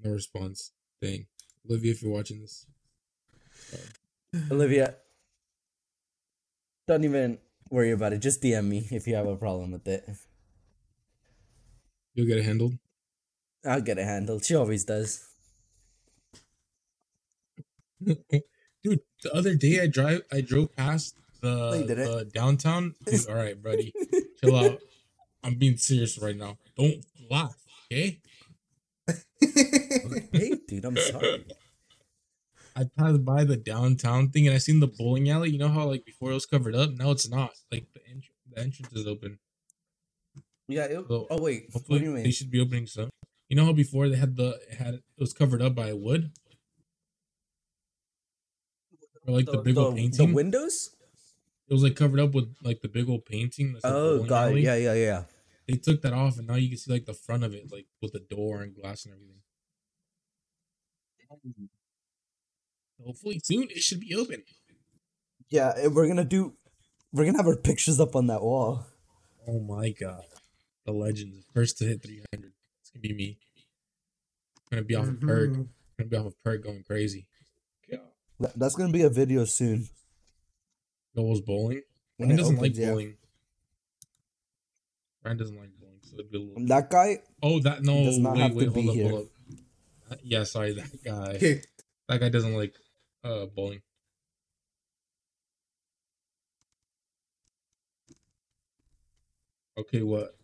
No 0.04 0.12
response. 0.12 0.72
thing. 1.00 1.26
Olivia, 1.68 1.92
if 1.92 2.02
you're 2.02 2.12
watching 2.12 2.40
this. 2.40 2.66
Olivia, 4.50 4.96
don't 6.86 7.04
even 7.04 7.38
worry 7.70 7.90
about 7.90 8.12
it. 8.12 8.18
Just 8.18 8.42
DM 8.42 8.66
me 8.66 8.86
if 8.90 9.06
you 9.06 9.14
have 9.14 9.26
a 9.26 9.36
problem 9.36 9.72
with 9.72 9.88
it. 9.88 10.06
You'll 12.14 12.26
get 12.26 12.38
it 12.38 12.44
handled. 12.44 12.74
I'll 13.64 13.80
get 13.80 13.98
it 13.98 14.04
handled. 14.04 14.44
She 14.44 14.54
always 14.54 14.84
does. 14.84 15.26
Dude, 18.04 19.00
the 19.22 19.32
other 19.32 19.54
day 19.54 19.80
I 19.80 19.86
drive 19.86 20.22
I 20.30 20.42
drove 20.42 20.76
past 20.76 21.16
the, 21.40 21.48
oh, 21.48 21.74
you 21.74 21.86
the 21.86 22.30
downtown. 22.32 22.94
Dude, 23.06 23.26
all 23.28 23.34
right, 23.34 23.60
buddy. 23.60 23.94
Chill 24.42 24.56
out. 24.56 24.78
I'm 25.42 25.54
being 25.54 25.78
serious 25.78 26.18
right 26.18 26.36
now. 26.36 26.58
Don't 26.76 27.04
laugh, 27.30 27.56
okay? 27.90 28.20
hey, 30.32 30.56
dude, 30.66 30.84
I'm 30.84 30.96
sorry. 30.96 31.44
I 32.76 32.84
passed 32.98 33.24
by 33.24 33.44
the 33.44 33.56
downtown 33.56 34.30
thing 34.30 34.46
and 34.46 34.54
I 34.54 34.58
seen 34.58 34.80
the 34.80 34.88
bowling 34.88 35.30
alley. 35.30 35.50
You 35.50 35.58
know 35.58 35.68
how 35.68 35.86
like 35.86 36.04
before 36.04 36.30
it 36.30 36.34
was 36.34 36.46
covered 36.46 36.74
up? 36.74 36.90
Now 36.90 37.10
it's 37.10 37.28
not. 37.28 37.52
Like 37.70 37.86
the 37.94 38.00
entrance 38.06 38.34
the 38.52 38.60
entrance 38.60 38.92
is 38.92 39.06
open. 39.06 39.38
Yeah. 40.68 40.84
It, 40.84 41.04
So, 41.08 41.26
oh 41.30 41.40
wait. 41.40 41.66
What 41.70 41.80
Hopefully 41.80 41.98
do 42.00 42.04
you 42.06 42.22
they 42.22 42.30
should 42.30 42.50
be 42.50 42.60
opening 42.60 42.86
some. 42.86 43.10
You 43.48 43.56
know 43.56 43.66
how 43.66 43.72
before 43.72 44.08
they 44.08 44.16
had 44.16 44.36
the 44.36 44.58
it 44.68 44.74
had 44.78 44.94
it 44.94 45.02
was 45.18 45.32
covered 45.32 45.62
up 45.62 45.74
by 45.74 45.92
wood? 45.92 46.32
Or 49.26 49.34
like 49.34 49.46
the, 49.46 49.58
big 49.58 49.78
old 49.78 49.96
painting. 49.96 50.28
the 50.28 50.34
windows. 50.34 50.90
it 51.68 51.72
was 51.72 51.82
like 51.82 51.96
covered 51.96 52.20
up 52.20 52.34
with 52.34 52.54
like 52.62 52.80
the 52.82 52.88
big 52.88 53.08
old 53.08 53.24
painting. 53.24 53.78
Oh 53.84 54.24
god. 54.24 54.50
alley. 54.50 54.64
Yeah, 54.64 54.76
yeah, 54.76 54.94
yeah. 54.94 55.22
They 55.66 55.76
took 55.76 56.02
that 56.02 56.12
off 56.12 56.38
and 56.38 56.46
now 56.46 56.56
you 56.56 56.68
can 56.68 56.78
see 56.78 56.92
like 56.92 57.06
the 57.06 57.14
front 57.14 57.44
of 57.44 57.54
it, 57.54 57.72
like 57.72 57.86
with 58.02 58.12
the 58.12 58.20
door 58.20 58.62
and 58.62 58.74
glass 58.74 59.04
and 59.04 59.14
everything. 59.14 59.40
Hopefully 63.04 63.40
soon 63.42 63.68
it 63.70 63.82
should 63.82 64.00
be 64.00 64.14
open. 64.14 64.42
Yeah, 65.48 65.72
we're 65.88 66.08
gonna 66.08 66.24
do. 66.24 66.54
We're 67.12 67.24
gonna 67.24 67.38
have 67.38 67.46
our 67.46 67.56
pictures 67.56 68.00
up 68.00 68.16
on 68.16 68.26
that 68.28 68.42
wall. 68.42 68.86
Oh 69.46 69.60
my 69.60 69.90
god. 69.90 70.24
The 70.84 70.92
legends! 70.92 71.46
First 71.54 71.78
to 71.78 71.86
hit 71.86 72.02
300. 72.02 72.52
It's 72.80 72.90
gonna 72.90 73.00
be 73.00 73.14
me. 73.14 73.38
I'm 74.70 74.78
gonna 74.78 74.84
be 74.84 74.94
off 74.94 75.08
of 75.08 75.14
mm-hmm. 75.14 75.28
perk. 75.28 75.50
I'm 75.50 75.68
gonna 75.98 76.08
be 76.10 76.16
off 76.16 76.26
of 76.26 76.42
perk 76.44 76.64
going 76.64 76.82
crazy. 76.86 77.26
God. 77.90 78.52
That's 78.56 78.74
gonna 78.74 78.92
be 78.92 79.02
a 79.02 79.10
video 79.10 79.44
soon. 79.44 79.88
Goals 81.16 81.40
bowling. 81.40 81.82
When 82.16 82.28
Brian 82.28 82.38
it 82.38 82.42
doesn't 82.42 82.58
opens, 82.58 82.78
like 82.78 83.06
yeah. 83.06 83.12
Bowling. 85.24 85.36
Brian 85.36 85.38
doesn't 85.38 85.56
like 85.56 85.70
bowling, 85.78 86.00
so 86.02 86.14
it'd 86.14 86.30
be 86.30 86.38
a 86.38 86.40
little. 86.40 86.66
That 86.66 86.90
guy. 86.90 87.18
Oh, 87.42 87.60
that 87.60 87.82
no. 87.82 88.04
does 88.04 88.18
not 88.18 88.34
wait, 88.34 88.40
have 88.42 88.54
wait, 88.54 88.64
to 88.64 88.70
hold 88.70 88.84
be 88.84 88.88
up, 88.90 88.94
here. 88.94 89.08
hold 89.10 89.22
up. 89.22 89.28
Uh, 90.10 90.16
yeah, 90.22 90.44
sorry, 90.44 90.72
that 90.74 91.04
guy. 91.04 91.38
Kicked. 91.38 91.66
That 92.08 92.20
guy 92.20 92.28
doesn't 92.28 92.54
like 92.54 92.74
uh 93.24 93.46
bowling. 93.46 93.80
Okay, 99.76 100.02
what? 100.02 100.36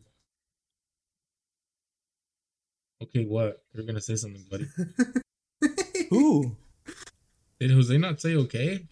Okay, 3.02 3.24
what? 3.24 3.62
You're 3.72 3.86
gonna 3.86 4.00
say 4.00 4.16
something, 4.16 4.44
buddy. 4.50 4.66
Who? 6.10 6.56
Did 7.60 7.70
Jose 7.70 7.96
not 7.98 8.20
say 8.20 8.34
okay? 8.36 8.86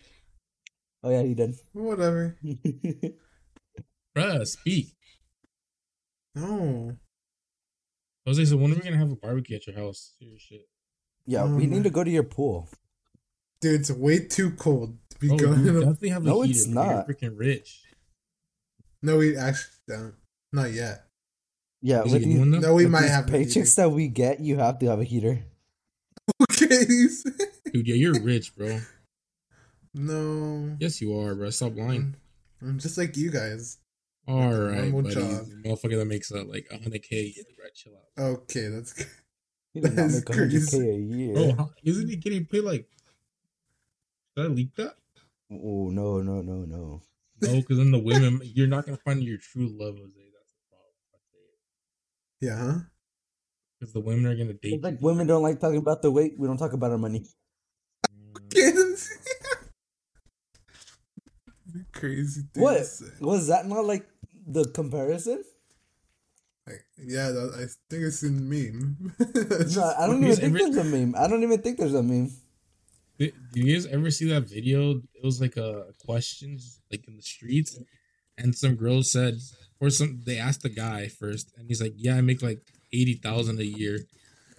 Oh 1.03 1.11
yeah, 1.11 1.23
he 1.23 1.35
did. 1.35 1.55
Whatever. 1.73 2.37
Bruh, 4.17 4.47
speak. 4.47 4.98
No. 6.39 6.97
Jose, 8.27 8.45
so 8.45 8.57
when 8.57 8.73
are 8.73 8.75
we 8.77 8.81
gonna 8.83 8.97
have 8.97 9.11
a 9.11 9.17
barbecue 9.17 9.57
at 9.57 9.67
your 9.67 9.77
house? 9.77 10.15
Serious 10.19 10.43
shit. 10.43 10.69
yeah, 11.27 11.43
Oh 11.45 11.55
we 11.57 11.67
need 11.67 11.85
to 11.85 11.91
go 11.91 12.05
to 12.05 12.11
your 12.11 12.23
pool. 12.25 12.69
Dude, 13.61 13.81
it's 13.81 13.91
way 13.91 14.21
too 14.21 14.53
cold 14.53 14.97
to 15.11 15.19
be 15.19 15.31
Oh, 15.31 15.37
going 15.37 15.65
you 15.65 15.71
up. 15.71 15.81
definitely 15.81 16.09
have 16.11 16.23
a 16.23 16.27
No, 16.27 16.43
heater. 16.43 16.59
it's 16.59 16.67
bro. 16.69 16.85
You're 16.85 16.95
not. 16.95 17.09
freaking 17.09 17.39
rich. 17.39 17.83
No, 19.03 19.17
we 19.19 19.37
actually 19.37 19.73
don't. 19.89 20.15
Not 20.53 20.73
yet. 20.73 21.05
Yeah, 21.83 22.03
Is 22.05 22.13
with 22.13 22.23
it 22.23 22.25
a 22.25 22.29
these, 22.29 22.35
new 22.35 22.41
one. 22.53 22.61
No, 22.61 22.75
we 22.75 22.85
with 22.85 22.93
might 22.93 23.03
these 23.03 23.11
have 23.11 23.29
a 23.29 23.33
paychecks 23.33 23.75
that 23.77 23.91
we 23.91 24.09
get, 24.09 24.41
you 24.41 24.59
have 24.59 24.79
to 24.81 24.87
have 24.87 25.01
a 25.01 25.05
heater. 25.05 25.45
Okay. 26.43 26.85
Dude, 27.73 27.87
yeah, 27.87 27.95
you're 27.95 28.21
rich, 28.21 28.55
bro. 28.57 28.81
no. 29.95 30.77
Yes, 30.81 31.01
you 31.01 31.19
are, 31.19 31.35
bro. 31.35 31.51
Stop 31.51 31.77
lying. 31.77 32.15
I'm 32.61 32.79
just 32.79 32.99
like 32.99 33.17
you 33.17 33.31
guys. 33.31 33.79
All 34.29 34.53
a 34.53 34.69
right, 34.69 34.83
normal 34.83 35.03
buddy. 35.03 35.15
job. 35.15 35.47
Motherfucker 35.65 35.99
that 35.99 36.05
makes 36.05 36.31
uh, 36.33 36.45
like 36.45 36.69
100k 36.71 37.13
a 37.13 37.17
year, 37.35 37.45
bro. 37.57 37.67
Chill 37.75 37.93
out. 37.97 38.25
Okay, 38.25 38.69
that's 38.69 38.93
good. 38.93 39.07
He 39.75 39.81
does 39.81 39.91
not 39.97 40.11
That's 40.11 40.15
make 40.15 40.25
100k 40.25 40.71
crazy. 40.71 40.91
a 40.91 40.95
year. 40.95 41.35
Bro, 41.35 41.53
how, 41.57 41.71
isn't 41.85 42.09
he 42.09 42.17
getting 42.17 42.45
paid 42.47 42.65
like. 42.65 42.89
Did 44.37 44.45
I 44.47 44.49
leak 44.49 44.75
that? 44.77 44.95
Oh 45.51 45.89
no, 45.91 46.21
no, 46.23 46.43
no, 46.43 46.65
no. 46.65 47.03
No, 47.41 47.55
because 47.57 47.79
then 47.79 47.91
the 47.91 47.99
women, 47.99 48.41
you're 48.55 48.67
not 48.67 48.85
gonna 48.85 48.99
find 48.99 49.23
your 49.23 49.39
true 49.39 49.69
love, 49.69 49.97
Jose. 49.97 50.13
That's 50.35 50.53
the 50.53 50.61
problem. 50.69 50.95
Yeah, 52.41 52.57
huh? 52.59 52.81
Because 53.81 53.93
the 53.95 54.01
women 54.01 54.27
are 54.27 54.37
gonna 54.37 54.53
date. 54.55 54.75
It's 54.75 54.85
like 54.85 55.01
you. 55.01 55.07
women 55.07 55.27
don't 55.27 55.43
like 55.43 55.59
talking 55.61 55.79
about 55.79 56.03
the 56.03 56.11
weight. 56.11 56.35
We 56.39 56.47
don't 56.49 56.59
talk 56.59 56.73
about 56.75 56.91
our 56.91 56.99
money. 56.99 57.25
Crazy 61.93 62.43
thing 62.55 62.63
What 62.63 62.87
was 63.21 63.47
that? 63.49 63.67
Not 63.67 63.85
like 63.85 64.07
the 64.49 64.65
comparison? 64.71 65.43
Like, 66.67 66.85
yeah, 66.99 67.31
that, 67.31 67.55
I 67.55 67.65
think 67.89 68.03
it's 68.05 68.23
in 68.23 68.49
meme. 68.49 69.15
No, 69.75 69.95
I 69.99 70.07
don't 70.07 70.23
even 70.25 70.37
think 70.37 70.43
every- 70.55 70.61
there's 70.71 70.77
a 70.77 70.85
meme. 70.85 71.15
I 71.17 71.27
don't 71.29 71.43
even 71.43 71.61
think 71.63 71.79
there's 71.79 71.95
a 71.95 72.03
meme. 72.03 72.31
Did, 73.19 73.35
did 73.53 73.65
you 73.65 73.75
guys 73.75 73.87
ever 73.87 74.11
see 74.11 74.29
that 74.29 74.43
video? 74.49 74.91
It 75.15 75.25
was 75.25 75.41
like 75.41 75.57
a 75.57 75.87
questions 76.05 76.81
like 76.91 77.07
in 77.09 77.17
the 77.17 77.23
streets, 77.23 77.79
and 78.37 78.55
some 78.55 78.77
girl 78.77 79.03
said, 79.03 79.39
or 79.81 79.91
some 79.91 80.21
they 80.25 80.39
asked 80.39 80.63
the 80.63 80.69
guy 80.69 81.09
first, 81.09 81.53
and 81.57 81.67
he's 81.69 81.81
like, 81.83 81.95
"Yeah, 81.97 82.15
I 82.17 82.21
make 82.21 82.43
like 82.43 82.61
eighty 82.93 83.15
thousand 83.15 83.59
a 83.59 83.65
year," 83.65 83.99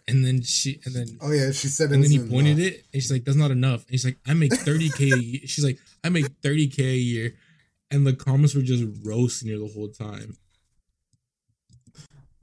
and 0.10 0.26
then 0.26 0.42
she, 0.42 0.82
and 0.84 0.94
then 0.94 1.08
oh 1.22 1.32
yeah, 1.32 1.52
she 1.52 1.68
said 1.70 1.92
and 1.92 2.04
then 2.04 2.12
he 2.12 2.20
pointed 2.20 2.60
enough. 2.60 2.74
it, 2.74 2.84
and 2.92 3.02
she's 3.02 3.12
like, 3.12 3.24
"That's 3.24 3.38
not 3.38 3.52
enough." 3.52 3.84
And 3.84 3.92
he's 3.92 4.04
like, 4.04 4.18
"I 4.28 4.34
make 4.34 4.54
thirty 4.54 4.90
k 4.90 5.12
a 5.12 5.18
year." 5.18 5.42
She's 5.46 5.64
like, 5.64 5.80
"I 6.04 6.10
make 6.10 6.26
thirty 6.44 6.68
k 6.68 6.84
a 6.84 6.98
year," 6.98 7.36
and 7.92 8.06
the 8.06 8.14
comments 8.14 8.56
were 8.56 8.62
just 8.62 8.84
roasting 9.04 9.50
her 9.52 9.58
the 9.58 9.68
whole 9.74 9.90
time, 9.90 10.38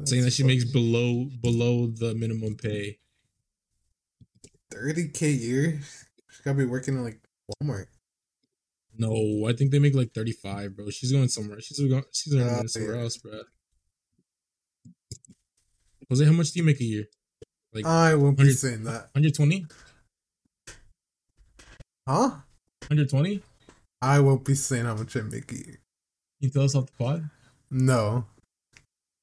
saying 0.04 0.22
that 0.22 0.26
That's 0.26 0.34
she 0.36 0.42
makes 0.44 0.64
below 0.64 1.28
below 1.42 1.86
the 1.86 2.14
minimum 2.14 2.56
pay. 2.56 2.98
30k 4.72 5.22
a 5.22 5.30
year. 5.30 5.80
She 6.30 6.42
gotta 6.42 6.58
be 6.58 6.64
working 6.64 6.94
in 6.96 7.04
like 7.04 7.20
Walmart. 7.62 7.86
No, 8.98 9.46
I 9.46 9.52
think 9.52 9.70
they 9.70 9.78
make 9.78 9.94
like 9.94 10.12
thirty 10.12 10.32
five, 10.32 10.74
bro. 10.76 10.90
She's 10.90 11.12
going 11.12 11.28
somewhere. 11.28 11.60
She's 11.60 11.78
going. 11.78 12.02
She's 12.12 12.32
going 12.32 12.48
Oh, 12.48 12.66
somewhere 12.66 12.96
yeah. 12.96 13.02
else, 13.02 13.16
bro. 13.18 13.40
Jose, 16.08 16.24
how 16.24 16.32
much 16.32 16.52
do 16.52 16.60
you 16.60 16.64
make 16.64 16.80
a 16.80 16.84
year? 16.84 17.04
Like 17.72 17.84
I 17.84 18.14
won't 18.14 18.38
be 18.38 18.50
saying 18.52 18.84
that. 18.84 19.10
120? 19.12 19.66
Huh? 22.06 22.28
120? 22.88 23.42
I 24.02 24.20
won't 24.20 24.44
be 24.44 24.54
saying 24.54 24.84
how 24.84 24.94
much 24.94 25.16
I 25.16 25.22
make 25.22 25.50
a 25.52 25.56
year. 25.56 25.80
You 26.40 26.50
tell 26.50 26.62
us 26.62 26.74
off 26.74 26.86
the 26.86 26.92
pod? 27.04 27.30
No. 27.70 28.26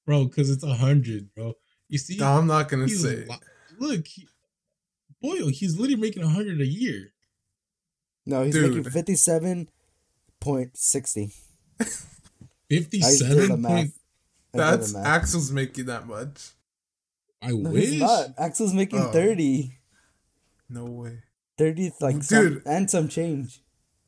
Bro, 0.05 0.25
because 0.25 0.49
it's 0.49 0.63
a 0.63 0.73
hundred, 0.73 1.33
bro. 1.35 1.53
You 1.89 1.97
see, 1.97 2.17
No, 2.17 2.37
I'm 2.37 2.47
not 2.47 2.69
gonna 2.69 2.89
say. 2.89 3.25
li- 3.25 3.37
look, 3.79 4.07
he, 4.07 4.27
Boyle, 5.21 5.47
he's 5.49 5.77
literally 5.77 6.01
making 6.01 6.23
a 6.23 6.27
hundred 6.27 6.59
a 6.59 6.65
year. 6.65 7.13
No, 8.25 8.43
he's 8.43 8.53
Dude. 8.53 8.75
making 8.75 8.91
fifty-seven 8.91 9.69
point 10.41 10.75
sixty. 10.75 11.33
Fifty-seven 12.69 13.63
point. 13.63 13.91
That's 14.53 14.95
Axel's 14.95 15.51
making 15.51 15.85
that 15.85 16.07
much. 16.07 16.51
I 17.41 17.49
No, 17.51 17.69
wish. 17.71 18.01
Axel's 18.37 18.73
making 18.73 18.99
Oh. 18.99 19.11
thirty. 19.11 19.77
No 20.69 20.85
way. 20.85 21.19
30 21.57 21.91
like 22.01 22.15
Dude. 22.15 22.23
some, 22.25 22.61
and 22.65 22.89
some 22.89 23.07
change. 23.07 23.61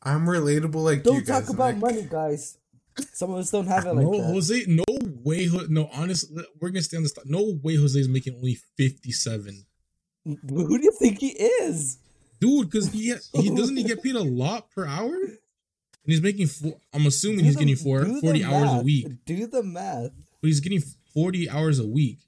I'm 0.06 0.26
relatable 0.26 0.76
like 0.84 0.98
you 1.00 1.04
Don't 1.04 1.26
talk 1.26 1.50
about 1.50 1.74
Nick. 1.76 1.82
money, 1.84 2.08
guys. 2.10 2.58
Some 3.14 3.32
of 3.32 3.40
us 3.40 3.52
don't 3.52 3.68
have 3.68 3.86
it 3.86 3.94
like 3.94 4.06
no, 4.06 4.18
that. 4.22 4.34
Jose. 4.34 4.64
No 4.68 4.84
way. 5.24 5.50
No, 5.68 5.90
honestly, 5.94 6.46
we're 6.62 6.70
gonna 6.70 6.82
stay 6.84 6.96
on 6.98 7.04
this. 7.04 7.14
No 7.26 7.58
way. 7.62 7.76
Jose's 7.76 8.08
making 8.08 8.36
only 8.36 8.56
fifty-seven, 8.78 9.66
Who 10.26 10.78
do 10.78 10.84
you 10.84 10.92
think 10.98 11.20
he 11.20 11.30
is? 11.30 11.98
dude. 12.40 12.70
Because 12.70 12.90
he 12.92 13.14
he 13.34 13.54
doesn't 13.54 13.76
he 13.76 13.84
get 13.84 14.02
paid 14.02 14.16
a 14.16 14.24
lot 14.24 14.70
per 14.72 14.86
hour, 14.86 15.14
and 15.14 15.38
he's 16.06 16.22
making. 16.22 16.48
Four, 16.48 16.76
I'm 16.94 17.06
assuming 17.08 17.40
Do 17.40 17.44
he's 17.46 17.56
the- 17.56 17.60
getting 17.66 17.76
four, 17.76 18.06
40 18.22 18.44
hours 18.46 18.72
a 18.80 18.84
week, 18.84 19.08
Do 19.26 19.46
the 19.48 19.64
math. 19.64 20.12
but 20.42 20.48
he's 20.48 20.62
getting 20.62 20.82
forty 21.14 21.50
hours 21.50 21.80
a 21.80 21.88
week. 21.88 22.20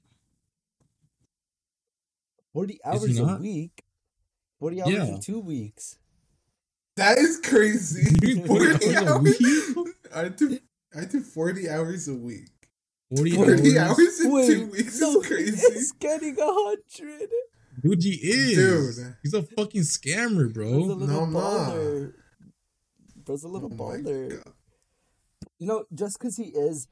40 2.52 2.72
he 2.74 2.80
hours 2.84 3.18
a 3.18 3.36
week. 3.36 3.84
40 4.58 4.82
hours 4.82 4.92
Yeah. 4.92 5.04
in 5.06 5.20
two 5.20 5.38
weeks. 5.40 5.96
That 6.98 7.18
is 7.18 7.40
crazy. 7.42 8.10
Dude, 8.14 8.46
40 8.46 8.96
hours 8.96 9.08
a 9.08 9.18
week? 9.18 9.88
I 10.14 10.28
do. 10.28 10.58
I 10.96 11.04
do 11.04 11.20
40 11.20 11.68
hours 11.70 12.08
a 12.08 12.14
week. 12.14 12.48
40, 13.16 13.30
40 13.32 13.78
hours. 13.78 13.98
hours 13.98 14.20
in 14.20 14.32
Wait, 14.32 14.46
two 14.46 14.66
weeks 14.66 15.00
no, 15.00 15.20
is 15.20 15.26
crazy. 15.28 15.72
He's 15.74 15.92
getting 15.92 16.38
a 16.38 16.44
hundred. 16.46 17.30
Dude, 17.82 18.02
he 18.02 18.10
is. 18.22 18.96
Dude. 18.96 19.14
He's 19.22 19.34
a 19.34 19.42
fucking 19.42 19.82
scammer, 19.82 20.52
Bro's 20.52 20.72
a 20.84 20.86
bro. 20.86 20.94
little 20.94 21.06
No, 21.06 21.40
I'm 21.40 22.12
Bro's 23.24 23.44
a 23.44 23.48
little 23.48 23.70
Oh 23.72 23.76
my 23.76 23.96
baller. 23.98 24.42
You 25.58 25.66
know, 25.68 25.84
just 25.94 26.18
because 26.18 26.36
he 26.36 26.44
is. 26.44 26.86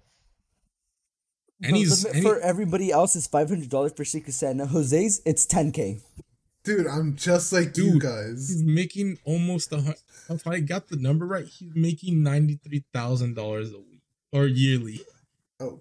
And 1.62 1.74
the 1.74 1.78
he's- 1.80 2.04
limit 2.04 2.16
and 2.16 2.24
he- 2.24 2.28
for 2.30 2.38
everybody 2.40 2.90
else 2.92 3.16
is 3.16 3.26
five 3.26 3.48
hundred 3.48 3.70
dollars 3.70 3.92
per 3.92 4.04
Secret 4.04 4.32
Santa. 4.34 4.66
Jose's 4.66 5.20
it's 5.26 5.46
ten 5.46 5.72
k. 5.72 6.00
Dude, 6.66 6.86
I'm 6.88 7.14
just 7.14 7.52
like 7.52 7.76
you 7.76 7.92
Dude, 7.92 8.02
guys. 8.02 8.48
He's 8.48 8.62
making 8.64 9.18
almost 9.24 9.72
a 9.72 9.76
hundred. 9.76 10.00
If 10.28 10.46
I 10.48 10.58
got 10.58 10.88
the 10.88 10.96
number 10.96 11.24
right, 11.24 11.46
he's 11.46 11.70
making 11.76 12.22
ninety-three 12.24 12.84
thousand 12.92 13.34
dollars 13.36 13.72
a 13.72 13.78
week 13.78 14.02
or 14.32 14.46
yearly, 14.46 15.00
Oh, 15.60 15.80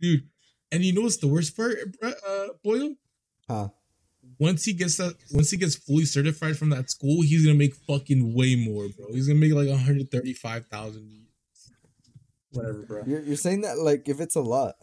dude. 0.00 0.28
And 0.70 0.84
you 0.84 0.92
know 0.92 1.00
what's 1.00 1.16
the 1.16 1.28
worst 1.28 1.56
part, 1.56 1.76
bro- 1.98 2.12
uh, 2.28 2.46
Boyle? 2.62 2.94
Huh? 3.48 3.68
Once 4.38 4.64
he 4.66 4.74
gets 4.74 4.98
that, 4.98 5.14
once 5.32 5.50
he 5.50 5.56
gets 5.56 5.76
fully 5.76 6.04
certified 6.04 6.58
from 6.58 6.68
that 6.70 6.90
school, 6.90 7.22
he's 7.22 7.44
gonna 7.46 7.56
make 7.58 7.74
fucking 7.74 8.34
way 8.34 8.54
more, 8.54 8.88
bro. 8.88 9.06
He's 9.12 9.26
gonna 9.28 9.40
make 9.40 9.52
like 9.54 9.68
one 9.68 9.78
hundred 9.78 10.10
thirty-five 10.10 10.66
thousand. 10.66 11.26
Whatever, 12.52 12.82
bro. 12.82 13.02
You're 13.06 13.22
you're 13.22 13.36
saying 13.36 13.62
that 13.62 13.78
like 13.78 14.08
if 14.10 14.20
it's 14.20 14.36
a 14.36 14.42
lot. 14.42 14.74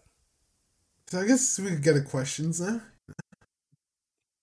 so 1.07 1.19
I 1.19 1.27
guess 1.27 1.59
we 1.59 1.69
could 1.69 1.83
get 1.83 1.95
a 1.97 2.01
questions 2.01 2.59
now. 2.59 2.81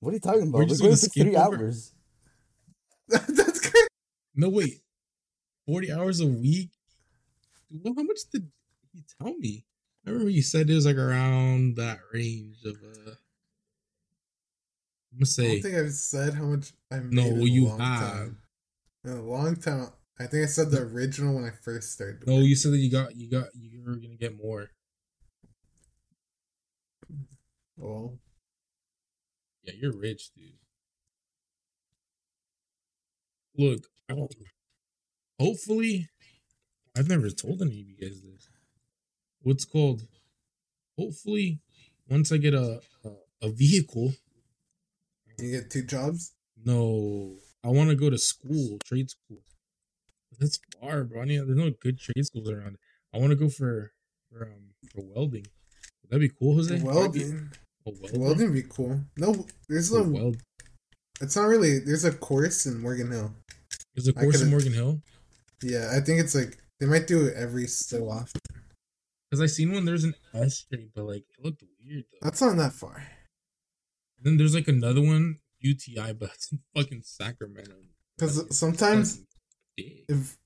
What 0.01 0.11
are 0.11 0.15
you 0.15 0.21
talking 0.21 0.43
about? 0.43 0.53
We're 0.55 0.59
We're, 0.61 0.69
just 0.69 0.81
going 0.81 0.91
gonna 0.91 0.97
skip 0.99 1.23
three 1.27 1.37
over- 1.37 1.57
hours. 1.57 1.93
That's 3.09 3.61
crazy. 3.61 3.87
No, 4.35 4.49
wait. 4.51 4.81
40 5.67 5.93
hours 5.93 6.21
a 6.21 6.27
week? 6.27 6.71
Well, 7.71 7.95
how 7.97 8.03
much 8.03 8.19
did 8.33 8.51
you 8.95 9.03
tell 9.21 9.35
me? 9.39 9.65
I 10.07 10.11
remember 10.11 10.31
you 10.31 10.43
said 10.43 10.71
it 10.71 10.75
was 10.75 10.87
like 10.87 10.97
around 10.97 11.77
that 11.77 11.99
range 12.13 12.59
of 12.65 12.77
uh 12.77 13.11
I'm 15.13 15.19
gonna 15.19 15.23
I 15.23 15.25
say 15.25 15.49
don't 15.55 15.63
think 15.63 15.75
I've 15.87 15.93
said 15.93 16.35
how 16.35 16.45
much 16.45 16.73
I 16.93 16.99
made. 17.01 17.13
no, 17.13 17.25
in 17.27 17.41
a 17.41 17.45
you 17.45 17.67
long 17.67 17.79
have. 17.81 18.13
Time. 18.13 18.39
In 19.05 19.11
a 19.13 19.23
long 19.23 19.57
time. 19.57 19.89
I 20.21 20.27
think 20.27 20.45
I 20.45 20.47
said 20.47 20.71
the 20.71 20.83
original 20.83 21.35
when 21.35 21.45
I 21.45 21.51
first 21.51 21.93
started. 21.93 22.27
No, 22.27 22.39
you 22.39 22.55
said 22.55 22.73
that 22.73 22.79
you 22.79 22.91
got 22.91 23.17
you 23.17 23.29
got 23.31 23.47
you 23.55 23.83
were 23.85 23.97
gonna 23.97 24.15
get 24.17 24.37
more. 24.37 24.71
Well, 27.77 28.19
Yeah, 29.67 29.75
you're 29.81 29.93
rich, 29.97 30.31
dude. 30.35 30.55
Look, 33.59 33.87
hopefully, 35.41 36.09
I've 36.97 37.09
never 37.09 37.31
told 37.31 37.63
any 37.63 37.81
of 37.81 37.87
you 37.89 37.97
guys 38.01 38.23
this. 38.23 38.49
What's 39.43 39.65
called? 39.65 40.03
Hopefully, 40.99 41.61
once 42.09 42.33
I 42.33 42.37
get 42.39 42.55
a 42.55 42.81
a, 43.05 43.11
a 43.43 43.49
vehicle, 43.51 44.15
you 45.39 45.51
get 45.53 45.71
two 45.71 45.85
jobs. 45.85 46.33
no, 46.65 47.37
I 47.65 47.69
want 47.69 47.91
to 47.91 47.97
go 47.97 48.11
to 48.11 48.19
school, 48.19 48.79
trade 48.85 49.11
school. 49.11 49.39
That's 50.39 50.59
far, 50.81 51.05
bro. 51.05 51.23
I 51.23 51.25
need, 51.25 51.39
there's 51.39 51.57
no 51.59 51.71
good 51.81 51.99
trade 51.99 52.27
schools 52.27 52.49
around. 52.51 52.77
I 53.15 53.19
want 53.19 53.31
to 53.31 53.37
go 53.37 53.49
for 53.49 53.93
for 54.31 54.45
um 54.45 54.75
for 54.93 55.03
welding. 55.03 55.47
Would 56.03 56.11
that 56.11 56.19
be 56.21 56.29
cool, 56.29 56.55
Jose? 56.57 56.81
Welding. 56.81 57.51
A 57.87 57.91
welder? 57.91 58.19
Welding 58.19 58.53
be 58.53 58.63
cool. 58.63 59.01
No, 59.17 59.47
there's 59.69 59.91
A 59.93 60.03
no. 60.03 60.09
weld. 60.09 60.37
It's 61.21 61.37
not 61.37 61.45
really. 61.47 61.79
There's 61.79 62.05
a 62.05 62.13
course 62.13 62.67
in 62.67 62.81
Morgan 62.81 63.11
Hill. 63.11 63.33
There's 63.95 64.09
a 64.09 64.13
course 64.13 64.43
in 64.43 64.51
Morgan 64.51 64.73
Hill. 64.73 65.01
Yeah, 65.63 65.91
I 65.97 66.01
think 66.01 66.21
it's 66.21 66.35
like 66.35 66.59
they 66.81 66.87
might 66.87 67.07
do 67.07 67.27
it 67.27 67.35
every 67.37 67.67
so 67.67 68.09
often. 68.11 68.41
Cause 69.33 69.41
I 69.41 69.47
seen 69.47 69.73
one. 69.73 69.85
There's 69.85 70.05
an 70.05 70.15
S 70.35 70.67
shape, 70.71 70.91
but 70.95 71.05
like 71.05 71.25
it 71.39 71.45
looked 71.45 71.63
weird 71.85 72.05
though. 72.13 72.19
That's 72.23 72.41
not 72.41 72.57
that 72.57 72.73
far. 72.73 72.97
And 74.19 74.25
then 74.27 74.37
there's 74.37 74.55
like 74.55 74.69
another 74.69 75.01
one, 75.03 75.39
UTI, 75.61 76.13
but 76.13 76.31
it's 76.35 76.53
in 76.53 76.61
fucking 76.75 77.03
Sacramento. 77.05 77.75
Because 78.17 78.39
Like, 78.39 78.53
sometimes 78.53 79.21
if 79.77 80.37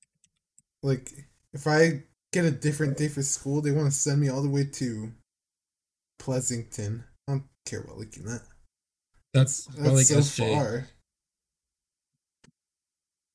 like 0.82 1.10
if 1.52 1.66
I 1.66 2.04
get 2.32 2.44
a 2.44 2.50
different 2.50 2.96
day 2.96 3.08
for 3.08 3.22
school, 3.22 3.60
they 3.60 3.70
want 3.72 3.86
to 3.86 3.96
send 3.98 4.20
me 4.20 4.28
all 4.28 4.42
the 4.42 4.48
way 4.48 4.64
to 4.64 5.12
Pleasanton. 6.18 7.04
I 7.30 7.34
don't 7.34 7.44
care 7.64 7.80
about 7.80 7.98
looking 7.98 8.24
that. 8.24 8.42
that's 9.32 9.64
That's 9.66 9.76
probably 9.78 9.94
like 9.96 10.06
so 10.06 10.18
SJ. 10.18 10.54
far. 10.54 10.86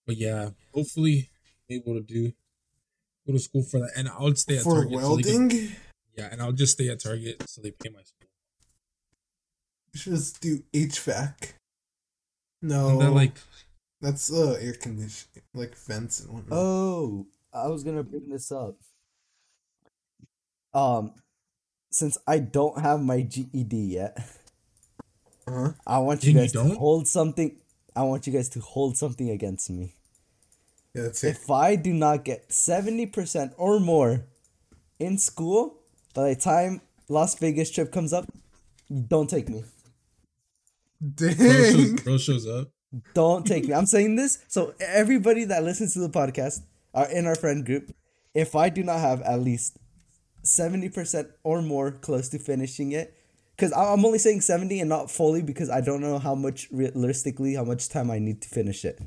But 0.06 0.18
yeah, 0.18 0.50
hopefully 0.74 1.30
able 1.70 1.94
to 1.96 2.02
do 2.02 2.32
go 3.26 3.34
to 3.34 3.40
school 3.40 3.64
for 3.64 3.80
that, 3.80 3.92
and 3.96 4.08
I'll 4.10 4.36
stay 4.36 4.58
at 4.58 4.64
For 4.64 4.84
Target. 4.84 4.92
so 4.92 4.98
can- 5.00 5.02
welding, 5.02 5.72
yeah, 6.16 6.30
and 6.32 6.42
I'll 6.42 6.52
just 6.52 6.74
stay 6.74 6.90
at 6.90 7.00
Target 7.00 7.42
so 7.50 7.62
they 7.62 7.72
pay 7.72 7.90
my 7.90 8.02
school. 8.04 8.28
you 9.94 10.00
should 10.00 10.14
just 10.14 10.42
do 10.42 10.64
HVAC. 10.74 11.54
No, 12.62 12.90
And 12.90 13.02
then 13.02 13.14
like 13.16 13.34
that's 14.02 14.32
uh 14.32 14.58
air 14.62 14.74
conditioning, 14.74 15.44
like 15.54 15.76
vents 15.76 16.20
and 16.20 16.34
whatnot. 16.34 16.58
Oh, 16.60 17.26
I 17.54 17.68
was 17.68 17.84
gonna 17.84 18.04
bring 18.04 18.30
this 18.30 18.52
up. 18.52 18.76
Um, 20.74 21.14
since 21.96 22.18
I 22.28 22.40
don't 22.40 22.82
have 22.82 23.02
my 23.02 23.22
GED 23.22 23.74
yet, 23.74 24.18
huh? 25.48 25.72
I 25.88 26.00
want 26.00 26.26
you 26.26 26.32
And 26.32 26.36
you 26.36 26.42
guys 26.42 26.52
to 26.52 26.76
hold 26.76 27.08
something. 27.08 27.56
I 27.96 28.04
want 28.04 28.28
you 28.28 28.34
guys 28.34 28.50
to 28.50 28.60
hold 28.60 28.98
something 28.98 29.30
against 29.30 29.70
me. 29.70 29.96
Yeah, 30.94 31.04
that's 31.04 31.24
it. 31.24 31.38
If 31.38 31.50
I 31.50 31.78
do 31.78 31.94
not 31.94 32.26
get 32.26 32.52
seventy 32.52 33.06
percent 33.06 33.54
or 33.58 33.80
more 33.80 34.26
in 35.00 35.18
school 35.18 35.78
by 36.14 36.34
the 36.34 36.36
time 36.36 36.82
Las 37.08 37.36
Vegas 37.36 37.72
trip 37.72 37.94
comes 37.94 38.12
up, 38.12 38.26
don't 39.08 39.30
take 39.30 39.48
me. 39.48 39.64
bro 41.00 41.30
shows, 41.30 41.74
Dang. 41.74 41.96
bro 41.96 42.18
shows 42.18 42.46
up. 42.46 42.68
Don't 43.14 43.48
take 43.48 43.68
me. 43.68 43.74
I'm 43.74 43.86
saying 43.86 44.18
this 44.18 44.40
so 44.50 44.74
everybody 44.82 45.46
that 45.46 45.64
listens 45.64 45.94
to 45.94 46.00
the 46.00 46.10
podcast 46.10 46.60
are 46.94 47.10
in 47.10 47.26
our 47.26 47.36
friend 47.36 47.66
group. 47.66 47.96
If 48.34 48.54
I 48.54 48.68
do 48.68 48.84
not 48.84 49.00
have 49.00 49.22
at 49.22 49.40
least 49.40 49.78
70% 50.46 51.32
or 51.44 51.62
more 51.62 51.92
close 51.92 52.30
to 52.30 52.40
finishing 52.40 52.92
it, 52.92 53.16
because 53.56 53.74
I'm 53.74 54.06
only 54.06 54.20
saying 54.20 54.42
70 54.42 54.80
and 54.80 54.90
not 54.90 55.10
fully 55.10 55.42
because 55.42 55.70
I 55.70 55.82
don't 55.82 56.02
know 56.02 56.20
how 56.20 56.36
much 56.36 56.68
realistically 56.72 57.56
how 57.56 57.64
much 57.64 57.90
time 57.90 58.12
I 58.12 58.20
need 58.20 58.42
to 58.42 58.50
finish 58.50 58.86
it. 58.86 59.00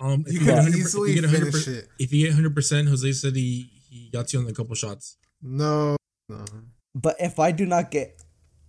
Um, 0.00 0.24
if 0.26 0.32
You 0.32 0.40
you, 0.40 0.46
get 0.46 0.54
could 0.56 0.64
100 0.64 0.78
easily 0.78 1.10
if 1.10 1.16
you 1.16 1.22
get 1.22 1.30
100 1.30 1.52
finish 1.52 1.68
it. 1.68 1.88
If 1.98 2.12
you 2.12 2.26
get 2.26 2.34
hundred 2.34 2.54
percent, 2.54 2.88
Jose 2.88 3.12
said 3.12 3.36
he 3.36 3.70
he 3.88 4.10
got 4.12 4.32
you 4.32 4.40
on 4.40 4.48
a 4.48 4.52
couple 4.52 4.74
shots. 4.74 5.16
No, 5.40 5.96
no. 6.28 6.44
But 6.94 7.16
if 7.20 7.38
I 7.38 7.52
do 7.52 7.66
not 7.66 7.90
get 7.90 8.22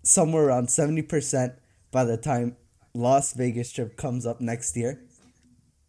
somewhere 0.03 0.45
around 0.45 0.67
70% 0.67 1.55
by 1.91 2.03
the 2.03 2.17
time 2.17 2.57
Las 2.93 3.33
Vegas 3.33 3.71
trip 3.71 3.97
comes 3.97 4.25
up 4.25 4.41
next 4.41 4.75
year, 4.77 5.01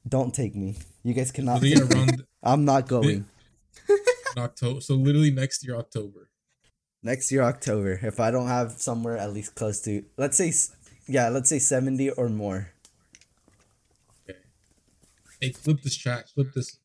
don't 0.09 0.35
take 0.35 0.55
me. 0.55 0.77
You 1.03 1.15
guys 1.15 1.31
cannot. 1.31 1.63
around 1.63 2.25
I'm 2.43 2.65
not 2.65 2.89
going. 2.89 3.27
In 4.37 4.43
October. 4.43 4.81
So 4.81 4.95
literally 4.95 5.31
next 5.31 5.65
year 5.67 5.77
October. 5.77 6.29
Next 7.03 7.31
year, 7.31 7.43
October. 7.43 8.01
If 8.03 8.19
I 8.19 8.31
don't 8.31 8.49
have 8.49 8.73
somewhere 8.81 9.19
at 9.19 9.31
least 9.31 9.55
close 9.55 9.83
to, 9.83 10.05
let's 10.17 10.39
say, 10.39 10.55
yeah, 11.07 11.29
let's 11.29 11.51
say 11.51 11.59
70 11.59 12.09
or 12.11 12.31
more. 12.31 12.71
Okay. 14.27 14.39
Hey, 15.39 15.53
flip 15.53 15.83
this 15.83 15.97
chat. 15.97 16.31
Flip 16.31 16.51
this. 16.55 16.79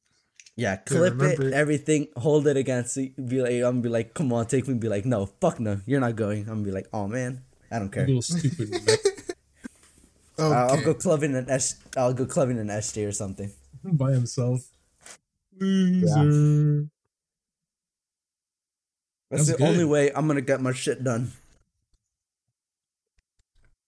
Yeah, 0.58 0.76
clip 0.76 1.14
remember- 1.14 1.48
it, 1.48 1.54
everything, 1.54 2.10
hold 2.18 2.46
it 2.48 2.58
against 2.58 2.98
it. 2.98 3.16
Be 3.16 3.42
like, 3.42 3.54
I'm 3.54 3.62
gonna 3.62 3.82
be 3.82 3.88
like, 3.88 4.14
come 4.14 4.34
on, 4.34 4.46
take 4.46 4.68
me. 4.68 4.74
Be 4.74 4.90
like, 4.90 5.06
no, 5.06 5.26
fuck 5.40 5.58
no, 5.58 5.80
you're 5.86 6.02
not 6.02 6.18
going. 6.18 6.42
I'm 6.42 6.56
gonna 6.56 6.64
be 6.66 6.72
like, 6.72 6.88
oh 6.92 7.08
man, 7.08 7.44
I 7.72 7.80
don't 7.80 7.90
care. 7.90 8.06
Little 8.06 8.22
stupid. 8.22 8.76
Okay. 10.40 10.56
I'll, 10.56 10.70
I'll 10.70 10.82
go 10.86 10.94
clubbing 10.94 11.36
an 11.36 11.50
S. 11.50 11.76
I'll 11.98 12.14
go 12.14 12.26
clubbing 12.26 12.60
an 12.60 12.68
SJ 12.68 13.06
or 13.06 13.12
something. 13.12 13.52
by 13.84 14.14
himself. 14.14 14.62
Loser. 15.60 16.88
That's, 19.30 19.48
That's 19.48 19.60
the 19.60 19.66
only 19.66 19.86
way 19.86 20.12
I'm 20.14 20.28
gonna 20.28 20.42
get 20.42 20.62
my 20.62 20.74
shit 20.74 21.04
done. 21.04 21.32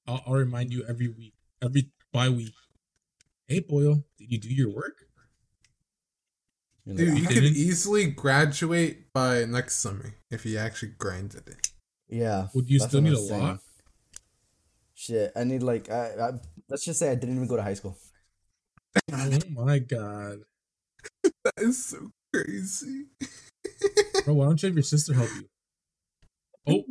I'll, 0.08 0.22
I'll 0.28 0.34
remind 0.34 0.72
you 0.72 0.84
every 0.88 1.08
week, 1.08 1.34
every 1.64 1.90
bi 2.12 2.30
week. 2.30 2.54
Hey, 3.48 3.60
Boyle, 3.60 4.04
did 4.18 4.32
you 4.32 4.38
do 4.40 4.50
your 4.54 4.70
work? 4.70 5.06
You're 6.86 6.96
Dude, 6.98 7.18
you 7.18 7.26
"Ah." 7.26 7.34
could 7.34 7.44
easily 7.44 8.06
graduate 8.08 9.12
by 9.14 9.46
next 9.46 9.76
summer 9.78 10.16
if 10.30 10.46
you 10.46 10.58
actually 10.58 10.94
grinded 10.98 11.48
it. 11.48 11.70
yeah. 12.10 12.48
Would 12.54 12.70
you 12.70 12.80
still 12.80 13.02
need 13.02 13.14
a 13.14 13.18
saying. 13.18 13.42
lot? 13.42 13.60
Shit, 14.96 15.32
I 15.36 15.44
need 15.44 15.64
like 15.64 15.90
I, 15.90 16.12
I 16.20 16.32
let's 16.70 16.86
just 16.86 17.00
say 17.00 17.10
I 17.10 17.16
didn't 17.16 17.36
even 17.36 17.48
go 17.48 17.56
to 17.56 17.64
high 17.64 17.74
school. 17.74 17.98
Oh 19.12 19.40
my 19.52 19.80
god, 19.80 20.40
That 21.24 21.54
is 21.58 21.86
so 21.86 22.12
crazy. 22.34 23.06
bro! 24.26 24.34
Why 24.34 24.46
don't 24.46 24.62
you 24.62 24.68
have 24.68 24.76
your 24.76 24.84
sister 24.84 25.14
help 25.14 25.30
you? 25.36 25.48
Oh, 26.68 26.84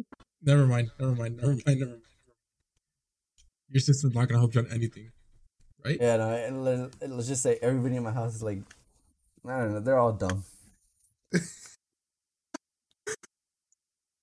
never 0.42 0.66
mind, 0.66 0.90
never 0.98 1.14
mind, 1.14 1.36
never 1.36 1.52
mind, 1.52 1.62
never 1.66 1.86
mind. 1.86 2.02
Your 3.68 3.80
sister's 3.80 4.14
not 4.14 4.28
gonna 4.28 4.40
help 4.40 4.55
you 4.55 4.60
on 4.60 4.72
anything, 4.72 5.10
right? 5.84 5.98
Yeah, 6.01 6.16
no, 6.16 6.30
and 6.30 6.64
let, 6.64 6.90
let's 7.09 7.28
just 7.28 7.42
say 7.42 7.59
everybody 7.62 7.97
in 7.97 8.02
my 8.02 8.10
house 8.12 8.34
is 8.34 8.42
like, 8.42 8.59
I 9.47 9.60
don't 9.60 9.72
know, 9.72 9.80
they're 9.80 9.98
all 9.98 10.12
dumb. 10.12 10.44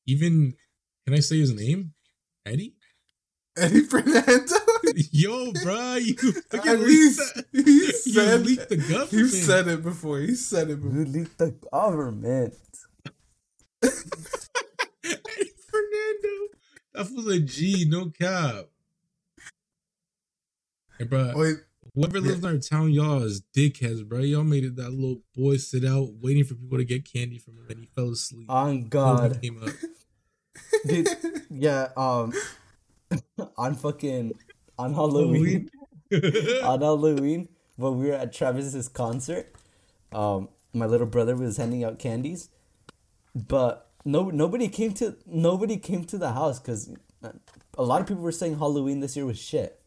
Even 0.05 0.53
can 1.05 1.13
I 1.13 1.19
say 1.19 1.39
his 1.39 1.53
name? 1.53 1.93
Eddie? 2.45 2.75
Eddie 3.57 3.81
Fernando. 3.81 4.55
Yo, 5.11 5.51
bro, 5.63 5.95
you 5.95 6.15
At 6.51 6.63
fucking 6.63 6.83
least 6.83 7.35
leaked 7.53 7.67
he 7.67 7.71
you 7.71 7.91
said 7.91 8.45
leaked 8.45 8.69
the 8.69 8.77
government. 8.77 9.09
He 9.11 9.27
said 9.27 9.67
it 9.67 9.83
before. 9.83 10.19
He 10.19 10.35
said 10.35 10.69
it 10.69 10.81
before. 10.81 10.97
You 10.97 11.05
leaked 11.05 11.37
the 11.37 11.51
government. 11.71 12.53
Eddie 13.83 15.51
Fernando. 15.69 16.37
That 16.93 17.09
was 17.13 17.27
a 17.27 17.39
G, 17.39 17.85
no 17.87 18.09
cap. 18.09 18.65
Hey, 20.97 21.05
bro, 21.05 21.33
Wait, 21.35 21.57
whoever 21.93 22.19
lives 22.19 22.39
in 22.39 22.45
our 22.45 22.57
town, 22.57 22.91
y'all 22.91 23.21
is 23.23 23.41
dickheads, 23.55 24.03
bro. 24.07 24.19
Y'all 24.19 24.43
made 24.43 24.63
it 24.63 24.75
that 24.77 24.89
little 24.91 25.21
boy 25.35 25.57
sit 25.57 25.85
out 25.85 26.09
waiting 26.21 26.43
for 26.43 26.55
people 26.55 26.77
to 26.77 26.85
get 26.85 27.11
candy 27.11 27.37
from 27.37 27.57
him, 27.57 27.65
and 27.69 27.79
he 27.79 27.85
fell 27.85 28.09
asleep. 28.09 28.49
On 28.49 28.89
Nobody 28.89 28.89
God, 28.89 29.41
came 29.41 29.61
up. 29.63 29.69
dude. 30.87 31.07
Yeah, 31.51 31.89
um, 31.95 32.33
on 33.57 33.75
fucking 33.75 34.33
on 34.77 34.93
Halloween, 35.01 35.69
on 36.11 36.81
Halloween, 36.81 37.49
when 37.75 37.97
we 37.99 38.07
were 38.07 38.13
at 38.13 38.33
Travis's 38.33 38.87
concert, 38.87 39.53
um, 40.13 40.49
my 40.73 40.85
little 40.85 41.07
brother 41.07 41.35
was 41.35 41.57
handing 41.57 41.83
out 41.83 41.99
candies, 41.99 42.49
but 43.35 43.89
no, 44.05 44.29
nobody 44.29 44.67
came 44.69 44.93
to 44.95 45.15
nobody 45.25 45.77
came 45.77 46.03
to 46.05 46.17
the 46.17 46.31
house 46.31 46.59
because 46.59 46.89
a 47.77 47.83
lot 47.83 48.01
of 48.01 48.07
people 48.07 48.23
were 48.23 48.31
saying 48.31 48.57
Halloween 48.57 48.99
this 48.99 49.15
year 49.15 49.25
was 49.25 49.39
shit. 49.39 49.79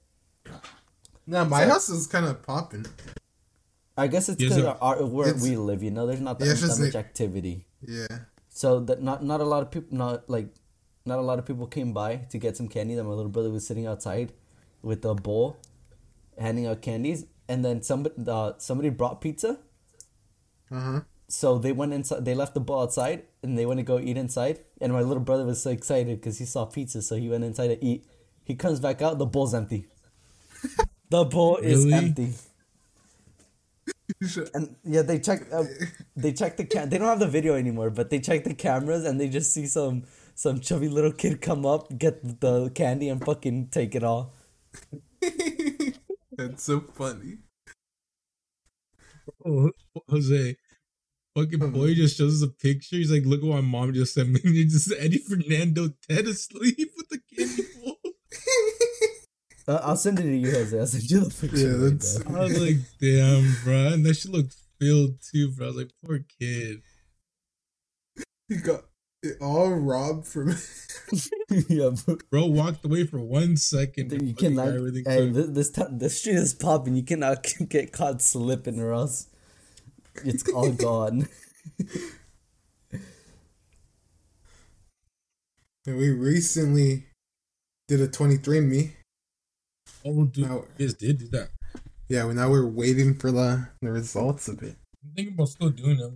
nah, 1.26 1.44
my 1.44 1.62
So- 1.64 1.68
house 1.70 1.88
is 1.88 2.06
kind 2.06 2.26
of 2.26 2.42
popping. 2.42 2.86
I 3.96 4.06
guess 4.06 4.28
it's 4.30 4.40
Yes, 4.40 4.54
because 4.56 4.78
sir. 4.98 5.04
where 5.06 5.34
we 5.34 5.56
live, 5.56 5.82
you 5.82 5.90
know, 5.90 6.06
there's 6.06 6.20
not 6.20 6.38
that, 6.38 6.46
Yeah, 6.46 6.54
that 6.54 6.68
much 6.68 6.78
like- 6.80 6.94
activity. 6.94 7.66
Yeah. 7.82 8.06
So 8.48 8.80
that 8.80 9.02
not 9.02 9.22
not 9.24 9.40
a 9.40 9.44
lot 9.44 9.62
of 9.62 9.70
people 9.70 9.96
not 9.96 10.28
like 10.28 10.48
not 11.06 11.18
a 11.18 11.22
lot 11.22 11.38
of 11.38 11.46
people 11.46 11.66
came 11.66 11.92
by 11.92 12.16
to 12.30 12.38
get 12.38 12.56
some 12.56 12.68
candy. 12.68 12.94
That 12.94 13.04
my 13.04 13.10
little 13.10 13.30
brother 13.30 13.50
was 13.50 13.66
sitting 13.66 13.86
outside 13.86 14.32
with 14.82 15.04
a 15.04 15.14
bowl, 15.14 15.58
handing 16.38 16.66
out 16.66 16.82
candies, 16.82 17.26
and 17.48 17.64
then 17.64 17.82
somebody 17.82 18.14
uh, 18.26 18.52
somebody 18.58 18.90
brought 18.90 19.20
pizza. 19.20 19.58
Uh 20.70 20.80
huh. 20.80 21.00
So 21.28 21.58
they 21.58 21.72
went 21.72 21.92
inside. 21.92 22.24
They 22.24 22.34
left 22.34 22.54
the 22.54 22.60
bowl 22.60 22.82
outside, 22.82 23.24
and 23.42 23.56
they 23.58 23.66
went 23.66 23.78
to 23.78 23.84
go 23.84 23.98
eat 23.98 24.16
inside. 24.16 24.60
And 24.80 24.92
my 24.92 25.00
little 25.02 25.22
brother 25.22 25.44
was 25.44 25.62
so 25.62 25.70
excited 25.70 26.20
because 26.20 26.38
he 26.38 26.44
saw 26.44 26.64
pizza, 26.64 27.02
so 27.02 27.16
he 27.16 27.28
went 27.28 27.44
inside 27.44 27.68
to 27.68 27.84
eat. 27.84 28.04
He 28.44 28.54
comes 28.56 28.80
back 28.80 29.00
out. 29.02 29.18
The 29.18 29.26
bowl's 29.26 29.54
empty. 29.54 29.86
the 31.10 31.24
bowl 31.24 31.56
is 31.58 31.84
Really? 31.84 31.94
empty. 31.94 32.34
And 34.54 34.76
yeah, 34.84 35.02
they 35.02 35.18
check. 35.20 35.42
Uh, 35.52 35.64
they 36.16 36.32
check 36.32 36.56
the 36.56 36.64
cam. 36.64 36.90
They 36.90 36.98
don't 36.98 37.08
have 37.08 37.20
the 37.20 37.28
video 37.28 37.54
anymore, 37.54 37.90
but 37.90 38.10
they 38.10 38.18
check 38.18 38.44
the 38.44 38.54
cameras 38.54 39.04
and 39.04 39.20
they 39.20 39.28
just 39.28 39.52
see 39.52 39.66
some 39.66 40.02
some 40.34 40.60
chubby 40.60 40.88
little 40.88 41.12
kid 41.12 41.40
come 41.40 41.64
up, 41.64 41.96
get 41.98 42.40
the 42.40 42.70
candy, 42.70 43.08
and 43.08 43.24
fucking 43.24 43.68
take 43.68 43.94
it 43.94 44.02
all. 44.02 44.34
That's 46.36 46.62
so 46.62 46.80
funny. 46.80 47.38
Oh, 49.44 49.70
Jose, 50.08 50.56
fucking 51.36 51.70
boy 51.72 51.94
just 51.94 52.16
shows 52.16 52.42
us 52.42 52.48
a 52.48 52.52
picture. 52.52 52.96
He's 52.96 53.12
like, 53.12 53.24
"Look 53.24 53.42
what 53.42 53.54
my 53.56 53.60
mom 53.60 53.92
just 53.94 54.14
sent 54.14 54.30
me." 54.30 54.40
It's 54.44 54.72
just 54.72 54.92
Eddie 54.98 55.18
Fernando 55.18 55.90
dead 56.08 56.26
asleep 56.26 56.92
with 56.96 57.08
the 57.10 57.20
candy 57.36 57.62
bowl. 57.84 57.96
Uh, 59.68 59.80
I'll 59.84 59.96
send 59.96 60.18
it 60.18 60.22
to 60.22 60.36
you, 60.36 60.50
Jose. 60.50 60.78
I'll 60.78 60.86
send 60.86 61.10
you 61.10 61.20
the 61.20 61.30
picture. 61.30 61.58
Yeah, 61.58 61.72
right 61.74 61.80
that's- 62.00 62.26
I 62.26 62.40
was 62.40 62.60
like, 62.60 62.76
"Damn, 63.00 63.54
bro," 63.64 63.92
and 63.94 64.04
that 64.06 64.14
shit 64.14 64.32
looked 64.32 64.54
filled 64.80 65.20
too, 65.22 65.50
bro. 65.52 65.66
I 65.66 65.68
was 65.68 65.76
like, 65.76 65.90
"Poor 66.04 66.20
kid." 66.40 66.82
He 68.48 68.56
got 68.56 68.80
it 68.80 68.89
all 69.40 69.70
robbed 69.74 70.26
from. 70.26 70.48
yeah, 71.68 71.90
bro. 72.06 72.16
Bro 72.30 72.46
walked 72.46 72.84
away 72.84 73.04
for 73.06 73.20
one 73.20 73.56
second. 73.56 74.08
Dude, 74.10 74.22
you 74.22 74.32
fucking 74.34 74.54
got 74.54 74.64
cannot. 74.66 74.76
everything 74.76 75.04
Hey, 75.06 75.28
this 75.28 75.46
this, 75.48 75.70
ti- 75.70 75.92
this 75.92 76.18
street 76.18 76.36
is 76.36 76.54
popping. 76.54 76.96
You 76.96 77.02
cannot 77.02 77.46
get 77.68 77.92
caught 77.92 78.22
slipping, 78.22 78.80
or 78.80 78.92
else 78.92 79.28
it's 80.24 80.48
all 80.50 80.70
gone. 80.88 81.28
And 85.86 85.96
we 85.96 86.10
recently 86.10 87.06
did 87.88 88.00
a 88.00 88.08
twenty 88.08 88.36
three 88.36 88.60
me. 88.60 88.92
Oh, 90.04 90.24
dude, 90.24 90.48
Now- 90.48 90.64
you 90.78 90.86
just 90.86 90.98
did 90.98 91.18
do 91.18 91.28
that. 91.28 91.50
Yeah, 92.08 92.24
well, 92.24 92.34
now 92.34 92.50
we're 92.50 92.66
waiting 92.66 93.14
for 93.14 93.30
the, 93.30 93.68
the 93.80 93.92
results 93.92 94.48
of 94.48 94.62
it. 94.64 94.76
I'm 95.04 95.12
thinking 95.14 95.34
about 95.34 95.48
still 95.48 95.70
doing 95.70 96.00
it. 96.00 96.12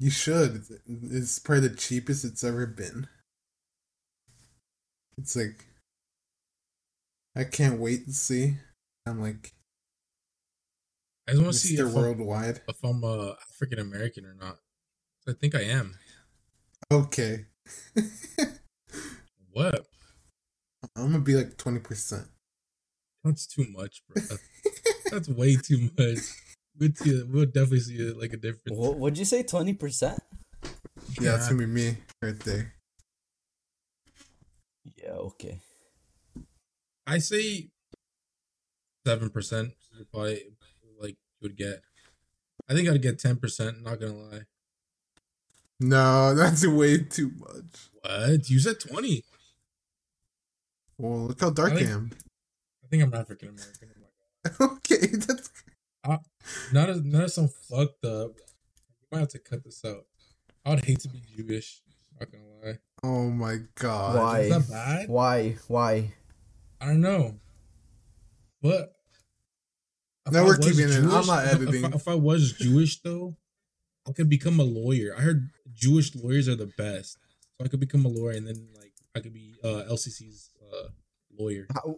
I'm 0.00 0.04
You 0.04 0.10
should. 0.10 0.64
It's 0.86 1.38
probably 1.38 1.68
the 1.68 1.76
cheapest 1.76 2.24
it's 2.24 2.44
ever 2.44 2.66
been. 2.66 3.06
It's 5.18 5.36
like 5.36 5.66
I 7.36 7.44
can't 7.44 7.78
wait 7.78 8.06
to 8.06 8.12
see. 8.12 8.56
I'm 9.06 9.20
like 9.20 9.52
I 11.28 11.32
just 11.32 11.42
want 11.42 11.52
to 11.52 11.58
see 11.58 11.74
if 11.74 11.86
I'm, 11.86 11.94
Worldwide. 11.94 12.60
if 12.68 12.82
I'm 12.82 13.04
uh, 13.04 13.32
African 13.52 13.78
American 13.78 14.24
or 14.24 14.34
not. 14.34 14.56
I 15.28 15.32
think 15.32 15.54
I 15.54 15.62
am. 15.62 15.96
Okay. 16.90 17.46
What? 19.52 19.84
I'm 20.96 21.10
gonna 21.10 21.18
be 21.20 21.34
like 21.34 21.56
twenty 21.56 21.80
percent. 21.80 22.26
That's 23.24 23.46
too 23.46 23.66
much, 23.70 24.02
bro. 24.08 24.22
That's 25.10 25.28
way 25.28 25.56
too 25.56 25.90
much. 25.98 26.18
We'll, 26.80 26.90
see, 26.94 27.22
we'll 27.24 27.44
definitely 27.44 27.80
see 27.80 27.96
it 27.96 28.18
like 28.18 28.32
a 28.32 28.38
difference. 28.38 28.78
what, 28.78 28.96
what'd 28.96 29.18
you 29.18 29.26
say? 29.26 29.42
Twenty 29.42 29.74
percent? 29.74 30.18
Yeah, 31.20 31.36
it's 31.36 31.48
gonna 31.48 31.58
be 31.58 31.66
me 31.66 31.98
right 32.22 32.38
there. 32.40 32.72
Yeah. 34.96 35.10
Okay. 35.10 35.60
I 37.06 37.18
say 37.18 37.68
seven 39.06 39.28
percent. 39.28 39.72
Probably 40.10 40.40
like 40.98 41.16
you 41.16 41.42
would 41.42 41.56
get. 41.56 41.82
I 42.68 42.72
think 42.72 42.88
I'd 42.88 43.02
get 43.02 43.18
ten 43.18 43.36
percent. 43.36 43.82
Not 43.82 44.00
gonna 44.00 44.14
lie. 44.14 44.42
No, 45.80 46.34
that's 46.36 46.66
way 46.66 46.98
too 46.98 47.30
much. 47.38 47.90
What? 48.00 48.48
You 48.48 48.58
said 48.58 48.80
twenty. 48.80 49.24
Well, 50.96 51.26
look 51.28 51.40
how 51.40 51.50
dark 51.50 51.72
I, 51.72 51.76
I 51.76 51.80
am. 51.80 52.10
I 52.82 52.86
think 52.88 53.02
I'm 53.02 53.12
African 53.12 53.50
American. 53.50 53.88
Oh 54.58 54.76
okay, 54.76 55.06
that's 55.08 55.50
Not 56.72 56.88
as 56.90 57.02
not 57.02 57.24
as 57.24 57.34
some 57.34 57.48
fucked 57.48 58.04
up. 58.04 58.32
You 58.36 59.06
might 59.12 59.20
have 59.20 59.28
to 59.28 59.38
cut 59.38 59.64
this 59.64 59.84
out. 59.84 60.06
I 60.64 60.70
would 60.70 60.84
hate 60.84 61.00
to 61.00 61.08
be 61.08 61.22
Jewish. 61.36 61.82
Not 62.18 62.30
gonna 62.30 62.44
lie. 62.64 62.78
oh 63.02 63.30
my 63.30 63.56
god. 63.76 64.16
Why? 64.16 64.40
Is 64.40 64.50
that 64.68 64.72
bad? 64.72 65.08
Why? 65.08 65.56
Why? 65.68 66.12
I 66.80 66.86
don't 66.86 67.00
know. 67.00 67.34
But 68.62 68.94
if 70.26 70.32
No, 70.32 70.40
I 70.40 70.42
we're 70.42 70.56
was 70.58 70.66
keeping 70.66 70.90
it. 70.90 70.96
I'm 70.98 71.26
not 71.26 71.44
if- 71.46 71.52
if- 71.54 71.60
editing. 71.62 71.92
If, 71.94 72.08
I 72.08 72.14
was 72.14 72.52
Jewish 72.52 73.00
though, 73.02 73.36
I 74.06 74.12
could 74.12 74.28
become 74.28 74.60
a 74.60 74.64
lawyer. 74.64 75.14
I 75.16 75.20
heard 75.22 75.50
Jewish 75.72 76.14
lawyers 76.14 76.48
are 76.48 76.56
the 76.56 76.66
best, 76.76 77.18
so 77.58 77.64
I 77.64 77.68
could 77.68 77.80
become 77.80 78.04
a 78.04 78.08
lawyer 78.08 78.32
and 78.32 78.46
then 78.46 78.68
like 78.76 78.92
I 79.14 79.20
could 79.20 79.32
be 79.32 79.54
uh, 79.64 79.84
LCC's 79.90 80.50
uh, 80.72 80.88
lawyer. 81.38 81.66
How, 81.74 81.96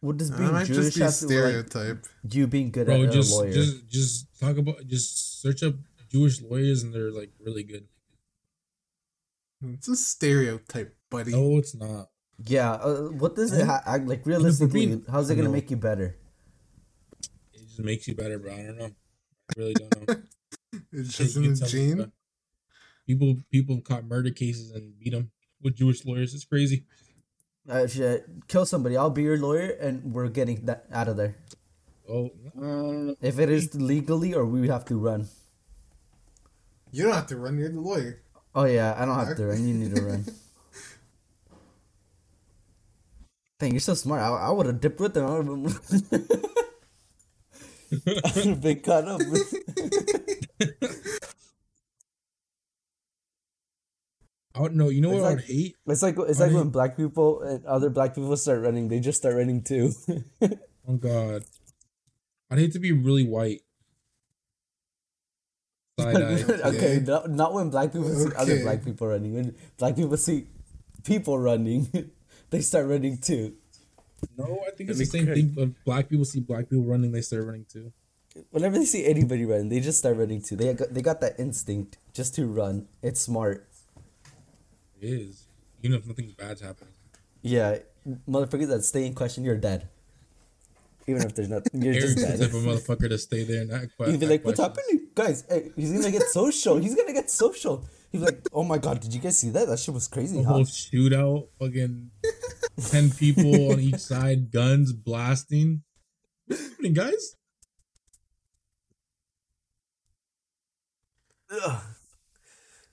what 0.00 0.16
does 0.16 0.30
That 0.30 0.38
being 0.38 0.52
might 0.52 0.66
Jewish 0.66 0.94
just 0.94 0.96
be 0.96 1.02
have 1.04 1.14
to 1.18 1.26
do 1.28 1.34
like 1.42 1.66
stereotype. 1.68 2.06
you 2.30 2.46
being 2.46 2.70
good 2.70 2.86
Bro, 2.86 3.04
at 3.04 3.12
just 3.12 3.32
a 3.32 3.36
lawyer? 3.36 3.52
just 3.52 3.88
just 3.88 4.40
talk 4.40 4.56
about 4.56 4.86
just 4.86 5.40
search 5.42 5.62
up 5.62 5.74
Jewish 6.10 6.40
lawyers 6.42 6.82
and 6.82 6.92
they're 6.94 7.10
like 7.12 7.30
really 7.40 7.62
good. 7.62 7.86
It's 9.62 9.88
a 9.88 9.96
stereotype, 9.96 10.96
buddy. 11.10 11.32
No, 11.32 11.58
it's 11.58 11.74
not. 11.74 12.08
yeah. 12.46 12.72
Uh, 12.72 13.08
what 13.12 13.36
does 13.36 13.52
it 13.52 13.66
ha- 13.66 13.82
like 14.04 14.24
realistically? 14.24 14.86
being- 14.86 15.04
how's 15.10 15.28
it 15.28 15.34
gonna 15.36 15.48
no. 15.48 15.52
make 15.54 15.70
you 15.70 15.76
better? 15.76 16.16
It 17.52 17.60
just 17.66 17.80
makes 17.80 18.08
you 18.08 18.14
better, 18.14 18.38
bro. 18.38 18.54
I 18.54 18.62
don't 18.62 18.78
know. 18.78 18.86
I 19.50 19.52
really 19.56 19.74
don't 19.74 20.08
know. 20.08 20.14
it's 20.92 21.16
just 21.18 21.36
in 21.36 21.42
the 21.54 21.66
gene. 21.66 22.10
People 23.06 23.36
people 23.50 23.80
caught 23.82 24.04
murder 24.06 24.30
cases 24.30 24.70
and 24.70 24.98
beat 24.98 25.10
them 25.12 25.30
with 25.60 25.76
Jewish 25.76 26.04
lawyers. 26.06 26.34
It's 26.34 26.44
crazy. 26.44 26.84
Uh, 27.70 27.86
shit, 27.86 28.26
kill 28.48 28.66
somebody. 28.66 28.96
I'll 28.96 29.14
be 29.14 29.22
your 29.22 29.38
lawyer, 29.38 29.70
and 29.78 30.12
we're 30.12 30.28
getting 30.28 30.66
that 30.66 30.86
out 30.90 31.06
of 31.06 31.16
there. 31.16 31.36
Oh, 32.10 32.34
I. 32.58 33.14
If 33.22 33.38
it 33.38 33.48
is 33.48 33.72
legally, 33.76 34.34
or 34.34 34.44
we 34.44 34.66
have 34.66 34.84
to 34.86 34.98
run. 34.98 35.28
You 36.90 37.04
don't 37.04 37.14
have 37.14 37.28
to 37.28 37.36
run. 37.36 37.58
You're 37.58 37.68
the 37.68 37.80
lawyer. 37.80 38.22
Oh 38.56 38.64
yeah, 38.64 38.96
I 38.98 39.04
don't 39.04 39.14
have 39.14 39.36
to 39.36 39.46
run. 39.46 39.62
You 39.62 39.74
need 39.74 39.94
to 39.94 40.02
run. 40.02 40.24
Dang, 43.60 43.70
you're 43.70 43.78
so 43.78 43.94
smart. 43.94 44.20
I, 44.20 44.30
I 44.30 44.50
would 44.50 44.66
have 44.66 44.80
dipped 44.80 44.98
with 44.98 45.14
them. 45.14 45.26
I 45.26 45.38
would 45.38 45.46
have 45.46 45.54
been 48.60 48.80
caught 48.84 49.06
up. 49.06 49.20
Oh, 54.60 54.66
I 54.66 54.68
don't. 54.68 54.94
You 54.94 55.00
know 55.00 55.12
It's 55.12 55.20
what 55.22 55.30
I 55.30 55.34
would 55.34 55.44
hate? 55.44 55.76
It's 55.86 56.02
like 56.02 56.16
it's 56.18 56.40
I 56.40 56.46
like 56.46 56.54
when 56.54 56.68
black 56.68 56.96
people 56.96 57.40
and 57.40 57.64
other 57.64 57.88
black 57.88 58.14
people 58.14 58.36
start 58.36 58.60
running, 58.60 58.88
they 58.88 59.00
just 59.00 59.18
start 59.18 59.34
running 59.36 59.62
too. 59.62 59.92
Oh 60.88 60.96
God, 60.96 61.44
I'd 62.50 62.58
hate 62.58 62.72
to 62.72 62.80
be 62.80 62.90
really 62.90 63.22
white. 63.24 63.60
Side 66.00 66.16
eye. 66.16 66.42
okay, 66.64 67.00
not, 67.04 67.30
not 67.30 67.52
when 67.52 67.70
black 67.70 67.92
people 67.92 68.08
see 68.08 68.34
other 68.34 68.60
black 68.62 68.82
people 68.84 69.06
running. 69.06 69.34
When 69.34 69.54
black 69.76 69.94
people 69.94 70.16
see 70.16 70.48
people 71.04 71.38
running, 71.38 72.10
they 72.50 72.60
start 72.60 72.86
running 72.88 73.18
too. 73.18 73.54
No, 74.36 74.58
I 74.66 74.70
think 74.72 74.90
it's 74.90 74.98
the 74.98 75.04
same 75.04 75.26
crazy. 75.26 75.42
thing. 75.42 75.54
When 75.54 75.76
black 75.84 76.08
people 76.08 76.24
see 76.24 76.40
black 76.40 76.68
people 76.70 76.84
running, 76.84 77.12
they 77.12 77.20
start 77.20 77.44
running 77.44 77.66
too. 77.70 77.92
Whenever 78.50 78.78
they 78.78 78.84
see 78.86 79.04
anybody 79.04 79.44
running, 79.44 79.68
they 79.68 79.78
just 79.78 79.98
start 79.98 80.16
running 80.16 80.42
too. 80.42 80.56
They 80.56 80.72
got, 80.72 80.92
they 80.92 81.02
got 81.02 81.20
that 81.20 81.38
instinct 81.38 81.98
just 82.14 82.34
to 82.36 82.46
run. 82.46 82.88
It's 83.00 83.20
smart. 83.20 83.68
Is, 85.02 85.46
even 85.82 85.98
if 85.98 86.06
nothing 86.06 86.34
bad's 86.36 86.60
happening. 86.60 86.92
Yeah, 87.42 87.78
motherfuckers 88.28 88.68
that 88.68 88.84
stay 88.84 89.06
in 89.06 89.14
question, 89.14 89.44
you're 89.44 89.56
dead. 89.56 89.88
Even 91.06 91.22
if 91.22 91.34
there's 91.34 91.48
nothing, 91.48 91.82
you're 91.82 91.94
just 91.94 92.18
Eric's 92.18 92.38
the 92.38 92.38
dead. 92.38 92.52
type 92.52 92.54
of 92.54 92.62
motherfucker 92.64 93.08
to 93.08 93.18
stay 93.18 93.44
there 93.44 93.62
and 93.62 93.72
act. 93.72 93.92
He'd 94.06 94.20
be 94.20 94.26
like, 94.26 94.44
"What's 94.44 94.60
happening, 94.60 95.08
guys? 95.14 95.44
Hey, 95.48 95.72
he's 95.74 95.92
gonna 95.92 96.10
get 96.10 96.22
social. 96.22 96.76
He's 96.76 96.94
gonna 96.94 97.12
get 97.14 97.30
social." 97.30 97.84
He'd 98.12 98.18
be 98.18 98.24
like, 98.24 98.46
"Oh 98.52 98.62
my 98.62 98.76
god, 98.78 99.00
did 99.00 99.14
you 99.14 99.20
guys 99.20 99.38
see 99.38 99.50
that? 99.50 99.66
That 99.66 99.78
shit 99.78 99.94
was 99.94 100.06
crazy, 100.06 100.36
The 100.38 100.44
huh?" 100.44 100.52
whole 100.52 100.64
shootout, 100.64 101.48
fucking 101.58 102.10
ten 102.90 103.10
people 103.18 103.72
on 103.72 103.80
each 103.80 103.98
side, 104.00 104.52
guns 104.52 104.92
blasting. 104.92 105.82
What's 106.46 106.68
happening, 106.68 106.92
guys? 106.92 107.36
Ugh. 111.50 111.82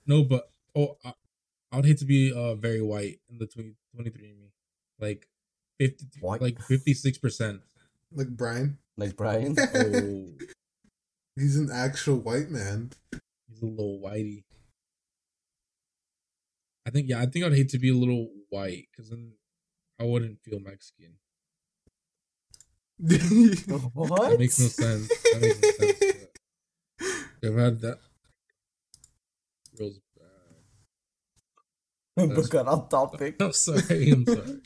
No, 0.06 0.24
but 0.24 0.50
oh, 0.74 0.96
I, 1.04 1.12
I 1.72 1.76
would 1.76 1.84
hate 1.86 1.98
to 1.98 2.04
be 2.06 2.32
uh 2.32 2.54
very 2.54 2.80
white 2.82 3.20
in 3.30 3.38
the 3.38 3.46
20, 3.46 3.74
23 3.94 4.22
me, 4.32 4.52
like 4.98 5.28
fifty, 5.78 6.06
White? 6.20 6.40
like 6.40 6.60
fifty 6.62 6.94
six 6.94 7.18
percent. 7.18 7.60
Like 8.12 8.28
Brian. 8.28 8.78
Like 8.96 9.16
Brian. 9.16 9.56
Oh, 9.74 10.28
He's 11.36 11.56
an 11.56 11.70
actual 11.72 12.16
white 12.18 12.50
man. 12.50 12.90
he's 13.48 13.62
a 13.62 13.66
little 13.66 14.00
whitey. 14.04 14.42
I 16.86 16.90
think 16.90 17.08
yeah, 17.08 17.20
I 17.20 17.26
think 17.26 17.44
I'd 17.44 17.54
hate 17.54 17.68
to 17.70 17.78
be 17.78 17.90
a 17.90 17.94
little 17.94 18.28
white 18.48 18.88
because 18.90 19.10
then 19.10 19.34
I 20.00 20.04
wouldn't 20.04 20.40
feel 20.42 20.58
Mexican. 20.58 21.18
what? 23.94 24.30
That 24.30 24.36
makes 24.40 24.58
no 24.58 24.66
sense. 24.66 25.06
That 25.08 25.40
makes 25.40 25.60
no 25.62 25.70
sense. 25.70 26.26
I've 27.44 27.54
had 27.54 27.80
that. 27.82 27.98
Girls 29.76 30.00
bad. 30.00 30.07
But 32.26 32.50
got 32.50 32.66
off 32.66 32.88
topic. 32.88 33.36
I'm 33.40 33.52
sorry. 33.52 34.10
I'm 34.10 34.26
sorry. 34.26 34.60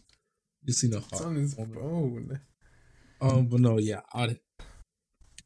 You 0.64 0.72
seen 0.72 0.94
a 0.94 0.98
It's 0.98 1.10
hot 1.18 1.26
on 1.26 1.36
his 1.36 1.56
woman. 1.56 1.74
phone. 1.74 2.40
Um, 3.20 3.46
but 3.46 3.60
no, 3.60 3.78
yeah, 3.78 4.00
I'd 4.12 4.38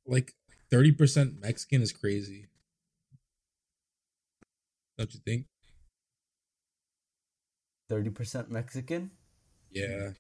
like 0.07 0.33
thirty 0.71 0.93
percent 0.93 1.41
Mexican 1.41 1.83
is 1.83 1.93
crazy. 1.93 2.47
Don't 4.99 5.13
you 5.13 5.21
think? 5.25 5.47
Thirty 7.89 8.11
percent 8.11 8.51
Mexican. 8.51 9.11
Yeah. 9.71 10.11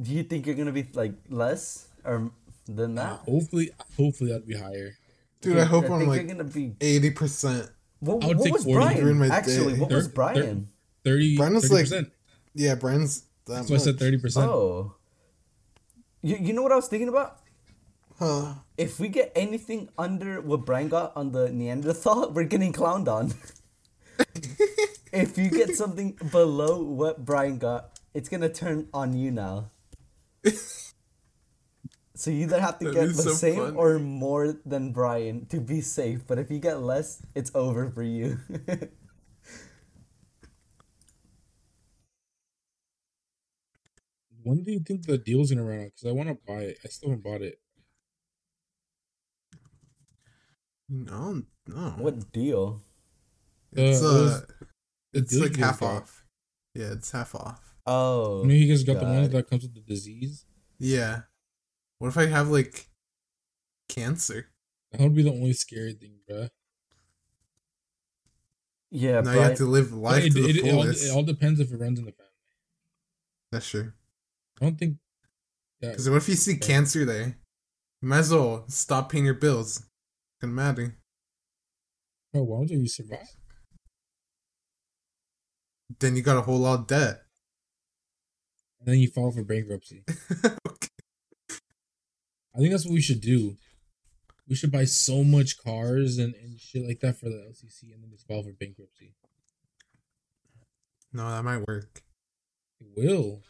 Do 0.00 0.12
you 0.12 0.22
think 0.22 0.46
you're 0.46 0.54
gonna 0.54 0.72
be 0.72 0.88
like 0.94 1.14
less 1.28 1.88
or 2.04 2.30
than 2.66 2.96
Uh, 2.98 3.02
that? 3.04 3.16
hopefully, 3.30 3.70
hopefully 3.96 4.30
that'd 4.30 4.46
be 4.46 4.56
higher. 4.56 4.92
Dude, 5.40 5.58
I 5.58 5.64
hope 5.64 5.84
I 5.84 5.94
I'm 5.94 5.98
think 6.00 6.08
like 6.10 6.20
you're 6.22 6.28
gonna 6.30 6.44
be. 6.44 6.74
eighty 6.80 7.10
percent. 7.10 7.68
What, 7.98 8.24
what 8.24 8.36
was 8.38 8.64
40 8.64 8.72
Brian? 8.72 9.22
Actually, 9.30 9.74
day. 9.74 9.80
what 9.80 9.90
was 9.90 10.06
Thir- 10.06 10.08
thir- 10.10 10.14
Brian? 10.14 10.68
30 11.04 11.36
Brian 11.36 11.54
was 11.54 11.70
like- 11.70 11.82
percent. 11.84 12.12
Yeah, 12.54 12.74
Brian's 12.74 13.22
that 13.46 13.54
That's 13.54 13.70
why 13.70 13.76
I 13.76 13.78
said 13.78 13.98
thirty 13.98 14.18
percent. 14.18 14.48
Oh, 14.50 14.94
you 16.22 16.36
you 16.36 16.52
know 16.52 16.62
what 16.62 16.72
I 16.72 16.76
was 16.76 16.88
thinking 16.88 17.08
about? 17.08 17.38
Huh. 18.18 18.54
If 18.76 18.98
we 19.00 19.08
get 19.08 19.32
anything 19.34 19.88
under 19.96 20.40
what 20.40 20.66
Brian 20.66 20.88
got 20.88 21.12
on 21.16 21.32
the 21.32 21.48
Neanderthal, 21.50 22.30
we're 22.34 22.44
getting 22.44 22.72
clowned 22.72 23.08
on. 23.08 23.32
if 25.12 25.38
you 25.38 25.48
get 25.48 25.74
something 25.76 26.18
below 26.30 26.82
what 26.82 27.24
Brian 27.24 27.58
got, 27.58 27.98
it's 28.14 28.28
gonna 28.28 28.48
turn 28.50 28.88
on 28.92 29.14
you 29.14 29.30
now. 29.30 29.70
So 32.14 32.30
you 32.30 32.42
either 32.42 32.60
have 32.60 32.78
to 32.80 32.90
That'd 32.92 33.00
get 33.08 33.16
the 33.16 33.22
so 33.22 33.30
same 33.32 33.56
funny. 33.72 33.76
or 33.76 33.98
more 33.98 34.52
than 34.66 34.92
Brian 34.92 35.46
to 35.46 35.58
be 35.60 35.80
safe. 35.80 36.26
But 36.26 36.38
if 36.38 36.50
you 36.50 36.58
get 36.58 36.82
less, 36.82 37.22
it's 37.34 37.50
over 37.54 37.88
for 37.90 38.02
you. 38.02 38.38
When 44.42 44.62
do 44.62 44.72
you 44.72 44.80
think 44.80 45.06
the 45.06 45.18
deal's 45.18 45.50
gonna 45.50 45.64
run 45.64 45.80
out? 45.80 45.90
Because 45.94 46.08
I 46.08 46.12
want 46.12 46.28
to 46.28 46.38
buy 46.46 46.60
it. 46.62 46.78
I 46.84 46.88
still 46.88 47.10
haven't 47.10 47.24
bought 47.24 47.42
it. 47.42 47.60
No, 50.88 51.42
no. 51.66 51.90
what 51.98 52.32
deal? 52.32 52.82
It's 53.72 54.02
Uh, 54.02 54.06
it 54.06 54.08
uh, 54.08 54.12
was- 54.22 54.46
the 55.12 55.18
it's 55.18 55.34
like 55.38 55.56
half 55.56 55.80
got. 55.80 56.02
off. 56.02 56.24
Yeah, 56.74 56.92
it's 56.92 57.10
half 57.10 57.34
off. 57.34 57.76
Oh, 57.86 58.42
You 58.42 58.48
know, 58.48 58.54
you 58.54 58.68
guys 58.68 58.84
got 58.84 59.00
the 59.00 59.06
one 59.06 59.28
that 59.30 59.48
comes 59.50 59.62
with 59.62 59.74
the 59.74 59.80
disease. 59.80 60.44
Yeah. 60.78 61.22
What 61.98 62.08
if 62.08 62.16
I 62.18 62.26
have 62.26 62.48
like 62.48 62.88
cancer? 63.88 64.50
That 64.92 65.00
would 65.00 65.14
be 65.14 65.22
the 65.22 65.30
only 65.32 65.52
scary 65.52 65.92
thing, 65.94 66.18
bruh. 66.28 66.42
now 66.42 66.48
yeah, 68.90 69.20
Brian. 69.22 69.36
you 69.38 69.42
have 69.44 69.56
to 69.58 69.64
live 69.66 69.92
life 69.92 70.24
it, 70.24 70.32
to 70.32 70.42
the 70.42 70.48
it, 70.48 70.56
it 70.56 70.74
all, 70.74 70.82
it 70.86 71.10
all 71.12 71.22
depends 71.22 71.60
if 71.60 71.72
it 71.72 71.76
runs 71.76 71.98
in 71.98 72.04
the 72.06 72.12
family. 72.12 72.30
That's 73.52 73.68
true. 73.68 73.92
I 74.60 74.64
don't 74.64 74.78
think. 74.78 74.96
Because 75.80 76.08
what 76.10 76.16
if 76.16 76.28
you 76.28 76.34
see 76.34 76.56
cancer 76.56 77.04
there? 77.04 77.38
You 78.02 78.08
might 78.08 78.18
as 78.18 78.32
well 78.32 78.64
stop 78.68 79.10
paying 79.10 79.24
your 79.24 79.34
bills. 79.34 79.86
Can 80.40 80.54
matter. 80.54 80.96
bro, 82.32 82.42
why 82.42 82.60
would 82.60 82.70
you 82.70 82.88
survive? 82.88 83.36
Then 85.98 86.16
you 86.16 86.22
got 86.22 86.38
a 86.38 86.42
whole 86.42 86.58
lot 86.58 86.80
of 86.80 86.86
debt. 86.86 87.22
And 88.78 88.88
then 88.88 88.98
you 88.98 89.08
file 89.08 89.30
for 89.30 89.44
bankruptcy. 89.44 90.04
okay. 90.44 90.88
I 92.54 92.58
think 92.58 92.70
that's 92.70 92.86
what 92.86 92.94
we 92.94 93.02
should 93.02 93.20
do. 93.20 93.56
We 94.48 94.56
should 94.56 94.72
buy 94.72 94.84
so 94.84 95.22
much 95.22 95.58
cars 95.62 96.18
and, 96.18 96.34
and 96.34 96.58
shit 96.58 96.86
like 96.86 97.00
that 97.00 97.18
for 97.18 97.26
the 97.26 97.36
LCC 97.50 97.92
and 97.94 98.02
then 98.02 98.10
just 98.10 98.26
file 98.26 98.42
for 98.42 98.52
bankruptcy. 98.52 99.14
No, 101.12 101.28
that 101.28 101.44
might 101.44 101.66
work. 101.66 102.02
It 102.80 102.86
will. 102.96 103.42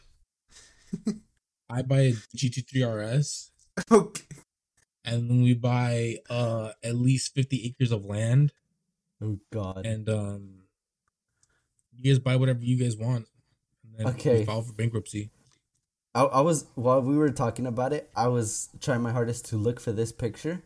I 1.69 1.81
buy 1.83 1.99
a 2.01 2.13
GT3 2.35 2.83
RS 2.83 3.51
Okay. 3.91 4.23
and 5.05 5.29
then 5.29 5.41
we 5.41 5.53
buy 5.53 6.17
uh 6.29 6.71
at 6.83 6.95
least 6.95 7.33
50 7.33 7.65
acres 7.65 7.91
of 7.91 8.05
land 8.05 8.51
oh 9.21 9.39
God. 9.51 9.85
and 9.85 10.07
um 10.09 10.63
you 11.93 12.11
guys 12.11 12.19
buy 12.19 12.35
whatever 12.35 12.59
you 12.63 12.77
guys 12.77 12.97
want 12.97 13.27
and 13.83 13.97
then 13.97 14.07
Okay. 14.15 14.39
we 14.39 14.45
file 14.45 14.61
for 14.61 14.73
bankruptcy. 14.73 15.29
I, 16.13 16.23
I 16.23 16.41
was 16.41 16.65
while 16.75 17.01
we 17.01 17.15
were 17.17 17.31
talking 17.31 17.65
about 17.65 17.93
it, 17.93 18.09
I 18.15 18.27
was 18.27 18.69
trying 18.81 19.01
my 19.01 19.11
hardest 19.13 19.45
to 19.45 19.55
look 19.57 19.79
for 19.79 19.91
this 19.93 20.11
picture, 20.11 20.61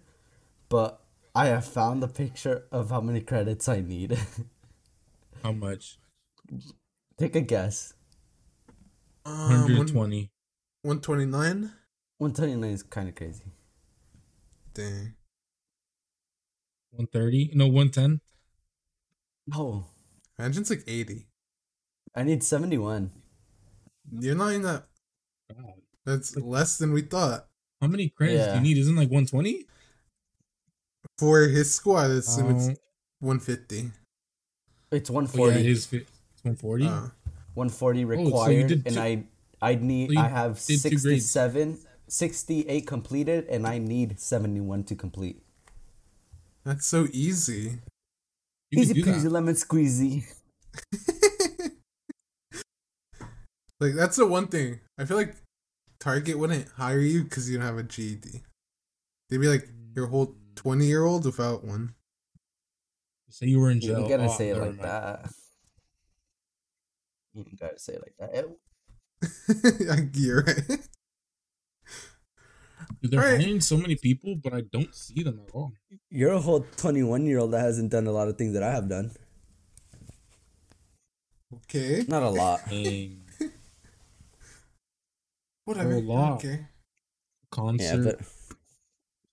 but 0.69 1.01
I 1.35 1.47
have 1.47 1.65
found 1.65 2.01
the 2.01 2.07
picture 2.07 2.63
of 2.71 2.89
how 2.89 3.01
many 3.01 3.21
credits 3.21 3.67
I 3.69 3.81
need. 3.81 4.17
How 5.43 5.51
much? 5.51 5.99
Take 7.19 7.35
a 7.35 7.41
guess. 7.41 7.93
Um, 9.25 9.49
120. 9.49 10.31
129? 10.83 11.71
129 12.17 12.69
is 12.71 12.83
kind 12.83 13.09
of 13.09 13.15
crazy. 13.15 13.43
Dang. 14.73 15.15
130? 16.91 17.51
No, 17.55 17.65
110? 17.67 18.21
No, 19.47 19.85
Imagine 20.39 20.61
it's 20.61 20.69
like 20.69 20.83
80. 20.87 21.27
I 22.15 22.23
need 22.23 22.43
71. 22.43 23.11
You're 24.11 24.35
not 24.35 24.53
in 24.53 24.61
that. 24.63 24.85
God. 25.55 25.73
That's 26.05 26.35
less 26.37 26.77
than 26.77 26.93
we 26.93 27.01
thought. 27.01 27.47
How 27.81 27.87
many 27.87 28.09
credits 28.09 28.47
do 28.47 28.55
you 28.55 28.61
need? 28.61 28.77
Isn't 28.77 28.95
like 28.95 29.09
120? 29.09 29.65
For 31.17 31.41
his 31.47 31.73
squad, 31.73 32.11
I 32.11 32.15
assume 32.15 32.47
Oh, 32.47 32.55
it's 32.69 32.79
150. 33.19 33.91
It's 34.91 35.09
oh, 35.09 35.13
140. 35.13 35.53
yeah, 35.53 35.59
it 35.59 35.65
is. 35.65 35.85
fi- 35.85 35.97
It's 35.97 36.43
140? 36.43 36.85
Uh, 36.87 37.07
140 37.55 37.97
so 37.97 37.99
you 37.99 38.07
required, 38.07 38.67
did 38.67 38.83
and 38.85 38.95
two- 38.95 39.01
I 39.01 39.23
I 39.61 39.75
need 39.75 40.11
so 40.13 40.19
I 40.19 40.27
have 40.27 40.53
did 40.65 40.81
two 40.81 40.89
grades. 40.89 41.01
67 41.31 41.79
68 42.07 42.85
completed, 42.85 43.45
and 43.49 43.65
I 43.65 43.79
need 43.79 44.19
71 44.19 44.83
to 44.85 44.95
complete. 44.95 45.41
That's 46.63 46.85
so 46.85 47.07
easy. 47.11 47.79
You 48.71 48.81
Easy 48.81 49.01
peasy 49.01 49.23
that. 49.23 49.29
lemon 49.31 49.55
squeezy. 49.55 50.23
like 53.79 53.93
that's 53.95 54.15
the 54.17 54.25
one 54.25 54.47
thing. 54.47 54.79
I 54.97 55.05
feel 55.05 55.17
like 55.17 55.35
Target 55.99 56.37
wouldn't 56.37 56.67
hire 56.69 56.99
you 56.99 57.23
because 57.23 57.49
you 57.49 57.57
don't 57.57 57.65
have 57.65 57.77
a 57.77 57.83
GED. 57.83 58.41
They'd 59.29 59.37
be 59.37 59.47
like 59.47 59.67
your 59.95 60.07
whole 60.07 60.35
twenty 60.55 60.85
year 60.85 61.03
old 61.03 61.25
without 61.25 61.63
one. 61.63 61.93
Say 63.29 63.47
you 63.47 63.59
were 63.59 63.69
in 63.71 63.81
You 63.81 63.89
jail. 63.89 63.97
ain't 63.99 64.09
gotta 64.09 64.23
Oh, 64.29 64.35
say 64.37 64.49
it 64.49 64.57
like 64.57 64.75
mind. 64.77 64.79
that. 64.83 65.29
You 67.35 67.43
ain't 67.47 67.59
gotta 67.59 67.77
say 67.79 67.93
it 67.93 68.01
like 68.01 68.15
that. 68.19 68.45
Like, 69.87 70.09
You're 70.13 70.43
right. 70.43 70.79
Dude, 73.01 73.11
they're 73.11 73.19
Alright. 73.23 73.41
hiring 73.41 73.61
so 73.61 73.77
many 73.77 73.95
people, 73.95 74.35
but 74.41 74.53
I 74.53 74.61
don't 74.61 74.93
see 74.93 75.23
them 75.23 75.41
at 75.45 75.53
all. 75.53 75.73
You're 76.09 76.33
a 76.33 76.39
whole 76.39 76.65
21 76.77 77.25
year 77.25 77.39
old 77.39 77.51
that 77.51 77.59
hasn't 77.59 77.91
done 77.91 78.07
a 78.07 78.11
lot 78.11 78.27
of 78.27 78.37
things 78.37 78.53
that 78.53 78.63
I 78.63 78.71
have 78.71 78.87
done. 78.89 79.11
Okay. 81.53 82.05
Not 82.07 82.23
a 82.23 82.29
lot. 82.29 82.61
Dang. 82.69 83.21
Whatever. 85.65 85.93
A 85.93 85.99
lot. 85.99 86.33
Okay. 86.33 86.67
Concert, 87.51 87.83
yeah, 87.83 87.97
but 87.97 88.19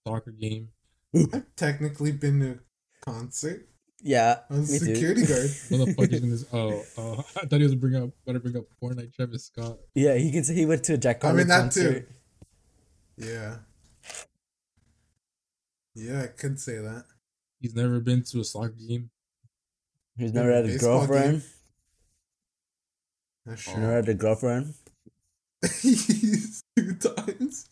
soccer 0.07 0.33
game. 0.33 0.69
I've 1.15 1.55
technically 1.57 2.13
been 2.13 2.41
to 2.41 2.51
a 2.53 2.59
concert. 3.05 3.69
Yeah, 4.03 4.41
I 4.51 4.55
was 4.55 4.71
me 4.71 4.77
a 4.77 4.81
too. 4.81 4.95
security 4.95 5.27
guard. 5.27 5.41
Motherfuckers 5.71 6.23
in 6.23 6.31
this. 6.31 6.45
Oh, 6.53 6.83
oh, 6.99 7.25
I 7.37 7.47
thought 7.47 7.61
he 7.61 7.65
was 7.65 7.75
bring 7.75 7.97
up. 7.97 8.11
Better 8.27 8.41
bring 8.41 8.57
up 8.57 8.65
Fortnite. 8.83 9.15
Travis 9.15 9.45
Scott. 9.47 9.79
yeah, 9.95 10.15
he 10.15 10.33
can 10.33 10.45
say 10.45 10.55
he 10.55 10.67
went 10.67 10.85
to 10.85 10.95
a 10.95 10.99
Jack 10.99 11.25
I 11.25 11.33
mean, 11.33 11.47
that 11.49 11.73
too. 11.73 12.05
Yeah. 13.17 13.57
Yeah, 15.95 16.23
I 16.23 16.27
could 16.29 16.59
say 16.59 16.79
that. 16.79 17.05
He's 17.61 17.75
never 17.75 18.01
been 18.01 18.23
to 18.25 18.41
a 18.41 18.45
soccer 18.45 18.75
game. 18.89 19.11
He's 20.17 20.33
never 20.33 20.51
had 20.53 20.67
a 20.67 20.79
girlfriend. 20.79 21.33
game. 21.33 21.43
That's. 23.47 23.65
He's 23.67 23.77
never 23.77 23.93
had 23.93 24.09
a 24.09 24.15
girlfriend. 24.15 24.75
Two 25.63 26.95
times. 26.95 27.69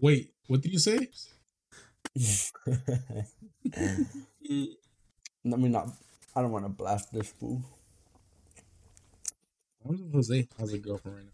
Wait, 0.00 0.32
what 0.46 0.62
did 0.62 0.72
you 0.72 0.78
say? 0.78 1.08
Let 3.64 5.58
me 5.58 5.68
not. 5.68 5.88
I 6.34 6.42
don't 6.42 6.52
want 6.52 6.64
to 6.64 6.68
blast 6.70 7.12
this 7.12 7.30
fool. 7.30 7.62
I 9.84 9.88
wonder 9.88 10.04
if 10.06 10.12
Jose 10.12 10.48
has 10.58 10.72
a 10.72 10.78
girlfriend 10.78 11.16
right 11.16 11.26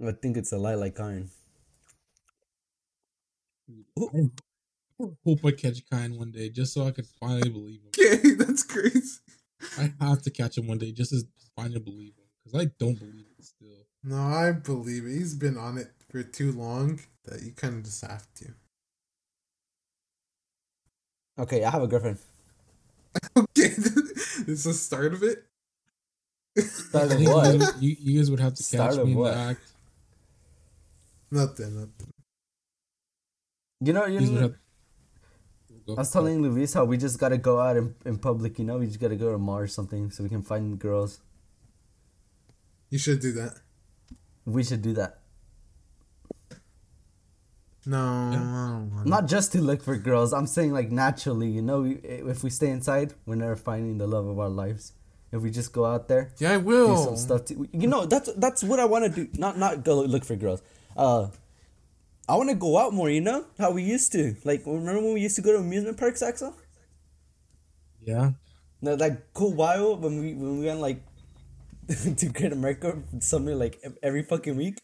now. 0.00 0.08
I 0.08 0.12
think 0.12 0.36
it's 0.36 0.52
a 0.52 0.58
lie 0.58 0.74
like 0.74 0.98
iron. 0.98 1.30
I 3.98 4.28
hope 5.24 5.44
I 5.44 5.50
catch 5.52 5.88
Kyan 5.90 6.18
one 6.18 6.30
day 6.30 6.48
just 6.48 6.74
so 6.74 6.86
I 6.86 6.90
can 6.90 7.04
finally 7.20 7.50
believe 7.50 7.80
him. 7.82 7.90
Okay, 7.98 8.34
that's 8.34 8.62
crazy. 8.62 9.18
I 9.78 9.92
have 10.00 10.22
to 10.22 10.30
catch 10.30 10.58
him 10.58 10.66
one 10.66 10.78
day 10.78 10.92
just 10.92 11.10
to 11.10 11.22
finally 11.56 11.80
believe 11.80 12.14
him 12.16 12.24
because 12.44 12.60
I 12.60 12.70
don't 12.78 12.98
believe 12.98 13.26
it 13.38 13.44
still. 13.44 13.86
No, 14.02 14.16
I 14.16 14.52
believe 14.52 15.06
it. 15.06 15.12
He's 15.12 15.34
been 15.34 15.56
on 15.56 15.78
it 15.78 15.90
for 16.10 16.22
too 16.22 16.52
long 16.52 17.00
that 17.24 17.42
you 17.42 17.52
kind 17.52 17.74
of 17.74 17.84
just 17.84 18.04
have 18.04 18.26
to. 18.34 18.52
Okay, 21.38 21.64
I 21.64 21.70
have 21.70 21.82
a 21.82 21.86
girlfriend. 21.88 22.18
Okay, 23.36 23.68
this 23.68 24.48
is 24.48 24.64
the 24.64 24.74
start 24.74 25.14
of 25.14 25.22
it. 25.22 25.44
Start 26.58 27.12
of 27.12 27.20
you, 27.22 27.30
what? 27.30 27.58
guys- 27.58 27.72
you, 27.82 27.96
you 28.00 28.18
guys 28.18 28.30
would 28.30 28.40
have 28.40 28.54
to 28.54 28.62
catch 28.76 28.96
of 28.96 29.06
me 29.06 29.12
in 29.12 29.18
what? 29.18 29.32
the 29.34 29.38
act. 29.38 29.60
Nothing, 31.30 31.74
nothing. 31.76 32.10
You 33.80 33.92
know, 33.92 34.06
you 34.06 34.14
You 34.14 34.18
guys 34.20 34.30
would 34.30 34.34
know. 34.34 34.40
have- 34.48 34.56
Go- 35.86 35.94
I 35.96 35.98
was 36.00 36.10
telling 36.10 36.40
Luis 36.42 36.72
how 36.74 36.84
we 36.86 36.96
just 36.96 37.18
gotta 37.20 37.36
go 37.38 37.60
out 37.60 37.76
in, 37.76 37.94
in 38.06 38.18
public. 38.18 38.58
You 38.58 38.64
know, 38.64 38.78
we 38.78 38.86
just 38.86 38.98
gotta 39.00 39.16
go 39.16 39.30
to 39.32 39.38
Mars 39.38 39.70
or 39.70 39.72
something 39.74 40.10
so 40.10 40.22
we 40.22 40.28
can 40.30 40.42
find 40.42 40.78
girls. 40.78 41.20
You 42.90 42.98
should 42.98 43.20
do 43.20 43.32
that. 43.32 43.58
We 44.46 44.64
should 44.64 44.80
do 44.82 44.92
that. 44.94 45.18
No, 47.86 47.98
I 47.98 49.08
don't 49.08 49.28
just 49.28 49.52
to 49.52 49.60
look 49.60 49.82
for 49.82 49.96
girls. 49.96 50.32
I'm 50.32 50.46
saying 50.46 50.72
like 50.72 50.90
naturally. 50.90 51.48
You 51.48 51.62
know, 51.62 51.84
if 51.84 52.42
we 52.42 52.50
stay 52.50 52.70
inside, 52.70 53.14
we're 53.26 53.34
never 53.34 53.56
finding 53.56 53.98
the 53.98 54.06
love 54.06 54.26
of 54.26 54.38
our 54.38 54.48
lives. 54.48 54.92
If 55.32 55.42
we 55.42 55.50
just 55.50 55.72
go 55.72 55.84
out 55.84 56.08
there, 56.08 56.30
Yeah, 56.38 56.52
I 56.54 56.58
do 56.58 56.64
will. 56.64 56.96
some 57.04 57.16
stuff. 57.16 57.44
To, 57.46 57.68
you 57.72 57.88
know, 57.88 58.06
that's 58.06 58.32
that's 58.34 58.62
what 58.62 58.78
I 58.80 58.84
want 58.84 59.04
to 59.04 59.10
do. 59.10 59.28
Not 59.38 59.58
not 59.58 59.84
go 59.84 60.00
look 60.02 60.24
for 60.24 60.36
girls. 60.36 60.62
Uh, 60.96 61.28
I 62.28 62.36
want 62.36 62.48
to 62.50 62.54
go 62.56 62.78
out 62.78 62.94
more. 62.94 63.10
You 63.10 63.20
know 63.20 63.44
how 63.58 63.72
we 63.72 63.82
used 63.82 64.12
to. 64.12 64.36
Like 64.44 64.62
remember 64.64 65.02
when 65.02 65.12
we 65.14 65.20
used 65.20 65.36
to 65.36 65.42
go 65.42 65.52
to 65.52 65.58
amusement 65.58 65.98
parks, 65.98 66.22
Axel? 66.22 66.54
Yeah. 68.00 68.32
No, 68.80 68.96
that 68.96 69.32
cool 69.34 69.52
while 69.52 69.96
when 69.96 70.20
we 70.20 70.34
when 70.34 70.60
we 70.60 70.66
went 70.66 70.80
like 70.80 71.02
to 72.16 72.26
Great 72.26 72.52
America 72.52 73.02
something 73.20 73.58
like 73.58 73.80
every 74.02 74.22
fucking 74.22 74.56
week. 74.56 74.76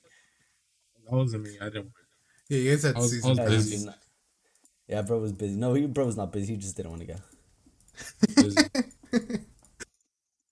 That 1.06 1.16
wasn't 1.16 1.44
me. 1.44 1.56
I 1.60 1.66
didn't. 1.66 1.92
Yeah, 2.50 2.58
you 2.58 2.70
guys 2.72 2.82
had 2.82 2.96
I 2.96 2.98
was- 2.98 3.12
I 3.12 3.14
season 3.14 3.30
was 3.30 3.38
Yeah, 3.38 3.48
busy. 3.48 3.70
he's 3.76 3.88
Yeah, 4.88 5.02
bro 5.02 5.18
was 5.20 5.32
busy. 5.32 5.56
No, 5.56 5.72
he 5.74 5.86
bro 5.86 6.04
was 6.04 6.16
not 6.16 6.32
busy. 6.32 6.52
He 6.54 6.58
just 6.58 6.76
didn't 6.76 6.90
want 6.90 7.02
to 7.02 7.06
go. 7.06 7.16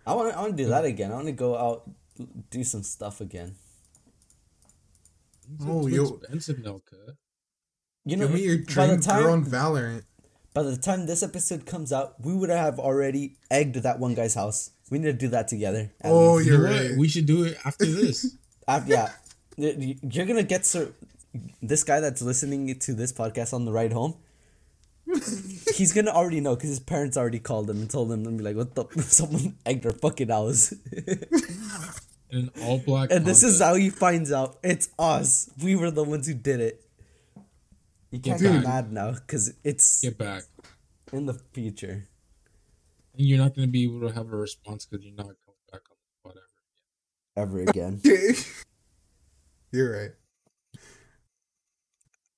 I 0.07 0.15
want 0.15 0.35
I 0.35 0.41
want 0.41 0.57
to 0.57 0.63
do 0.63 0.69
that 0.71 0.85
again. 0.85 1.11
I 1.13 1.15
want 1.15 1.27
to 1.27 1.33
go 1.33 1.57
out, 1.57 1.91
do 2.51 2.65
some 2.65 2.83
stuff 2.83 3.21
again. 3.21 3.57
Oh, 5.63 5.89
too 5.89 5.95
yo- 5.95 6.15
expensive 6.23 6.59
now, 6.65 6.81
cut. 6.89 7.17
You 8.05 8.17
know, 8.17 8.27
Give 8.29 8.35
me 8.37 8.43
your 8.45 8.59
by 8.59 8.87
the 8.87 8.97
dream 8.97 9.23
girl 9.23 9.35
in 9.35 9.43
time 9.43 9.45
Valorant. 9.45 10.03
by 10.55 10.63
the 10.63 10.77
time 10.77 11.07
this 11.07 11.23
episode 11.23 11.67
comes 11.67 11.93
out, 11.93 12.21
we 12.25 12.33
would 12.35 12.49
have 12.49 12.79
already 12.79 13.37
egged 13.51 13.77
that 13.77 13.99
one 13.99 14.15
guy's 14.15 14.35
house. 14.35 14.71
We 14.91 14.99
need 14.99 15.07
to 15.07 15.13
do 15.13 15.29
that 15.29 15.49
together. 15.49 15.93
Oh, 16.05 16.35
least. 16.37 16.47
You 16.51 16.59
know 16.59 16.71
You're 16.71 16.89
right. 16.91 16.97
We 16.99 17.09
should 17.09 17.27
do 17.27 17.45
it 17.45 17.59
after 17.65 17.85
this. 17.87 18.37
Af- 18.69 18.87
yeah, 18.87 19.13
Y- 19.59 19.75
y- 19.79 19.97
you're 20.11 20.27
gonna 20.27 20.43
get 20.43 20.65
so 20.65 20.93
this 21.63 21.85
guy 21.85 22.01
that's 22.01 22.23
listening 22.23 22.79
to 22.79 22.95
this 22.95 23.13
podcast 23.13 23.53
on 23.53 23.65
the 23.65 23.73
ride 23.73 23.93
home. 23.93 24.15
he's 25.75 25.93
gonna 25.95 26.11
already 26.11 26.41
know 26.41 26.55
because 26.55 26.69
his 26.71 26.81
parents 26.81 27.17
already 27.17 27.39
called 27.39 27.69
him 27.71 27.79
and 27.81 27.91
told 27.91 28.13
him 28.13 28.27
and 28.27 28.37
be 28.39 28.45
like, 28.45 28.57
"What 28.57 28.75
the? 28.75 28.85
Someone 29.03 29.57
egged 29.65 29.87
our 29.87 29.93
fucking 29.93 30.29
house." 30.29 30.73
in 32.31 32.39
an 32.39 32.51
all 32.63 32.79
black. 32.79 33.11
and 33.11 33.25
this 33.25 33.43
is 33.43 33.61
how 33.61 33.75
he 33.75 33.89
finds 33.89 34.31
out 34.33 34.59
it's 34.63 34.91
us. 34.99 35.49
We 35.63 35.77
were 35.77 35.91
the 35.91 36.05
ones 36.05 36.27
who 36.27 36.35
did 36.35 36.61
it. 36.61 36.85
You 38.11 38.21
can't 38.21 38.39
Dude. 38.39 38.53
get 38.53 38.63
mad 38.65 38.93
now 38.93 39.13
because 39.13 39.55
it's 39.65 40.01
get 40.03 40.19
back, 40.19 40.43
in 41.13 41.25
the 41.27 41.35
future. 41.55 42.09
and 43.17 43.27
you're 43.27 43.39
not 43.39 43.55
gonna 43.55 43.67
be 43.69 43.85
able 43.85 44.01
to 44.09 44.15
have 44.15 44.27
a 44.31 44.37
response 44.37 44.85
because 44.85 45.05
you're 45.07 45.15
not 45.15 45.25
coming 45.27 45.65
back 45.73 45.83
on 45.91 45.97
whatever. 46.23 46.47
Ever 47.37 47.61
again, 47.61 48.01
Okay. 48.05 48.35
You're 49.73 49.93
right. 50.03 50.11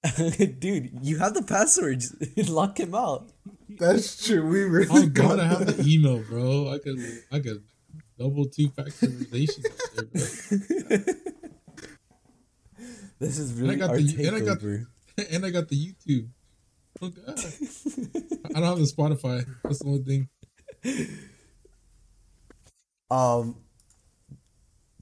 dude. 0.58 0.98
You 1.02 1.18
have 1.18 1.34
the 1.34 1.42
passwords. 1.42 2.14
Lock 2.48 2.80
him 2.80 2.94
out. 2.94 3.30
That's 3.68 4.26
true. 4.26 4.46
We 4.46 4.62
really 4.62 4.88
Oh 4.90 5.06
got 5.06 5.28
god, 5.28 5.40
I 5.40 5.44
have 5.46 5.66
the 5.66 5.84
email, 5.86 6.22
bro. 6.22 6.68
I 6.72 6.78
could, 6.78 6.98
I 7.30 7.38
could 7.40 7.62
double 8.18 8.46
two 8.46 8.68
factorization. 8.70 9.64
out 9.98 10.12
there. 10.12 11.14
This 13.18 13.38
is 13.38 13.50
And 13.60 13.70
I 13.70 13.74
really 13.74 13.76
got 13.76 13.90
our 13.90 13.96
the, 13.98 14.26
and 14.26 14.36
I 14.36 14.40
got, 14.40 14.58
takeover. 14.60 14.86
and 15.30 15.44
I 15.44 15.50
got 15.50 15.68
the 15.68 15.76
YouTube. 15.76 16.28
Oh 17.02 17.08
god, 17.10 17.38
I 18.56 18.60
don't 18.60 18.68
have 18.68 18.78
the 18.78 18.84
Spotify. 18.90 19.44
That's 19.62 19.80
the 19.80 19.86
only 19.86 20.02
thing. 20.02 20.28
Um, 23.10 23.56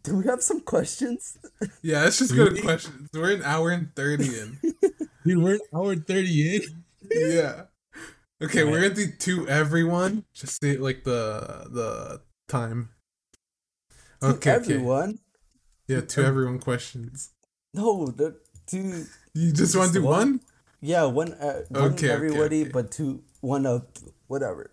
do 0.03 0.17
we 0.17 0.25
have 0.25 0.43
some 0.43 0.61
questions? 0.61 1.39
Yeah, 1.83 2.03
let's 2.03 2.19
just 2.19 2.35
go 2.35 2.49
to 2.49 2.61
questions. 2.63 3.09
We're 3.13 3.33
an 3.35 3.43
hour 3.43 3.71
and 3.71 3.95
30 3.95 4.25
in. 4.25 4.59
Dude, 5.29 5.43
we're 5.43 5.55
an 5.55 5.61
hour 5.75 5.95
thirty 5.95 6.57
in. 6.57 6.63
yeah. 7.11 7.63
Okay, 8.43 8.65
we're 8.65 8.81
gonna 8.81 8.95
do 8.95 9.09
two 9.19 9.47
everyone. 9.47 10.25
Just 10.33 10.63
say 10.63 10.79
like 10.79 11.05
the 11.05 11.67
the 11.71 12.23
time. 12.49 12.89
To 14.23 14.29
Okay, 14.29 14.53
okay. 14.55 14.73
everyone. 14.75 15.19
Yeah, 15.87 16.01
two 16.01 16.23
everyone 16.23 16.61
questions. 16.61 17.31
No, 17.75 18.07
the 18.07 18.41
two. 18.67 19.05
You 19.35 19.53
just 19.53 19.77
want 19.77 19.93
to 19.93 19.99
do 20.01 20.05
one? 20.07 20.17
one? 20.17 20.41
Yeah, 20.81 21.05
one. 21.05 21.35
Uh, 21.35 21.63
one 21.69 21.83
Okay, 21.83 22.07
okay, 22.07 22.11
everybody, 22.11 22.63
okay. 22.63 22.71
but 22.71 22.91
two. 22.91 23.23
One 23.43 23.67
of 23.67 23.87
whatever. 24.29 24.71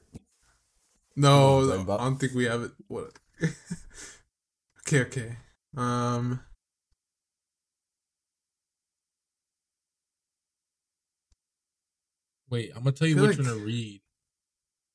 No, 1.18 1.66
no, 1.66 1.74
I'm 1.74 1.90
I 1.90 1.98
don't 1.98 2.18
think 2.18 2.34
we 2.34 2.46
have 2.46 2.62
it. 2.62 2.72
What? 2.88 3.12
okay, 4.88 5.02
okay. 5.02 5.38
Um. 5.78 6.40
Wait, 12.50 12.72
I'm 12.76 12.84
gonna 12.84 12.92
tell 12.92 13.08
you 13.08 13.16
which 13.22 13.38
like- 13.38 13.48
one 13.48 13.58
to 13.58 13.66
read. 13.66 14.02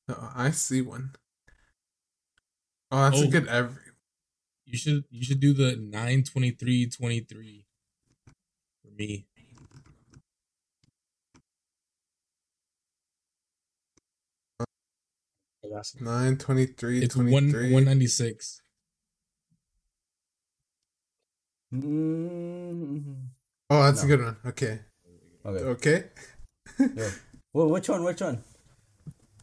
uh, 0.09 0.31
I 0.35 0.51
see 0.51 0.81
one. 0.81 1.15
Oh, 2.91 3.09
that's 3.09 3.21
a 3.21 3.25
Oh. 3.27 3.29
good 3.29 3.47
every. 3.47 3.81
You 4.65 4.77
should 4.77 5.05
you 5.09 5.23
should 5.23 5.39
do 5.39 5.53
the 5.53 5.75
nine 5.75 6.23
twenty 6.23 6.51
three 6.51 6.87
twenty 6.89 7.21
three 7.21 7.65
for 8.81 8.91
me. 8.91 9.27
Nine 15.99 16.37
twenty 16.37 16.65
three 16.65 17.03
It's 17.03 17.15
one 17.15 17.51
one 17.71 17.85
ninety 17.85 18.07
six. 18.07 18.60
Mm, 21.73 23.15
Oh, 23.69 23.83
that's 23.83 24.03
a 24.03 24.07
good 24.07 24.21
one. 24.21 24.37
Okay. 24.45 24.79
okay. 25.45 25.63
Okay. 25.63 26.03
Yeah. 26.79 27.09
Well, 27.53 27.67
which 27.69 27.87
one? 27.89 28.03
Which 28.03 28.21
one? 28.21 28.43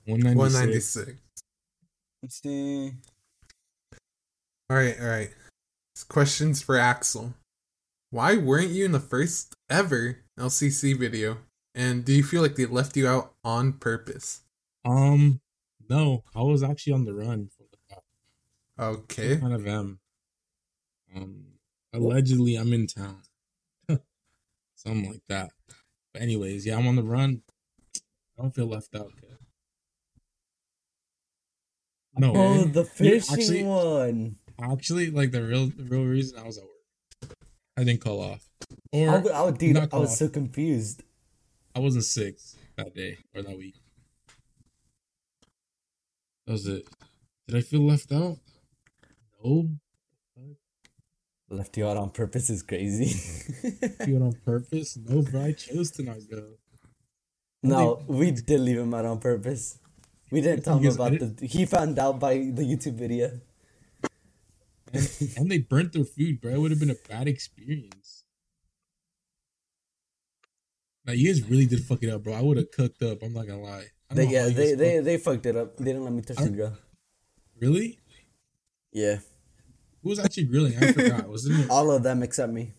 One 0.07 0.21
One 0.21 0.37
ninety 0.53 0.53
ninety 0.53 0.81
six. 0.81 1.07
six. 1.07 1.19
Let's 2.23 2.43
see. 2.43 2.93
All 4.71 4.77
right, 4.77 4.97
all 5.01 5.07
right. 5.07 5.31
This 5.95 6.05
question's 6.05 6.61
for 6.63 6.77
Axel. 6.77 7.35
Why 8.11 8.37
weren't 8.37 8.71
you 8.71 8.85
in 8.85 8.93
the 8.93 9.01
first 9.01 9.55
ever 9.71 10.19
LCC 10.39 10.99
video? 10.99 11.39
And 11.75 12.05
do 12.05 12.13
you 12.13 12.23
feel 12.23 12.43
like 12.43 12.57
they 12.57 12.67
left 12.67 12.97
you 12.97 13.07
out 13.09 13.35
on 13.45 13.75
purpose? 13.75 14.43
Um, 14.85 15.41
no, 15.89 16.25
I 16.35 16.43
was 16.43 16.63
actually 16.63 16.95
on 16.95 17.05
the 17.05 17.15
run 17.15 17.49
for 17.57 17.65
the. 17.71 18.85
Okay. 18.85 19.37
Kind 19.39 19.55
of 19.55 19.67
am. 19.67 19.99
Um, 21.15 21.45
allegedly, 21.99 22.57
I'm 22.57 22.73
in 22.73 22.87
town. 22.87 23.23
Something 24.77 25.11
like 25.11 25.23
that. 25.29 25.51
But 26.13 26.23
anyways, 26.23 26.67
yeah, 26.67 26.77
I'm 26.77 26.87
on 26.87 26.97
the 26.97 27.03
run. 27.03 27.43
I 28.39 28.43
don't 28.43 28.55
feel 28.55 28.67
left 28.67 28.95
out. 28.95 29.13
Kid. 29.21 29.37
No, 32.17 32.33
Oh, 32.35 32.63
eh? 32.63 32.65
the 32.73 32.83
Yeah, 32.83 32.89
fishing 33.21 33.35
actually- 33.35 33.63
one. 33.65 34.37
actually, 34.61 35.11
like 35.11 35.31
the 35.31 35.43
real, 35.43 35.67
the 35.69 35.85
real 35.85 36.05
reason 36.05 36.39
I 36.39 36.45
was 36.45 36.59
at 36.59 36.65
work. 36.65 37.37
I 37.77 37.85
didn't 37.85 38.01
call 38.01 38.21
off, 38.21 38.49
or 38.93 39.09
I, 39.11 39.19
was- 39.19 39.31
I, 39.33 39.43
was- 39.43 39.55
dude, 39.59 39.75
not 39.75 39.95
I 39.95 39.99
was 39.99 40.09
call 40.11 40.17
so 40.17 40.29
confused. 40.29 41.03
I 41.77 41.79
wasn't 41.81 42.05
sick 42.05 42.39
that 42.77 42.93
day 42.95 43.19
or 43.35 43.43
that 43.43 43.57
week. 43.57 43.77
That 46.47 46.53
was 46.55 46.67
it. 46.67 46.89
Did 47.47 47.57
I 47.57 47.61
feel 47.61 47.83
left 47.83 48.11
out? 48.11 48.39
No. 49.45 49.69
Left 51.51 51.77
you 51.79 51.89
out 51.89 51.97
on 51.97 52.11
purpose 52.11 52.51
is 52.51 52.63
crazy. 52.63 53.09
Do 54.05 54.17
it 54.17 54.23
on 54.23 54.33
purpose? 54.45 54.99
No, 54.99 55.23
bro. 55.23 55.45
I 55.45 55.53
chose 55.53 55.91
to 55.93 56.03
not 56.03 56.19
go. 56.31 56.43
no, 57.63 58.03
we 58.07 58.31
did 58.33 58.61
leave 58.61 58.79
him 58.79 58.93
out 58.93 59.07
on 59.07 59.19
purpose. 59.19 59.79
We 60.31 60.43
didn't 60.43 60.65
tell 60.65 60.79
him 60.79 60.93
about 60.93 61.13
the. 61.13 61.47
He 61.47 61.65
found 61.65 61.99
out 61.99 62.21
by 62.21 62.35
the 62.35 62.63
YouTube 62.63 62.95
video. 62.95 63.41
And, 64.93 65.11
and 65.37 65.51
they 65.51 65.59
burnt 65.59 65.93
their 65.95 66.05
food, 66.05 66.41
bro. 66.41 66.53
It 66.53 66.59
would 66.59 66.71
have 66.71 66.81
been 66.81 66.91
a 66.91 67.09
bad 67.09 67.29
experience. 67.29 68.25
Now 71.07 71.15
you 71.15 71.33
guys 71.33 71.43
really 71.49 71.65
did 71.65 71.83
fuck 71.85 72.03
it 72.03 72.11
up, 72.11 72.25
bro. 72.25 72.35
I 72.35 72.43
would 72.43 72.59
have 72.59 72.71
cooked 72.71 73.03
up. 73.03 73.23
I'm 73.23 73.33
not 73.33 73.47
gonna 73.47 73.63
lie. 73.63 73.87
They, 74.11 74.27
yeah, 74.27 74.49
they, 74.49 74.75
they 74.75 75.01
they 75.01 75.17
fucked 75.17 75.47
it 75.47 75.57
up. 75.57 75.79
They 75.79 75.85
didn't 75.85 76.05
let 76.05 76.13
me 76.13 76.21
touch 76.21 76.37
the 76.37 76.51
grill. 76.51 76.77
really. 77.59 77.99
Yeah, 78.93 79.19
Who 80.09 80.13
was 80.13 80.21
actually 80.21 80.45
grilling? 80.45 80.75
I 80.83 80.93
forgot. 80.93 81.29
Wasn't 81.29 81.61
it 81.61 81.71
all 81.71 81.91
of 81.91 82.03
them 82.03 82.23
except 82.23 82.51
me. 82.51 82.73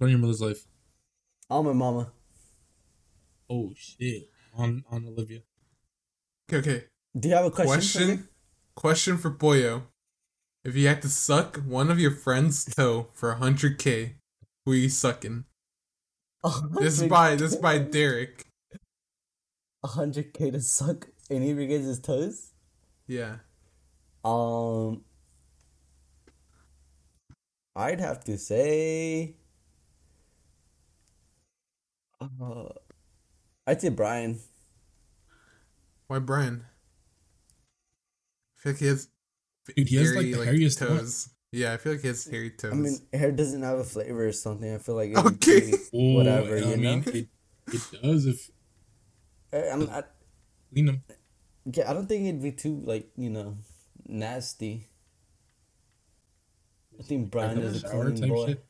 on 0.00 0.08
your 0.08 0.18
mother's 0.18 0.40
life? 0.40 0.66
All 1.48 1.62
my 1.62 1.72
mama. 1.72 2.10
Oh 3.48 3.72
shit! 3.76 4.28
On 4.56 4.82
on 4.90 5.06
Olivia. 5.06 5.42
Okay, 6.52 6.58
okay. 6.68 6.84
Do 7.16 7.28
you 7.28 7.36
have 7.36 7.44
a 7.44 7.50
question? 7.52 7.76
Question 7.78 8.28
question 8.74 9.18
for 9.18 9.30
Boyo. 9.30 9.82
If 10.64 10.74
you 10.74 10.88
had 10.88 11.00
to 11.02 11.08
suck 11.08 11.58
one 11.58 11.92
of 11.92 12.00
your 12.00 12.10
friend's 12.10 12.64
toe 12.64 13.10
for 13.12 13.32
100k, 13.32 14.14
who 14.66 14.72
are 14.72 14.74
you 14.74 14.88
sucking? 14.88 15.44
Oh, 16.42 16.60
This 16.80 17.00
is 17.00 17.08
by 17.08 17.36
this 17.36 17.52
is 17.52 17.58
by 17.58 17.78
Derek. 17.78 18.46
hundred 19.84 20.34
k 20.34 20.50
to 20.50 20.60
suck 20.60 21.06
any 21.30 21.52
of 21.52 21.58
your 21.60 21.68
guys' 21.68 22.00
toes. 22.00 22.50
Yeah. 23.06 23.36
Um, 24.24 25.04
I'd 27.74 28.00
have 28.00 28.22
to 28.24 28.36
say, 28.38 29.36
uh, 32.20 32.64
I'd 33.66 33.80
say 33.80 33.88
Brian. 33.88 34.38
Why 36.06 36.18
Brian? 36.18 36.64
I 38.56 38.60
feel 38.60 38.72
like 38.72 38.80
he 38.80 38.86
has 38.86 39.08
Dude, 39.76 39.88
he 39.88 39.96
has, 39.96 40.14
like, 40.14 40.26
the 40.26 40.32
hairiest 40.44 40.78
toe. 40.78 40.88
toes. 40.98 41.28
Yeah, 41.52 41.72
I 41.74 41.76
feel 41.76 41.92
like 41.92 42.02
he 42.02 42.08
has 42.08 42.24
hairy 42.26 42.50
toes. 42.50 42.72
I 42.72 42.74
mean, 42.76 42.98
hair 43.12 43.30
doesn't 43.32 43.62
have 43.62 43.78
a 43.78 43.84
flavor 43.84 44.26
or 44.26 44.32
something. 44.32 44.74
I 44.74 44.78
feel 44.78 44.94
like 44.96 45.10
it'd 45.10 45.22
be 45.24 45.30
Okay. 45.30 45.60
pretty- 45.70 45.84
Oh, 45.94 46.14
Whatever, 46.16 46.56
I 46.56 46.60
you 46.60 46.76
mean, 46.76 46.82
know? 47.00 47.12
it, 47.12 47.28
it 47.72 47.82
does 48.02 48.26
if 48.26 48.50
I- 49.52 49.68
I'm 49.70 49.86
not. 49.86 50.10
clean 50.72 50.86
them. 50.86 51.02
Yeah, 51.64 51.90
I 51.90 51.94
don't 51.94 52.06
think 52.08 52.26
it'd 52.26 52.42
be 52.42 52.52
too 52.52 52.80
like 52.84 53.10
you 53.16 53.30
know, 53.30 53.56
nasty. 54.06 54.88
I 57.02 57.04
think 57.04 57.30
Brian 57.30 57.56
Like, 57.56 57.64
is 57.64 57.82
a 57.82 57.88
shower 57.88 58.04
clean 58.10 58.16
type 58.20 58.28
boy. 58.30 58.46
shit. 58.46 58.64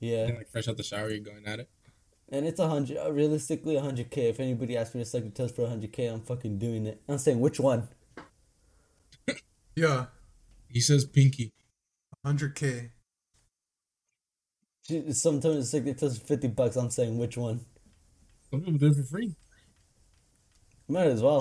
Yeah, 0.00 0.26
And, 0.28 0.36
like 0.38 0.48
fresh 0.48 0.66
out 0.66 0.76
the 0.78 0.82
shower, 0.82 1.10
you're 1.10 1.20
going 1.20 1.44
at 1.46 1.60
it. 1.60 1.68
and 2.30 2.46
it's 2.46 2.58
a 2.58 2.68
hundred. 2.68 2.96
uh, 2.96 3.12
Realistically, 3.12 3.76
a 3.76 3.80
hundred 3.82 4.10
k. 4.10 4.28
If 4.30 4.40
anybody 4.40 4.76
asks 4.76 4.94
me 4.94 5.02
to 5.02 5.04
suck 5.08 5.22
your 5.24 5.30
toes 5.32 5.52
for 5.52 5.62
a 5.62 5.68
hundred 5.68 5.92
k, 5.92 6.06
I'm 6.06 6.22
fucking 6.22 6.58
doing 6.58 6.86
it. 6.86 7.02
I'm 7.08 7.18
saying 7.18 7.38
which 7.40 7.60
one. 7.60 7.88
yeah, 9.76 10.06
He 10.68 10.80
says 10.80 11.04
pinky. 11.04 11.52
100k. 12.26 12.90
She- 14.86 15.12
Sometimes 15.12 15.70
suck 15.70 15.84
your 15.84 15.94
toes 15.94 16.18
for 16.18 16.26
fifty 16.26 16.48
bucks. 16.48 16.76
I'm 16.76 16.90
saying 16.90 17.18
which 17.18 17.36
one. 17.36 17.60
Some 18.50 18.60
people 18.62 18.78
do 18.78 18.86
it 18.88 18.96
for 18.96 19.02
free. 19.04 19.36
Might 20.88 21.06
as 21.08 21.22
well, 21.22 21.40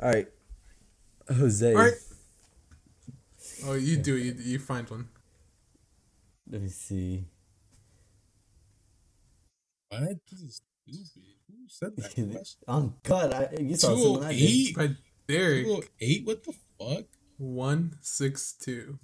huh? 0.00 0.04
All 0.06 0.12
right, 0.12 0.28
Jose. 1.28 1.68
All 1.72 1.78
right. 1.80 1.92
Oh, 3.66 3.74
you 3.74 3.96
do. 3.96 4.16
You, 4.16 4.34
you 4.38 4.58
find 4.58 4.88
one. 4.88 5.08
Let 6.50 6.62
me 6.62 6.68
see. 6.68 7.24
What? 9.88 10.18
This 10.30 10.40
is 10.42 10.60
stupid. 10.86 11.32
Who 11.48 11.68
said 11.68 11.96
that? 11.96 12.54
Oh 12.68 12.92
God, 13.02 13.32
I, 13.32 13.48
you 13.60 13.76
saw 13.76 13.88
something 13.96 14.24
oh 14.24 14.26
I 14.26 14.32
did. 14.34 14.74
By 14.74 14.90
Derek. 15.26 15.64
208? 15.64 16.26
What 16.26 16.44
the 16.44 16.52
fuck? 16.78 17.04
162. 17.38 18.98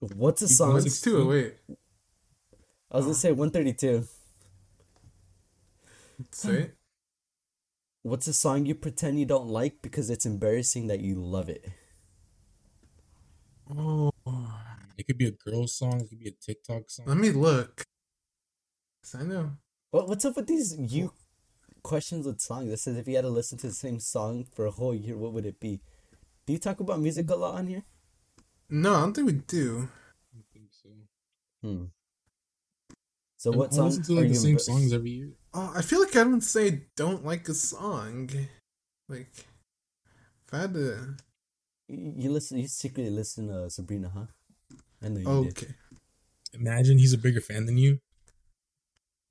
What's 0.00 0.42
a 0.42 0.48
song? 0.48 0.68
162. 0.68 1.16
Oh, 1.16 1.26
wait. 1.26 1.54
I 2.90 2.96
was 2.96 3.04
gonna 3.04 3.14
say 3.14 3.32
one 3.32 3.50
thirty 3.50 3.72
two. 3.72 4.04
Say 6.32 6.54
it. 6.54 6.76
What's 8.02 8.26
a 8.26 8.32
song 8.32 8.66
you 8.66 8.74
pretend 8.74 9.20
you 9.20 9.26
don't 9.26 9.48
like 9.48 9.82
because 9.82 10.10
it's 10.10 10.26
embarrassing 10.26 10.88
that 10.88 11.00
you 11.00 11.16
love 11.16 11.48
it? 11.48 11.68
Oh. 13.76 14.10
It 14.98 15.06
could 15.06 15.16
be 15.16 15.28
a 15.28 15.30
girl 15.30 15.66
song. 15.66 16.02
It 16.02 16.08
could 16.10 16.18
be 16.20 16.28
a 16.28 16.32
TikTok 16.32 16.90
song. 16.90 17.06
Let 17.06 17.16
me 17.16 17.30
look. 17.30 17.84
'Cause 19.02 19.14
I 19.14 19.22
know. 19.22 19.52
What 19.92 20.08
what's 20.08 20.26
up 20.26 20.36
with 20.36 20.46
these 20.46 20.76
you 20.78 21.14
questions 21.82 22.26
with 22.26 22.38
songs? 22.40 22.70
It 22.70 22.78
says 22.80 22.98
if 22.98 23.08
you 23.08 23.16
had 23.16 23.22
to 23.22 23.30
listen 23.30 23.56
to 23.58 23.68
the 23.68 23.72
same 23.72 23.98
song 23.98 24.44
for 24.54 24.66
a 24.66 24.70
whole 24.70 24.94
year, 24.94 25.16
what 25.16 25.32
would 25.32 25.46
it 25.46 25.58
be? 25.58 25.80
Do 26.44 26.52
you 26.52 26.58
talk 26.58 26.80
about 26.80 27.00
music 27.00 27.30
a 27.30 27.34
lot 27.34 27.54
on 27.54 27.66
here? 27.68 27.82
No, 28.68 28.94
I 28.94 29.00
don't 29.00 29.14
think 29.14 29.26
we 29.26 29.32
do. 29.32 29.88
I 29.88 30.36
don't 30.36 30.46
think 30.52 30.66
so. 30.70 30.90
Hmm. 31.62 31.84
So 33.38 33.54
I- 33.54 33.56
what 33.56 33.72
songs? 33.72 33.94
song 33.94 34.00
listen 34.00 34.02
to 34.04 34.12
are 34.12 34.22
like 34.22 34.28
you 34.28 34.34
the 34.34 34.40
same 34.40 34.56
embar- 34.56 34.60
songs 34.60 34.92
every 34.92 35.10
year. 35.10 35.30
Oh, 35.54 35.72
I 35.74 35.80
feel 35.80 36.00
like 36.00 36.14
I 36.14 36.24
don't 36.24 36.42
say 36.42 36.88
don't 36.94 37.24
like 37.24 37.48
a 37.48 37.54
song. 37.54 38.28
Like, 39.08 39.30
if 39.34 40.52
I 40.52 40.58
had 40.58 40.74
to. 40.74 41.16
You 41.90 42.14
you 42.16 42.30
listen. 42.30 42.58
You 42.58 42.68
secretly 42.68 43.10
listen 43.10 43.48
to 43.48 43.64
uh, 43.64 43.68
Sabrina, 43.68 44.10
huh? 44.14 44.26
I 45.02 45.08
know 45.08 45.20
you 45.20 45.50
did. 45.50 45.58
Okay. 45.58 45.74
Imagine 46.54 46.98
he's 46.98 47.12
a 47.12 47.18
bigger 47.18 47.40
fan 47.40 47.66
than 47.66 47.78
you. 47.78 48.00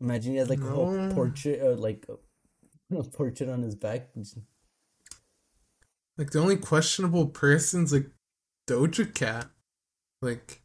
Imagine 0.01 0.33
he 0.33 0.37
has 0.39 0.49
like 0.49 0.59
a 0.59 0.69
whole 0.69 1.11
portrait, 1.11 1.61
or 1.61 1.75
like 1.75 2.05
a, 2.09 2.95
a 2.97 3.03
portrait 3.03 3.49
on 3.49 3.61
his 3.61 3.75
back. 3.75 4.09
Like, 6.17 6.31
the 6.31 6.39
only 6.39 6.57
questionable 6.57 7.27
person's 7.27 7.93
like 7.93 8.09
Doja 8.67 9.13
Cat. 9.13 9.49
Like, 10.21 10.61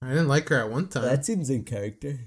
I 0.00 0.10
didn't 0.10 0.28
like 0.28 0.48
her 0.50 0.60
at 0.60 0.70
one 0.70 0.88
time. 0.88 1.02
That 1.02 1.24
seems 1.24 1.50
in 1.50 1.64
character. 1.64 2.18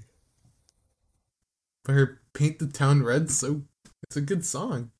But 1.84 1.92
her 1.92 2.20
Paint 2.34 2.58
the 2.58 2.66
Town 2.66 3.02
Red, 3.02 3.30
so 3.30 3.62
it's 4.02 4.16
a 4.16 4.20
good 4.20 4.44
song. 4.44 4.90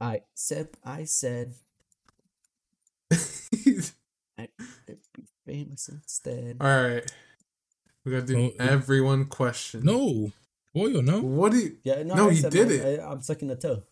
I 0.00 0.22
said, 0.34 0.70
I 0.84 1.04
said, 1.04 1.54
I'd 4.38 4.48
be 5.14 5.24
famous 5.46 5.88
instead. 5.88 6.56
Alright. 6.60 7.10
We 8.04 8.12
gotta 8.12 8.26
do 8.26 8.52
uh, 8.58 8.62
everyone 8.62 9.26
question. 9.26 9.84
No. 9.84 10.32
Boyo, 10.74 11.02
no. 11.04 11.20
What 11.20 11.52
do 11.52 11.58
you. 11.58 11.76
Yeah, 11.82 12.02
no, 12.04 12.14
No, 12.14 12.28
I 12.28 12.32
he 12.32 12.36
said 12.40 12.52
did 12.52 12.68
mine. 12.68 12.76
it. 12.78 13.00
I, 13.00 13.10
I'm 13.10 13.20
sucking 13.22 13.50
a 13.50 13.56
toe. 13.56 13.82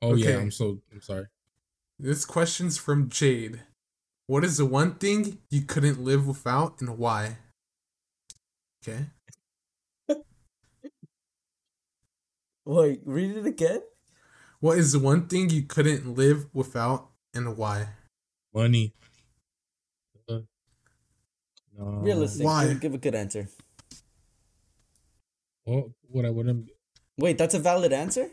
Oh 0.00 0.14
yeah, 0.14 0.38
I'm 0.38 0.50
so 0.50 0.80
I'm 0.92 1.02
sorry. 1.02 1.26
This 1.98 2.24
question's 2.24 2.78
from 2.78 3.08
Jade. 3.08 3.62
What 4.26 4.44
is 4.44 4.58
the 4.58 4.64
one 4.66 4.94
thing 4.94 5.38
you 5.50 5.62
couldn't 5.62 6.00
live 6.00 6.26
without 6.26 6.80
and 6.80 6.96
why? 6.98 7.38
Okay. 8.86 9.06
Wait, 12.64 13.00
read 13.04 13.36
it 13.36 13.46
again. 13.46 13.82
What 14.60 14.78
is 14.78 14.92
the 14.92 14.98
one 14.98 15.26
thing 15.26 15.50
you 15.50 15.62
couldn't 15.62 16.14
live 16.16 16.46
without 16.52 17.08
and 17.34 17.56
why? 17.56 17.88
Money. 18.58 18.92
Uh, 20.28 20.40
no. 21.78 21.84
Realistic. 22.02 22.44
Why? 22.44 22.66
Give, 22.66 22.80
give 22.80 22.94
a 22.94 22.98
good 22.98 23.14
answer. 23.14 23.46
Well, 25.64 25.94
what 26.10 26.24
I 26.24 26.30
wouldn't. 26.30 26.70
Wait, 27.18 27.38
that's 27.38 27.54
a 27.54 27.60
valid 27.60 27.92
answer. 27.92 28.26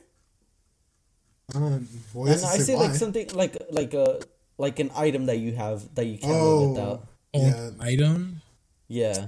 Um, 1.54 1.88
well, 2.14 2.26
And 2.34 2.42
I 2.44 2.58
say 2.58 2.76
like 2.76 2.96
something 2.96 3.30
like 3.34 3.56
like 3.70 3.94
a 3.94 4.20
like 4.58 4.80
an 4.80 4.90
item 4.96 5.28
that 5.28 5.38
you 5.38 5.54
have 5.54 5.94
that 5.94 6.06
you 6.10 6.18
can't 6.18 6.34
live 6.34 6.42
Oh. 6.42 6.70
without. 6.72 7.08
Oh, 7.36 7.46
Yeah. 7.46 7.70
item. 7.80 8.42
Yeah. 8.88 9.28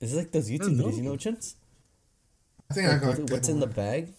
Is 0.00 0.14
it 0.14 0.16
like 0.16 0.32
those 0.32 0.48
YouTube 0.48 0.76
videos, 0.80 0.96
you 0.96 1.02
know. 1.02 1.10
know, 1.12 1.16
Chins? 1.16 1.56
I 2.70 2.74
think 2.74 2.88
I 2.88 2.92
Like, 2.92 3.00
got 3.00 3.04
a 3.04 3.08
what- 3.10 3.18
good 3.28 3.30
what's 3.32 3.48
in 3.52 3.60
the 3.60 3.66
bag? 3.66 4.14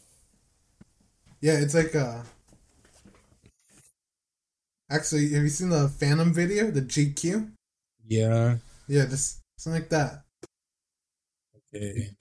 Yeah, 1.41 1.57
it's 1.65 1.73
like 1.73 1.95
uh. 1.95 2.21
Actually, 4.89 5.29
have 5.29 5.43
you 5.43 5.49
seen 5.49 5.69
the 5.69 5.89
Phantom 5.89 6.33
video, 6.33 6.69
the 6.69 6.81
GQ? 6.81 7.51
Yeah. 8.07 8.57
Yeah, 8.87 9.05
just 9.05 9.41
something 9.57 9.81
like 9.81 9.89
that. 9.89 10.23
Okay. 11.73 12.11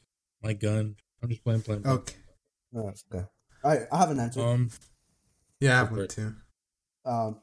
My 0.42 0.54
gun. 0.54 0.96
I'm 1.22 1.28
just 1.28 1.44
playing, 1.44 1.62
playing. 1.62 1.82
playing. 1.82 1.98
Okay. 1.98 2.14
Oh, 2.74 2.92
okay. 3.12 3.26
I 3.62 3.86
I 3.92 3.98
have 3.98 4.10
an 4.10 4.20
answer. 4.20 4.40
Um. 4.40 4.70
Yeah, 5.60 5.74
I 5.74 5.76
have 5.76 5.90
one 5.92 6.08
too. 6.08 6.34
Um, 7.04 7.40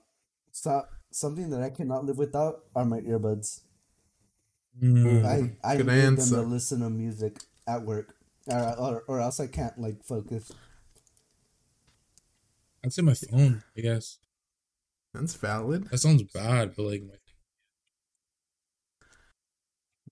so, 0.51 0.83
something 1.11 1.49
that 1.51 1.61
I 1.61 1.69
cannot 1.69 2.05
live 2.05 2.17
without 2.17 2.65
are 2.75 2.85
my 2.85 2.99
earbuds. 3.01 3.61
mm, 4.81 5.25
I 5.25 5.55
I 5.63 5.77
Good 5.77 5.85
need 5.85 6.01
them 6.01 6.17
to 6.17 6.41
listen 6.41 6.81
to 6.81 6.89
music 6.89 7.37
at 7.67 7.83
work, 7.83 8.15
or, 8.47 8.75
or 8.79 9.03
or 9.07 9.19
else 9.19 9.39
I 9.39 9.47
can't 9.47 9.77
like 9.77 10.03
focus. 10.03 10.51
I'd 12.83 12.91
say 12.91 13.03
my 13.03 13.13
phone. 13.13 13.63
I 13.77 13.81
guess 13.81 14.17
That's 15.13 15.33
valid. 15.35 15.89
that 15.89 15.97
sounds 15.97 16.23
bad, 16.23 16.73
but 16.75 16.83
like 16.83 17.03
my 17.03 17.15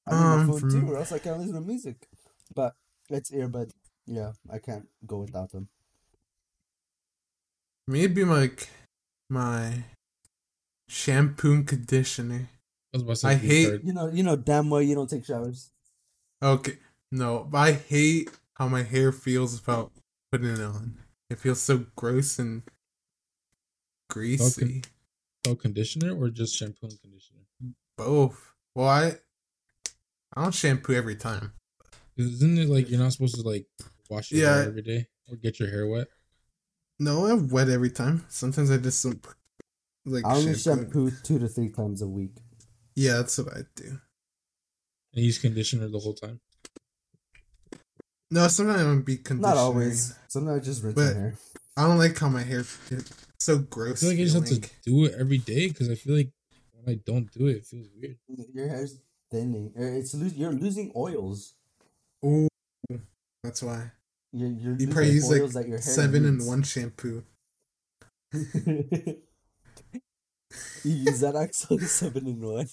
I 0.08 0.12
need 0.12 0.18
Um, 0.18 0.40
my 0.48 0.52
phone 0.54 0.60
for 0.60 0.70
too, 0.70 0.92
or 0.92 0.98
else 0.98 1.12
I 1.12 1.20
can't 1.20 1.40
listen 1.40 1.54
to 1.56 1.62
music. 1.62 2.08
But 2.54 2.76
it's 3.10 3.32
earbud. 3.32 3.72
Yeah, 4.06 4.34
I 4.50 4.58
can't 4.60 4.88
go 5.06 5.20
without 5.20 5.52
them. 5.52 5.70
Me, 7.88 8.08
like 8.08 8.70
my 9.30 9.84
shampoo 10.88 11.54
and 11.54 11.68
conditioner. 11.68 12.50
I 12.94 12.98
was 12.98 13.02
about 13.04 13.12
to 13.14 13.16
say 13.18 13.28
I 13.30 13.36
hate- 13.36 13.68
card. 13.70 13.82
You 13.86 13.94
know, 13.94 14.08
you 14.10 14.24
know 14.24 14.36
damn 14.36 14.70
well 14.70 14.82
you 14.82 14.96
don't 14.96 15.10
take 15.10 15.26
showers. 15.26 15.72
Okay, 16.42 16.78
no, 17.12 17.44
but 17.50 17.58
I 17.58 17.72
hate 17.74 18.32
how 18.56 18.68
my 18.68 18.84
hair 18.84 19.12
feels 19.12 19.60
about 19.60 19.92
putting 20.32 20.48
it 20.50 20.60
on. 20.62 20.98
It 21.30 21.38
feels 21.40 21.62
so 21.62 21.86
gross 21.96 22.40
and 22.40 22.64
greasy. 24.10 24.82
Oh, 25.48 25.56
conditioner 25.56 26.16
or 26.20 26.30
just 26.30 26.56
shampoo 26.56 26.88
and 26.88 27.02
conditioner? 27.02 27.40
Both. 27.98 28.54
Well, 28.76 28.88
I 28.88 29.16
I 30.36 30.44
don't 30.44 30.54
shampoo 30.54 30.94
every 30.94 31.16
time. 31.16 31.54
Isn't 32.18 32.58
it 32.58 32.70
like 32.70 32.90
you're 32.90 33.00
not 33.00 33.14
supposed 33.14 33.36
to 33.36 33.42
like 33.42 33.66
wash 34.10 34.32
your 34.32 34.42
Yeah. 34.42 34.56
hair 34.56 34.64
every 34.68 34.82
day 34.82 35.08
or 35.30 35.38
get 35.38 35.60
your 35.60 35.70
hair 35.70 35.88
wet? 35.88 36.08
No, 37.00 37.26
I 37.26 37.34
wet 37.34 37.70
every 37.70 37.90
time. 37.92 38.26
Sometimes 38.30 38.70
I 38.72 38.78
just 38.78 39.02
don't 39.04 39.26
like 40.06 40.26
I 40.26 40.36
only 40.36 40.56
shampoo. 40.56 41.10
shampoo 41.10 41.12
two 41.24 41.40
to 41.40 41.48
three 41.48 41.70
times 41.70 42.02
a 42.02 42.08
week. 42.08 42.38
Yeah, 42.96 43.18
that's 43.18 43.38
what 43.38 43.54
I 43.56 43.62
do. 43.76 44.00
And 45.14 45.26
use 45.26 45.40
conditioner 45.40 45.88
the 45.88 46.00
whole 46.00 46.14
time. 46.14 46.42
No, 48.32 48.48
sometimes 48.48 48.82
I 48.82 48.86
would 48.88 49.06
be 49.06 49.18
conditioning. 49.18 49.42
Not 49.56 49.58
always. 49.58 50.14
Sometimes 50.28 50.62
I 50.62 50.64
just 50.64 50.84
rinse 50.84 50.96
But- 50.96 51.16
my 51.16 51.20
hair. 51.22 51.38
I 51.78 51.88
don't 51.88 51.98
like 51.98 52.18
how 52.18 52.28
my 52.30 52.44
hair 52.44 52.64
it's 53.40 53.70
gross. 53.70 53.92
I 53.92 53.96
feel 54.00 54.10
like 54.10 54.20
I 54.20 54.24
just 54.24 54.36
have 54.36 54.46
to 54.46 54.70
do 54.86 55.06
it 55.06 55.14
every 55.18 55.38
day 55.38 55.68
because 55.68 55.90
I 55.90 55.96
feel 55.96 56.16
like 56.16 56.30
when 56.74 56.96
I 56.96 57.00
don't 57.06 57.32
do 57.32 57.48
it, 57.48 57.58
it 57.58 57.66
feels 57.66 57.88
weird. 57.96 58.18
Your 58.54 58.68
hair's 58.68 59.00
thinning. 59.32 59.72
Uh, 59.78 59.84
it's 59.84 60.14
lo- 60.14 60.30
you're 60.36 60.52
losing 60.52 60.92
oils. 60.96 61.54
Oh, 62.24 62.48
that's 63.44 63.64
why. 63.64 63.92
You're, 64.34 64.50
you're 64.50 64.76
You 64.76 64.88
probably 64.88 65.12
use 65.12 65.30
like 65.30 65.52
that 65.54 65.68
your 65.68 65.78
hair 65.78 65.82
seven 65.82 66.26
in 66.26 66.46
one 66.46 66.64
shampoo. 66.64 67.24
you 68.34 69.16
use 70.84 71.20
that 71.22 71.36
actually 71.36 71.80
seven 71.86 72.28
in 72.28 72.42
one. 72.42 72.68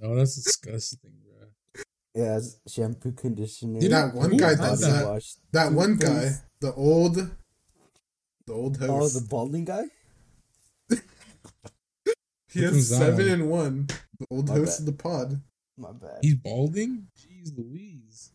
No, 0.00 0.14
that's 0.14 0.36
disgusting, 0.36 1.10
bro. 1.24 1.82
yeah, 2.14 2.36
it's 2.36 2.60
shampoo, 2.68 3.12
conditioner. 3.12 3.80
Dude, 3.80 3.92
that 3.92 4.14
one 4.14 4.36
guy 4.36 4.50
does 4.50 4.58
does 4.58 4.80
that? 4.82 4.90
that. 4.90 5.08
Wash. 5.08 5.34
That 5.52 5.72
one 5.72 5.96
guy, 5.96 6.30
the 6.60 6.72
old, 6.74 7.16
the 8.48 8.54
old 8.54 8.76
house. 8.78 9.14
Oh, 9.16 9.20
the 9.20 9.26
balding 9.28 9.64
guy. 9.64 9.84
he 10.90 10.96
Which 12.60 12.70
has 12.70 12.88
seven 12.88 13.26
one? 13.26 13.34
in 13.40 13.48
one. 13.48 13.86
The 14.18 14.26
old 14.30 14.48
My 14.48 14.54
host 14.54 14.80
bad. 14.80 14.88
of 14.88 14.96
the 14.96 15.02
pod. 15.02 15.40
My 15.76 15.92
bad. 15.92 16.18
He's 16.22 16.34
balding? 16.34 17.06
Jeez 17.18 17.56
Louise. 17.56 18.30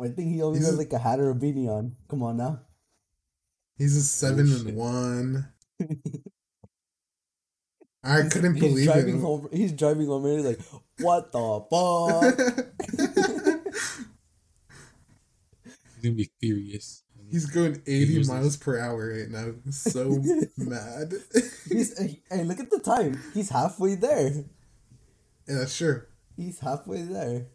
I 0.00 0.08
think 0.08 0.32
he 0.34 0.42
only 0.42 0.58
He's 0.58 0.66
has 0.66 0.74
a- 0.76 0.78
like 0.78 0.92
a 0.92 0.98
hat 0.98 1.18
or 1.20 1.30
a 1.30 1.34
beanie 1.34 1.68
on. 1.68 1.96
Come 2.08 2.22
on 2.22 2.36
now. 2.36 2.60
He's 3.78 3.96
a 3.96 4.02
seven 4.02 4.46
shit. 4.46 4.66
and 4.66 4.76
one. 4.76 5.48
I 8.04 8.20
He's- 8.22 8.32
couldn't 8.32 8.54
believe 8.54 8.62
it. 8.62 8.76
he's 8.78 8.86
believe 8.86 8.86
driving 8.86 9.16
it. 9.18 9.20
home. 9.20 9.48
He's 9.52 9.72
driving 9.72 10.06
home 10.06 10.24
and 10.26 10.36
he's 10.38 10.46
like, 10.46 10.60
"What 11.00 11.32
the 11.32 11.60
fuck?" 11.70 12.38
He's 15.64 16.02
gonna 16.02 16.14
be 16.14 16.30
furious. 16.40 17.02
He's 17.30 17.46
going 17.46 17.82
80 17.86 18.12
Here's 18.12 18.28
miles 18.28 18.56
per 18.56 18.78
hour 18.78 19.12
right 19.16 19.28
now. 19.30 19.52
So 19.70 20.22
mad. 20.56 21.12
He's 21.68 21.98
hey, 21.98 22.22
hey, 22.30 22.44
look 22.44 22.60
at 22.60 22.70
the 22.70 22.78
time. 22.80 23.20
He's 23.34 23.50
halfway 23.50 23.94
there. 23.96 24.44
yeah, 25.48 25.66
sure. 25.66 26.08
He's 26.36 26.60
halfway 26.60 27.02
there. 27.02 27.46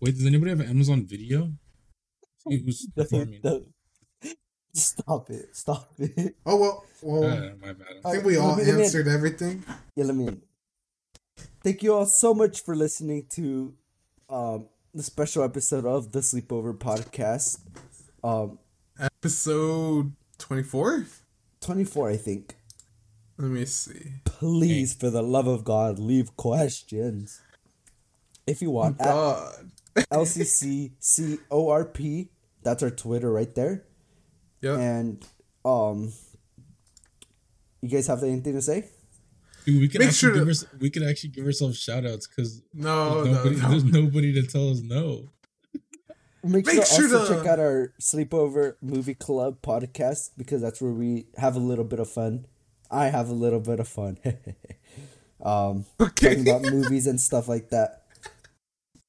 Wait, 0.00 0.14
does 0.14 0.26
anybody 0.26 0.50
have 0.50 0.60
Amazon 0.60 1.06
Video? 1.06 1.52
See 2.48 2.58
who's 2.64 2.86
performing? 2.96 3.40
Don't- 3.42 3.68
Stop 4.74 5.30
it! 5.30 5.56
Stop 5.56 5.90
it! 5.98 6.36
Oh 6.46 6.56
well. 6.56 6.84
Well, 7.02 7.24
Uh, 7.24 7.50
my 7.60 7.72
bad. 7.72 7.86
I 8.04 8.12
think 8.12 8.24
we 8.24 8.36
Let 8.36 8.44
all 8.44 8.56
me- 8.56 8.70
answered 8.70 9.08
everything. 9.08 9.64
Yeah, 9.96 10.04
let 10.04 10.14
me. 10.14 10.28
Thank 11.64 11.82
you 11.82 11.94
all 11.94 12.06
so 12.06 12.32
much 12.34 12.62
for 12.62 12.76
listening 12.76 13.26
to 13.30 13.74
um 14.28 14.68
the 14.94 15.02
special 15.02 15.42
episode 15.42 15.84
of 15.84 16.12
the 16.12 16.20
Sleepover 16.20 16.76
Podcast. 16.78 17.58
Um, 18.22 18.58
Episode 19.20 20.12
24. 20.38 21.06
24, 21.60 22.10
I 22.10 22.16
think. 22.16 22.54
Let 23.36 23.48
me 23.50 23.64
see. 23.64 24.12
Please, 24.24 24.94
for 24.94 25.10
the 25.10 25.22
love 25.22 25.48
of 25.48 25.64
God, 25.64 25.98
leave 25.98 26.36
questions. 26.36 27.40
If 28.46 28.62
you 28.62 28.70
want, 28.70 29.00
at 29.00 29.06
God. 29.06 29.72
LCCCORP, 30.12 31.48
that's 32.62 32.84
our 32.84 32.90
Twitter 32.90 33.32
right 33.32 33.52
there. 33.56 33.86
Yep. 34.62 34.78
And, 34.78 35.26
um, 35.64 36.12
you 37.82 37.88
guys 37.88 38.06
have 38.06 38.22
anything 38.22 38.52
to 38.54 38.62
say? 38.62 38.84
Dude, 39.66 39.80
we 39.80 39.88
could 39.88 39.98
Make 39.98 40.10
actually 40.10 40.32
sure 40.34 40.38
to- 40.38 40.44
give 40.44 40.80
we 40.80 40.90
could 40.90 41.02
actually 41.02 41.30
give 41.30 41.44
ourselves 41.44 41.76
shout 41.76 42.06
outs 42.06 42.28
because 42.28 42.62
No, 42.72 43.24
there's, 43.24 43.34
no, 43.34 43.42
nobody, 43.42 43.56
no. 43.60 43.68
there's 43.70 43.84
nobody 43.84 44.32
to 44.34 44.42
tell 44.46 44.70
us 44.70 44.80
no. 44.80 45.30
Make, 46.44 46.66
Make 46.66 46.74
sure, 46.76 46.84
sure 47.08 47.18
also 47.18 47.26
to- 47.34 47.40
check 47.40 47.46
out 47.48 47.58
our 47.58 47.92
Sleepover 48.00 48.74
Movie 48.80 49.14
Club 49.14 49.60
podcast 49.62 50.30
because 50.36 50.62
that's 50.62 50.80
where 50.80 50.92
we 50.92 51.26
have 51.36 51.56
a 51.56 51.60
little 51.60 51.84
bit 51.84 51.98
of 51.98 52.08
fun. 52.10 52.46
I 52.90 53.06
have 53.06 53.28
a 53.28 53.32
little 53.34 53.60
bit 53.60 53.80
of 53.80 53.88
fun. 53.88 54.18
um, 55.42 55.84
Okay. 56.00 56.36
talking 56.36 56.48
about 56.48 56.62
movies 56.72 57.06
and 57.06 57.20
stuff 57.20 57.48
like 57.48 57.70
that 57.70 58.04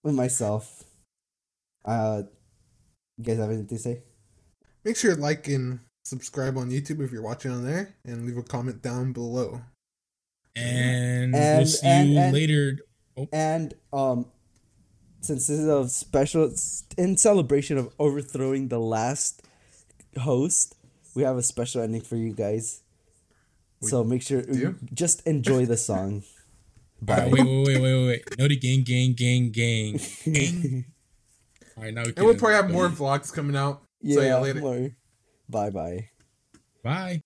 with 0.03 0.15
myself. 0.15 0.83
Uh, 1.85 2.23
you 3.17 3.23
guys 3.23 3.37
have 3.37 3.49
anything 3.49 3.67
to 3.67 3.77
say? 3.77 4.01
Make 4.83 4.97
sure 4.97 5.15
to 5.15 5.21
like 5.21 5.47
and 5.47 5.79
subscribe 6.05 6.57
on 6.57 6.69
YouTube 6.71 7.03
if 7.03 7.11
you're 7.11 7.21
watching 7.21 7.51
on 7.51 7.63
there, 7.65 7.95
and 8.05 8.25
leave 8.25 8.37
a 8.37 8.43
comment 8.43 8.81
down 8.81 9.13
below. 9.13 9.61
And, 10.55 11.33
we'll 11.33 11.65
see 11.65 11.85
and- 11.87 12.09
you 12.09 12.17
and- 12.19 12.33
later. 12.33 12.77
Oh, 13.17 13.27
And 13.33 13.73
um, 13.93 14.25
since 15.21 15.47
this 15.47 15.59
is 15.59 15.67
a 15.67 15.87
special 15.89 16.51
in 16.97 17.17
celebration 17.17 17.77
of 17.77 17.93
overthrowing 17.99 18.69
the 18.69 18.79
last 18.79 19.41
host, 20.17 20.75
we 21.15 21.23
have 21.23 21.37
a 21.37 21.43
special 21.43 21.81
ending 21.81 22.01
for 22.01 22.15
you 22.15 22.33
guys. 22.33 22.81
so 23.81 24.03
make 24.03 24.21
sure 24.21 24.41
do? 24.41 24.75
just 24.93 25.25
enjoy 25.25 25.65
the 25.65 25.77
song. 25.77 26.23
all 27.07 27.15
right, 27.15 27.31
wait, 27.31 27.43
wait, 27.43 27.67
wait, 27.67 27.81
wait, 27.81 27.81
wait, 27.81 28.07
wait. 28.07 28.37
No, 28.37 28.47
the 28.47 28.57
gang, 28.57 28.83
gang, 28.83 29.13
gang, 29.13 29.51
gang, 29.51 29.99
gang. 30.25 30.85
All 31.77 31.83
right, 31.85 31.93
now 31.93 32.03
we 32.03 32.11
can. 32.11 32.17
And 32.17 32.25
we'll 32.25 32.35
probably 32.35 32.55
have 32.55 32.71
more 32.71 32.89
vlogs 32.89 33.33
coming 33.33 33.55
out. 33.55 33.83
yeah, 34.01 34.15
so 34.15 34.21
yeah, 34.21 34.39
later. 34.39 34.59
more. 34.59 34.89
Bye 35.47 35.69
bye. 35.69 36.09
Bye. 36.83 37.23